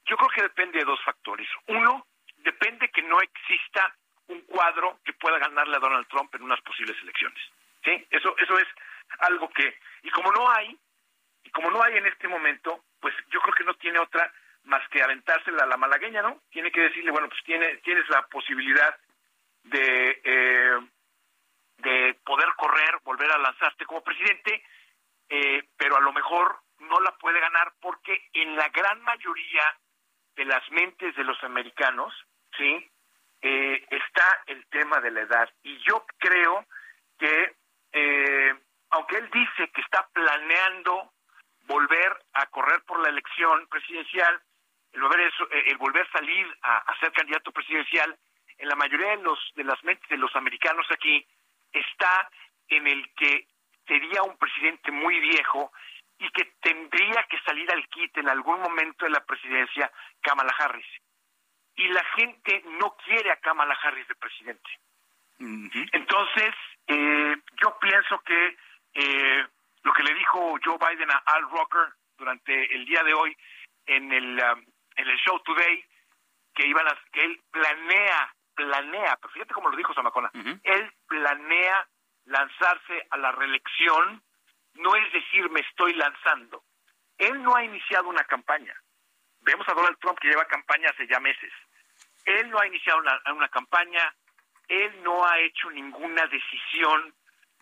yo 0.06 0.16
creo 0.16 0.30
que 0.30 0.42
depende 0.44 0.78
de 0.78 0.86
dos 0.86 1.04
factores. 1.04 1.50
Uno, 1.68 2.06
depende 2.38 2.90
que 2.90 3.02
no 3.02 3.20
exista 3.20 3.96
un 4.28 4.42
cuadro 4.42 5.00
que 5.04 5.14
pueda 5.14 5.40
ganarle 5.40 5.78
a 5.78 5.80
Donald 5.80 6.08
Trump 6.08 6.34
en 6.36 6.44
unas 6.44 6.62
posibles 6.62 6.96
elecciones. 7.02 7.40
¿Sí? 7.84 8.06
Eso, 8.12 8.36
eso 8.38 8.60
es 8.60 8.68
algo 9.20 9.50
que, 9.50 9.80
y 10.04 10.10
como 10.12 10.32
no 10.32 10.52
hay, 10.52 10.78
y 11.44 11.50
como 11.50 11.72
no 11.72 11.82
hay 11.82 11.98
en 11.98 12.06
este 12.06 12.28
momento, 12.28 12.84
pues 13.00 13.16
yo 13.32 13.40
creo 13.42 13.54
que 13.54 13.64
no 13.64 13.74
tiene 13.76 13.98
otra 13.98 14.32
más 14.66 14.88
que 14.90 15.02
aventársela 15.02 15.64
a 15.64 15.68
la 15.68 15.78
malagueña, 15.78 16.22
¿no? 16.22 16.42
Tiene 16.52 16.72
que 16.72 16.82
decirle, 16.82 17.10
bueno, 17.10 17.30
pues 17.30 17.42
tiene, 17.44 17.78
tienes 17.78 18.08
la 18.10 18.22
posibilidad 18.24 18.96
de 19.64 20.22
eh, 20.24 20.80
de 21.78 22.16
poder 22.26 22.48
correr, 22.58 23.00
volver 23.04 23.32
a 23.32 23.38
lanzarte 23.38 23.86
como 23.86 24.04
presidente, 24.04 24.64
eh, 25.30 25.68
pero 25.78 25.98
a 25.98 26.02
lo 26.02 26.14
mejor 26.14 26.60
no 26.80 27.00
la 27.00 27.12
puede 27.18 27.40
ganar 27.40 27.74
porque 27.82 28.30
en 28.34 28.56
la 28.56 28.70
gran 28.70 29.02
mayoría 29.02 29.78
de 30.36 30.46
las 30.46 30.70
mentes 30.72 31.16
de 31.16 31.24
los 31.24 31.42
americanos, 31.44 32.14
sí, 32.56 32.90
eh, 33.42 33.86
está 33.90 34.44
el 34.46 34.66
tema 34.68 35.00
de 35.02 35.12
la 35.12 35.22
edad. 35.22 35.50
Y 35.64 35.78
yo 35.80 36.06
creo 36.18 36.66
que, 37.18 37.56
eh, 37.92 38.56
aunque 38.92 39.18
él 39.18 39.30
dice 39.32 39.70
que 39.74 39.82
está 39.82 40.08
planeando 40.14 41.12
volver 41.62 42.26
a 42.34 42.46
correr 42.48 42.82
por 42.84 43.00
la 43.00 43.10
elección 43.10 43.68
presidencial, 43.68 44.42
el 44.94 45.02
volver, 45.02 45.32
el 45.66 45.78
volver 45.78 46.08
a 46.08 46.12
salir 46.12 46.58
a, 46.62 46.78
a 46.78 47.00
ser 47.00 47.12
candidato 47.12 47.52
presidencial, 47.52 48.18
en 48.58 48.68
la 48.70 48.76
mayoría 48.76 49.10
de 49.10 49.24
los 49.24 49.40
de 49.56 49.64
las 49.64 49.84
mentes 49.84 50.08
de 50.10 50.18
los 50.18 50.36
americanos 50.36 50.86
aquí 50.90 51.26
está 51.72 52.30
en 52.70 52.88
el 52.88 53.14
que 53.14 53.48
sería 53.88 54.24
un 54.24 54.38
presidente 54.38 54.92
muy 54.92 55.20
viejo 55.20 55.72
y 56.20 56.30
que 56.32 56.46
tendría 56.62 57.24
que 57.30 57.40
salir 57.42 57.72
al 57.72 57.88
quite 57.90 58.20
en 58.20 58.30
algún 58.30 58.60
momento 58.60 59.06
de 59.06 59.12
la 59.12 59.24
presidencia 59.26 59.92
Kamala 60.22 60.54
Harris. 60.58 60.86
Y 61.76 61.88
la 61.90 62.04
gente 62.16 62.64
no 62.80 62.96
quiere 63.06 63.32
a 63.32 63.38
Kamala 63.38 63.78
Harris 63.82 64.08
de 64.08 64.16
presidente. 64.16 64.70
Entonces, 65.40 66.56
eh, 66.88 67.36
yo 67.62 67.78
pienso 67.80 68.20
que 68.22 68.58
eh, 68.96 69.48
lo 69.84 69.94
que 69.94 70.04
le 70.04 70.16
dijo 70.16 70.58
Joe 70.64 70.78
Biden 70.80 71.12
a 71.12 71.18
Al 71.18 71.44
Rocker 71.44 71.94
durante 72.18 72.76
el 72.76 72.86
día 72.86 73.04
de 73.04 73.14
hoy 73.14 73.38
en 73.86 74.12
el, 74.12 74.42
um, 74.44 74.66
en 74.96 75.08
el 75.08 75.18
show 75.20 75.40
Today, 75.44 75.86
que, 76.56 76.66
iban 76.66 76.88
a, 76.88 76.98
que 77.12 77.24
él 77.24 77.40
planea 77.52 78.34
planea, 78.58 79.16
pero 79.22 79.32
fíjate 79.34 79.54
cómo 79.54 79.70
lo 79.70 79.78
dijo 79.78 79.94
Samacona, 79.94 80.32
él 80.64 80.92
planea 81.08 81.88
lanzarse 82.28 83.08
a 83.10 83.18
la 83.18 83.32
reelección, 83.32 84.22
no 84.76 84.96
es 84.96 85.12
decir 85.14 85.50
me 85.50 85.62
estoy 85.62 85.94
lanzando. 85.94 86.64
Él 87.18 87.42
no 87.42 87.56
ha 87.56 87.64
iniciado 87.64 88.10
una 88.10 88.24
campaña. 88.26 88.76
Vemos 89.42 89.68
a 89.68 89.74
Donald 89.74 89.98
Trump 90.00 90.20
que 90.20 90.28
lleva 90.28 90.46
campaña 90.46 90.90
hace 90.90 91.08
ya 91.08 91.20
meses. 91.20 91.52
Él 92.26 92.50
no 92.50 92.60
ha 92.60 92.68
iniciado 92.68 93.00
una, 93.00 93.22
una 93.34 93.50
campaña, 93.50 94.14
él 94.68 95.04
no 95.04 95.26
ha 95.26 95.40
hecho 95.40 95.72
ninguna 95.72 96.28
decisión 96.28 97.16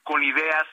con 0.04 0.24
ideas 0.24 0.66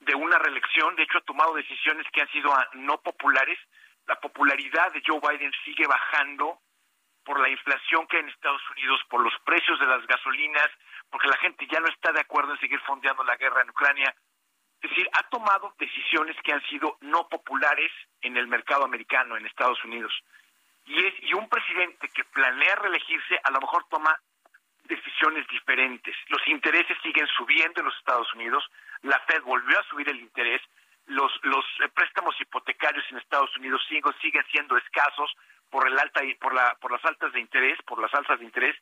de 0.00 0.14
una 0.14 0.38
reelección, 0.38 0.96
de 0.96 1.02
hecho 1.02 1.18
ha 1.18 1.22
tomado 1.22 1.54
decisiones 1.54 2.06
que 2.12 2.22
han 2.22 2.30
sido 2.30 2.52
ah, 2.52 2.68
no 2.74 3.00
populares. 3.02 3.58
La 4.06 4.18
popularidad 4.20 4.92
de 4.92 5.02
Joe 5.06 5.20
Biden 5.20 5.52
sigue 5.64 5.86
bajando 5.86 6.60
por 7.24 7.40
la 7.40 7.50
inflación 7.50 8.06
que 8.06 8.16
hay 8.16 8.22
en 8.22 8.30
Estados 8.30 8.62
Unidos, 8.70 9.00
por 9.10 9.20
los 9.20 9.34
precios 9.44 9.78
de 9.78 9.86
las 9.86 10.06
gasolinas, 10.06 10.70
porque 11.10 11.28
la 11.28 11.36
gente 11.38 11.66
ya 11.70 11.80
no 11.80 11.88
está 11.88 12.12
de 12.12 12.20
acuerdo 12.20 12.52
en 12.52 12.60
seguir 12.60 12.80
fondeando 12.80 13.24
la 13.24 13.36
guerra 13.36 13.62
en 13.62 13.70
Ucrania. 13.70 14.14
Es 14.80 14.90
decir, 14.90 15.08
ha 15.12 15.28
tomado 15.28 15.74
decisiones 15.78 16.36
que 16.42 16.52
han 16.52 16.62
sido 16.68 16.98
no 17.00 17.28
populares 17.28 17.90
en 18.20 18.36
el 18.36 18.46
mercado 18.46 18.84
americano, 18.84 19.36
en 19.36 19.46
Estados 19.46 19.82
Unidos. 19.84 20.12
Y, 20.84 21.04
es, 21.04 21.14
y 21.22 21.34
un 21.34 21.48
presidente 21.48 22.08
que 22.08 22.24
planea 22.24 22.76
reelegirse 22.76 23.40
a 23.42 23.50
lo 23.50 23.60
mejor 23.60 23.84
toma 23.90 24.16
decisiones 24.84 25.46
diferentes. 25.48 26.16
Los 26.28 26.46
intereses 26.48 26.96
siguen 27.02 27.26
subiendo 27.36 27.80
en 27.80 27.86
los 27.86 27.96
Estados 27.96 28.32
Unidos, 28.34 28.64
la 29.02 29.18
Fed 29.20 29.42
volvió 29.42 29.78
a 29.78 29.84
subir 29.84 30.08
el 30.08 30.20
interés, 30.20 30.62
los, 31.06 31.32
los 31.42 31.64
eh, 31.82 31.88
préstamos 31.88 32.38
hipotecarios 32.40 33.04
en 33.10 33.18
Estados 33.18 33.54
Unidos 33.56 33.82
siguen, 33.88 34.12
siguen 34.20 34.44
siendo 34.50 34.76
escasos, 34.76 35.34
por 35.70 35.86
el 35.86 35.98
alta 35.98 36.20
por 36.40 36.54
la 36.54 36.76
por 36.80 36.92
las 36.92 37.04
altas 37.04 37.32
de 37.32 37.40
interés, 37.40 37.78
por 37.82 38.00
las 38.00 38.12
alzas 38.14 38.38
de 38.38 38.44
interés, 38.44 38.76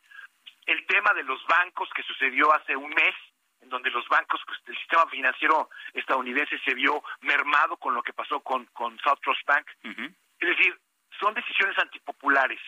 el 0.66 0.84
tema 0.86 1.12
de 1.14 1.22
los 1.22 1.44
bancos 1.46 1.88
que 1.94 2.02
sucedió 2.02 2.52
hace 2.52 2.76
un 2.76 2.90
mes 2.90 3.14
en 3.60 3.68
donde 3.68 3.90
los 3.90 4.06
bancos, 4.08 4.40
pues, 4.46 4.60
el 4.66 4.76
sistema 4.76 5.06
financiero 5.06 5.70
estadounidense 5.94 6.58
se 6.64 6.74
vio 6.74 7.02
mermado 7.20 7.76
con 7.76 7.94
lo 7.94 8.02
que 8.02 8.12
pasó 8.12 8.40
con, 8.40 8.66
con 8.66 8.98
South 8.98 9.18
Trust 9.22 9.46
Bank. 9.46 9.66
Es 9.82 10.48
decir, 10.48 10.78
son 11.18 11.34
decisiones 11.34 11.78
antipopulares. 11.78 12.60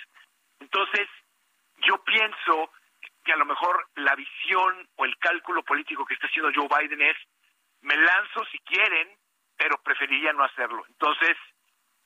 Entonces, 0.61 1.09
yo 1.79 2.03
pienso 2.05 2.73
que 3.25 3.33
a 3.33 3.37
lo 3.37 3.45
mejor 3.45 3.89
la 3.97 4.15
visión 4.15 4.89
o 4.97 5.05
el 5.05 5.17
cálculo 5.19 5.63
político 5.63 6.07
que 6.07 6.15
está 6.15 6.27
haciendo 6.27 6.51
Joe 6.55 6.69
Biden 6.69 7.03
es, 7.03 7.17
me 7.83 7.97
lanzo 7.97 8.45
si 8.51 8.59
quieren, 8.61 9.09
pero 9.57 9.77
preferiría 9.83 10.33
no 10.33 10.45
hacerlo. 10.45 10.85
Entonces, 10.89 11.37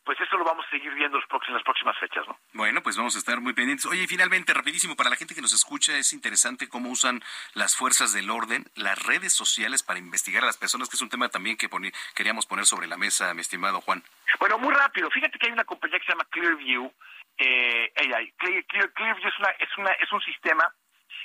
pues 0.04 0.20
eso 0.20 0.36
lo 0.36 0.44
vamos 0.44 0.66
a 0.66 0.70
seguir 0.70 0.92
viendo 0.94 1.18
en 1.18 1.54
las 1.54 1.62
próximas 1.62 1.98
fechas, 1.98 2.26
¿no? 2.26 2.38
Bueno, 2.54 2.82
pues 2.82 2.96
vamos 2.96 3.14
a 3.14 3.18
estar 3.18 3.40
muy 3.40 3.52
pendientes. 3.52 3.86
Oye, 3.86 4.02
y 4.02 4.06
finalmente, 4.06 4.52
rapidísimo, 4.52 4.96
para 4.96 5.10
la 5.10 5.16
gente 5.16 5.34
que 5.34 5.40
nos 5.40 5.52
escucha, 5.52 5.96
es 5.96 6.12
interesante 6.12 6.68
cómo 6.68 6.90
usan 6.90 7.22
las 7.54 7.76
fuerzas 7.76 8.12
del 8.12 8.30
orden, 8.30 8.64
las 8.74 9.00
redes 9.04 9.32
sociales 9.32 9.82
para 9.82 9.98
investigar 9.98 10.42
a 10.42 10.46
las 10.46 10.56
personas, 10.56 10.88
que 10.88 10.96
es 10.96 11.02
un 11.02 11.08
tema 11.08 11.28
también 11.28 11.56
que 11.56 11.68
queríamos 12.14 12.46
poner 12.46 12.66
sobre 12.66 12.86
la 12.86 12.96
mesa, 12.96 13.32
mi 13.34 13.40
estimado 13.40 13.80
Juan. 13.80 14.02
Bueno, 14.38 14.58
muy 14.58 14.74
rápido. 14.74 15.10
Fíjate 15.10 15.38
que 15.38 15.46
hay 15.46 15.52
una 15.52 15.64
compañía 15.64 15.98
que 15.98 16.06
se 16.06 16.12
llama 16.12 16.26
Clearview. 16.30 16.92
Eh, 17.38 17.92
Clearview 18.38 19.28
es, 19.28 19.38
una, 19.38 19.50
es, 19.50 19.78
una, 19.78 19.90
es 19.92 20.12
un 20.12 20.20
sistema 20.22 20.74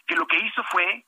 que 0.06 0.16
lo 0.16 0.28
que 0.28 0.38
hizo 0.38 0.64
fue 0.72 1.04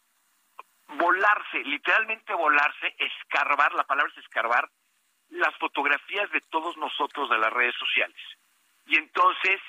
volarse, 0.97 1.63
literalmente 1.63 2.33
volarse, 2.33 2.95
escarbar, 2.97 3.73
la 3.73 3.83
palabra 3.83 4.11
es 4.11 4.23
escarbar, 4.23 4.69
las 5.29 5.55
fotografías 5.57 6.29
de 6.31 6.41
todos 6.49 6.75
nosotros 6.77 7.29
de 7.29 7.37
las 7.37 7.51
redes 7.53 7.75
sociales. 7.75 8.17
Y 8.87 8.97
entonces, 8.97 9.61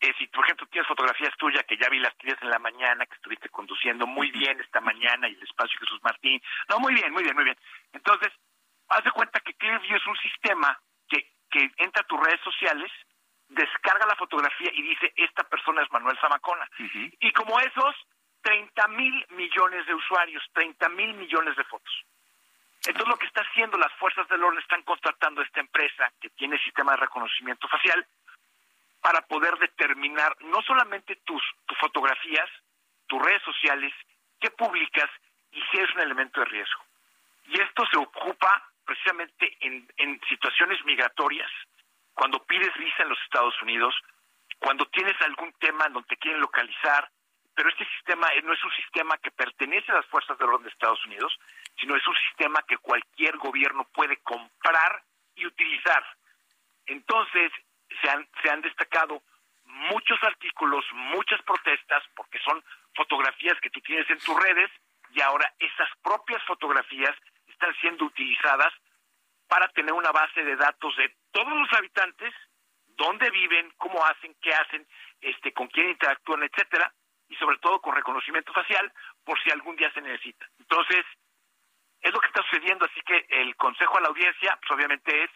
eh, 0.00 0.12
si 0.18 0.26
por 0.28 0.44
ejemplo 0.44 0.66
tienes 0.66 0.86
fotografías 0.86 1.34
tuyas, 1.38 1.64
que 1.64 1.76
ya 1.76 1.88
vi 1.88 1.98
las 1.98 2.16
tuyas 2.16 2.38
en 2.42 2.50
la 2.50 2.58
mañana, 2.58 3.06
que 3.06 3.14
estuviste 3.14 3.48
conduciendo 3.48 4.06
muy 4.06 4.30
bien 4.30 4.60
esta 4.60 4.80
mañana 4.80 5.28
y 5.28 5.34
el 5.34 5.42
espacio 5.42 5.78
Jesús 5.80 6.00
Martín, 6.02 6.40
no, 6.68 6.78
muy 6.78 6.94
bien, 6.94 7.12
muy 7.12 7.22
bien, 7.22 7.34
muy 7.34 7.44
bien. 7.44 7.56
Entonces, 7.92 8.32
haz 8.88 9.04
de 9.04 9.10
cuenta 9.10 9.40
que 9.40 9.54
Clearview 9.54 9.96
es 9.96 10.06
un 10.06 10.16
sistema 10.18 10.78
que, 11.08 11.32
que 11.50 11.70
entra 11.78 12.02
a 12.02 12.06
tus 12.06 12.20
redes 12.20 12.40
sociales, 12.42 12.90
descarga 13.48 14.06
la 14.06 14.16
fotografía 14.16 14.70
y 14.72 14.82
dice, 14.82 15.12
esta 15.16 15.44
persona 15.44 15.82
es 15.82 15.90
Manuel 15.90 16.18
Zamacona. 16.20 16.68
Y 17.20 17.32
como 17.32 17.58
esos, 17.60 17.94
30 18.42 18.88
mil 18.88 19.26
millones 19.30 19.86
de 19.86 19.94
usuarios, 19.94 20.42
30 20.52 20.88
mil 20.90 21.14
millones 21.14 21.56
de 21.56 21.64
fotos. 21.64 22.04
Entonces 22.88 23.08
lo 23.08 23.18
que 23.18 23.26
está 23.26 23.42
haciendo 23.42 23.76
las 23.76 23.92
fuerzas 23.98 24.26
del 24.28 24.42
orden 24.42 24.60
están 24.60 24.82
contratando 24.82 25.42
a 25.42 25.44
esta 25.44 25.60
empresa 25.60 26.10
que 26.22 26.30
tiene 26.30 26.58
sistema 26.64 26.92
de 26.92 27.04
reconocimiento 27.04 27.68
facial 27.68 28.06
para 29.02 29.20
poder 29.26 29.58
determinar 29.58 30.34
no 30.40 30.62
solamente 30.62 31.16
tus, 31.16 31.42
tus 31.66 31.76
fotografías, 31.76 32.48
tus 33.06 33.22
redes 33.22 33.42
sociales, 33.42 33.92
qué 34.40 34.50
publicas 34.52 35.10
y 35.52 35.60
si 35.70 35.80
es 35.82 35.94
un 35.96 36.00
elemento 36.00 36.40
de 36.40 36.46
riesgo. 36.46 36.82
Y 37.48 37.60
esto 37.60 37.84
se 37.92 37.98
ocupa 37.98 38.70
precisamente 38.86 39.54
en, 39.60 40.18
situaciones 40.26 40.82
migratorias, 40.86 41.50
cuando 42.14 42.42
pides 42.44 42.74
visa 42.78 43.02
en 43.02 43.10
los 43.10 43.20
Estados 43.20 43.60
Unidos, 43.60 43.94
cuando 44.58 44.86
tienes 44.86 45.20
algún 45.20 45.52
tema 45.60 45.84
en 45.84 45.92
donde 45.92 46.08
te 46.08 46.16
quieren 46.16 46.40
localizar, 46.40 47.10
pero 47.54 47.68
este 47.68 47.84
sistema 47.96 48.28
no 48.44 48.54
es 48.54 48.64
un 48.64 48.72
sistema 48.72 49.18
que 49.18 49.30
pertenece 49.30 49.92
a 49.92 49.96
las 49.96 50.06
fuerzas 50.06 50.38
del 50.38 50.48
orden 50.48 50.62
de 50.62 50.70
Estados 50.70 51.04
Unidos, 51.04 51.38
sino 51.80 51.96
es 51.96 52.06
un 52.06 52.16
sistema 52.28 52.62
que 52.62 52.78
cualquier 52.78 53.36
gobierno 53.36 53.84
puede 53.92 54.16
comprar 54.18 55.02
y 55.34 55.46
utilizar. 55.46 56.04
Entonces, 56.86 57.52
se 58.00 58.10
han, 58.10 58.28
se 58.42 58.50
han 58.50 58.60
destacado 58.62 59.22
muchos 59.64 60.22
artículos, 60.22 60.84
muchas 60.92 61.40
protestas, 61.42 62.02
porque 62.16 62.38
son 62.40 62.62
fotografías 62.94 63.60
que 63.60 63.70
tú 63.70 63.80
tienes 63.80 64.08
en 64.10 64.18
tus 64.18 64.36
redes 64.42 64.70
y 65.10 65.20
ahora 65.20 65.52
esas 65.58 65.88
propias 66.02 66.42
fotografías 66.44 67.14
están 67.46 67.74
siendo 67.80 68.04
utilizadas 68.04 68.72
para 69.46 69.68
tener 69.68 69.92
una 69.92 70.12
base 70.12 70.42
de 70.44 70.56
datos 70.56 70.94
de 70.96 71.14
todos 71.30 71.52
los 71.52 71.72
habitantes, 71.72 72.34
dónde 72.86 73.30
viven, 73.30 73.72
cómo 73.76 74.04
hacen, 74.04 74.34
qué 74.42 74.52
hacen, 74.52 74.86
este, 75.20 75.52
con 75.52 75.68
quién 75.68 75.88
interactúan, 75.90 76.42
etcétera, 76.42 76.92
y 77.28 77.36
sobre 77.36 77.58
todo 77.58 77.80
con 77.80 77.94
reconocimiento 77.94 78.52
facial 78.52 78.92
por 79.24 79.40
si 79.42 79.50
algún 79.50 79.76
día 79.76 79.92
se 79.92 80.00
necesita. 80.00 80.46
Entonces, 80.58 81.04
es 82.00 82.12
lo 82.12 82.20
que 82.20 82.28
está 82.28 82.42
sucediendo, 82.42 82.84
así 82.84 83.00
que 83.02 83.26
el 83.28 83.56
consejo 83.56 83.98
a 83.98 84.00
la 84.00 84.08
audiencia, 84.08 84.58
pues 84.60 84.70
obviamente 84.70 85.24
es, 85.24 85.30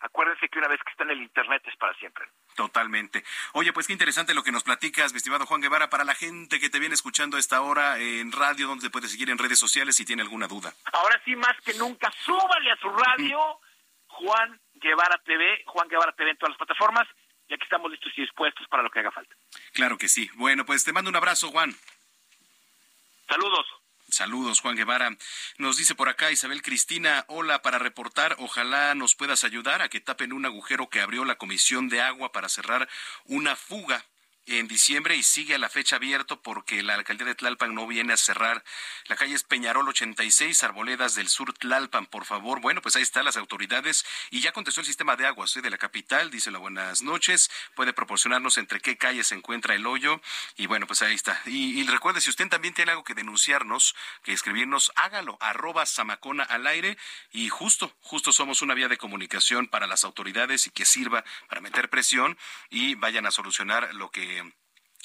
acuérdense 0.00 0.48
que 0.48 0.58
una 0.58 0.68
vez 0.68 0.80
que 0.84 0.90
está 0.90 1.04
en 1.04 1.10
el 1.10 1.22
Internet 1.22 1.62
es 1.66 1.76
para 1.76 1.94
siempre. 1.94 2.26
Totalmente. 2.54 3.24
Oye, 3.52 3.72
pues 3.72 3.86
qué 3.86 3.92
interesante 3.92 4.34
lo 4.34 4.42
que 4.42 4.52
nos 4.52 4.64
platicas, 4.64 5.12
mi 5.12 5.18
estimado 5.18 5.46
Juan 5.46 5.60
Guevara, 5.60 5.90
para 5.90 6.04
la 6.04 6.14
gente 6.14 6.58
que 6.58 6.70
te 6.70 6.80
viene 6.80 6.94
escuchando 6.94 7.36
a 7.36 7.40
esta 7.40 7.60
hora 7.60 7.98
en 7.98 8.32
radio, 8.32 8.66
donde 8.66 8.82
se 8.82 8.90
puede 8.90 9.08
seguir 9.08 9.30
en 9.30 9.38
redes 9.38 9.58
sociales 9.58 9.96
si 9.96 10.04
tiene 10.04 10.22
alguna 10.22 10.48
duda. 10.48 10.72
Ahora 10.92 11.20
sí, 11.24 11.36
más 11.36 11.56
que 11.64 11.74
nunca, 11.74 12.12
súbale 12.24 12.70
a 12.72 12.76
su 12.76 12.88
radio, 12.90 13.38
Juan 14.08 14.60
Guevara 14.74 15.20
TV, 15.24 15.62
Juan 15.66 15.88
Guevara 15.88 16.12
TV 16.12 16.30
en 16.30 16.36
todas 16.38 16.50
las 16.50 16.58
plataformas, 16.58 17.06
y 17.48 17.54
aquí 17.54 17.62
estamos 17.62 17.90
listos 17.90 18.12
y 18.16 18.22
dispuestos 18.22 18.66
para 18.68 18.82
lo 18.82 18.90
que 18.90 18.98
haga 18.98 19.10
falta. 19.10 19.34
Claro 19.72 19.96
que 19.96 20.08
sí. 20.08 20.28
Bueno, 20.34 20.66
pues 20.66 20.84
te 20.84 20.92
mando 20.92 21.10
un 21.10 21.16
abrazo, 21.16 21.48
Juan. 21.48 21.74
Saludos. 23.28 23.66
Saludos, 24.10 24.60
Juan 24.60 24.74
Guevara. 24.74 25.16
Nos 25.58 25.76
dice 25.76 25.94
por 25.94 26.08
acá 26.08 26.30
Isabel 26.30 26.62
Cristina, 26.62 27.24
hola, 27.28 27.60
para 27.60 27.78
reportar, 27.78 28.36
ojalá 28.38 28.94
nos 28.94 29.14
puedas 29.14 29.44
ayudar 29.44 29.82
a 29.82 29.90
que 29.90 30.00
tapen 30.00 30.32
un 30.32 30.46
agujero 30.46 30.88
que 30.88 31.00
abrió 31.00 31.26
la 31.26 31.36
Comisión 31.36 31.88
de 31.88 32.00
Agua 32.00 32.32
para 32.32 32.48
cerrar 32.48 32.88
una 33.26 33.54
fuga 33.54 34.04
en 34.48 34.68
diciembre 34.68 35.16
y 35.16 35.22
sigue 35.22 35.54
a 35.54 35.58
la 35.58 35.68
fecha 35.68 35.96
abierto 35.96 36.40
porque 36.40 36.82
la 36.82 36.94
alcaldía 36.94 37.26
de 37.26 37.34
Tlalpan 37.34 37.74
no 37.74 37.86
viene 37.86 38.14
a 38.14 38.16
cerrar. 38.16 38.64
La 39.06 39.16
calle 39.16 39.34
es 39.34 39.42
Peñarol 39.42 39.88
86, 39.88 40.62
Arboledas 40.64 41.14
del 41.14 41.28
Sur 41.28 41.52
Tlalpan, 41.52 42.06
por 42.06 42.24
favor. 42.24 42.60
Bueno, 42.60 42.80
pues 42.80 42.96
ahí 42.96 43.02
están 43.02 43.24
las 43.24 43.36
autoridades 43.36 44.04
y 44.30 44.40
ya 44.40 44.52
contestó 44.52 44.80
el 44.80 44.86
sistema 44.86 45.16
de 45.16 45.26
aguas 45.26 45.56
¿eh? 45.56 45.60
de 45.60 45.70
la 45.70 45.78
capital. 45.78 46.30
Dice 46.30 46.50
la 46.50 46.58
buenas 46.58 47.02
noches. 47.02 47.50
Puede 47.74 47.92
proporcionarnos 47.92 48.58
entre 48.58 48.80
qué 48.80 48.96
calle 48.96 49.24
se 49.24 49.34
encuentra 49.34 49.74
el 49.74 49.86
hoyo. 49.86 50.20
Y 50.56 50.66
bueno, 50.66 50.86
pues 50.86 51.02
ahí 51.02 51.14
está. 51.14 51.40
Y, 51.46 51.80
y 51.80 51.86
recuerde, 51.86 52.20
si 52.20 52.30
usted 52.30 52.48
también 52.48 52.74
tiene 52.74 52.92
algo 52.92 53.04
que 53.04 53.14
denunciarnos, 53.14 53.94
que 54.22 54.32
escribirnos, 54.32 54.92
hágalo. 54.96 55.36
Arroba 55.40 55.86
Samacona 55.86 56.44
al 56.44 56.66
aire. 56.66 56.96
Y 57.32 57.48
justo, 57.48 57.94
justo 58.00 58.32
somos 58.32 58.62
una 58.62 58.74
vía 58.74 58.88
de 58.88 58.96
comunicación 58.96 59.66
para 59.66 59.86
las 59.86 60.04
autoridades 60.04 60.66
y 60.66 60.70
que 60.70 60.84
sirva 60.84 61.24
para 61.48 61.60
meter 61.60 61.90
presión 61.90 62.38
y 62.70 62.94
vayan 62.94 63.26
a 63.26 63.30
solucionar 63.30 63.94
lo 63.94 64.10
que 64.10 64.37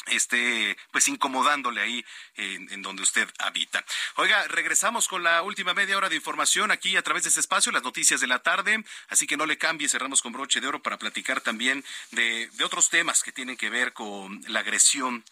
esté 0.07 0.77
pues 0.91 1.07
incomodándole 1.07 1.81
ahí 1.81 2.05
en, 2.35 2.81
donde 2.81 3.03
usted 3.03 3.29
habita. 3.39 3.83
Oiga, 4.15 4.47
regresamos 4.47 5.07
con 5.07 5.23
la 5.23 5.41
última 5.41 5.73
media 5.73 5.97
hora 5.97 6.09
de 6.09 6.15
información 6.15 6.71
aquí 6.71 6.97
a 6.97 7.01
través 7.01 7.23
de 7.23 7.29
este 7.29 7.39
espacio, 7.39 7.71
las 7.71 7.83
noticias 7.83 8.19
de 8.19 8.27
la 8.27 8.39
tarde, 8.39 8.83
así 9.09 9.27
que 9.27 9.37
no 9.37 9.45
le 9.45 9.57
cambie, 9.57 9.87
cerramos 9.87 10.21
con 10.21 10.33
broche 10.33 10.59
de 10.59 10.67
oro 10.67 10.81
para 10.81 10.97
platicar 10.97 11.41
también 11.41 11.83
de, 12.11 12.47
de 12.47 12.63
otros 12.63 12.89
temas 12.89 13.23
que 13.23 13.31
tienen 13.31 13.57
que 13.57 13.69
ver 13.69 13.93
con 13.93 14.43
la 14.47 14.59
agresión 14.59 15.23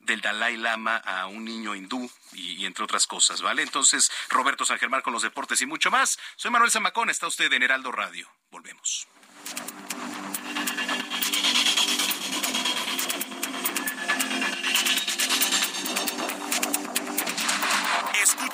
del 0.00 0.20
Dalai 0.20 0.56
Lama 0.56 0.96
a 0.96 1.26
un 1.26 1.44
niño 1.44 1.74
hindú 1.74 2.10
y, 2.32 2.52
y, 2.52 2.66
entre 2.66 2.84
otras 2.84 3.06
cosas, 3.06 3.42
¿vale? 3.42 3.62
Entonces, 3.62 4.10
Roberto 4.28 4.64
San 4.64 4.78
Germán 4.78 5.02
con 5.02 5.12
los 5.12 5.22
deportes 5.22 5.60
y 5.60 5.66
mucho 5.66 5.90
más. 5.90 6.18
Soy 6.36 6.50
Manuel 6.50 6.70
Zamacón, 6.70 7.10
está 7.10 7.26
usted 7.26 7.52
en 7.52 7.62
Heraldo 7.62 7.92
Radio. 7.92 8.30
Volvemos. 8.50 9.08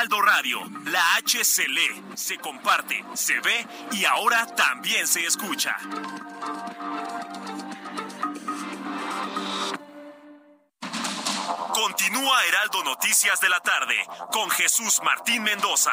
Heraldo 0.00 0.22
Radio, 0.22 0.60
la 0.86 1.16
H 1.16 1.44
se 1.44 1.68
lee, 1.68 2.02
se 2.14 2.38
comparte, 2.38 3.04
se 3.12 3.38
ve 3.40 3.66
y 3.92 4.06
ahora 4.06 4.46
también 4.46 5.06
se 5.06 5.26
escucha. 5.26 5.76
Continúa 11.74 12.44
Heraldo 12.46 12.82
Noticias 12.82 13.42
de 13.42 13.50
la 13.50 13.60
tarde 13.60 13.94
con 14.32 14.48
Jesús 14.48 15.02
Martín 15.04 15.42
Mendoza. 15.42 15.92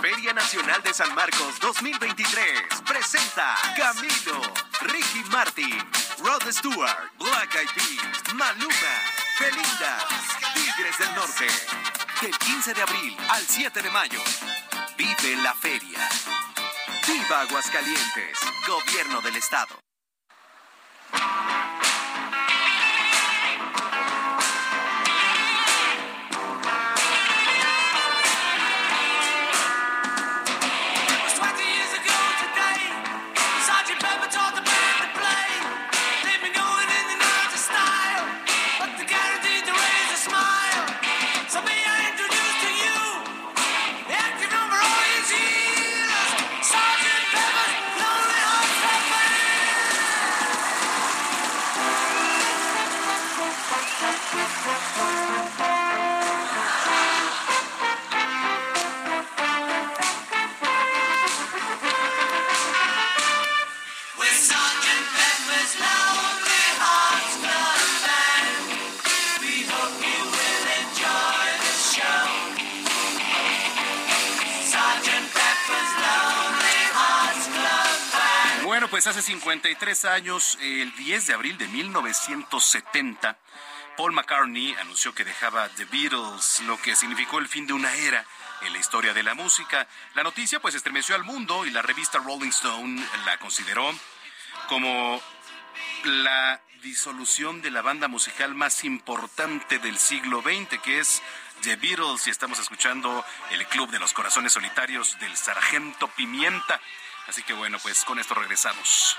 Feria 0.00 0.32
Nacional 0.32 0.82
de 0.82 0.94
San 0.94 1.12
Marcos 1.16 1.58
2023 1.60 2.82
presenta 2.86 3.56
Camilo, 3.76 4.40
Ricky 4.82 5.24
Martin, 5.30 5.78
Rod 6.24 6.42
Stewart, 6.50 7.01
Black 7.22 7.54
Eyed 7.54 8.34
Maluma, 8.34 8.94
Belinda, 9.38 9.98
Tigres 10.54 10.98
del 10.98 11.14
Norte. 11.14 11.46
Del 12.20 12.36
15 12.36 12.74
de 12.74 12.82
abril 12.82 13.16
al 13.28 13.46
7 13.46 13.80
de 13.80 13.90
mayo. 13.90 14.20
Vive 14.96 15.36
la 15.42 15.54
feria. 15.54 16.08
Viva 17.06 17.42
Aguascalientes, 17.42 18.38
Gobierno 18.66 19.20
del 19.20 19.36
Estado. 19.36 19.91
Hace 79.22 79.32
53 79.34 80.04
años, 80.06 80.58
el 80.60 80.92
10 80.96 81.28
de 81.28 81.34
abril 81.34 81.56
de 81.56 81.68
1970, 81.68 83.38
Paul 83.96 84.12
McCartney 84.12 84.74
anunció 84.80 85.14
que 85.14 85.24
dejaba 85.24 85.68
The 85.76 85.84
Beatles, 85.84 86.60
lo 86.66 86.76
que 86.82 86.96
significó 86.96 87.38
el 87.38 87.46
fin 87.46 87.64
de 87.68 87.72
una 87.72 87.94
era 87.94 88.24
en 88.62 88.72
la 88.72 88.80
historia 88.80 89.14
de 89.14 89.22
la 89.22 89.34
música. 89.34 89.86
La 90.14 90.24
noticia 90.24 90.58
pues 90.60 90.74
estremeció 90.74 91.14
al 91.14 91.22
mundo 91.22 91.64
y 91.64 91.70
la 91.70 91.82
revista 91.82 92.18
Rolling 92.18 92.48
Stone 92.48 93.00
la 93.24 93.38
consideró 93.38 93.94
como 94.68 95.22
la 96.02 96.60
disolución 96.82 97.62
de 97.62 97.70
la 97.70 97.82
banda 97.82 98.08
musical 98.08 98.56
más 98.56 98.82
importante 98.82 99.78
del 99.78 99.98
siglo 99.98 100.42
XX, 100.42 100.80
que 100.82 100.98
es 100.98 101.22
The 101.62 101.76
Beatles, 101.76 102.26
y 102.26 102.30
estamos 102.30 102.58
escuchando 102.58 103.24
el 103.50 103.64
Club 103.68 103.88
de 103.90 104.00
los 104.00 104.12
Corazones 104.12 104.52
Solitarios 104.52 105.16
del 105.20 105.36
Sargento 105.36 106.08
Pimienta. 106.08 106.80
Así 107.28 107.42
que 107.42 107.52
bueno, 107.54 107.78
pues 107.82 108.04
con 108.04 108.18
esto 108.18 108.34
regresamos. 108.34 109.16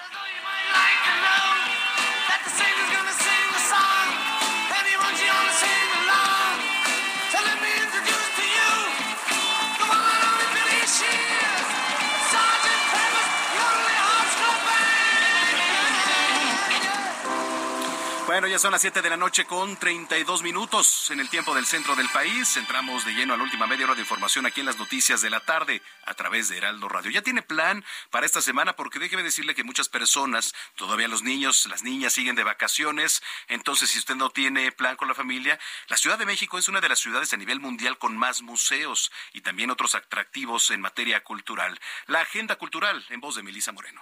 Bueno, 18.33 18.47
ya 18.47 18.57
son 18.57 18.71
las 18.71 18.81
7 18.81 19.03
de 19.03 19.11
la 19.11 19.15
noche 19.15 19.45
con 19.45 19.77
32 19.77 20.41
minutos 20.41 21.11
en 21.11 21.19
el 21.19 21.29
tiempo 21.29 21.53
del 21.53 21.67
centro 21.67 21.95
del 21.95 22.09
país. 22.09 22.57
Entramos 22.57 23.05
de 23.05 23.13
lleno 23.13 23.35
a 23.35 23.37
la 23.37 23.43
última 23.43 23.67
media 23.67 23.85
hora 23.85 23.93
de 23.93 24.01
información 24.01 24.47
aquí 24.47 24.61
en 24.61 24.65
las 24.65 24.79
noticias 24.79 25.21
de 25.21 25.29
la 25.29 25.39
tarde 25.39 25.83
a 26.07 26.15
través 26.15 26.49
de 26.49 26.57
Heraldo 26.57 26.89
Radio. 26.89 27.11
¿Ya 27.11 27.21
tiene 27.21 27.43
plan 27.43 27.85
para 28.09 28.25
esta 28.25 28.41
semana? 28.41 28.75
Porque 28.75 28.97
déjeme 28.97 29.21
decirle 29.21 29.53
que 29.53 29.63
muchas 29.63 29.87
personas, 29.87 30.55
todavía 30.75 31.07
los 31.07 31.21
niños, 31.21 31.67
las 31.67 31.83
niñas 31.83 32.13
siguen 32.13 32.35
de 32.35 32.43
vacaciones. 32.43 33.21
Entonces, 33.49 33.91
si 33.91 33.99
usted 33.99 34.15
no 34.15 34.31
tiene 34.31 34.71
plan 34.71 34.95
con 34.95 35.07
la 35.07 35.13
familia, 35.13 35.59
la 35.87 35.97
Ciudad 35.97 36.17
de 36.17 36.25
México 36.25 36.57
es 36.57 36.67
una 36.67 36.81
de 36.81 36.89
las 36.89 36.97
ciudades 36.97 37.31
a 37.33 37.37
nivel 37.37 37.59
mundial 37.59 37.99
con 37.99 38.17
más 38.17 38.41
museos 38.41 39.11
y 39.33 39.41
también 39.41 39.69
otros 39.69 39.93
atractivos 39.93 40.71
en 40.71 40.81
materia 40.81 41.23
cultural. 41.23 41.79
La 42.07 42.21
agenda 42.21 42.55
cultural 42.55 43.05
en 43.09 43.19
voz 43.19 43.35
de 43.35 43.43
Melisa 43.43 43.73
Moreno. 43.73 44.01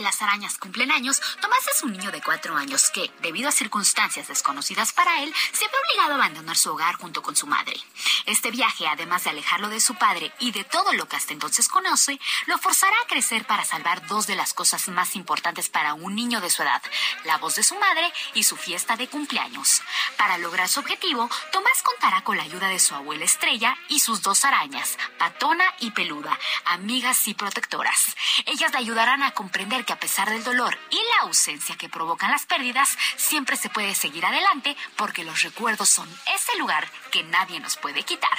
En 0.00 0.04
las 0.04 0.22
arañas 0.22 0.56
cumplen 0.56 0.90
años, 0.92 1.20
Tomás 1.42 1.60
es 1.68 1.82
un 1.82 1.92
niño 1.92 2.10
de 2.10 2.22
cuatro 2.22 2.56
años 2.56 2.88
que, 2.88 3.12
debido 3.20 3.50
a 3.50 3.52
circunstancias 3.52 4.28
desconocidas 4.28 4.94
para 4.94 5.22
él, 5.22 5.34
se 5.52 5.66
ve 5.66 5.72
obligado 5.84 6.12
a 6.12 6.14
abandonar 6.14 6.56
su 6.56 6.70
hogar 6.70 6.94
junto 6.94 7.20
con 7.20 7.36
su 7.36 7.46
madre. 7.46 7.78
Este 8.24 8.50
viaje, 8.50 8.86
además 8.86 9.24
de 9.24 9.30
alejarlo 9.30 9.68
de 9.68 9.78
su 9.78 9.96
padre 9.96 10.32
y 10.38 10.52
de 10.52 10.64
todo 10.64 10.94
lo 10.94 11.06
que 11.06 11.16
hasta 11.16 11.34
entonces 11.34 11.68
conoce, 11.68 12.18
lo 12.46 12.56
forzará 12.56 12.96
a 12.96 13.08
crecer 13.08 13.46
para 13.46 13.66
salvar 13.66 14.06
dos 14.06 14.26
de 14.26 14.36
las 14.36 14.54
cosas 14.54 14.88
más 14.88 15.16
importantes 15.16 15.68
para 15.68 15.92
un 15.92 16.14
niño 16.14 16.40
de 16.40 16.48
su 16.48 16.62
edad, 16.62 16.80
la 17.24 17.36
voz 17.36 17.56
de 17.56 17.62
su 17.62 17.78
madre 17.78 18.10
y 18.32 18.44
su 18.44 18.56
fiesta 18.56 18.96
de 18.96 19.06
cumpleaños. 19.06 19.82
Para 20.16 20.38
lograr 20.38 20.70
su 20.70 20.80
objetivo, 20.80 21.28
Tomás 21.52 21.82
contará 21.82 22.24
con 22.24 22.38
la 22.38 22.44
ayuda 22.44 22.68
de 22.68 22.78
su 22.78 22.94
abuela 22.94 23.26
Estrella 23.26 23.76
y 23.88 24.00
sus 24.00 24.22
dos 24.22 24.46
arañas, 24.46 24.96
Patona 25.18 25.74
y 25.78 25.90
Peluda, 25.90 26.38
amigas 26.64 27.28
y 27.28 27.34
protectoras. 27.34 28.16
Ellas 28.46 28.72
le 28.72 28.78
ayudarán 28.78 29.22
a 29.22 29.32
comprender 29.32 29.84
a 29.92 29.98
pesar 29.98 30.30
del 30.30 30.44
dolor 30.44 30.78
y 30.90 30.96
la 30.96 31.22
ausencia 31.22 31.76
que 31.76 31.88
provocan 31.88 32.30
las 32.30 32.46
pérdidas, 32.46 32.96
siempre 33.16 33.56
se 33.56 33.70
puede 33.70 33.94
seguir 33.94 34.24
adelante 34.24 34.76
porque 34.96 35.24
los 35.24 35.42
recuerdos 35.42 35.88
son 35.88 36.08
ese 36.34 36.58
lugar 36.58 36.90
que 37.10 37.22
nadie 37.24 37.60
nos 37.60 37.76
puede 37.76 38.02
quitar. 38.02 38.38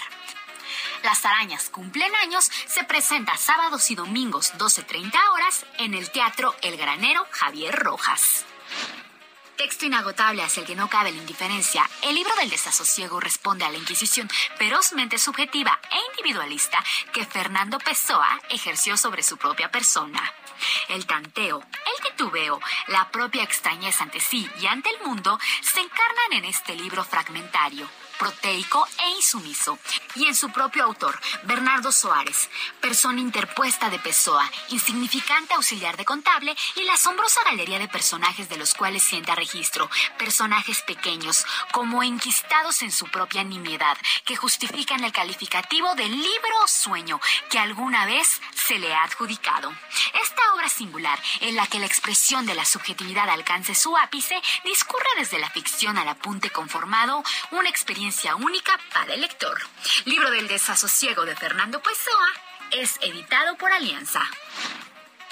Las 1.03 1.25
arañas 1.25 1.69
cumplen 1.69 2.13
años 2.15 2.49
se 2.67 2.83
presenta 2.83 3.35
sábados 3.37 3.89
y 3.89 3.95
domingos 3.95 4.53
12.30 4.53 5.13
horas 5.33 5.65
en 5.79 5.93
el 5.93 6.11
Teatro 6.11 6.55
El 6.61 6.77
Granero 6.77 7.25
Javier 7.31 7.75
Rojas. 7.75 8.45
Texto 9.57 9.85
inagotable 9.85 10.43
hacia 10.43 10.61
el 10.61 10.67
que 10.67 10.75
no 10.75 10.89
cabe 10.89 11.11
la 11.11 11.19
indiferencia, 11.19 11.87
el 12.01 12.15
libro 12.15 12.35
del 12.35 12.49
desasosiego 12.49 13.19
responde 13.19 13.63
a 13.63 13.69
la 13.69 13.77
Inquisición 13.77 14.27
ferozmente 14.57 15.17
subjetiva 15.19 15.79
e 15.91 15.97
individualista 16.11 16.83
que 17.13 17.25
Fernando 17.25 17.77
Pessoa 17.77 18.39
ejerció 18.49 18.97
sobre 18.97 19.21
su 19.21 19.37
propia 19.37 19.69
persona. 19.69 20.33
El 20.89 21.05
tanteo, 21.05 21.59
el 21.61 22.11
titubeo, 22.11 22.59
la 22.87 23.09
propia 23.11 23.43
extrañeza 23.43 24.03
ante 24.03 24.19
sí 24.19 24.49
y 24.59 24.67
ante 24.67 24.89
el 24.89 25.07
mundo 25.07 25.39
se 25.61 25.79
encarnan 25.79 26.33
en 26.33 26.45
este 26.45 26.75
libro 26.75 27.03
fragmentario 27.03 27.87
proteico 28.21 28.87
e 29.03 29.09
insumiso, 29.15 29.79
y 30.13 30.27
en 30.27 30.35
su 30.35 30.51
propio 30.51 30.83
autor, 30.83 31.19
Bernardo 31.45 31.91
Soares, 31.91 32.51
persona 32.79 33.19
interpuesta 33.19 33.89
de 33.89 33.97
Pessoa, 33.97 34.47
insignificante 34.69 35.55
auxiliar 35.55 35.97
de 35.97 36.05
contable 36.05 36.55
y 36.75 36.83
la 36.83 36.93
asombrosa 36.93 37.41
galería 37.45 37.79
de 37.79 37.87
personajes 37.87 38.47
de 38.47 38.57
los 38.57 38.75
cuales 38.75 39.01
sienta 39.01 39.33
registro, 39.33 39.89
personajes 40.19 40.83
pequeños, 40.83 41.47
como 41.71 42.03
enquistados 42.03 42.83
en 42.83 42.91
su 42.91 43.07
propia 43.07 43.43
nimiedad, 43.43 43.97
que 44.23 44.35
justifican 44.35 45.03
el 45.03 45.11
calificativo 45.11 45.95
del 45.95 46.11
libro 46.11 46.63
o 46.63 46.67
sueño 46.67 47.19
que 47.49 47.57
alguna 47.57 48.05
vez 48.05 48.39
se 48.53 48.77
le 48.77 48.93
ha 48.93 49.01
adjudicado. 49.01 49.73
Esta 50.21 50.53
obra 50.53 50.69
singular, 50.69 51.19
en 51.39 51.55
la 51.55 51.65
que 51.65 51.79
la 51.79 51.87
expresión 51.87 52.45
de 52.45 52.53
la 52.53 52.65
subjetividad 52.65 53.27
alcance 53.29 53.73
su 53.73 53.97
ápice, 53.97 54.39
discurre 54.63 55.09
desde 55.17 55.39
la 55.39 55.49
ficción 55.49 55.97
al 55.97 56.07
apunte 56.07 56.51
conformado, 56.51 57.23
una 57.49 57.69
experiencia 57.69 58.10
única 58.35 58.77
para 58.93 59.13
el 59.13 59.21
lector. 59.21 59.57
Libro 60.05 60.29
del 60.31 60.47
desasosiego 60.47 61.25
de 61.25 61.35
Fernando 61.35 61.81
Pessoa 61.81 62.27
es 62.71 62.97
editado 63.01 63.55
por 63.57 63.71
Alianza. 63.71 64.21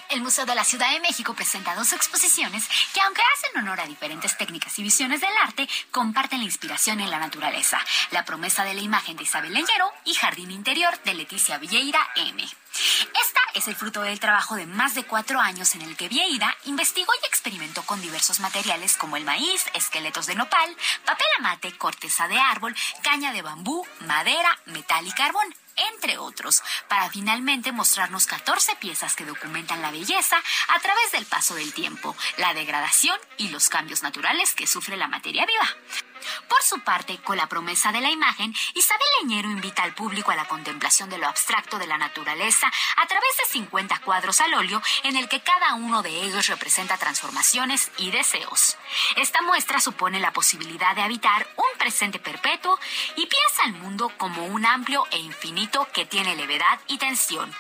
El 0.10 0.22
Museo 0.22 0.46
de 0.46 0.56
la 0.56 0.64
Ciudad 0.64 0.92
de 0.92 1.02
México 1.02 1.36
presenta 1.36 1.76
dos 1.76 1.94
exposiciones 1.94 2.68
que, 2.94 3.02
aunque 3.02 3.22
hacen 3.36 3.62
honor 3.62 3.80
a 3.80 3.86
diferentes 3.86 4.36
técnicas 4.38 4.80
y 4.80 4.84
visiones 4.84 5.22
del 5.22 5.38
arte, 5.44 5.70
comparten 5.92 6.40
la 6.40 6.46
inspiración 6.46 7.00
en 7.00 7.12
la 7.12 7.20
naturaleza. 7.20 7.80
La 8.12 8.26
promesa 8.26 8.64
de 8.64 8.74
la 8.74 8.82
imagen 8.82 9.18
de 9.18 9.24
Isabel 9.24 9.54
Leñero 9.54 9.92
y 10.06 10.16
Jardín 10.16 10.50
Interior 10.50 10.98
de 11.04 11.14
Leticia 11.14 11.60
Villeira 11.60 12.00
M. 12.16 12.44
Esta 12.74 13.40
es 13.56 13.68
el 13.68 13.76
fruto 13.76 14.02
del 14.02 14.20
trabajo 14.20 14.56
de 14.56 14.66
más 14.66 14.96
de 14.96 15.04
cuatro 15.04 15.40
años 15.40 15.76
en 15.76 15.82
el 15.82 15.98
que 15.98 16.08
Vieira 16.08 16.56
investigó 16.66 17.12
y 17.22 17.26
experimentó 17.26 17.84
con 17.84 18.02
diversos 18.02 18.40
materiales 18.40 18.96
como 18.98 19.18
el 19.18 19.26
maíz, 19.26 19.66
esqueletos 19.74 20.28
de 20.28 20.36
nopal, 20.36 20.76
papel 21.06 21.28
amate, 21.40 21.78
corteza 21.78 22.28
de 22.28 22.40
árbol, 22.40 22.76
caña 23.04 23.34
de 23.34 23.42
bambú, 23.42 23.86
madera, 24.02 24.58
metal 24.66 25.06
y 25.08 25.12
carbón 25.12 25.54
entre 25.94 26.18
otros, 26.18 26.62
para 26.88 27.10
finalmente 27.10 27.72
mostrarnos 27.72 28.26
14 28.26 28.76
piezas 28.78 29.16
que 29.16 29.26
documentan 29.26 29.82
la 29.82 29.92
belleza 29.92 30.38
a 30.68 30.80
través 30.80 31.12
del 31.12 31.26
paso 31.26 31.56
del 31.56 31.74
tiempo, 31.74 32.16
la 32.38 32.54
degradación 32.54 33.18
y 33.38 33.50
los 33.50 33.70
cambios 33.70 34.04
naturales 34.04 34.54
que 34.54 34.68
sufre 34.68 34.98
la 34.98 35.08
materia 35.08 35.46
viva. 35.46 36.09
Por 36.48 36.62
su 36.64 36.80
parte, 36.82 37.18
con 37.24 37.38
la 37.38 37.48
promesa 37.48 37.92
de 37.92 38.02
la 38.02 38.10
imagen, 38.10 38.54
Isabel 38.74 39.08
Leñero 39.22 39.50
invita 39.50 39.84
al 39.84 39.94
público 39.94 40.32
a 40.32 40.36
la 40.36 40.48
contemplación 40.48 41.10
de 41.10 41.18
lo 41.18 41.28
abstracto 41.28 41.78
de 41.78 41.88
la 41.88 41.98
naturaleza 41.98 42.72
a 42.98 43.08
través 43.08 43.30
de 43.38 43.46
50 43.52 44.00
cuadros 44.00 44.42
al 44.42 44.54
óleo 44.54 44.82
en 45.04 45.16
el 45.16 45.28
que 45.30 45.42
cada 45.42 45.76
uno 45.76 46.02
de 46.02 46.10
ellos 46.10 46.48
representa 46.48 46.98
transformaciones 46.98 47.92
y 47.98 48.12
deseos. 48.12 48.78
Esta 49.16 49.42
muestra 49.42 49.80
supone 49.80 50.20
la 50.20 50.34
posibilidad 50.34 50.96
de 50.96 51.02
habitar 51.02 51.48
un 51.56 51.78
presente 51.78 52.20
perpetuo 52.20 52.80
y 53.16 53.26
piensa 53.26 53.64
al 53.66 53.74
mundo 53.74 54.12
como 54.18 54.46
un 54.46 54.66
amplio 54.66 55.06
e 55.12 55.18
infinito 55.18 55.88
que 55.94 56.06
tiene 56.06 56.36
levedad 56.36 56.80
y 56.88 56.98
tensión. 56.98 57.54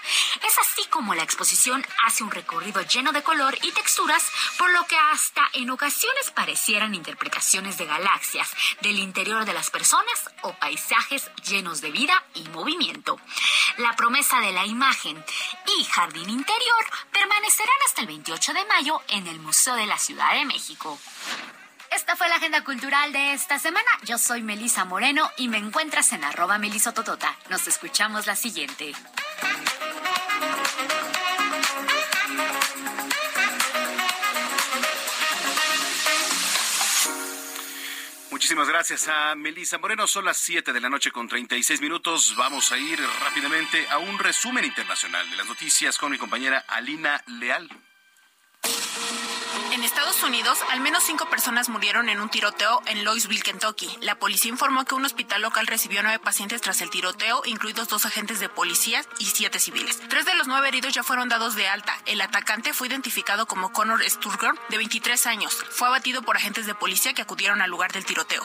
Es 0.45 0.57
así 0.59 0.85
como 0.89 1.15
la 1.15 1.23
exposición 1.23 1.85
hace 2.05 2.23
un 2.23 2.31
recorrido 2.31 2.81
lleno 2.81 3.11
de 3.11 3.23
color 3.23 3.57
y 3.61 3.71
texturas, 3.71 4.23
por 4.57 4.71
lo 4.71 4.85
que 4.85 4.97
hasta 4.97 5.49
en 5.53 5.69
ocasiones 5.69 6.31
parecieran 6.31 6.95
interpretaciones 6.95 7.77
de 7.77 7.85
galaxias 7.85 8.48
del 8.81 8.99
interior 8.99 9.45
de 9.45 9.53
las 9.53 9.69
personas 9.69 10.29
o 10.41 10.53
paisajes 10.53 11.29
llenos 11.47 11.81
de 11.81 11.91
vida 11.91 12.23
y 12.33 12.43
movimiento. 12.49 13.19
La 13.77 13.95
promesa 13.95 14.39
de 14.39 14.51
la 14.51 14.65
imagen 14.65 15.23
y 15.77 15.83
jardín 15.85 16.29
interior 16.29 16.85
permanecerán 17.11 17.75
hasta 17.85 18.01
el 18.01 18.07
28 18.07 18.53
de 18.53 18.65
mayo 18.65 19.01
en 19.09 19.27
el 19.27 19.39
Museo 19.39 19.75
de 19.75 19.85
la 19.85 19.97
Ciudad 19.97 20.33
de 20.33 20.45
México. 20.45 20.99
Esta 21.91 22.15
fue 22.15 22.29
la 22.29 22.35
agenda 22.35 22.63
cultural 22.63 23.11
de 23.11 23.33
esta 23.33 23.57
semana. 23.57 23.89
Yo 24.03 24.17
soy 24.17 24.43
Melisa 24.43 24.85
Moreno 24.85 25.29
y 25.37 25.47
me 25.47 25.57
encuentras 25.57 26.11
en 26.13 26.23
arroba 26.23 26.59
melisototota. 26.59 27.35
Nos 27.49 27.67
escuchamos 27.67 28.27
la 28.27 28.35
siguiente. 28.35 28.93
Muchísimas 38.49 38.69
gracias 38.69 39.07
a 39.07 39.35
Melisa 39.35 39.77
Moreno. 39.77 40.07
Son 40.07 40.25
las 40.25 40.37
7 40.37 40.73
de 40.73 40.81
la 40.81 40.89
noche 40.89 41.11
con 41.11 41.27
36 41.27 41.81
minutos. 41.81 42.33
Vamos 42.35 42.71
a 42.71 42.79
ir 42.79 42.99
rápidamente 43.23 43.87
a 43.91 43.99
un 43.99 44.17
resumen 44.17 44.65
internacional 44.65 45.29
de 45.29 45.37
las 45.37 45.45
noticias 45.45 45.99
con 45.99 46.09
mi 46.09 46.17
compañera 46.17 46.65
Alina 46.67 47.23
Leal. 47.27 47.69
En 49.79 49.85
Estados 49.85 50.21
Unidos, 50.23 50.59
al 50.71 50.81
menos 50.81 51.05
cinco 51.05 51.29
personas 51.29 51.69
murieron 51.69 52.09
en 52.09 52.19
un 52.19 52.27
tiroteo 52.27 52.81
en 52.87 53.05
Louisville, 53.05 53.41
Kentucky. 53.41 53.87
La 54.01 54.15
policía 54.15 54.51
informó 54.51 54.83
que 54.83 54.93
un 54.93 55.05
hospital 55.05 55.41
local 55.41 55.67
recibió 55.67 56.03
nueve 56.03 56.19
pacientes 56.19 56.59
tras 56.59 56.81
el 56.81 56.89
tiroteo, 56.89 57.43
incluidos 57.45 57.87
dos 57.87 58.05
agentes 58.05 58.41
de 58.41 58.49
policía 58.49 59.05
y 59.19 59.27
siete 59.27 59.57
civiles. 59.57 60.01
Tres 60.09 60.25
de 60.25 60.35
los 60.35 60.47
nueve 60.47 60.67
heridos 60.67 60.93
ya 60.93 61.01
fueron 61.01 61.29
dados 61.29 61.55
de 61.55 61.69
alta. 61.69 61.97
El 62.07 62.19
atacante 62.19 62.73
fue 62.73 62.89
identificado 62.89 63.45
como 63.45 63.71
Connor 63.71 64.03
Sturgeon, 64.03 64.59
de 64.67 64.75
23 64.75 65.25
años. 65.27 65.57
Fue 65.69 65.87
abatido 65.87 66.23
por 66.23 66.35
agentes 66.35 66.65
de 66.65 66.75
policía 66.75 67.13
que 67.13 67.21
acudieron 67.21 67.61
al 67.61 67.69
lugar 67.69 67.93
del 67.93 68.03
tiroteo. 68.03 68.43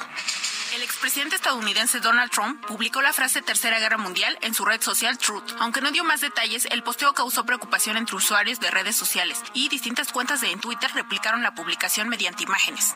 El 0.77 0.83
expresidente 0.83 1.37
estadounidense 1.37 2.01
Donald 2.01 2.33
Trump 2.33 2.65
publicó 2.67 3.01
la 3.01 3.13
frase 3.13 3.43
Tercera 3.43 3.79
Guerra 3.79 3.97
Mundial 3.97 4.37
en 4.41 4.55
su 4.55 4.65
red 4.65 4.81
social 4.81 5.19
Truth. 5.19 5.53
Aunque 5.61 5.81
no 5.81 5.93
dio 5.93 6.03
más 6.03 6.21
detalles, 6.21 6.67
el 6.67 6.83
posteo 6.83 7.13
causó 7.13 7.45
preocupación 7.45 7.97
entre 7.97 8.17
usuarios 8.17 8.59
de 8.59 8.73
redes 8.73 8.97
sociales 8.97 9.41
y 9.53 9.69
distintas 9.69 10.11
cuentas 10.13 10.41
de 10.41 10.55
Twitter 10.57 10.91
replicaron 10.93 11.24
la 11.25 11.55
publicación 11.55 12.09
mediante 12.11 12.43
imágenes. 12.43 12.95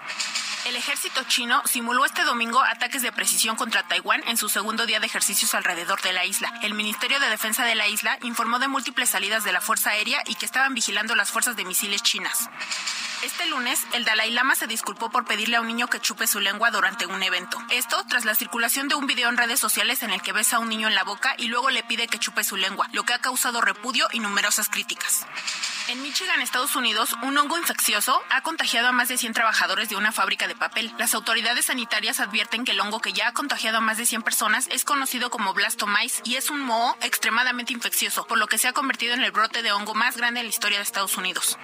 El 0.67 0.77
ejército 0.77 1.23
chino 1.25 1.63
simuló 1.65 2.05
este 2.05 2.25
domingo 2.25 2.61
ataques 2.63 3.01
de 3.01 3.11
precisión 3.11 3.57
contra 3.57 3.85
Taiwán 3.85 4.23
en 4.27 4.37
su 4.37 4.51
segundo 4.51 4.85
día 4.85 5.01
de 5.01 5.07
ejercicios 5.07 5.55
alrededor 5.55 6.03
de 6.03 6.13
la 6.13 6.27
isla. 6.27 6.53
El 6.63 6.75
Ministerio 6.75 7.21
de 7.21 7.31
Defensa 7.31 7.65
de 7.65 7.75
la 7.75 7.89
isla 7.89 8.19
informó 8.23 8.59
de 8.59 8.69
múltiples 8.69 9.09
salidas 9.09 9.45
de 9.45 9.53
la 9.53 9.63
Fuerza 9.63 9.91
Aérea 9.91 10.23
y 10.27 10.35
que 10.35 10.45
estaban 10.45 10.75
vigilando 10.75 11.15
las 11.15 11.31
fuerzas 11.31 11.57
de 11.57 11.65
misiles 11.65 12.03
chinas. 12.03 12.51
Este 13.23 13.47
lunes, 13.47 13.81
el 13.95 14.05
Dalai 14.05 14.31
Lama 14.31 14.55
se 14.55 14.67
disculpó 14.67 15.11
por 15.11 15.25
pedirle 15.25 15.57
a 15.57 15.61
un 15.61 15.67
niño 15.67 15.89
que 15.89 16.01
chupe 16.01 16.27
su 16.27 16.39
lengua 16.39 16.71
durante 16.71 17.07
un 17.07 17.23
evento. 17.23 17.59
Esto 17.71 18.05
tras 18.07 18.25
la 18.25 18.35
circulación 18.35 18.89
de 18.89 18.95
un 18.95 19.07
video 19.07 19.29
en 19.29 19.37
redes 19.37 19.59
sociales 19.59 20.03
en 20.03 20.11
el 20.11 20.23
que 20.23 20.33
besa 20.33 20.57
a 20.57 20.59
un 20.61 20.69
niño 20.69 20.87
en 20.87 20.95
la 20.95 21.03
boca 21.03 21.35
y 21.39 21.49
luego 21.49 21.71
le 21.71 21.83
pide 21.83 22.07
que 22.07 22.19
chupe 22.19 22.45
su 22.45 22.57
lengua, 22.57 22.89
lo 22.93 23.05
que 23.05 23.15
ha 23.15 23.19
causado 23.19 23.61
repudio 23.61 24.07
y 24.13 24.21
numerosas 24.21 24.69
críticas. 24.69 25.27
En 25.89 26.03
Michigan, 26.03 26.43
Estados 26.43 26.77
Unidos, 26.77 27.17
un 27.23 27.37
hongo 27.39 27.57
infeccioso 27.57 28.07
ha 28.30 28.43
contagiado 28.43 28.89
a 28.89 28.93
más 28.93 29.09
de 29.09 29.18
100 29.18 29.35
trabajadores 29.35 29.89
de 29.89 29.97
una 29.97 30.12
fábrica 30.12 30.48
de 30.48 30.55
papel. 30.55 30.93
Las 30.98 31.14
autoridades 31.14 31.66
sanitarias 31.66 32.20
advierten 32.20 32.64
que 32.64 32.72
el 32.72 32.80
hongo 32.80 33.01
que 33.01 33.12
ya 33.12 33.28
ha 33.28 33.35
contagiado 33.35 33.78
a 33.78 33.80
más 33.80 33.98
de 33.98 34.06
100 34.06 34.22
personas 34.22 34.68
es 34.70 34.85
conocido 34.85 35.30
como 35.30 35.55
blastomyces 35.55 36.22
y 36.24 36.36
es 36.36 36.51
un 36.51 36.60
moho 36.60 36.97
extremadamente 37.02 37.72
infeccioso, 37.72 38.26
por 38.26 38.39
lo 38.39 38.47
que 38.47 38.59
se 38.59 38.68
ha 38.68 38.72
convertido 38.72 39.14
en 39.14 39.22
el 39.22 39.32
brote 39.32 39.62
de 39.62 39.72
hongo 39.72 39.94
más 39.94 40.16
grande 40.16 40.40
en 40.40 40.47
la 40.47 40.51
historia 40.51 40.78
de 40.78 40.85
Estados 40.85 41.16
Unidos. 41.16 41.59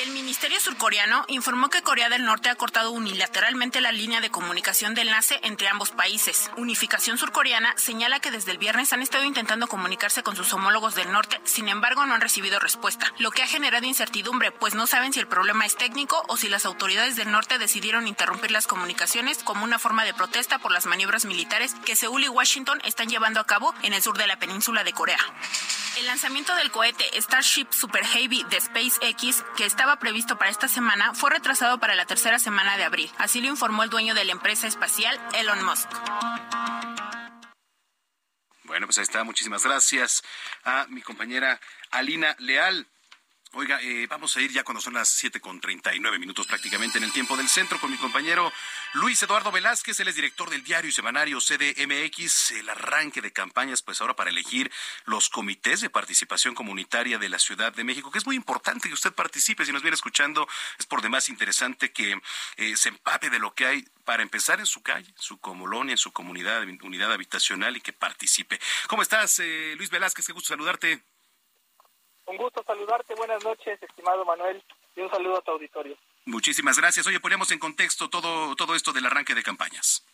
El 0.00 0.10
Ministerio 0.10 0.60
Surcoreano 0.60 1.24
informó 1.28 1.70
que 1.70 1.82
Corea 1.82 2.10
del 2.10 2.24
Norte 2.24 2.50
ha 2.50 2.54
cortado 2.54 2.90
unilateralmente 2.90 3.80
la 3.80 3.92
línea 3.92 4.20
de 4.20 4.30
comunicación 4.30 4.94
de 4.94 5.02
enlace 5.02 5.40
entre 5.42 5.68
ambos 5.68 5.90
países. 5.90 6.50
Unificación 6.56 7.16
Surcoreana 7.16 7.72
señala 7.78 8.20
que 8.20 8.30
desde 8.30 8.50
el 8.50 8.58
viernes 8.58 8.92
han 8.92 9.00
estado 9.00 9.24
intentando 9.24 9.68
comunicarse 9.68 10.22
con 10.22 10.36
sus 10.36 10.52
homólogos 10.52 10.94
del 10.94 11.12
norte, 11.12 11.40
sin 11.44 11.68
embargo 11.68 12.04
no 12.04 12.14
han 12.14 12.20
recibido 12.20 12.58
respuesta, 12.58 13.12
lo 13.18 13.30
que 13.30 13.42
ha 13.42 13.46
generado 13.46 13.86
incertidumbre, 13.86 14.52
pues 14.52 14.74
no 14.74 14.86
saben 14.86 15.14
si 15.14 15.20
el 15.20 15.28
problema 15.28 15.64
es 15.64 15.75
técnico 15.76 16.24
o 16.28 16.36
si 16.36 16.48
las 16.48 16.66
autoridades 16.66 17.16
del 17.16 17.30
norte 17.30 17.58
decidieron 17.58 18.08
interrumpir 18.08 18.50
las 18.50 18.66
comunicaciones 18.66 19.38
como 19.38 19.64
una 19.64 19.78
forma 19.78 20.04
de 20.04 20.14
protesta 20.14 20.58
por 20.58 20.72
las 20.72 20.86
maniobras 20.86 21.24
militares 21.24 21.74
que 21.84 21.96
Seúl 21.96 22.24
y 22.24 22.28
Washington 22.28 22.80
están 22.84 23.08
llevando 23.08 23.40
a 23.40 23.46
cabo 23.46 23.74
en 23.82 23.92
el 23.92 24.02
sur 24.02 24.18
de 24.18 24.26
la 24.26 24.38
península 24.38 24.84
de 24.84 24.92
Corea. 24.92 25.18
El 25.98 26.06
lanzamiento 26.06 26.54
del 26.56 26.70
cohete 26.70 27.04
Starship 27.20 27.68
Super 27.70 28.04
Heavy 28.04 28.44
de 28.44 28.60
SpaceX, 28.60 29.44
que 29.56 29.64
estaba 29.64 29.98
previsto 29.98 30.36
para 30.36 30.50
esta 30.50 30.68
semana, 30.68 31.14
fue 31.14 31.30
retrasado 31.30 31.78
para 31.78 31.94
la 31.94 32.04
tercera 32.04 32.38
semana 32.38 32.76
de 32.76 32.84
abril. 32.84 33.10
Así 33.18 33.40
lo 33.40 33.48
informó 33.48 33.82
el 33.82 33.90
dueño 33.90 34.14
de 34.14 34.24
la 34.24 34.32
empresa 34.32 34.66
espacial, 34.66 35.18
Elon 35.34 35.64
Musk. 35.64 35.88
Bueno, 38.64 38.86
pues 38.86 38.98
ahí 38.98 39.04
está. 39.04 39.24
Muchísimas 39.24 39.64
gracias 39.64 40.22
a 40.64 40.86
mi 40.88 41.00
compañera 41.00 41.60
Alina 41.90 42.34
Leal. 42.38 42.86
Oiga, 43.58 43.80
eh, 43.80 44.06
vamos 44.06 44.36
a 44.36 44.42
ir 44.42 44.52
ya 44.52 44.64
cuando 44.64 44.82
son 44.82 44.92
las 44.92 45.08
7 45.08 45.40
con 45.40 45.58
39 45.58 46.18
minutos 46.18 46.46
prácticamente 46.46 46.98
en 46.98 47.04
el 47.04 47.12
tiempo 47.12 47.38
del 47.38 47.48
centro 47.48 47.80
con 47.80 47.90
mi 47.90 47.96
compañero 47.96 48.52
Luis 48.92 49.22
Eduardo 49.22 49.50
Velázquez, 49.50 49.98
él 49.98 50.08
es 50.08 50.14
director 50.14 50.50
del 50.50 50.62
diario 50.62 50.90
y 50.90 50.92
semanario 50.92 51.38
CDMX, 51.40 52.50
el 52.50 52.68
arranque 52.68 53.22
de 53.22 53.32
campañas 53.32 53.80
pues 53.80 54.02
ahora 54.02 54.14
para 54.14 54.28
elegir 54.28 54.70
los 55.06 55.30
comités 55.30 55.80
de 55.80 55.88
participación 55.88 56.54
comunitaria 56.54 57.16
de 57.16 57.30
la 57.30 57.38
Ciudad 57.38 57.72
de 57.72 57.82
México, 57.82 58.10
que 58.10 58.18
es 58.18 58.26
muy 58.26 58.36
importante 58.36 58.88
que 58.88 58.94
usted 58.94 59.14
participe, 59.14 59.64
si 59.64 59.72
nos 59.72 59.80
viene 59.80 59.94
escuchando 59.94 60.46
es 60.78 60.84
por 60.84 61.00
demás 61.00 61.30
interesante 61.30 61.92
que 61.92 62.20
eh, 62.58 62.76
se 62.76 62.90
empape 62.90 63.30
de 63.30 63.38
lo 63.38 63.54
que 63.54 63.64
hay 63.64 63.88
para 64.04 64.22
empezar 64.22 64.60
en 64.60 64.66
su 64.66 64.82
calle, 64.82 65.10
su 65.16 65.38
colonia, 65.38 65.92
en 65.92 65.98
su 65.98 66.12
comunidad, 66.12 66.62
unidad 66.82 67.10
habitacional 67.10 67.74
y 67.74 67.80
que 67.80 67.94
participe. 67.94 68.60
¿Cómo 68.86 69.00
estás, 69.00 69.38
eh, 69.38 69.72
Luis 69.78 69.88
Velázquez? 69.88 70.26
Qué 70.26 70.34
gusto 70.34 70.48
saludarte. 70.48 71.15
Un 72.26 72.36
gusto 72.36 72.62
saludarte, 72.64 73.14
buenas 73.14 73.42
noches, 73.44 73.80
estimado 73.82 74.24
Manuel, 74.24 74.62
y 74.96 75.00
un 75.00 75.10
saludo 75.10 75.38
a 75.38 75.42
tu 75.42 75.52
auditorio. 75.52 75.96
Muchísimas 76.24 76.78
gracias. 76.78 77.06
Oye, 77.06 77.20
ponemos 77.20 77.50
en 77.52 77.58
contexto 77.58 78.08
todo, 78.08 78.56
todo 78.56 78.74
esto 78.74 78.92
del 78.92 79.06
arranque 79.06 79.34
de 79.34 79.44
campañas. 79.44 80.04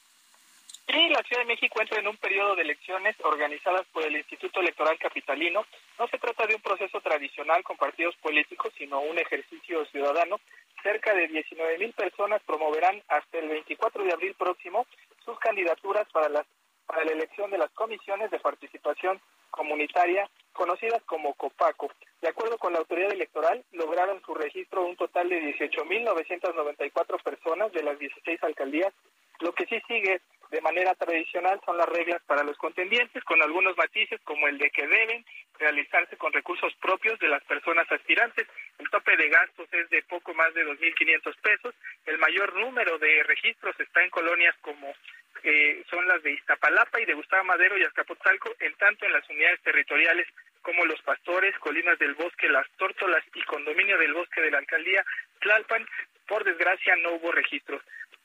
Sí, 0.87 1.09
la 1.09 1.23
Ciudad 1.23 1.43
de 1.43 1.49
México 1.49 1.81
entra 1.81 2.01
en 2.01 2.09
un 2.09 2.17
periodo 2.19 2.55
de 2.55 2.63
elecciones 2.63 3.17
organizadas 3.23 3.87
por 3.93 4.03
el 4.05 4.17
Instituto 4.17 4.61
Electoral 4.61 4.99
Capitalino. 4.99 5.65
No 5.99 6.07
se 6.09 6.19
trata 6.19 6.47
de 6.47 6.55
un 6.55 6.61
proceso 6.61 7.01
tradicional 7.01 7.63
con 7.63 7.79
partidos 7.79 8.15
políticos, 8.17 8.75
sino 8.77 9.01
un 9.01 9.19
ejercicio 9.19 9.87
ciudadano. 9.87 10.39
Cerca 10.83 11.15
de 11.15 11.29
19 11.29 11.79
mil 11.79 11.93
personas 11.93 12.43
promoverán 12.43 13.01
hasta 13.09 13.39
el 13.39 13.49
24 13.49 14.05
de 14.05 14.13
abril 14.13 14.35
próximo 14.35 14.87
sus 15.25 15.39
candidaturas 15.39 16.07
para, 16.13 16.29
las, 16.29 16.47
para 16.93 17.07
la 17.07 17.13
elección 17.13 17.51
de 17.51 17.57
las 17.57 17.71
comisiones 17.71 18.31
de 18.31 18.39
participación 18.39 19.19
comunitaria 19.51 20.29
conocidas 20.53 21.03
como 21.05 21.33
COPACO. 21.33 21.91
De 22.21 22.29
acuerdo 22.29 22.59
con 22.59 22.75
la 22.75 22.81
autoridad 22.81 23.11
electoral, 23.13 23.65
lograron 23.73 24.21
su 24.27 24.35
registro 24.35 24.85
un 24.85 24.95
total 24.97 25.31
de 25.31 25.41
18.994 25.59 27.23
personas 27.23 27.73
de 27.73 27.83
las 27.83 27.99
16 27.99 28.43
alcaldías. 28.43 28.93
Lo 29.41 29.55
que 29.55 29.65
sí 29.65 29.81
sigue 29.89 30.21
de 30.53 30.61
manera 30.61 30.95
tradicional 30.95 31.59
son 31.65 31.79
las 31.79 31.89
reglas 31.89 32.21
para 32.27 32.45
los 32.45 32.59
contendientes, 32.59 33.25
con 33.25 33.41
algunos 33.41 33.75
matices 33.77 34.21
como 34.23 34.47
el 34.49 34.59
de 34.59 34.71
que 34.71 34.87
deben 34.87 35.25
realizarse 35.59 36.19
con 36.19 36.31
recursos 36.31 36.75
propios 36.75 37.19
de 37.21 37.29
las 37.29 37.43
personas 37.45 37.91
aspirantes. 37.91 38.47
El 38.79 38.91
tope 38.91 39.17
de 39.17 39.31
gastos 39.31 39.67
es 39.73 39.89
de 39.89 40.03
poco 40.03 40.35
más 40.35 40.53
de 40.53 40.67
2.500 40.67 41.37
pesos. 41.41 41.75
El 42.05 42.19
mayor 42.19 42.55
número 42.55 42.99
de 42.99 43.23
registros 43.23 43.75
está 43.81 44.05
en 44.05 44.11
colonias 44.11 44.55
como 44.61 44.95
eh, 45.43 45.83
son 45.91 46.07
las 46.07 46.23
de 46.23 46.33
Iztapalapa 46.33 47.01
y 47.01 47.07
de 47.07 47.15
Gustavo 47.15 47.45
Madero 47.45 47.79
y 47.79 47.85
Azcapotzalco, 47.85 48.55
en 48.61 48.75
tanto 48.75 49.07
en 49.07 49.13
las 49.15 49.29
unidades 49.31 49.61
territoriales 49.63 50.29
como 50.61 50.85
Los 50.85 51.01
Pastores, 51.01 51.59
Colinas 51.61 51.99
del 51.99 52.15
Bosque, 52.15 52.51
Las 52.51 52.69
Tórtolas 52.77 53.25
y 53.35 53.43
Condominio 53.45 53.97
del 53.97 54.13
Bosque 54.13 54.43
de 54.43 54.51
la 54.51 54.59
Alcaldía 54.59 55.03
Tlalpan, 55.41 55.87
por 56.29 56.45
desgracia 56.45 56.95
no 56.97 57.13
hubo 57.13 57.33
registros. 57.33 57.83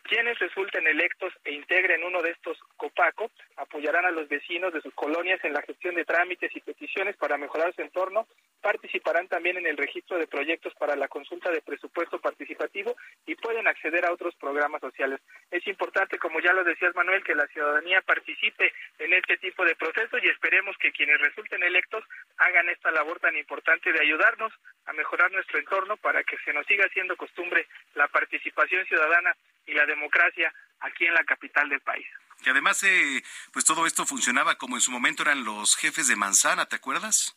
Quienes 0.08 0.40
resulten 0.40 0.88
electos 0.88 1.34
e 1.44 1.52
integren 1.52 2.02
uno 2.02 2.22
de 2.22 2.32
estos 2.32 2.58
COPACO 2.78 3.30
apoyarán 3.58 4.06
a 4.06 4.12
los 4.12 4.30
vecinos 4.30 4.72
de 4.72 4.80
sus 4.80 4.94
colonias 4.94 5.44
en 5.44 5.52
la 5.52 5.62
gestión 5.62 5.96
de 5.96 6.06
trámites 6.06 6.50
y 6.56 6.62
peticiones 6.62 7.18
para 7.18 7.38
mejorar 7.38 7.76
su 7.76 7.82
entorno, 7.82 8.26
participarán 8.62 9.28
también 9.28 9.58
en 9.58 9.66
el 9.66 9.76
registro 9.76 10.18
de 10.18 10.26
proyectos 10.26 10.74
para 10.76 10.96
la 10.96 11.10
consulta 11.10 11.52
de 11.52 11.62
presupuesto 11.62 12.22
participativo 12.22 12.96
y 13.26 13.36
pueden 13.36 13.68
acceder 13.68 14.06
a 14.06 14.14
otros 14.14 14.34
programas 14.36 14.80
sociales. 14.80 15.20
Es 15.52 15.68
importante, 15.68 16.18
como 16.18 16.40
ya 16.40 16.54
lo 16.54 16.64
decías 16.64 16.96
Manuel, 16.96 17.22
que 17.22 17.36
la 17.36 17.48
ciudadanía 17.48 18.02
participe 18.02 18.72
en 19.00 19.12
este 19.12 19.36
tipo 19.38 19.66
de 19.66 19.76
procesos 19.76 20.24
y 20.24 20.30
esperemos 20.30 20.78
que 20.78 20.94
quienes 20.94 21.20
resulten 21.20 21.64
electos 21.64 22.06
hagan 22.38 22.70
esta 22.70 22.92
labor 22.92 23.20
tan 23.20 23.36
importante 23.36 23.92
de 23.92 24.00
ayudarnos 24.00 24.54
a 24.86 24.94
mejorar 24.94 25.34
nuestro 25.34 25.60
entorno 25.60 25.98
para 25.98 26.24
que 26.24 26.38
se 26.46 26.54
nos 26.54 26.66
siga 26.66 26.86
haciendo 26.86 27.18
costumbre 27.18 27.68
la 27.96 28.08
participación 28.08 28.86
ciudadana 28.86 29.36
y 29.68 29.74
la 29.74 29.86
democracia 29.86 30.52
aquí 30.80 31.06
en 31.06 31.14
la 31.14 31.24
capital 31.24 31.70
del 31.70 31.82
país. 31.82 32.08
Y 32.46 32.50
además, 32.50 32.82
eh, 32.84 33.24
pues 33.52 33.66
todo 33.66 33.86
esto 33.86 34.06
funcionaba 34.06 34.56
como 34.56 34.76
en 34.76 34.82
su 34.82 34.92
momento 34.92 35.24
eran 35.24 35.44
los 35.44 35.76
jefes 35.76 36.08
de 36.08 36.16
manzana, 36.16 36.66
¿te 36.66 36.76
acuerdas? 36.76 37.36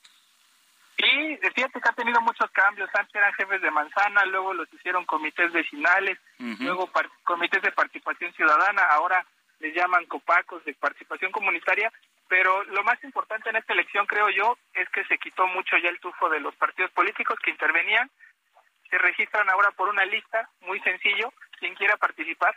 Sí, 1.00 1.38
fíjate 1.54 1.80
que 1.80 1.88
ha 1.88 1.92
tenido 1.92 2.20
muchos 2.20 2.50
cambios. 2.50 2.90
Antes 2.92 3.14
eran 3.14 3.32
jefes 3.32 3.62
de 3.62 3.70
manzana, 3.70 4.24
luego 4.26 4.52
los 4.52 4.72
hicieron 4.72 5.06
comités 5.06 5.50
vecinales, 5.50 6.18
luego 6.38 6.90
comités 7.24 7.62
de 7.62 7.72
participación 7.72 8.32
ciudadana, 8.34 8.82
ahora 8.82 9.24
les 9.60 9.74
llaman 9.74 10.04
copacos 10.06 10.62
de 10.64 10.74
participación 10.74 11.32
comunitaria. 11.32 11.90
Pero 12.28 12.62
lo 12.64 12.84
más 12.84 13.02
importante 13.02 13.48
en 13.48 13.56
esta 13.56 13.72
elección, 13.72 14.06
creo 14.06 14.28
yo, 14.28 14.58
es 14.74 14.88
que 14.90 15.04
se 15.04 15.18
quitó 15.18 15.46
mucho 15.48 15.76
ya 15.78 15.88
el 15.88 15.98
tufo 16.00 16.28
de 16.28 16.38
los 16.38 16.54
partidos 16.56 16.90
políticos 16.92 17.38
que 17.42 17.50
intervenían. 17.50 18.10
Se 18.90 18.98
registran 18.98 19.48
ahora 19.48 19.70
por 19.72 19.88
una 19.88 20.04
lista, 20.04 20.48
muy 20.60 20.80
sencillo, 20.80 21.32
quien 21.60 21.74
quiera 21.76 21.96
participar 21.96 22.56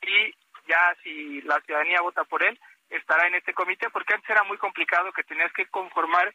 y 0.00 0.34
ya 0.66 0.96
si 1.02 1.42
la 1.42 1.60
ciudadanía 1.60 2.00
vota 2.00 2.24
por 2.24 2.42
él, 2.42 2.58
estará 2.88 3.26
en 3.26 3.34
este 3.34 3.52
comité, 3.52 3.90
porque 3.90 4.14
antes 4.14 4.30
era 4.30 4.44
muy 4.44 4.56
complicado 4.58 5.12
que 5.12 5.24
tenías 5.24 5.52
que 5.52 5.66
conformar 5.66 6.32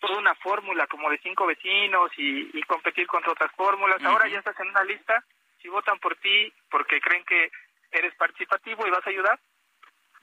toda 0.00 0.18
una 0.18 0.34
fórmula 0.36 0.86
como 0.86 1.10
de 1.10 1.18
cinco 1.18 1.46
vecinos 1.46 2.10
y, 2.16 2.62
competir 2.64 3.06
contra 3.06 3.32
otras 3.32 3.52
fórmulas. 3.52 4.02
Ahora 4.02 4.26
ya 4.28 4.38
estás 4.38 4.58
en 4.60 4.68
una 4.68 4.84
lista, 4.84 5.22
si 5.60 5.68
votan 5.68 5.98
por 5.98 6.16
ti 6.16 6.52
porque 6.70 7.00
creen 7.00 7.24
que 7.24 7.50
eres 7.92 8.14
participativo 8.16 8.86
y 8.86 8.90
vas 8.90 9.06
a 9.06 9.10
ayudar, 9.10 9.38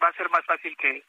va 0.03 0.07
a 0.09 0.13
ser 0.13 0.29
más 0.29 0.43
fácil 0.45 0.75
que, 0.75 1.03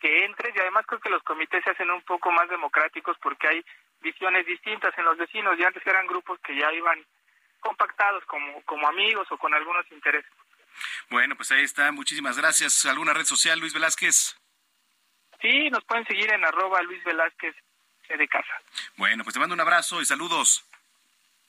que 0.00 0.24
entres. 0.24 0.54
Y 0.54 0.60
además 0.60 0.86
creo 0.86 1.00
que 1.00 1.10
los 1.10 1.22
comités 1.22 1.62
se 1.62 1.70
hacen 1.70 1.90
un 1.90 2.02
poco 2.02 2.32
más 2.32 2.48
democráticos 2.48 3.16
porque 3.20 3.48
hay 3.48 3.64
visiones 4.00 4.46
distintas 4.46 4.96
en 4.96 5.04
los 5.04 5.18
vecinos. 5.18 5.58
Y 5.58 5.64
antes 5.64 5.86
eran 5.86 6.06
grupos 6.06 6.40
que 6.40 6.56
ya 6.56 6.72
iban 6.72 7.04
compactados 7.66 8.24
como, 8.26 8.62
como 8.62 8.86
amigos 8.88 9.26
o 9.30 9.38
con 9.38 9.52
algunos 9.52 9.84
intereses. 9.90 10.30
Bueno, 11.10 11.36
pues 11.36 11.50
ahí 11.52 11.62
está. 11.62 11.90
Muchísimas 11.90 12.36
gracias. 12.38 12.84
¿Alguna 12.86 13.12
red 13.12 13.24
social, 13.24 13.58
Luis 13.58 13.74
Velázquez? 13.74 14.36
Sí, 15.40 15.70
nos 15.70 15.84
pueden 15.84 16.06
seguir 16.06 16.32
en 16.32 16.44
arroba 16.44 16.80
Luis 16.82 17.02
Velázquez 17.04 17.54
de 18.08 18.28
casa. 18.28 18.62
Bueno, 18.96 19.24
pues 19.24 19.34
te 19.34 19.40
mando 19.40 19.54
un 19.54 19.60
abrazo 19.60 20.00
y 20.00 20.04
saludos. 20.04 20.64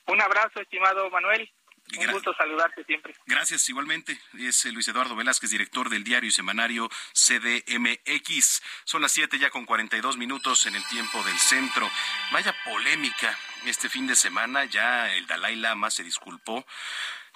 Un 0.07 0.22
abrazo, 0.22 0.61
estimado 0.61 1.10
Manuel. 1.11 1.52
Un 1.96 2.12
gusto 2.12 2.34
saludarte 2.34 2.84
siempre. 2.84 3.16
Gracias, 3.26 3.70
igualmente. 3.70 4.20
Es 4.38 4.66
eh, 4.66 4.72
Luis 4.72 4.88
Eduardo 4.88 5.16
Velázquez, 5.16 5.50
director 5.52 5.90
del 5.90 6.04
diario 6.04 6.28
y 6.28 6.32
semanario 6.32 6.90
CDMX. 7.14 8.62
Son 8.84 9.02
las 9.02 9.14
7 9.14 9.40
ya 9.40 9.50
con 9.50 9.66
42 9.66 10.18
minutos 10.18 10.66
en 10.66 10.76
el 10.76 10.86
tiempo 10.88 11.24
del 11.24 11.38
centro. 11.38 11.90
Vaya 12.32 12.54
polémica. 12.66 13.38
Este 13.66 13.90
fin 13.90 14.06
de 14.06 14.16
semana 14.16 14.66
ya 14.66 15.14
el 15.14 15.28
Dalai 15.28 15.56
Lama 15.56 15.90
se 15.90 16.04
disculpó 16.04 16.66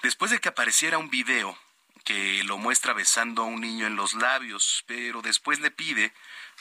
después 0.02 0.30
de 0.30 0.38
que 0.38 0.48
apareciera 0.48 0.98
un 0.98 1.10
video 1.10 1.58
que 2.04 2.42
lo 2.44 2.58
muestra 2.58 2.92
besando 2.92 3.42
a 3.42 3.46
un 3.46 3.60
niño 3.60 3.86
en 3.86 3.96
los 3.96 4.14
labios, 4.14 4.84
pero 4.86 5.22
después 5.22 5.60
le 5.60 5.70
pide 5.70 6.12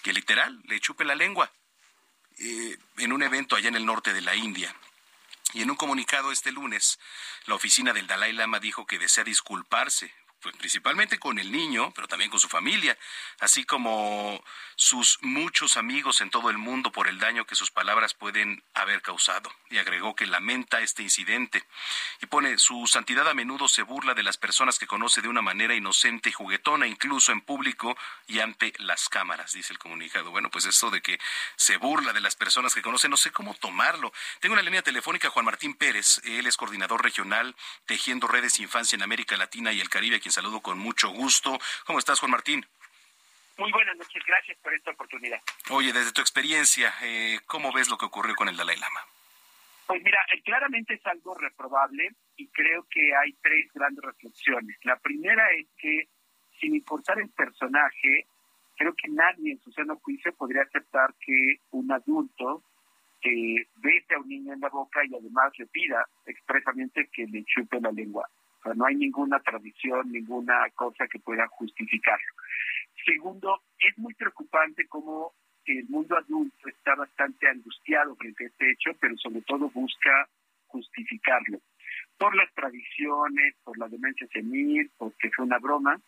que 0.04 0.14
literal 0.14 0.62
le 0.66 0.80
chupe 0.80 1.04
la 1.04 1.16
lengua 1.16 1.52
eh, 2.40 2.78
en 2.98 3.12
un 3.12 3.24
evento 3.24 3.56
allá 3.56 3.70
en 3.70 3.76
el 3.76 3.86
norte 3.86 4.14
de 4.14 4.22
la 4.22 4.36
India. 4.36 4.74
Y 5.54 5.62
en 5.62 5.70
un 5.70 5.76
comunicado 5.76 6.32
este 6.32 6.52
lunes, 6.52 7.00
la 7.46 7.56
oficina 7.56 7.94
del 7.94 8.08
Dalai 8.08 8.34
Lama 8.34 8.60
dijo 8.60 8.86
que 8.86 9.00
desea 9.00 9.24
disculparse 9.24 10.14
pues 10.42 10.56
principalmente 10.58 11.20
con 11.20 11.40
el 11.40 11.52
niño, 11.52 11.92
pero 11.94 12.08
también 12.08 12.30
con 12.30 12.40
su 12.40 12.50
familia, 12.50 12.98
así 13.40 13.64
como 13.64 14.44
sus 14.76 15.20
muchos 15.22 15.78
amigos 15.78 16.22
en 16.22 16.30
todo 16.30 16.50
el 16.50 16.58
mundo 16.58 16.92
por 16.92 17.08
el 17.08 17.20
daño 17.20 17.46
que 17.46 17.56
sus 17.56 17.72
palabras 17.72 18.14
pueden 18.14 18.64
haber 18.74 19.02
causado. 19.02 19.54
Y 19.70 19.78
agregó 19.78 20.16
que 20.16 20.26
lamenta 20.26 20.82
este 20.82 21.04
incidente. 21.04 21.64
Y 22.22 22.26
pone, 22.26 22.58
su 22.58 22.88
santidad 22.88 23.28
a 23.30 23.34
menudo 23.34 23.68
se 23.68 23.84
burla 23.84 24.14
de 24.14 24.24
las 24.24 24.38
personas 24.38 24.80
que 24.80 24.88
conoce 24.88 25.22
de 25.22 25.28
una 25.28 25.42
manera 25.42 25.76
inocente 25.76 26.30
y 26.30 26.32
juguetona, 26.32 26.88
incluso 26.88 27.32
en 27.32 27.42
público 27.42 27.96
y 28.28 28.40
ante 28.40 28.74
las 28.80 29.10
cámaras, 29.10 29.54
dice 29.54 29.74
el 29.74 29.80
comunicado. 29.80 30.32
Bueno, 30.32 30.50
pues 30.50 30.66
eso 30.66 30.90
de 30.90 31.02
que 31.02 31.20
se 31.56 31.78
burla 31.78 32.14
de 32.14 32.22
las 32.22 32.36
personas 32.36 32.74
que 32.74 32.82
conoce, 32.82 33.08
no 33.10 33.18
sé 33.18 33.32
cómo 33.32 33.54
tomarlo. 33.54 34.12
Tengo 34.40 34.54
una 34.54 34.62
línea 34.62 34.82
telefónica 34.82 35.30
Juan 35.30 35.46
Martín 35.46 35.76
Pérez, 35.76 36.22
él 36.24 36.48
es 36.48 36.58
coordinador 36.58 37.04
regional 37.04 37.56
Tejiendo 37.86 38.28
Redes 38.28 38.60
Infancia 38.60 38.96
en 38.96 39.04
América 39.04 39.38
Latina 39.38 39.72
y 39.74 39.82
el 39.82 39.90
Caribe, 39.90 40.20
saludo 40.32 40.62
con 40.62 40.78
mucho 40.78 41.10
gusto. 41.10 41.58
¿Cómo 41.86 42.00
estás, 42.00 42.20
Juan 42.20 42.32
Martín? 42.32 42.66
Muy 43.58 43.72
buenas 43.72 43.96
noches, 43.98 44.24
gracias 44.26 44.58
por 44.60 44.74
esta 44.74 44.92
oportunidad. 44.92 45.40
Oye, 45.70 45.94
desde 45.94 46.12
tu 46.12 46.22
experiencia, 46.22 46.94
eh, 47.02 47.40
¿cómo 47.46 47.72
ves 47.72 47.90
lo 47.90 47.98
que 47.98 48.06
ocurrió 48.06 48.36
con 48.36 48.50
el 48.50 48.58
Dalai 48.58 48.78
Lama? 48.78 49.02
Pues 49.86 50.02
mira, 50.04 50.20
eh, 50.34 50.42
claramente 50.42 50.94
es 50.94 51.06
algo 51.06 51.36
reprobable 51.36 52.12
y 52.38 52.48
creo 52.48 52.88
que 52.90 53.14
hay 53.16 53.34
tres 53.42 53.72
grandes 53.74 54.04
reflexiones. 54.04 54.78
La 54.84 54.98
primera 54.98 55.52
es 55.52 55.68
que, 55.78 56.08
sin 56.60 56.76
importar 56.76 57.20
el 57.20 57.30
personaje, 57.30 58.26
creo 58.78 58.94
que 58.96 59.10
nadie 59.10 59.52
en 59.52 59.60
su 59.60 59.72
seno 59.74 59.98
juicio 59.98 60.34
podría 60.34 60.64
aceptar 60.64 61.14
que 61.20 61.58
un 61.72 61.92
adulto 61.92 62.64
eh, 63.24 63.68
bese 63.76 64.16
a 64.16 64.20
un 64.20 64.28
niño 64.28 64.54
en 64.54 64.60
la 64.60 64.70
boca 64.70 65.02
y 65.06 65.14
además 65.14 65.52
le 65.60 65.68
pida 65.68 66.04
expresamente 66.26 67.10
que 67.14 67.28
le 67.28 67.44
chupe 67.44 67.80
la 67.80 67.92
lengua. 67.92 68.28
O 68.62 68.64
sea, 68.64 68.74
no 68.76 68.86
hay 68.86 68.96
ninguna 68.96 69.40
tradición, 69.40 70.12
ninguna 70.12 70.70
cosa 70.76 71.08
que 71.08 71.20
pueda 71.20 71.48
justificarlo. 71.48 72.34
Segundo, 73.06 73.62
es 73.80 73.98
muy 73.98 74.14
preocupante 74.14 74.88
cómo 74.88 75.34
el 75.66 75.88
mundo 75.90 76.16
adulto 76.18 76.70
está 76.70 76.96
bastante 76.96 77.48
angustiado 77.48 78.16
frente 78.16 78.46
a 78.46 78.48
este 78.48 78.72
hecho, 78.72 78.92
pero 79.00 79.18
sobre 79.18 79.42
todo 79.42 79.70
busca 79.70 80.28
justificarlo 80.68 81.60
por 82.18 82.36
las 82.36 82.54
tradiciones, 82.54 83.56
por 83.64 83.78
la 83.78 83.88
demencia 83.88 84.28
senil, 84.32 84.92
porque 84.98 85.32
fue 85.36 85.46
una 85.46 85.58
broma. 85.58 86.00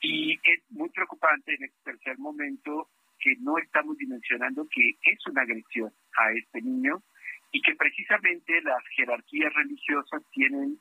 Y 0.00 0.34
es 0.34 0.60
muy 0.70 0.88
preocupante 0.90 1.54
en 1.54 1.64
este 1.64 1.78
tercer 1.84 2.18
momento 2.18 2.88
que 3.20 3.36
no 3.40 3.58
estamos 3.58 3.96
dimensionando 3.98 4.66
que 4.70 4.96
es 5.02 5.26
una 5.26 5.42
agresión 5.42 5.92
a 6.18 6.32
este 6.32 6.62
niño 6.62 7.02
y 7.50 7.60
que 7.62 7.74
precisamente 7.74 8.60
las 8.62 8.82
jerarquías 8.96 9.52
religiosas 9.54 10.22
tienen 10.32 10.78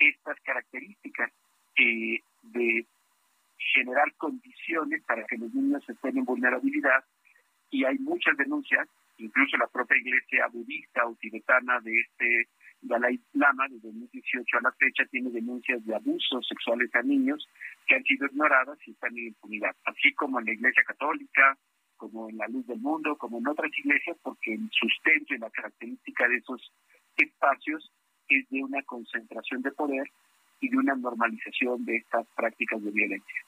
estas 0.00 0.40
características 0.40 1.30
eh, 1.76 2.20
de 2.42 2.86
generar 3.58 4.12
condiciones 4.16 5.02
para 5.04 5.24
que 5.26 5.36
los 5.36 5.52
niños 5.54 5.86
estén 5.88 6.18
en 6.18 6.24
vulnerabilidad 6.24 7.04
y 7.70 7.84
hay 7.84 7.98
muchas 7.98 8.36
denuncias, 8.36 8.88
incluso 9.18 9.56
la 9.56 9.68
propia 9.68 9.96
iglesia 9.98 10.48
budista 10.48 11.06
o 11.06 11.14
tibetana 11.16 11.78
de 11.80 12.00
este 12.00 12.48
Dalai 12.82 13.20
Lama 13.34 13.68
desde 13.68 13.88
2018 13.88 14.56
a 14.56 14.62
la 14.62 14.72
fecha 14.72 15.04
tiene 15.10 15.30
denuncias 15.30 15.84
de 15.84 15.94
abusos 15.94 16.48
sexuales 16.48 16.92
a 16.94 17.02
niños 17.02 17.46
que 17.86 17.96
han 17.96 18.04
sido 18.04 18.26
ignoradas 18.26 18.78
y 18.86 18.92
están 18.92 19.16
en 19.16 19.28
impunidad, 19.28 19.76
así 19.84 20.14
como 20.14 20.40
en 20.40 20.46
la 20.46 20.52
iglesia 20.52 20.82
católica, 20.84 21.58
como 21.96 22.30
en 22.30 22.38
la 22.38 22.48
luz 22.48 22.66
del 22.66 22.80
mundo, 22.80 23.16
como 23.18 23.38
en 23.38 23.46
otras 23.46 23.70
iglesias, 23.76 24.16
porque 24.22 24.54
el 24.54 24.68
sustento 24.72 25.34
y 25.34 25.38
la 25.38 25.50
característica 25.50 26.26
de 26.26 26.36
esos 26.36 26.72
espacios 27.16 27.92
es 28.30 28.48
de 28.48 28.62
una 28.62 28.82
concentración 28.82 29.62
de 29.62 29.72
poder 29.72 30.10
y 30.60 30.68
de 30.68 30.76
una 30.76 30.94
normalización 30.94 31.84
de 31.84 31.96
estas 31.96 32.26
prácticas 32.36 32.82
de 32.82 32.90
violencia. 32.90 33.44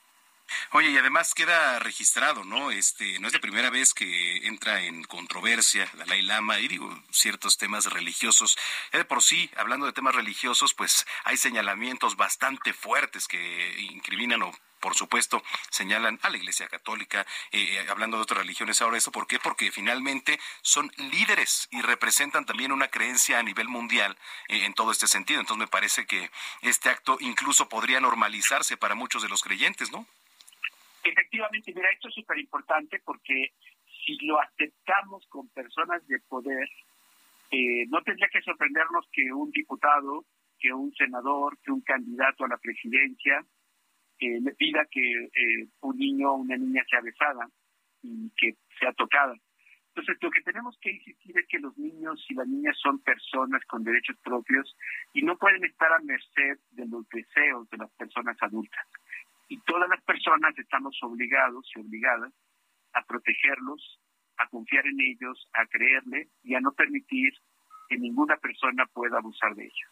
Oye, 0.73 0.91
y 0.91 0.99
además 0.99 1.35
queda 1.35 1.79
registrado, 1.79 2.45
¿no? 2.45 2.71
Este, 2.71 3.19
no 3.19 3.29
es 3.29 3.35
la 3.35 3.41
primera 3.41 3.71
vez 3.71 3.95
que 3.95 4.47
entra 4.47 4.83
en 4.83 5.05
controversia 5.05 5.91
Dalai 5.95 6.23
Lama 6.23 6.61
y 6.61 6.69
digo 6.69 7.03
ciertos 7.11 7.57
temas 7.57 7.87
religiosos. 7.87 8.57
De 8.93 9.05
por 9.05 9.23
sí, 9.23 9.51
hablando 9.57 9.87
de 9.87 9.93
temas 9.93 10.15
religiosos, 10.15 10.75
pues 10.75 11.07
hay 11.25 11.37
señalamientos 11.37 12.17
bastante 12.17 12.73
fuertes 12.73 13.29
que 13.29 13.81
incriminan 13.81 14.43
o 14.43 14.53
por 14.83 14.97
supuesto, 14.97 15.45
señalan 15.71 16.19
a 16.23 16.29
la 16.29 16.39
Iglesia 16.39 16.67
Católica, 16.67 17.25
eh, 17.53 17.63
eh, 17.63 17.87
hablando 17.89 18.17
de 18.17 18.25
otras 18.25 18.41
religiones 18.41 18.83
ahora 18.83 18.99
eso, 18.99 19.13
¿por 19.13 19.29
qué? 19.29 19.39
Porque 19.39 19.71
finalmente 19.71 20.41
son 20.61 20.91
líderes 20.97 21.69
y 21.71 21.83
representan 21.83 22.45
también 22.47 22.73
una 22.73 22.89
creencia 22.89 23.39
a 23.39 23.45
nivel 23.45 23.69
mundial 23.69 24.19
eh, 24.49 24.65
en 24.65 24.75
todo 24.75 24.91
este 24.91 25.07
sentido. 25.07 25.39
Entonces 25.39 25.61
me 25.61 25.69
parece 25.69 26.05
que 26.05 26.33
este 26.63 26.91
acto 26.91 27.17
incluso 27.21 27.69
podría 27.69 28.01
normalizarse 28.01 28.77
para 28.77 28.97
muchos 28.97 29.23
de 29.23 29.29
los 29.29 29.43
creyentes, 29.43 29.93
¿no? 29.93 30.05
Efectivamente, 31.05 31.73
mira, 31.75 31.91
esto 31.91 32.09
es 32.09 32.15
súper 32.15 32.39
importante 32.39 33.01
porque 33.05 33.53
si 34.05 34.17
lo 34.27 34.41
aceptamos 34.41 35.27
con 35.29 35.49
personas 35.49 36.07
de 36.07 36.19
poder, 36.29 36.69
no 37.89 38.03
tendría 38.03 38.29
que 38.29 38.41
sorprendernos 38.41 39.07
que 39.13 39.33
un 39.33 39.51
diputado, 39.51 40.25
que 40.59 40.73
un 40.73 40.93
senador, 40.95 41.59
que 41.63 41.73
un 41.73 41.83
candidato 41.83 42.45
a 42.45 42.49
la 42.49 42.57
presidencia, 42.57 43.45
que 44.19 44.39
le 44.41 44.55
pida 44.55 44.87
que 44.91 45.01
eh, 45.01 45.67
un 45.81 45.99
niño 45.99 46.31
o 46.31 46.37
una 46.37 46.57
niña 46.57 46.85
sea 46.89 47.01
besada 47.01 47.49
y 48.03 48.31
que 48.37 48.55
sea 48.79 48.93
tocada. 48.93 49.35
Entonces, 49.89 50.17
lo 50.23 50.31
que 50.31 50.41
tenemos 50.41 50.79
que 50.81 50.93
insistir 50.93 51.37
es 51.37 51.47
que 51.49 51.59
los 51.59 51.77
niños 51.77 52.25
y 52.29 52.35
las 52.35 52.47
niñas 52.47 52.79
son 52.81 53.01
personas 53.01 53.63
con 53.67 53.83
derechos 53.83 54.17
propios 54.23 54.75
y 55.13 55.23
no 55.23 55.37
pueden 55.37 55.65
estar 55.65 55.93
a 55.93 55.99
merced 55.99 56.59
de 56.71 56.87
los 56.87 57.07
deseos 57.09 57.69
de 57.69 57.77
las 57.77 57.91
personas 57.93 58.37
adultas. 58.41 58.87
Y 59.49 59.59
todas 59.61 59.89
las 59.89 60.03
personas 60.03 60.57
estamos 60.59 60.97
obligados 61.03 61.71
y 61.75 61.81
obligadas 61.81 62.33
a 62.95 63.03
protegerlos, 63.05 64.01
a 64.39 64.49
confiar 64.49 64.87
en 64.87 65.01
ellos, 65.01 65.49
a 65.53 65.67
creerle 65.67 66.29
y 66.43 66.55
a 66.55 66.61
no 66.61 66.73
permitir 66.73 67.33
que 67.89 67.99
ninguna 67.99 68.37
persona 68.37 68.87
pueda 68.87 69.19
abusar 69.19 69.55
de 69.55 69.65
ellos. 69.65 69.91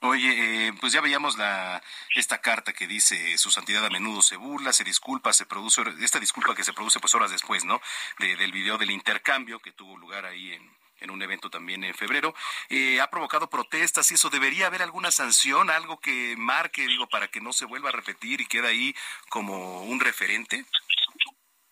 Oye, 0.00 0.68
eh, 0.68 0.72
pues 0.78 0.92
ya 0.92 1.00
veíamos 1.00 1.38
la 1.38 1.82
esta 2.14 2.38
carta 2.40 2.72
que 2.74 2.86
dice 2.86 3.38
su 3.38 3.50
santidad 3.50 3.84
a 3.86 3.90
menudo 3.90 4.20
se 4.20 4.36
burla, 4.36 4.72
se 4.72 4.84
disculpa, 4.84 5.32
se 5.32 5.46
produce 5.46 5.82
esta 6.00 6.20
disculpa 6.20 6.54
que 6.54 6.64
se 6.64 6.74
produce 6.74 7.00
pues 7.00 7.14
horas 7.14 7.30
después, 7.30 7.64
¿no? 7.64 7.80
del 8.18 8.52
video 8.52 8.76
del 8.76 8.90
intercambio 8.90 9.58
que 9.60 9.72
tuvo 9.72 9.96
lugar 9.96 10.26
ahí 10.26 10.52
en, 10.52 10.70
un 11.10 11.22
evento 11.22 11.50
también 11.50 11.84
en 11.84 11.94
febrero, 11.94 12.34
eh, 12.68 13.00
ha 13.00 13.08
provocado 13.08 13.48
protestas 13.48 14.10
y 14.10 14.14
eso 14.14 14.30
debería 14.30 14.66
haber 14.66 14.82
alguna 14.82 15.10
sanción, 15.10 15.70
algo 15.70 15.98
que 15.98 16.34
marque, 16.36 16.86
digo, 16.86 17.06
para 17.06 17.28
que 17.28 17.40
no 17.40 17.52
se 17.52 17.66
vuelva 17.66 17.90
a 17.90 17.92
repetir 17.92 18.40
y 18.40 18.46
quede 18.46 18.68
ahí 18.68 18.94
como 19.28 19.82
un 19.84 20.00
referente. 20.00 20.64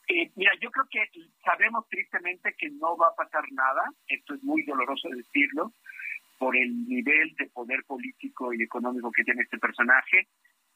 Eh, 0.09 0.31
mira, 0.37 0.53
yo 0.61 0.71
creo 0.71 0.87
que 0.91 1.01
sabemos 1.45 1.89
tristemente 1.89 2.55
que 2.59 2.71
no 2.71 2.97
va 2.97 3.09
a 3.09 3.15
pasar 3.15 3.45
nada, 3.53 3.83
esto 4.07 4.35
es 4.35 4.43
muy 4.43 4.63
doloroso 4.65 5.09
decirlo, 5.09 5.73
por 6.39 6.57
el 6.57 6.87
nivel 6.87 7.35
de 7.37 7.47
poder 7.47 7.85
político 7.85 8.53
y 8.53 8.63
económico 8.63 9.11
que 9.13 9.25
tiene 9.25 9.43
este 9.43 9.59
personaje 9.59 10.29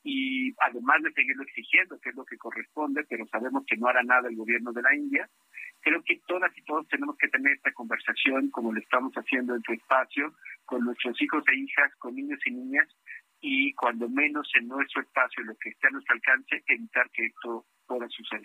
y 0.02 0.54
además 0.60 1.02
de 1.02 1.12
seguirlo 1.12 1.42
exigiendo, 1.42 1.98
que 2.00 2.10
es 2.10 2.14
lo 2.14 2.24
que 2.24 2.38
corresponde, 2.38 3.04
pero 3.08 3.26
sabemos 3.26 3.64
que 3.66 3.76
no 3.76 3.88
hará 3.88 4.02
nada 4.02 4.28
el 4.28 4.36
gobierno 4.36 4.72
de 4.72 4.82
la 4.82 4.94
India, 4.94 5.28
creo 5.80 6.02
que 6.04 6.20
todas 6.26 6.56
y 6.56 6.62
todos 6.62 6.86
tenemos 6.88 7.16
que 7.18 7.28
tener 7.28 7.52
esta 7.52 7.72
conversación 7.72 8.50
como 8.50 8.72
lo 8.72 8.80
estamos 8.80 9.12
haciendo 9.14 9.54
en 9.54 9.62
tu 9.62 9.72
espacio, 9.72 10.34
con 10.64 10.84
nuestros 10.84 11.20
hijos 11.20 11.44
e 11.48 11.56
hijas, 11.56 11.94
con 11.96 12.14
niños 12.14 12.40
y 12.46 12.50
niñas, 12.50 12.88
y 13.40 13.72
cuando 13.74 14.08
menos 14.08 14.48
en 14.54 14.68
nuestro 14.68 15.02
espacio, 15.02 15.44
lo 15.44 15.54
que 15.56 15.70
esté 15.70 15.86
a 15.86 15.90
nuestro 15.90 16.14
alcance, 16.14 16.62
evitar 16.66 17.08
que 17.10 17.26
esto 17.26 17.66
pueda 17.86 18.08
suceder. 18.08 18.42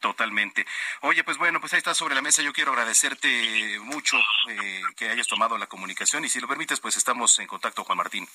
Totalmente. 0.00 0.66
Oye, 1.00 1.24
pues 1.24 1.38
bueno, 1.38 1.58
pues 1.58 1.72
ahí 1.72 1.78
está 1.78 1.94
sobre 1.94 2.14
la 2.14 2.22
mesa. 2.22 2.42
Yo 2.42 2.52
quiero 2.52 2.72
agradecerte 2.72 3.78
mucho 3.80 4.18
eh, 4.48 4.82
que 4.96 5.08
hayas 5.08 5.26
tomado 5.26 5.56
la 5.56 5.66
comunicación 5.66 6.24
y 6.24 6.28
si 6.28 6.38
lo 6.38 6.46
permites, 6.46 6.80
pues 6.80 6.96
estamos 6.96 7.38
en 7.38 7.46
contacto, 7.46 7.82
Juan 7.82 7.98
Martín. 7.98 8.26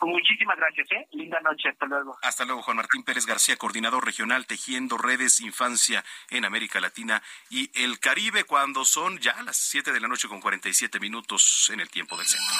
Muchísimas 0.00 0.56
gracias, 0.56 0.90
¿eh? 0.92 1.06
Linda 1.12 1.38
noche, 1.40 1.68
hasta 1.68 1.86
luego. 1.86 2.18
Hasta 2.22 2.44
luego, 2.44 2.62
Juan 2.62 2.78
Martín 2.78 3.04
Pérez 3.04 3.26
García, 3.26 3.56
coordinador 3.56 4.04
regional 4.04 4.46
Tejiendo 4.46 4.96
Redes 4.96 5.40
Infancia 5.40 6.04
en 6.30 6.44
América 6.44 6.80
Latina 6.80 7.22
y 7.50 7.70
el 7.82 8.00
Caribe, 8.00 8.44
cuando 8.44 8.84
son 8.84 9.18
ya 9.18 9.40
las 9.42 9.56
7 9.58 9.92
de 9.92 10.00
la 10.00 10.08
noche 10.08 10.28
con 10.28 10.40
47 10.40 10.98
minutos 10.98 11.70
en 11.72 11.80
el 11.80 11.90
tiempo 11.90 12.16
del 12.16 12.26
centro. 12.26 12.56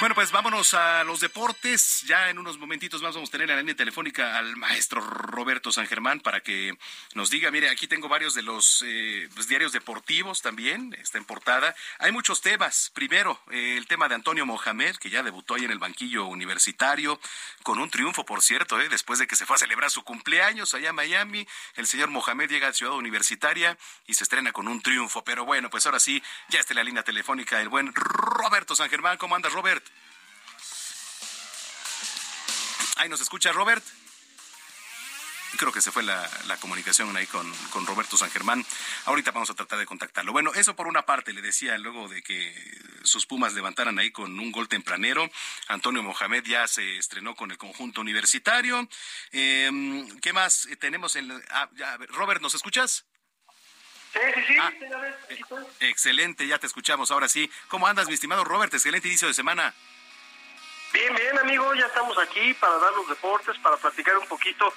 Bueno, 0.00 0.14
pues 0.14 0.32
vámonos 0.32 0.72
a 0.72 1.04
los 1.04 1.20
deportes. 1.20 2.04
Ya 2.06 2.30
en 2.30 2.38
unos 2.38 2.56
momentitos 2.56 3.02
más 3.02 3.14
vamos 3.14 3.28
a 3.28 3.32
tener 3.32 3.50
en 3.50 3.56
la 3.56 3.60
línea 3.60 3.76
telefónica 3.76 4.38
al 4.38 4.56
maestro 4.56 5.02
Roberto 5.02 5.70
San 5.72 5.86
Germán 5.86 6.20
para 6.20 6.40
que 6.40 6.74
nos 7.14 7.28
diga, 7.28 7.50
mire, 7.50 7.68
aquí 7.68 7.86
tengo 7.86 8.08
varios 8.08 8.32
de 8.32 8.40
los 8.40 8.82
eh, 8.86 9.28
pues, 9.34 9.46
diarios 9.46 9.72
deportivos 9.72 10.40
también, 10.40 10.96
está 10.98 11.18
en 11.18 11.26
portada. 11.26 11.74
Hay 11.98 12.12
muchos 12.12 12.40
temas. 12.40 12.90
Primero, 12.94 13.38
eh, 13.50 13.74
el 13.76 13.86
tema 13.86 14.08
de 14.08 14.14
Antonio 14.14 14.46
Mohamed, 14.46 14.96
que 14.96 15.10
ya 15.10 15.22
debutó 15.22 15.56
ahí 15.56 15.66
en 15.66 15.70
el 15.70 15.78
banquillo 15.78 16.24
universitario, 16.24 17.20
con 17.62 17.78
un 17.78 17.90
triunfo, 17.90 18.24
por 18.24 18.40
cierto, 18.40 18.80
eh, 18.80 18.88
después 18.88 19.18
de 19.18 19.26
que 19.26 19.36
se 19.36 19.44
fue 19.44 19.56
a 19.56 19.58
celebrar 19.58 19.90
su 19.90 20.02
cumpleaños 20.02 20.72
allá 20.72 20.88
en 20.88 20.94
Miami. 20.94 21.46
El 21.74 21.86
señor 21.86 22.08
Mohamed 22.08 22.48
llega 22.48 22.68
a 22.68 22.72
Ciudad 22.72 22.94
Universitaria 22.94 23.76
y 24.06 24.14
se 24.14 24.24
estrena 24.24 24.52
con 24.52 24.66
un 24.66 24.80
triunfo. 24.80 25.22
Pero 25.24 25.44
bueno, 25.44 25.68
pues 25.68 25.84
ahora 25.84 26.00
sí, 26.00 26.22
ya 26.48 26.60
está 26.60 26.72
en 26.72 26.78
la 26.78 26.84
línea 26.84 27.02
telefónica 27.02 27.60
el 27.60 27.68
buen 27.68 27.92
Roberto 27.94 28.74
San 28.74 28.88
Germán. 28.88 29.18
¿Cómo 29.18 29.36
andas, 29.36 29.52
Robert? 29.52 29.89
Ahí 33.00 33.08
nos 33.08 33.22
escucha 33.22 33.50
Robert. 33.50 33.82
Creo 35.56 35.72
que 35.72 35.80
se 35.80 35.90
fue 35.90 36.02
la, 36.02 36.28
comunicación 36.60 37.16
ahí 37.16 37.26
con, 37.26 37.50
con, 37.70 37.86
Roberto 37.86 38.18
San 38.18 38.30
Germán. 38.30 38.62
Ahorita 39.06 39.30
vamos 39.30 39.48
a 39.48 39.54
tratar 39.54 39.78
de 39.78 39.86
contactarlo. 39.86 40.32
Bueno, 40.32 40.52
eso 40.54 40.76
por 40.76 40.86
una 40.86 41.06
parte, 41.06 41.32
le 41.32 41.40
decía 41.40 41.78
luego 41.78 42.08
de 42.08 42.22
que 42.22 42.54
sus 43.02 43.24
Pumas 43.24 43.54
levantaran 43.54 43.98
ahí 43.98 44.10
con 44.10 44.38
un 44.38 44.52
gol 44.52 44.68
tempranero. 44.68 45.30
Antonio 45.68 46.02
Mohamed 46.02 46.44
ya 46.44 46.68
se 46.68 46.98
estrenó 46.98 47.34
con 47.34 47.50
el 47.50 47.56
conjunto 47.56 48.02
universitario. 48.02 48.86
Em, 49.32 50.20
¿Qué 50.20 50.34
más 50.34 50.68
tenemos 50.78 51.16
en... 51.16 51.32
Ah, 51.48 51.70
Robert, 52.08 52.42
¿nos 52.42 52.54
escuchas? 52.54 53.06
Sí, 54.12 54.18
sí, 54.34 54.40
sí. 54.46 54.54
Ah, 54.60 54.72
excelente, 55.80 56.46
ya 56.46 56.58
te 56.58 56.66
escuchamos. 56.66 57.10
Ahora 57.10 57.28
sí. 57.28 57.50
¿Cómo 57.68 57.86
andas, 57.86 58.08
mi 58.08 58.14
estimado 58.14 58.44
Robert? 58.44 58.74
Excelente 58.74 59.08
inicio 59.08 59.26
de 59.26 59.32
semana. 59.32 59.74
Bien, 60.92 61.14
bien, 61.14 61.38
amigo, 61.38 61.72
ya 61.74 61.86
estamos 61.86 62.18
aquí 62.18 62.52
para 62.54 62.76
dar 62.78 62.92
los 62.94 63.08
deportes, 63.08 63.56
para 63.58 63.76
platicar 63.76 64.18
un 64.18 64.26
poquito. 64.26 64.72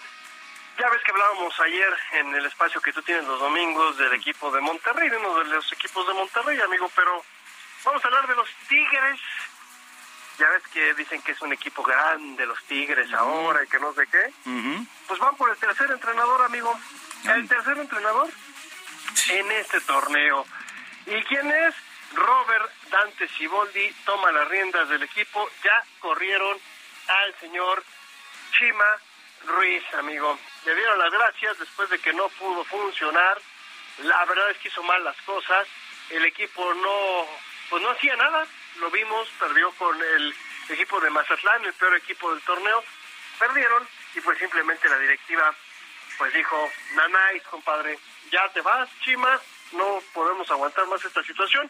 Ya 0.78 0.90
ves 0.90 1.02
que 1.04 1.12
hablábamos 1.12 1.60
ayer 1.60 1.98
en 2.14 2.36
el 2.36 2.46
espacio 2.46 2.82
que 2.82 2.94
tú 2.94 3.02
tienes 3.02 3.26
los 3.26 3.40
domingos 3.40 3.98
del 3.98 4.14
equipo 4.14 4.52
de 4.52 4.62
Monterrey, 4.62 5.10
de 5.10 5.18
uno 5.18 5.40
de 5.40 5.46
los 5.46 5.72
equipos 5.74 6.08
de 6.08 6.14
Monterrey, 6.14 6.60
amigo, 6.62 6.90
pero 6.96 7.24
vamos 7.84 8.04
a 8.04 8.08
hablar 8.08 8.28
de 8.28 8.36
los 8.36 8.48
Tigres. 8.68 9.20
Ya 10.40 10.50
ves 10.50 10.64
que 10.72 10.94
dicen 10.96 11.22
que 11.22 11.34
es 11.34 11.42
un 11.42 11.54
equipo 11.54 11.84
grande, 11.84 12.46
los 12.46 12.64
Tigres 12.66 13.12
ahora 13.14 13.64
y 13.64 13.68
que 13.68 13.80
no 13.80 13.94
sé 13.94 14.08
qué. 14.08 14.34
Pues 15.08 15.20
van 15.20 15.36
por 15.36 15.50
el 15.50 15.58
tercer 15.58 15.90
entrenador, 15.92 16.42
amigo. 16.44 16.80
El 17.26 17.48
tercer 17.48 17.78
entrenador 17.78 18.30
en 19.30 19.52
este 19.52 19.80
torneo. 19.82 20.46
¿Y 21.06 21.22
quién 21.24 21.52
es? 21.52 21.76
Robert 22.16 22.72
Dante 22.90 23.28
Siboldi 23.30 23.92
toma 24.06 24.32
las 24.32 24.48
riendas 24.48 24.88
del 24.90 25.04
equipo. 25.04 25.50
Ya 25.64 25.84
corrieron 26.00 26.58
al 27.08 27.40
señor 27.40 27.84
Chima 28.58 28.98
Ruiz, 29.46 29.84
amigo. 29.96 30.38
Le 30.66 30.76
dieron 30.76 31.00
las 31.00 31.12
gracias 31.12 31.60
después 31.60 31.90
de 31.90 32.00
que 32.00 32.14
no 32.14 32.30
pudo 32.30 32.64
funcionar. 32.66 33.42
La 34.00 34.26
verdad 34.26 34.52
es 34.52 34.58
que 34.58 34.70
hizo 34.70 34.84
mal 34.84 35.04
las 35.04 35.20
cosas. 35.24 35.68
El 36.10 36.26
equipo 36.26 36.74
no, 36.74 37.28
pues 37.70 37.82
no 37.82 37.90
hacía 37.90 38.16
nada. 38.16 38.46
Lo 38.80 38.90
vimos, 38.92 39.28
perdió 39.40 39.72
con 39.72 40.02
el 40.02 40.36
equipo 40.70 41.00
de 41.00 41.10
Mazatlán, 41.10 41.66
el 41.66 41.74
peor 41.74 41.96
equipo 41.96 42.32
del 42.32 42.42
torneo. 42.44 42.84
Perdieron 43.40 43.88
y 44.16 44.22
pues 44.22 44.38
simplemente 44.38 44.88
la 44.90 44.98
directiva 45.00 45.54
pues 46.18 46.32
dijo, 46.34 46.72
nanáis, 46.94 47.42
compadre, 47.44 47.98
ya 48.32 48.48
te 48.50 48.62
vas, 48.62 48.88
Chima, 49.02 49.40
no 49.72 50.00
podemos 50.14 50.50
aguantar 50.52 50.86
más 50.88 51.04
esta 51.04 51.24
situación 51.24 51.70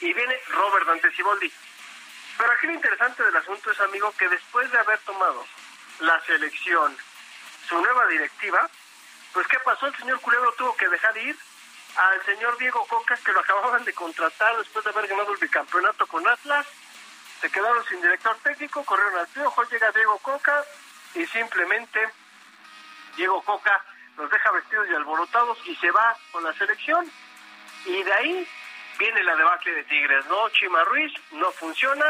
y 0.00 0.12
viene 0.12 0.40
Robert 0.48 0.86
Dante 0.86 1.10
Siboldi. 1.12 1.52
Pero 2.38 2.52
aquí 2.52 2.66
lo 2.66 2.74
interesante 2.74 3.22
del 3.22 3.36
asunto 3.36 3.70
es, 3.70 3.80
amigo, 3.80 4.12
que 4.18 4.28
después 4.28 4.70
de 4.70 4.78
haber 4.78 4.98
tomado 5.00 5.46
la 6.00 6.20
selección, 6.24 6.96
su 7.68 7.80
nueva 7.80 8.06
directiva, 8.06 8.68
pues 9.32 9.46
¿qué 9.48 9.58
pasó? 9.60 9.86
El 9.86 9.96
señor 9.96 10.20
Culebro 10.20 10.52
tuvo 10.52 10.76
que 10.76 10.88
dejar 10.88 11.16
ir 11.16 11.36
al 11.96 12.24
señor 12.24 12.58
Diego 12.58 12.86
Coca, 12.86 13.16
que 13.24 13.32
lo 13.32 13.40
acababan 13.40 13.84
de 13.84 13.92
contratar 13.94 14.56
después 14.58 14.84
de 14.84 14.90
haber 14.90 15.06
ganado 15.06 15.32
el 15.32 15.38
bicampeonato 15.38 16.06
con 16.06 16.26
Atlas. 16.28 16.66
Se 17.40 17.50
quedaron 17.50 17.84
sin 17.86 18.00
director 18.02 18.36
técnico, 18.42 18.84
corrieron 18.84 19.18
al 19.18 19.28
piojo, 19.28 19.62
llega 19.64 19.92
Diego 19.92 20.18
Coca 20.18 20.64
y 21.14 21.26
simplemente 21.26 22.10
Diego 23.16 23.42
Coca 23.42 23.82
los 24.16 24.30
deja 24.30 24.50
vestidos 24.52 24.88
y 24.90 24.94
alborotados 24.94 25.58
y 25.66 25.76
se 25.76 25.90
va 25.90 26.16
con 26.32 26.44
la 26.44 26.52
selección. 26.54 27.10
Y 27.86 28.02
de 28.02 28.12
ahí 28.12 28.48
Viene 28.98 29.22
la 29.24 29.36
debacle 29.36 29.72
de 29.72 29.84
Tigres, 29.84 30.24
¿no? 30.26 30.48
Chima 30.50 30.82
Ruiz 30.84 31.12
no 31.32 31.52
funciona. 31.52 32.04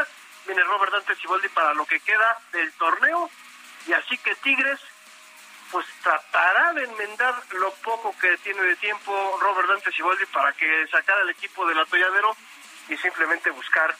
Viene 0.45 0.63
Robert 0.63 0.93
Dante 0.93 1.15
Ciboldi 1.15 1.49
para 1.49 1.73
lo 1.73 1.85
que 1.85 1.99
queda 1.99 2.37
del 2.53 2.71
torneo. 2.73 3.29
Y 3.87 3.93
así 3.93 4.17
que 4.17 4.35
Tigres, 4.35 4.79
pues 5.71 5.85
tratará 6.01 6.73
de 6.73 6.85
enmendar 6.85 7.35
lo 7.51 7.73
poco 7.75 8.15
que 8.19 8.37
tiene 8.37 8.61
de 8.61 8.75
tiempo 8.77 9.37
Robert 9.41 9.67
Dante 9.67 9.91
Ciboldi 9.91 10.25
para 10.27 10.53
que 10.53 10.87
sacara 10.87 11.21
al 11.21 11.29
equipo 11.29 11.67
del 11.67 11.79
atolladero 11.79 12.35
y 12.89 12.97
simplemente 12.97 13.49
buscar 13.49 13.95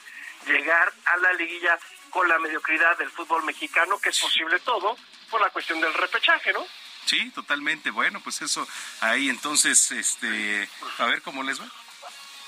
llegar 0.46 0.92
a 1.04 1.16
la 1.18 1.32
liguilla 1.34 1.78
con 2.10 2.26
la 2.28 2.38
mediocridad 2.38 2.96
del 2.96 3.10
fútbol 3.10 3.44
mexicano, 3.44 3.98
que 3.98 4.08
es 4.08 4.18
posible 4.18 4.58
todo 4.60 4.96
por 5.30 5.40
la 5.40 5.50
cuestión 5.50 5.80
del 5.80 5.92
repechaje, 5.92 6.52
¿no? 6.52 6.64
Sí, 7.04 7.30
totalmente. 7.30 7.90
Bueno, 7.90 8.20
pues 8.20 8.40
eso 8.42 8.66
ahí 9.00 9.28
entonces, 9.28 9.90
este, 9.92 10.68
a 10.98 11.06
ver 11.06 11.22
cómo 11.22 11.42
les 11.42 11.60
va. 11.60 11.66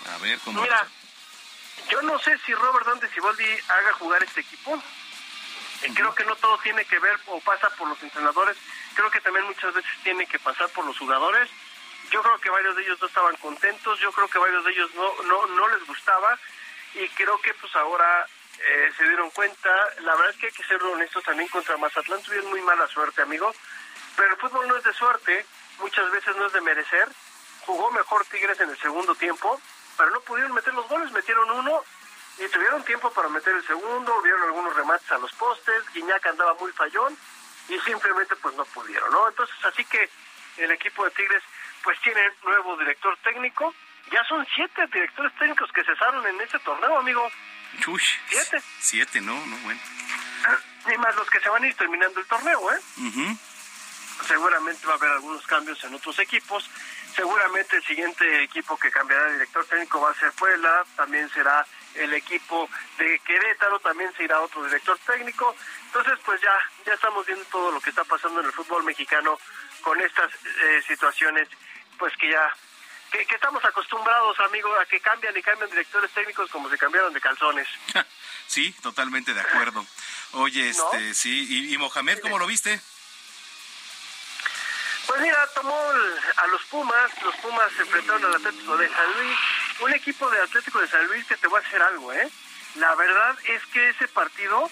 A 0.08 0.18
ver 0.18 0.38
cómo. 0.40 0.62
Mira, 0.62 0.86
yo 1.90 2.02
no 2.02 2.18
sé 2.18 2.38
si 2.38 2.54
Robert 2.54 2.86
Dante 2.86 3.08
Siboldi 3.08 3.44
haga 3.68 3.92
jugar 3.94 4.22
este 4.22 4.40
equipo. 4.40 4.82
Eh, 5.82 5.90
creo 5.94 6.14
que 6.14 6.24
no 6.24 6.36
todo 6.36 6.58
tiene 6.58 6.84
que 6.84 6.98
ver 6.98 7.18
o 7.26 7.40
pasa 7.40 7.68
por 7.70 7.88
los 7.88 8.02
entrenadores. 8.02 8.56
Creo 8.94 9.10
que 9.10 9.20
también 9.20 9.46
muchas 9.46 9.74
veces 9.74 9.90
tiene 10.02 10.26
que 10.26 10.38
pasar 10.38 10.68
por 10.70 10.84
los 10.84 10.98
jugadores. 10.98 11.48
Yo 12.10 12.22
creo 12.22 12.38
que 12.38 12.50
varios 12.50 12.76
de 12.76 12.82
ellos 12.82 12.98
no 13.00 13.06
estaban 13.06 13.36
contentos. 13.36 13.98
Yo 14.00 14.12
creo 14.12 14.28
que 14.28 14.38
varios 14.38 14.64
de 14.64 14.72
ellos 14.72 14.90
no 14.94 15.22
no 15.24 15.46
no 15.46 15.68
les 15.68 15.86
gustaba 15.86 16.38
y 16.94 17.08
creo 17.10 17.40
que 17.40 17.54
pues 17.54 17.74
ahora 17.76 18.26
eh, 18.58 18.92
se 18.96 19.04
dieron 19.04 19.30
cuenta. 19.30 19.70
La 20.00 20.14
verdad 20.14 20.30
es 20.30 20.36
que 20.36 20.46
hay 20.46 20.52
que 20.52 20.64
ser 20.64 20.82
honestos 20.82 21.24
también 21.24 21.48
contra 21.48 21.76
Mazatlán. 21.76 22.22
Tuvieron 22.22 22.50
muy 22.50 22.62
mala 22.62 22.86
suerte, 22.88 23.22
amigo. 23.22 23.52
Pero 24.16 24.30
el 24.30 24.40
fútbol 24.40 24.68
no 24.68 24.76
es 24.76 24.84
de 24.84 24.92
suerte. 24.92 25.46
Muchas 25.78 26.10
veces 26.10 26.36
no 26.36 26.46
es 26.46 26.52
de 26.52 26.60
merecer. 26.60 27.08
Jugó 27.60 27.90
mejor 27.90 28.24
Tigres 28.26 28.60
en 28.60 28.70
el 28.70 28.78
segundo 28.78 29.14
tiempo 29.14 29.60
pero 30.00 30.12
no 30.12 30.20
pudieron 30.22 30.54
meter 30.54 30.72
los 30.72 30.88
goles, 30.88 31.12
metieron 31.12 31.50
uno 31.50 31.84
y 32.38 32.48
tuvieron 32.48 32.82
tiempo 32.84 33.12
para 33.12 33.28
meter 33.28 33.54
el 33.54 33.66
segundo, 33.66 34.22
vieron 34.22 34.42
algunos 34.44 34.74
remates 34.74 35.12
a 35.12 35.18
los 35.18 35.30
postes, 35.32 35.84
Guiñac 35.92 36.26
andaba 36.26 36.54
muy 36.54 36.72
fallón 36.72 37.14
y 37.68 37.78
simplemente 37.80 38.34
pues 38.36 38.54
no 38.56 38.64
pudieron, 38.64 39.12
¿no? 39.12 39.28
Entonces 39.28 39.54
así 39.62 39.84
que 39.84 40.08
el 40.56 40.70
equipo 40.70 41.04
de 41.04 41.10
Tigres 41.10 41.42
pues 41.84 42.00
tiene 42.00 42.32
nuevo 42.44 42.78
director 42.78 43.14
técnico, 43.22 43.74
ya 44.10 44.24
son 44.24 44.46
siete 44.54 44.86
directores 44.86 45.34
técnicos 45.38 45.70
que 45.70 45.84
cesaron 45.84 46.26
en 46.26 46.40
este 46.40 46.58
torneo, 46.60 46.98
amigo. 46.98 47.30
Uy, 47.86 48.02
siete. 48.30 48.62
Siete, 48.78 49.20
no, 49.20 49.34
no, 49.34 49.56
bueno. 49.58 49.80
Y 50.94 50.96
más 50.96 51.14
los 51.14 51.28
que 51.28 51.40
se 51.40 51.48
van 51.50 51.62
a 51.62 51.66
ir 51.66 51.74
terminando 51.74 52.20
el 52.20 52.26
torneo, 52.26 52.72
¿eh? 52.72 52.80
Seguramente 54.26 54.86
va 54.86 54.94
a 54.94 54.96
haber 54.96 55.10
algunos 55.10 55.46
cambios 55.46 55.84
en 55.84 55.94
otros 55.94 56.18
equipos 56.20 56.70
Seguramente 57.14 57.76
el 57.76 57.84
siguiente 57.84 58.42
equipo 58.44 58.76
que 58.78 58.90
cambiará 58.90 59.24
de 59.26 59.32
director 59.34 59.64
técnico 59.66 60.00
va 60.00 60.10
a 60.10 60.14
ser 60.14 60.32
Puebla, 60.32 60.84
también 60.96 61.28
será 61.30 61.66
el 61.94 62.12
equipo 62.14 62.68
de 62.98 63.18
Querétaro, 63.20 63.80
también 63.80 64.12
se 64.16 64.24
irá 64.24 64.40
otro 64.40 64.64
director 64.64 64.98
técnico. 65.06 65.54
Entonces, 65.86 66.18
pues 66.24 66.40
ya, 66.40 66.56
ya 66.86 66.94
estamos 66.94 67.26
viendo 67.26 67.44
todo 67.46 67.72
lo 67.72 67.80
que 67.80 67.90
está 67.90 68.04
pasando 68.04 68.40
en 68.40 68.46
el 68.46 68.52
fútbol 68.52 68.84
mexicano 68.84 69.38
con 69.82 70.00
estas 70.00 70.32
eh, 70.32 70.82
situaciones, 70.86 71.48
pues 71.98 72.16
que 72.16 72.30
ya, 72.30 72.54
que, 73.10 73.34
estamos 73.34 73.64
acostumbrados, 73.64 74.38
amigo, 74.40 74.72
a 74.76 74.86
que 74.86 75.00
cambian 75.00 75.36
y 75.36 75.42
cambian 75.42 75.70
directores 75.70 76.10
técnicos 76.12 76.50
como 76.50 76.70
se 76.70 76.78
cambiaron 76.78 77.12
de 77.12 77.20
calzones. 77.20 77.68
Sí, 78.46 78.72
totalmente 78.82 79.32
de 79.32 79.40
acuerdo. 79.40 79.86
Oye, 80.32 80.70
este, 80.70 81.14
sí, 81.14 81.46
y, 81.48 81.72
y 81.72 81.78
Mohamed, 81.78 82.18
¿cómo 82.18 82.36
lo 82.36 82.48
viste? 82.48 82.80
Pues 85.10 85.22
mira, 85.22 85.44
tomó 85.56 85.74
a 85.74 86.46
los 86.46 86.62
Pumas, 86.66 87.22
los 87.24 87.34
Pumas 87.38 87.72
se 87.72 87.82
enfrentaron 87.82 88.26
al 88.26 88.36
Atlético 88.36 88.76
de 88.76 88.88
San 88.88 89.12
Luis, 89.14 89.38
un 89.80 89.92
equipo 89.92 90.30
de 90.30 90.40
Atlético 90.40 90.78
de 90.78 90.86
San 90.86 91.04
Luis 91.08 91.26
que 91.26 91.36
te 91.36 91.48
va 91.48 91.58
a 91.58 91.62
hacer 91.62 91.82
algo, 91.82 92.12
¿eh? 92.12 92.28
La 92.76 92.94
verdad 92.94 93.36
es 93.44 93.66
que 93.72 93.88
ese 93.88 94.06
partido 94.06 94.70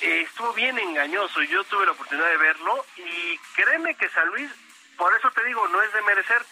eh, 0.00 0.22
estuvo 0.22 0.52
bien 0.54 0.76
engañoso. 0.76 1.40
Yo 1.42 1.62
tuve 1.62 1.86
la 1.86 1.92
oportunidad 1.92 2.28
de 2.30 2.36
verlo 2.36 2.84
y 2.96 3.38
créeme 3.54 3.94
que 3.94 4.08
San 4.08 4.26
Luis, 4.30 4.50
por 4.96 5.16
eso 5.16 5.30
te 5.30 5.44
digo, 5.44 5.68
no 5.68 5.80
es 5.80 5.92
de 5.92 6.02
merecer, 6.02 6.44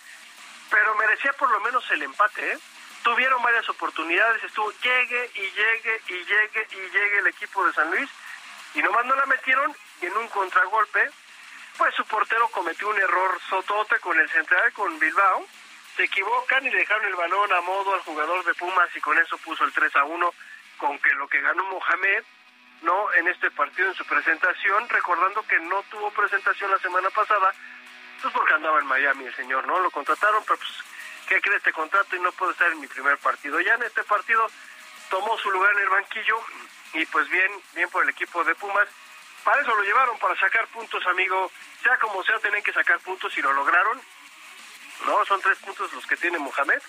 pero 0.71 0.95
merecía 0.95 1.33
por 1.33 1.51
lo 1.51 1.59
menos 1.59 1.85
el 1.91 2.03
empate, 2.03 2.53
¿eh? 2.53 2.59
Tuvieron 3.03 3.43
varias 3.43 3.69
oportunidades, 3.69 4.45
estuvo 4.45 4.71
llegue 4.81 5.31
y 5.35 5.41
llegue 5.41 6.03
y 6.07 6.25
llegue 6.25 6.69
y 6.71 6.91
llegue 6.93 7.19
el 7.19 7.27
equipo 7.27 7.67
de 7.67 7.73
San 7.73 7.91
Luis 7.91 8.09
y 8.75 8.83
nomás 8.83 9.05
no 9.07 9.17
la 9.17 9.27
metieron 9.27 9.75
y 10.01 10.07
en 10.07 10.17
un 10.19 10.29
contragolpe, 10.29 11.11
pues 11.77 11.95
su 11.95 12.05
portero 12.07 12.49
cometió 12.49 12.89
un 12.89 12.99
error 12.99 13.41
sotote 13.49 13.99
con 14.01 14.19
el 14.19 14.29
central, 14.31 14.73
con 14.73 14.99
Bilbao, 14.99 15.47
se 15.97 16.05
equivocan 16.05 16.67
y 16.67 16.71
dejaron 16.71 17.07
el 17.07 17.15
balón 17.15 17.53
a 17.53 17.61
modo 17.61 17.95
al 17.95 18.01
jugador 18.01 18.45
de 18.45 18.55
Pumas 18.55 18.89
y 18.97 19.01
con 19.01 19.19
eso 19.19 19.39
puso 19.39 19.65
el 19.65 19.73
3 19.73 19.95
a 19.97 20.05
1, 20.05 20.35
con 20.79 20.99
que 20.99 21.11
lo 21.15 21.29
que 21.29 21.41
ganó 21.41 21.65
Mohamed, 21.65 22.25
¿no? 22.83 23.13
En 23.15 23.29
este 23.29 23.51
partido, 23.51 23.89
en 23.89 23.95
su 23.95 24.05
presentación, 24.05 24.89
recordando 24.89 25.47
que 25.47 25.59
no 25.61 25.83
tuvo 25.91 26.11
presentación 26.11 26.71
la 26.71 26.79
semana 26.79 27.11
pasada, 27.11 27.55
pues 28.21 28.33
porque 28.33 28.55
andaba 28.55 28.81
en 28.81 28.87
Miami 28.87 29.27
el 29.27 29.37
señor, 29.37 29.67
¿no? 29.67 29.79
Lo 29.79 29.91
contrataron, 29.91 30.43
pero 30.45 30.59
pues 30.59 30.73
¿qué 31.29 31.41
cree 31.41 31.57
este 31.57 31.73
contrato 31.73 32.17
y 32.17 32.21
no 32.21 32.33
puede 32.33 32.53
estar 32.53 32.71
en 32.71 32.81
mi 32.81 32.87
primer 32.87 33.19
partido? 33.19 33.61
Ya 33.61 33.75
en 33.75 33.83
este 33.83 34.03
partido 34.05 34.47
tomó 35.11 35.37
su 35.39 35.51
lugar 35.51 35.73
en 35.75 35.81
el 35.81 35.89
banquillo 35.89 36.41
y 36.95 37.07
pues 37.07 37.29
bien, 37.29 37.53
bien 37.75 37.89
por 37.91 38.03
el 38.03 38.11
equipo 38.11 38.43
de 38.45 38.55
Pumas. 38.55 38.89
Para 39.45 39.61
eso 39.61 39.75
lo 39.75 39.83
llevaron, 39.83 40.19
para 40.19 40.35
sacar 40.37 40.67
puntos, 40.69 41.05
amigo. 41.07 41.51
Sea 41.83 41.99
como 41.99 42.25
sea, 42.25 42.39
tienen 42.39 42.63
que 42.63 42.73
sacar 42.73 42.99
puntos 43.01 43.37
y 43.37 43.43
lo 43.43 43.53
lograron. 43.53 44.01
No, 45.07 45.25
son 45.27 45.41
tres 45.43 45.59
puntos 45.59 45.93
los 45.93 46.07
que 46.07 46.17
tiene 46.17 46.39
Mohamed 46.39 46.81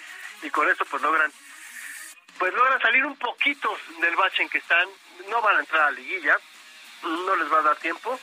y 0.41 0.49
con 0.49 0.69
esto 0.69 0.85
pues 0.85 1.01
logran 1.01 1.31
pues 2.37 2.53
logran 2.53 2.81
salir 2.81 3.05
un 3.05 3.15
poquito 3.17 3.77
del 3.99 4.15
bache 4.15 4.43
en 4.43 4.49
que 4.49 4.57
están. 4.57 4.87
No 5.29 5.41
van 5.41 5.57
a 5.57 5.59
entrar 5.61 5.81
a 5.83 5.91
la 5.91 5.97
liguilla, 5.97 6.37
no 7.03 7.35
les 7.35 7.51
va 7.51 7.59
a 7.59 7.63
dar 7.63 7.77
tiempo, 7.77 8.19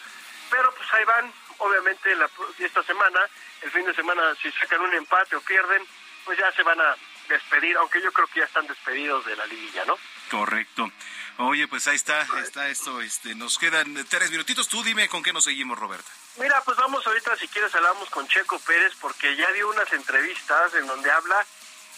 pero 0.50 0.72
pues 0.74 0.92
ahí 0.94 1.04
van. 1.04 1.32
Obviamente 1.58 2.14
la, 2.16 2.28
esta 2.58 2.82
semana, 2.82 3.20
el 3.60 3.70
fin 3.70 3.84
de 3.84 3.94
semana, 3.94 4.34
si 4.42 4.50
sacan 4.52 4.80
un 4.80 4.92
empate 4.94 5.36
o 5.36 5.40
pierden, 5.42 5.86
pues 6.24 6.36
ya 6.36 6.50
se 6.52 6.62
van 6.64 6.80
a 6.80 6.96
despedir, 7.28 7.76
aunque 7.76 8.00
yo 8.00 8.12
creo 8.12 8.26
que 8.28 8.40
ya 8.40 8.46
están 8.46 8.66
despedidos 8.66 9.24
de 9.26 9.36
la 9.36 9.46
liguilla, 9.46 9.84
¿no? 9.84 9.96
Correcto. 10.32 10.90
Oye, 11.36 11.68
pues 11.68 11.86
ahí 11.88 11.96
está, 11.96 12.26
está 12.42 12.68
esto, 12.68 13.02
este, 13.02 13.34
nos 13.34 13.58
quedan 13.58 13.94
tres 14.08 14.30
minutitos. 14.30 14.66
Tú 14.66 14.82
dime 14.82 15.06
con 15.06 15.22
qué 15.22 15.30
nos 15.30 15.44
seguimos, 15.44 15.78
Roberta. 15.78 16.10
Mira, 16.38 16.62
pues 16.64 16.78
vamos 16.78 17.06
ahorita, 17.06 17.36
si 17.36 17.46
quieres, 17.48 17.74
hablamos 17.74 18.08
con 18.08 18.26
Checo 18.28 18.58
Pérez, 18.60 18.94
porque 18.98 19.36
ya 19.36 19.52
dio 19.52 19.68
unas 19.68 19.92
entrevistas 19.92 20.72
en 20.74 20.86
donde 20.86 21.10
habla 21.10 21.44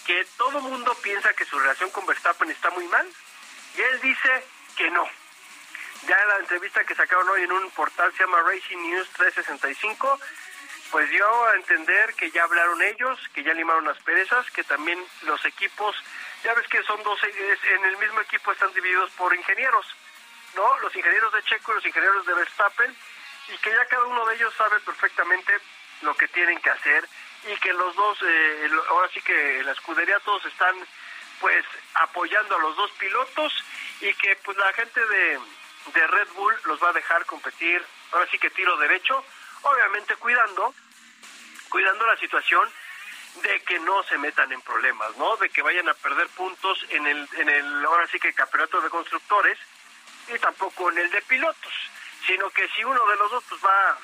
que 0.05 0.27
todo 0.37 0.61
mundo 0.61 0.97
piensa 1.01 1.33
que 1.35 1.45
su 1.45 1.57
relación 1.61 1.91
con 1.91 2.07
Verstappen 2.07 2.51
está 2.51 2.71
muy 2.71 2.89
mal, 2.89 3.09
y 3.77 3.81
él 3.81 4.01
dice 4.01 4.45
que 4.77 4.91
no. 4.91 5.09
Ya 6.09 6.21
en 6.21 6.29
la 6.29 6.39
entrevista 6.39 6.85
que 6.85 6.97
sacaron 6.97 7.29
hoy 7.29 7.43
en 7.43 7.53
un 7.53 7.71
portal 7.71 8.13
se 8.17 8.25
llama 8.25 8.43
Racing 8.43 8.79
News 8.79 9.09
365, 9.11 10.19
pues 10.91 11.09
dio 11.09 11.47
a 11.47 11.55
entender 11.55 12.15
que 12.15 12.33
ya 12.33 12.43
hablaron 12.43 12.83
ellos, 12.83 13.19
que 13.33 13.45
ya 13.45 13.55
limaron 13.55 13.85
las 13.85 14.03
perezas, 14.03 14.51
que 14.51 14.65
también 14.65 14.99
los 15.23 15.45
equipos, 15.45 15.95
ya 16.45 16.55
ves 16.55 16.69
que 16.69 16.83
son 16.83 17.03
dos, 17.03 17.19
en 17.23 17.85
el 17.85 17.97
mismo 17.97 18.21
equipo 18.21 18.53
están 18.53 18.73
divididos 18.75 19.11
por 19.13 19.35
ingenieros, 19.35 19.87
¿no? 20.55 20.79
Los 20.81 20.95
ingenieros 20.95 21.33
de 21.33 21.43
Checo 21.43 21.73
y 21.73 21.75
los 21.77 21.87
ingenieros 21.87 22.27
de 22.27 22.35
Verstappen, 22.35 22.95
y 23.49 23.59
que 23.59 23.71
ya 23.71 23.85
cada 23.87 24.05
uno 24.05 24.27
de 24.27 24.37
ellos 24.37 24.55
sabe 24.55 24.79
perfectamente 24.81 25.59
lo 26.03 26.15
que 26.15 26.29
tienen 26.29 26.61
que 26.61 26.71
hacer 26.71 27.09
y 27.47 27.57
que 27.57 27.73
los 27.73 27.95
dos, 27.97 28.19
eh, 28.23 28.71
ahora 28.89 29.09
sí 29.13 29.21
que 29.23 29.63
la 29.65 29.73
escudería 29.73 30.19
todos 30.21 30.45
están 30.45 30.75
pues 31.41 31.65
apoyando 31.95 32.57
a 32.57 32.59
los 32.61 32.77
dos 32.77 32.91
pilotos 32.93 33.53
y 34.01 34.13
que 34.15 34.37
pues 34.37 34.57
la 34.57 34.73
gente 34.75 35.05
de, 35.05 35.41
de 35.95 36.07
Red 36.07 36.29
Bull 36.35 36.55
los 36.65 36.83
va 36.83 36.91
a 36.91 36.95
dejar 36.95 37.25
competir, 37.27 37.85
ahora 38.13 38.27
sí 38.31 38.39
que 38.39 38.51
tiro 38.51 38.77
derecho, 38.77 39.25
obviamente 39.63 40.17
cuidando 40.17 40.75
cuidando 41.69 42.07
la 42.07 42.17
situación 42.19 42.71
de 43.43 43.61
que 43.61 43.79
no 43.81 44.03
se 44.05 44.19
metan 44.19 44.53
en 44.53 44.61
problemas, 44.63 45.17
¿no? 45.17 45.37
De 45.37 45.51
que 45.51 45.63
vayan 45.63 45.89
a 45.89 45.95
perder 45.95 46.29
puntos 46.29 46.85
en 46.91 47.07
el, 47.07 47.29
en 47.37 47.49
el 47.49 47.85
ahora 47.85 48.07
sí 48.07 48.19
que 48.19 48.33
campeonato 48.33 48.81
de 48.81 48.91
constructores 48.91 49.59
y 50.29 50.39
tampoco 50.39 50.91
en 50.91 50.99
el 50.99 51.11
de 51.11 51.21
pilotos, 51.23 51.73
sino 52.27 52.49
que 52.51 52.69
si 52.69 52.85
uno 52.85 53.05
de 53.07 53.17
los 53.17 53.31
dos 53.31 53.45
pues 53.49 53.65
va 53.65 53.99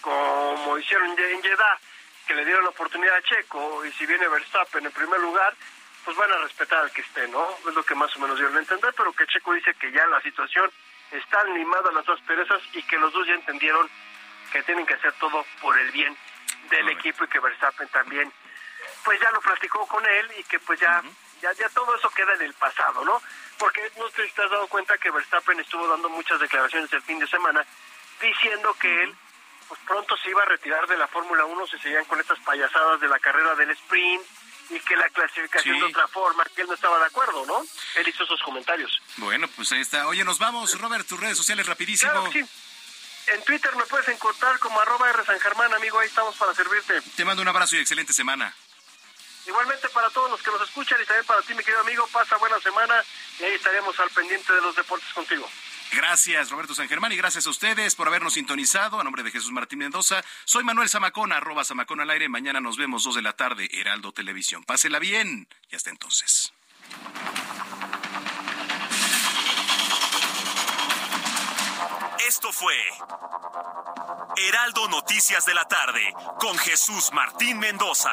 como 0.00 0.78
hicieron 0.78 1.18
en 1.18 1.42
Jeddah, 1.42 1.78
que 2.26 2.34
le 2.34 2.44
dieron 2.44 2.62
la 2.62 2.70
oportunidad 2.70 3.16
a 3.16 3.22
Checo, 3.22 3.84
y 3.84 3.92
si 3.92 4.06
viene 4.06 4.28
Verstappen 4.28 4.86
en 4.86 4.92
primer 4.92 5.20
lugar, 5.20 5.54
pues 6.04 6.16
van 6.16 6.32
a 6.32 6.38
respetar 6.38 6.78
al 6.78 6.92
que 6.92 7.02
esté, 7.02 7.26
¿no? 7.28 7.46
Es 7.66 7.74
lo 7.74 7.82
que 7.82 7.94
más 7.94 8.14
o 8.16 8.20
menos 8.20 8.38
dieron 8.38 8.56
a 8.56 8.60
entender, 8.60 8.94
pero 8.96 9.12
que 9.12 9.26
Checo 9.26 9.52
dice 9.52 9.74
que 9.74 9.90
ya 9.90 10.06
la 10.06 10.20
situación 10.22 10.70
está 11.10 11.42
limada 11.44 11.90
las 11.92 12.04
dos 12.04 12.20
perezas 12.22 12.62
y 12.72 12.82
que 12.82 12.98
los 12.98 13.12
dos 13.12 13.26
ya 13.26 13.34
entendieron 13.34 13.88
que 14.52 14.62
tienen 14.62 14.86
que 14.86 14.94
hacer 14.94 15.12
todo 15.14 15.44
por 15.60 15.78
el 15.78 15.90
bien 15.90 16.16
del 16.70 16.88
equipo 16.90 17.24
y 17.24 17.28
que 17.28 17.40
Verstappen 17.40 17.88
también, 17.88 18.32
pues 19.08 19.22
ya 19.22 19.30
lo 19.30 19.40
platicó 19.40 19.86
con 19.86 20.04
él 20.04 20.26
y 20.38 20.44
que 20.44 20.60
pues 20.60 20.78
ya, 20.78 21.02
ya, 21.40 21.50
ya 21.54 21.66
todo 21.70 21.96
eso 21.96 22.10
queda 22.10 22.34
en 22.34 22.42
el 22.42 22.52
pasado, 22.52 23.02
¿no? 23.06 23.22
Porque 23.56 23.80
no 23.96 24.06
te 24.10 24.22
has 24.22 24.50
dado 24.50 24.66
cuenta 24.66 24.98
que 24.98 25.10
Verstappen 25.10 25.58
estuvo 25.60 25.88
dando 25.88 26.10
muchas 26.10 26.38
declaraciones 26.38 26.92
el 26.92 27.00
fin 27.00 27.18
de 27.18 27.26
semana 27.26 27.64
diciendo 28.20 28.76
que 28.78 29.04
él 29.04 29.16
pues 29.66 29.80
pronto 29.86 30.14
se 30.18 30.28
iba 30.28 30.42
a 30.42 30.44
retirar 30.44 30.86
de 30.86 30.98
la 30.98 31.08
Fórmula 31.08 31.46
1 31.46 31.66
si 31.68 31.78
seguían 31.78 32.04
con 32.04 32.20
estas 32.20 32.38
payasadas 32.40 33.00
de 33.00 33.08
la 33.08 33.18
carrera 33.18 33.54
del 33.54 33.70
sprint 33.70 34.26
y 34.68 34.80
que 34.80 34.94
la 34.94 35.08
clasificación 35.08 35.78
de 35.78 35.84
otra 35.86 36.06
forma, 36.08 36.44
que 36.54 36.60
él 36.60 36.68
no 36.68 36.74
estaba 36.74 36.98
de 36.98 37.06
acuerdo, 37.06 37.46
¿no? 37.46 37.62
Él 37.94 38.08
hizo 38.08 38.24
esos 38.24 38.42
comentarios. 38.42 39.00
Bueno, 39.16 39.48
pues 39.56 39.72
ahí 39.72 39.80
está. 39.80 40.06
Oye, 40.08 40.22
nos 40.22 40.38
vamos, 40.38 40.78
Robert, 40.78 41.08
tus 41.08 41.18
redes 41.18 41.38
sociales 41.38 41.66
rapidísimo. 41.66 42.12
Claro 42.12 42.30
sí. 42.30 42.44
En 43.28 43.42
Twitter 43.44 43.74
me 43.74 43.84
puedes 43.84 44.08
encontrar 44.08 44.58
como 44.58 44.78
arroba 44.80 45.08
R 45.08 45.24
San 45.24 45.40
Germán, 45.40 45.72
amigo, 45.72 45.98
ahí 45.98 46.08
estamos 46.08 46.36
para 46.36 46.54
servirte. 46.54 47.00
Te 47.16 47.24
mando 47.24 47.40
un 47.40 47.48
abrazo 47.48 47.76
y 47.76 47.78
excelente 47.78 48.12
semana. 48.12 48.54
Igualmente 49.48 49.88
para 49.88 50.10
todos 50.10 50.30
los 50.30 50.42
que 50.42 50.50
nos 50.50 50.60
escuchan 50.60 51.00
y 51.02 51.06
también 51.06 51.24
para 51.24 51.40
ti, 51.40 51.54
mi 51.54 51.64
querido 51.64 51.80
amigo, 51.80 52.06
pasa 52.12 52.36
buena 52.36 52.60
semana 52.60 53.02
y 53.40 53.44
ahí 53.44 53.54
estaremos 53.54 53.98
al 53.98 54.10
pendiente 54.10 54.52
de 54.52 54.60
los 54.60 54.76
deportes 54.76 55.10
contigo. 55.14 55.48
Gracias, 55.90 56.50
Roberto 56.50 56.74
San 56.74 56.86
Germán, 56.86 57.12
y 57.12 57.16
gracias 57.16 57.46
a 57.46 57.50
ustedes 57.50 57.94
por 57.94 58.08
habernos 58.08 58.34
sintonizado. 58.34 59.00
A 59.00 59.04
nombre 59.04 59.22
de 59.22 59.30
Jesús 59.30 59.50
Martín 59.50 59.78
Mendoza, 59.78 60.22
soy 60.44 60.64
Manuel 60.64 60.90
Zamacona, 60.90 61.38
arroba 61.38 61.64
Zamacona 61.64 62.02
al 62.02 62.10
aire. 62.10 62.28
Mañana 62.28 62.60
nos 62.60 62.76
vemos 62.76 63.04
dos 63.04 63.14
de 63.14 63.22
la 63.22 63.32
tarde, 63.32 63.70
Heraldo 63.72 64.12
Televisión. 64.12 64.64
Pásela 64.64 64.98
bien 64.98 65.48
y 65.70 65.76
hasta 65.76 65.88
entonces. 65.88 66.52
Esto 72.28 72.52
fue 72.52 72.74
Heraldo 74.36 74.88
Noticias 74.88 75.46
de 75.46 75.54
la 75.54 75.64
tarde 75.66 76.12
con 76.38 76.58
Jesús 76.58 77.10
Martín 77.14 77.58
Mendoza. 77.58 78.12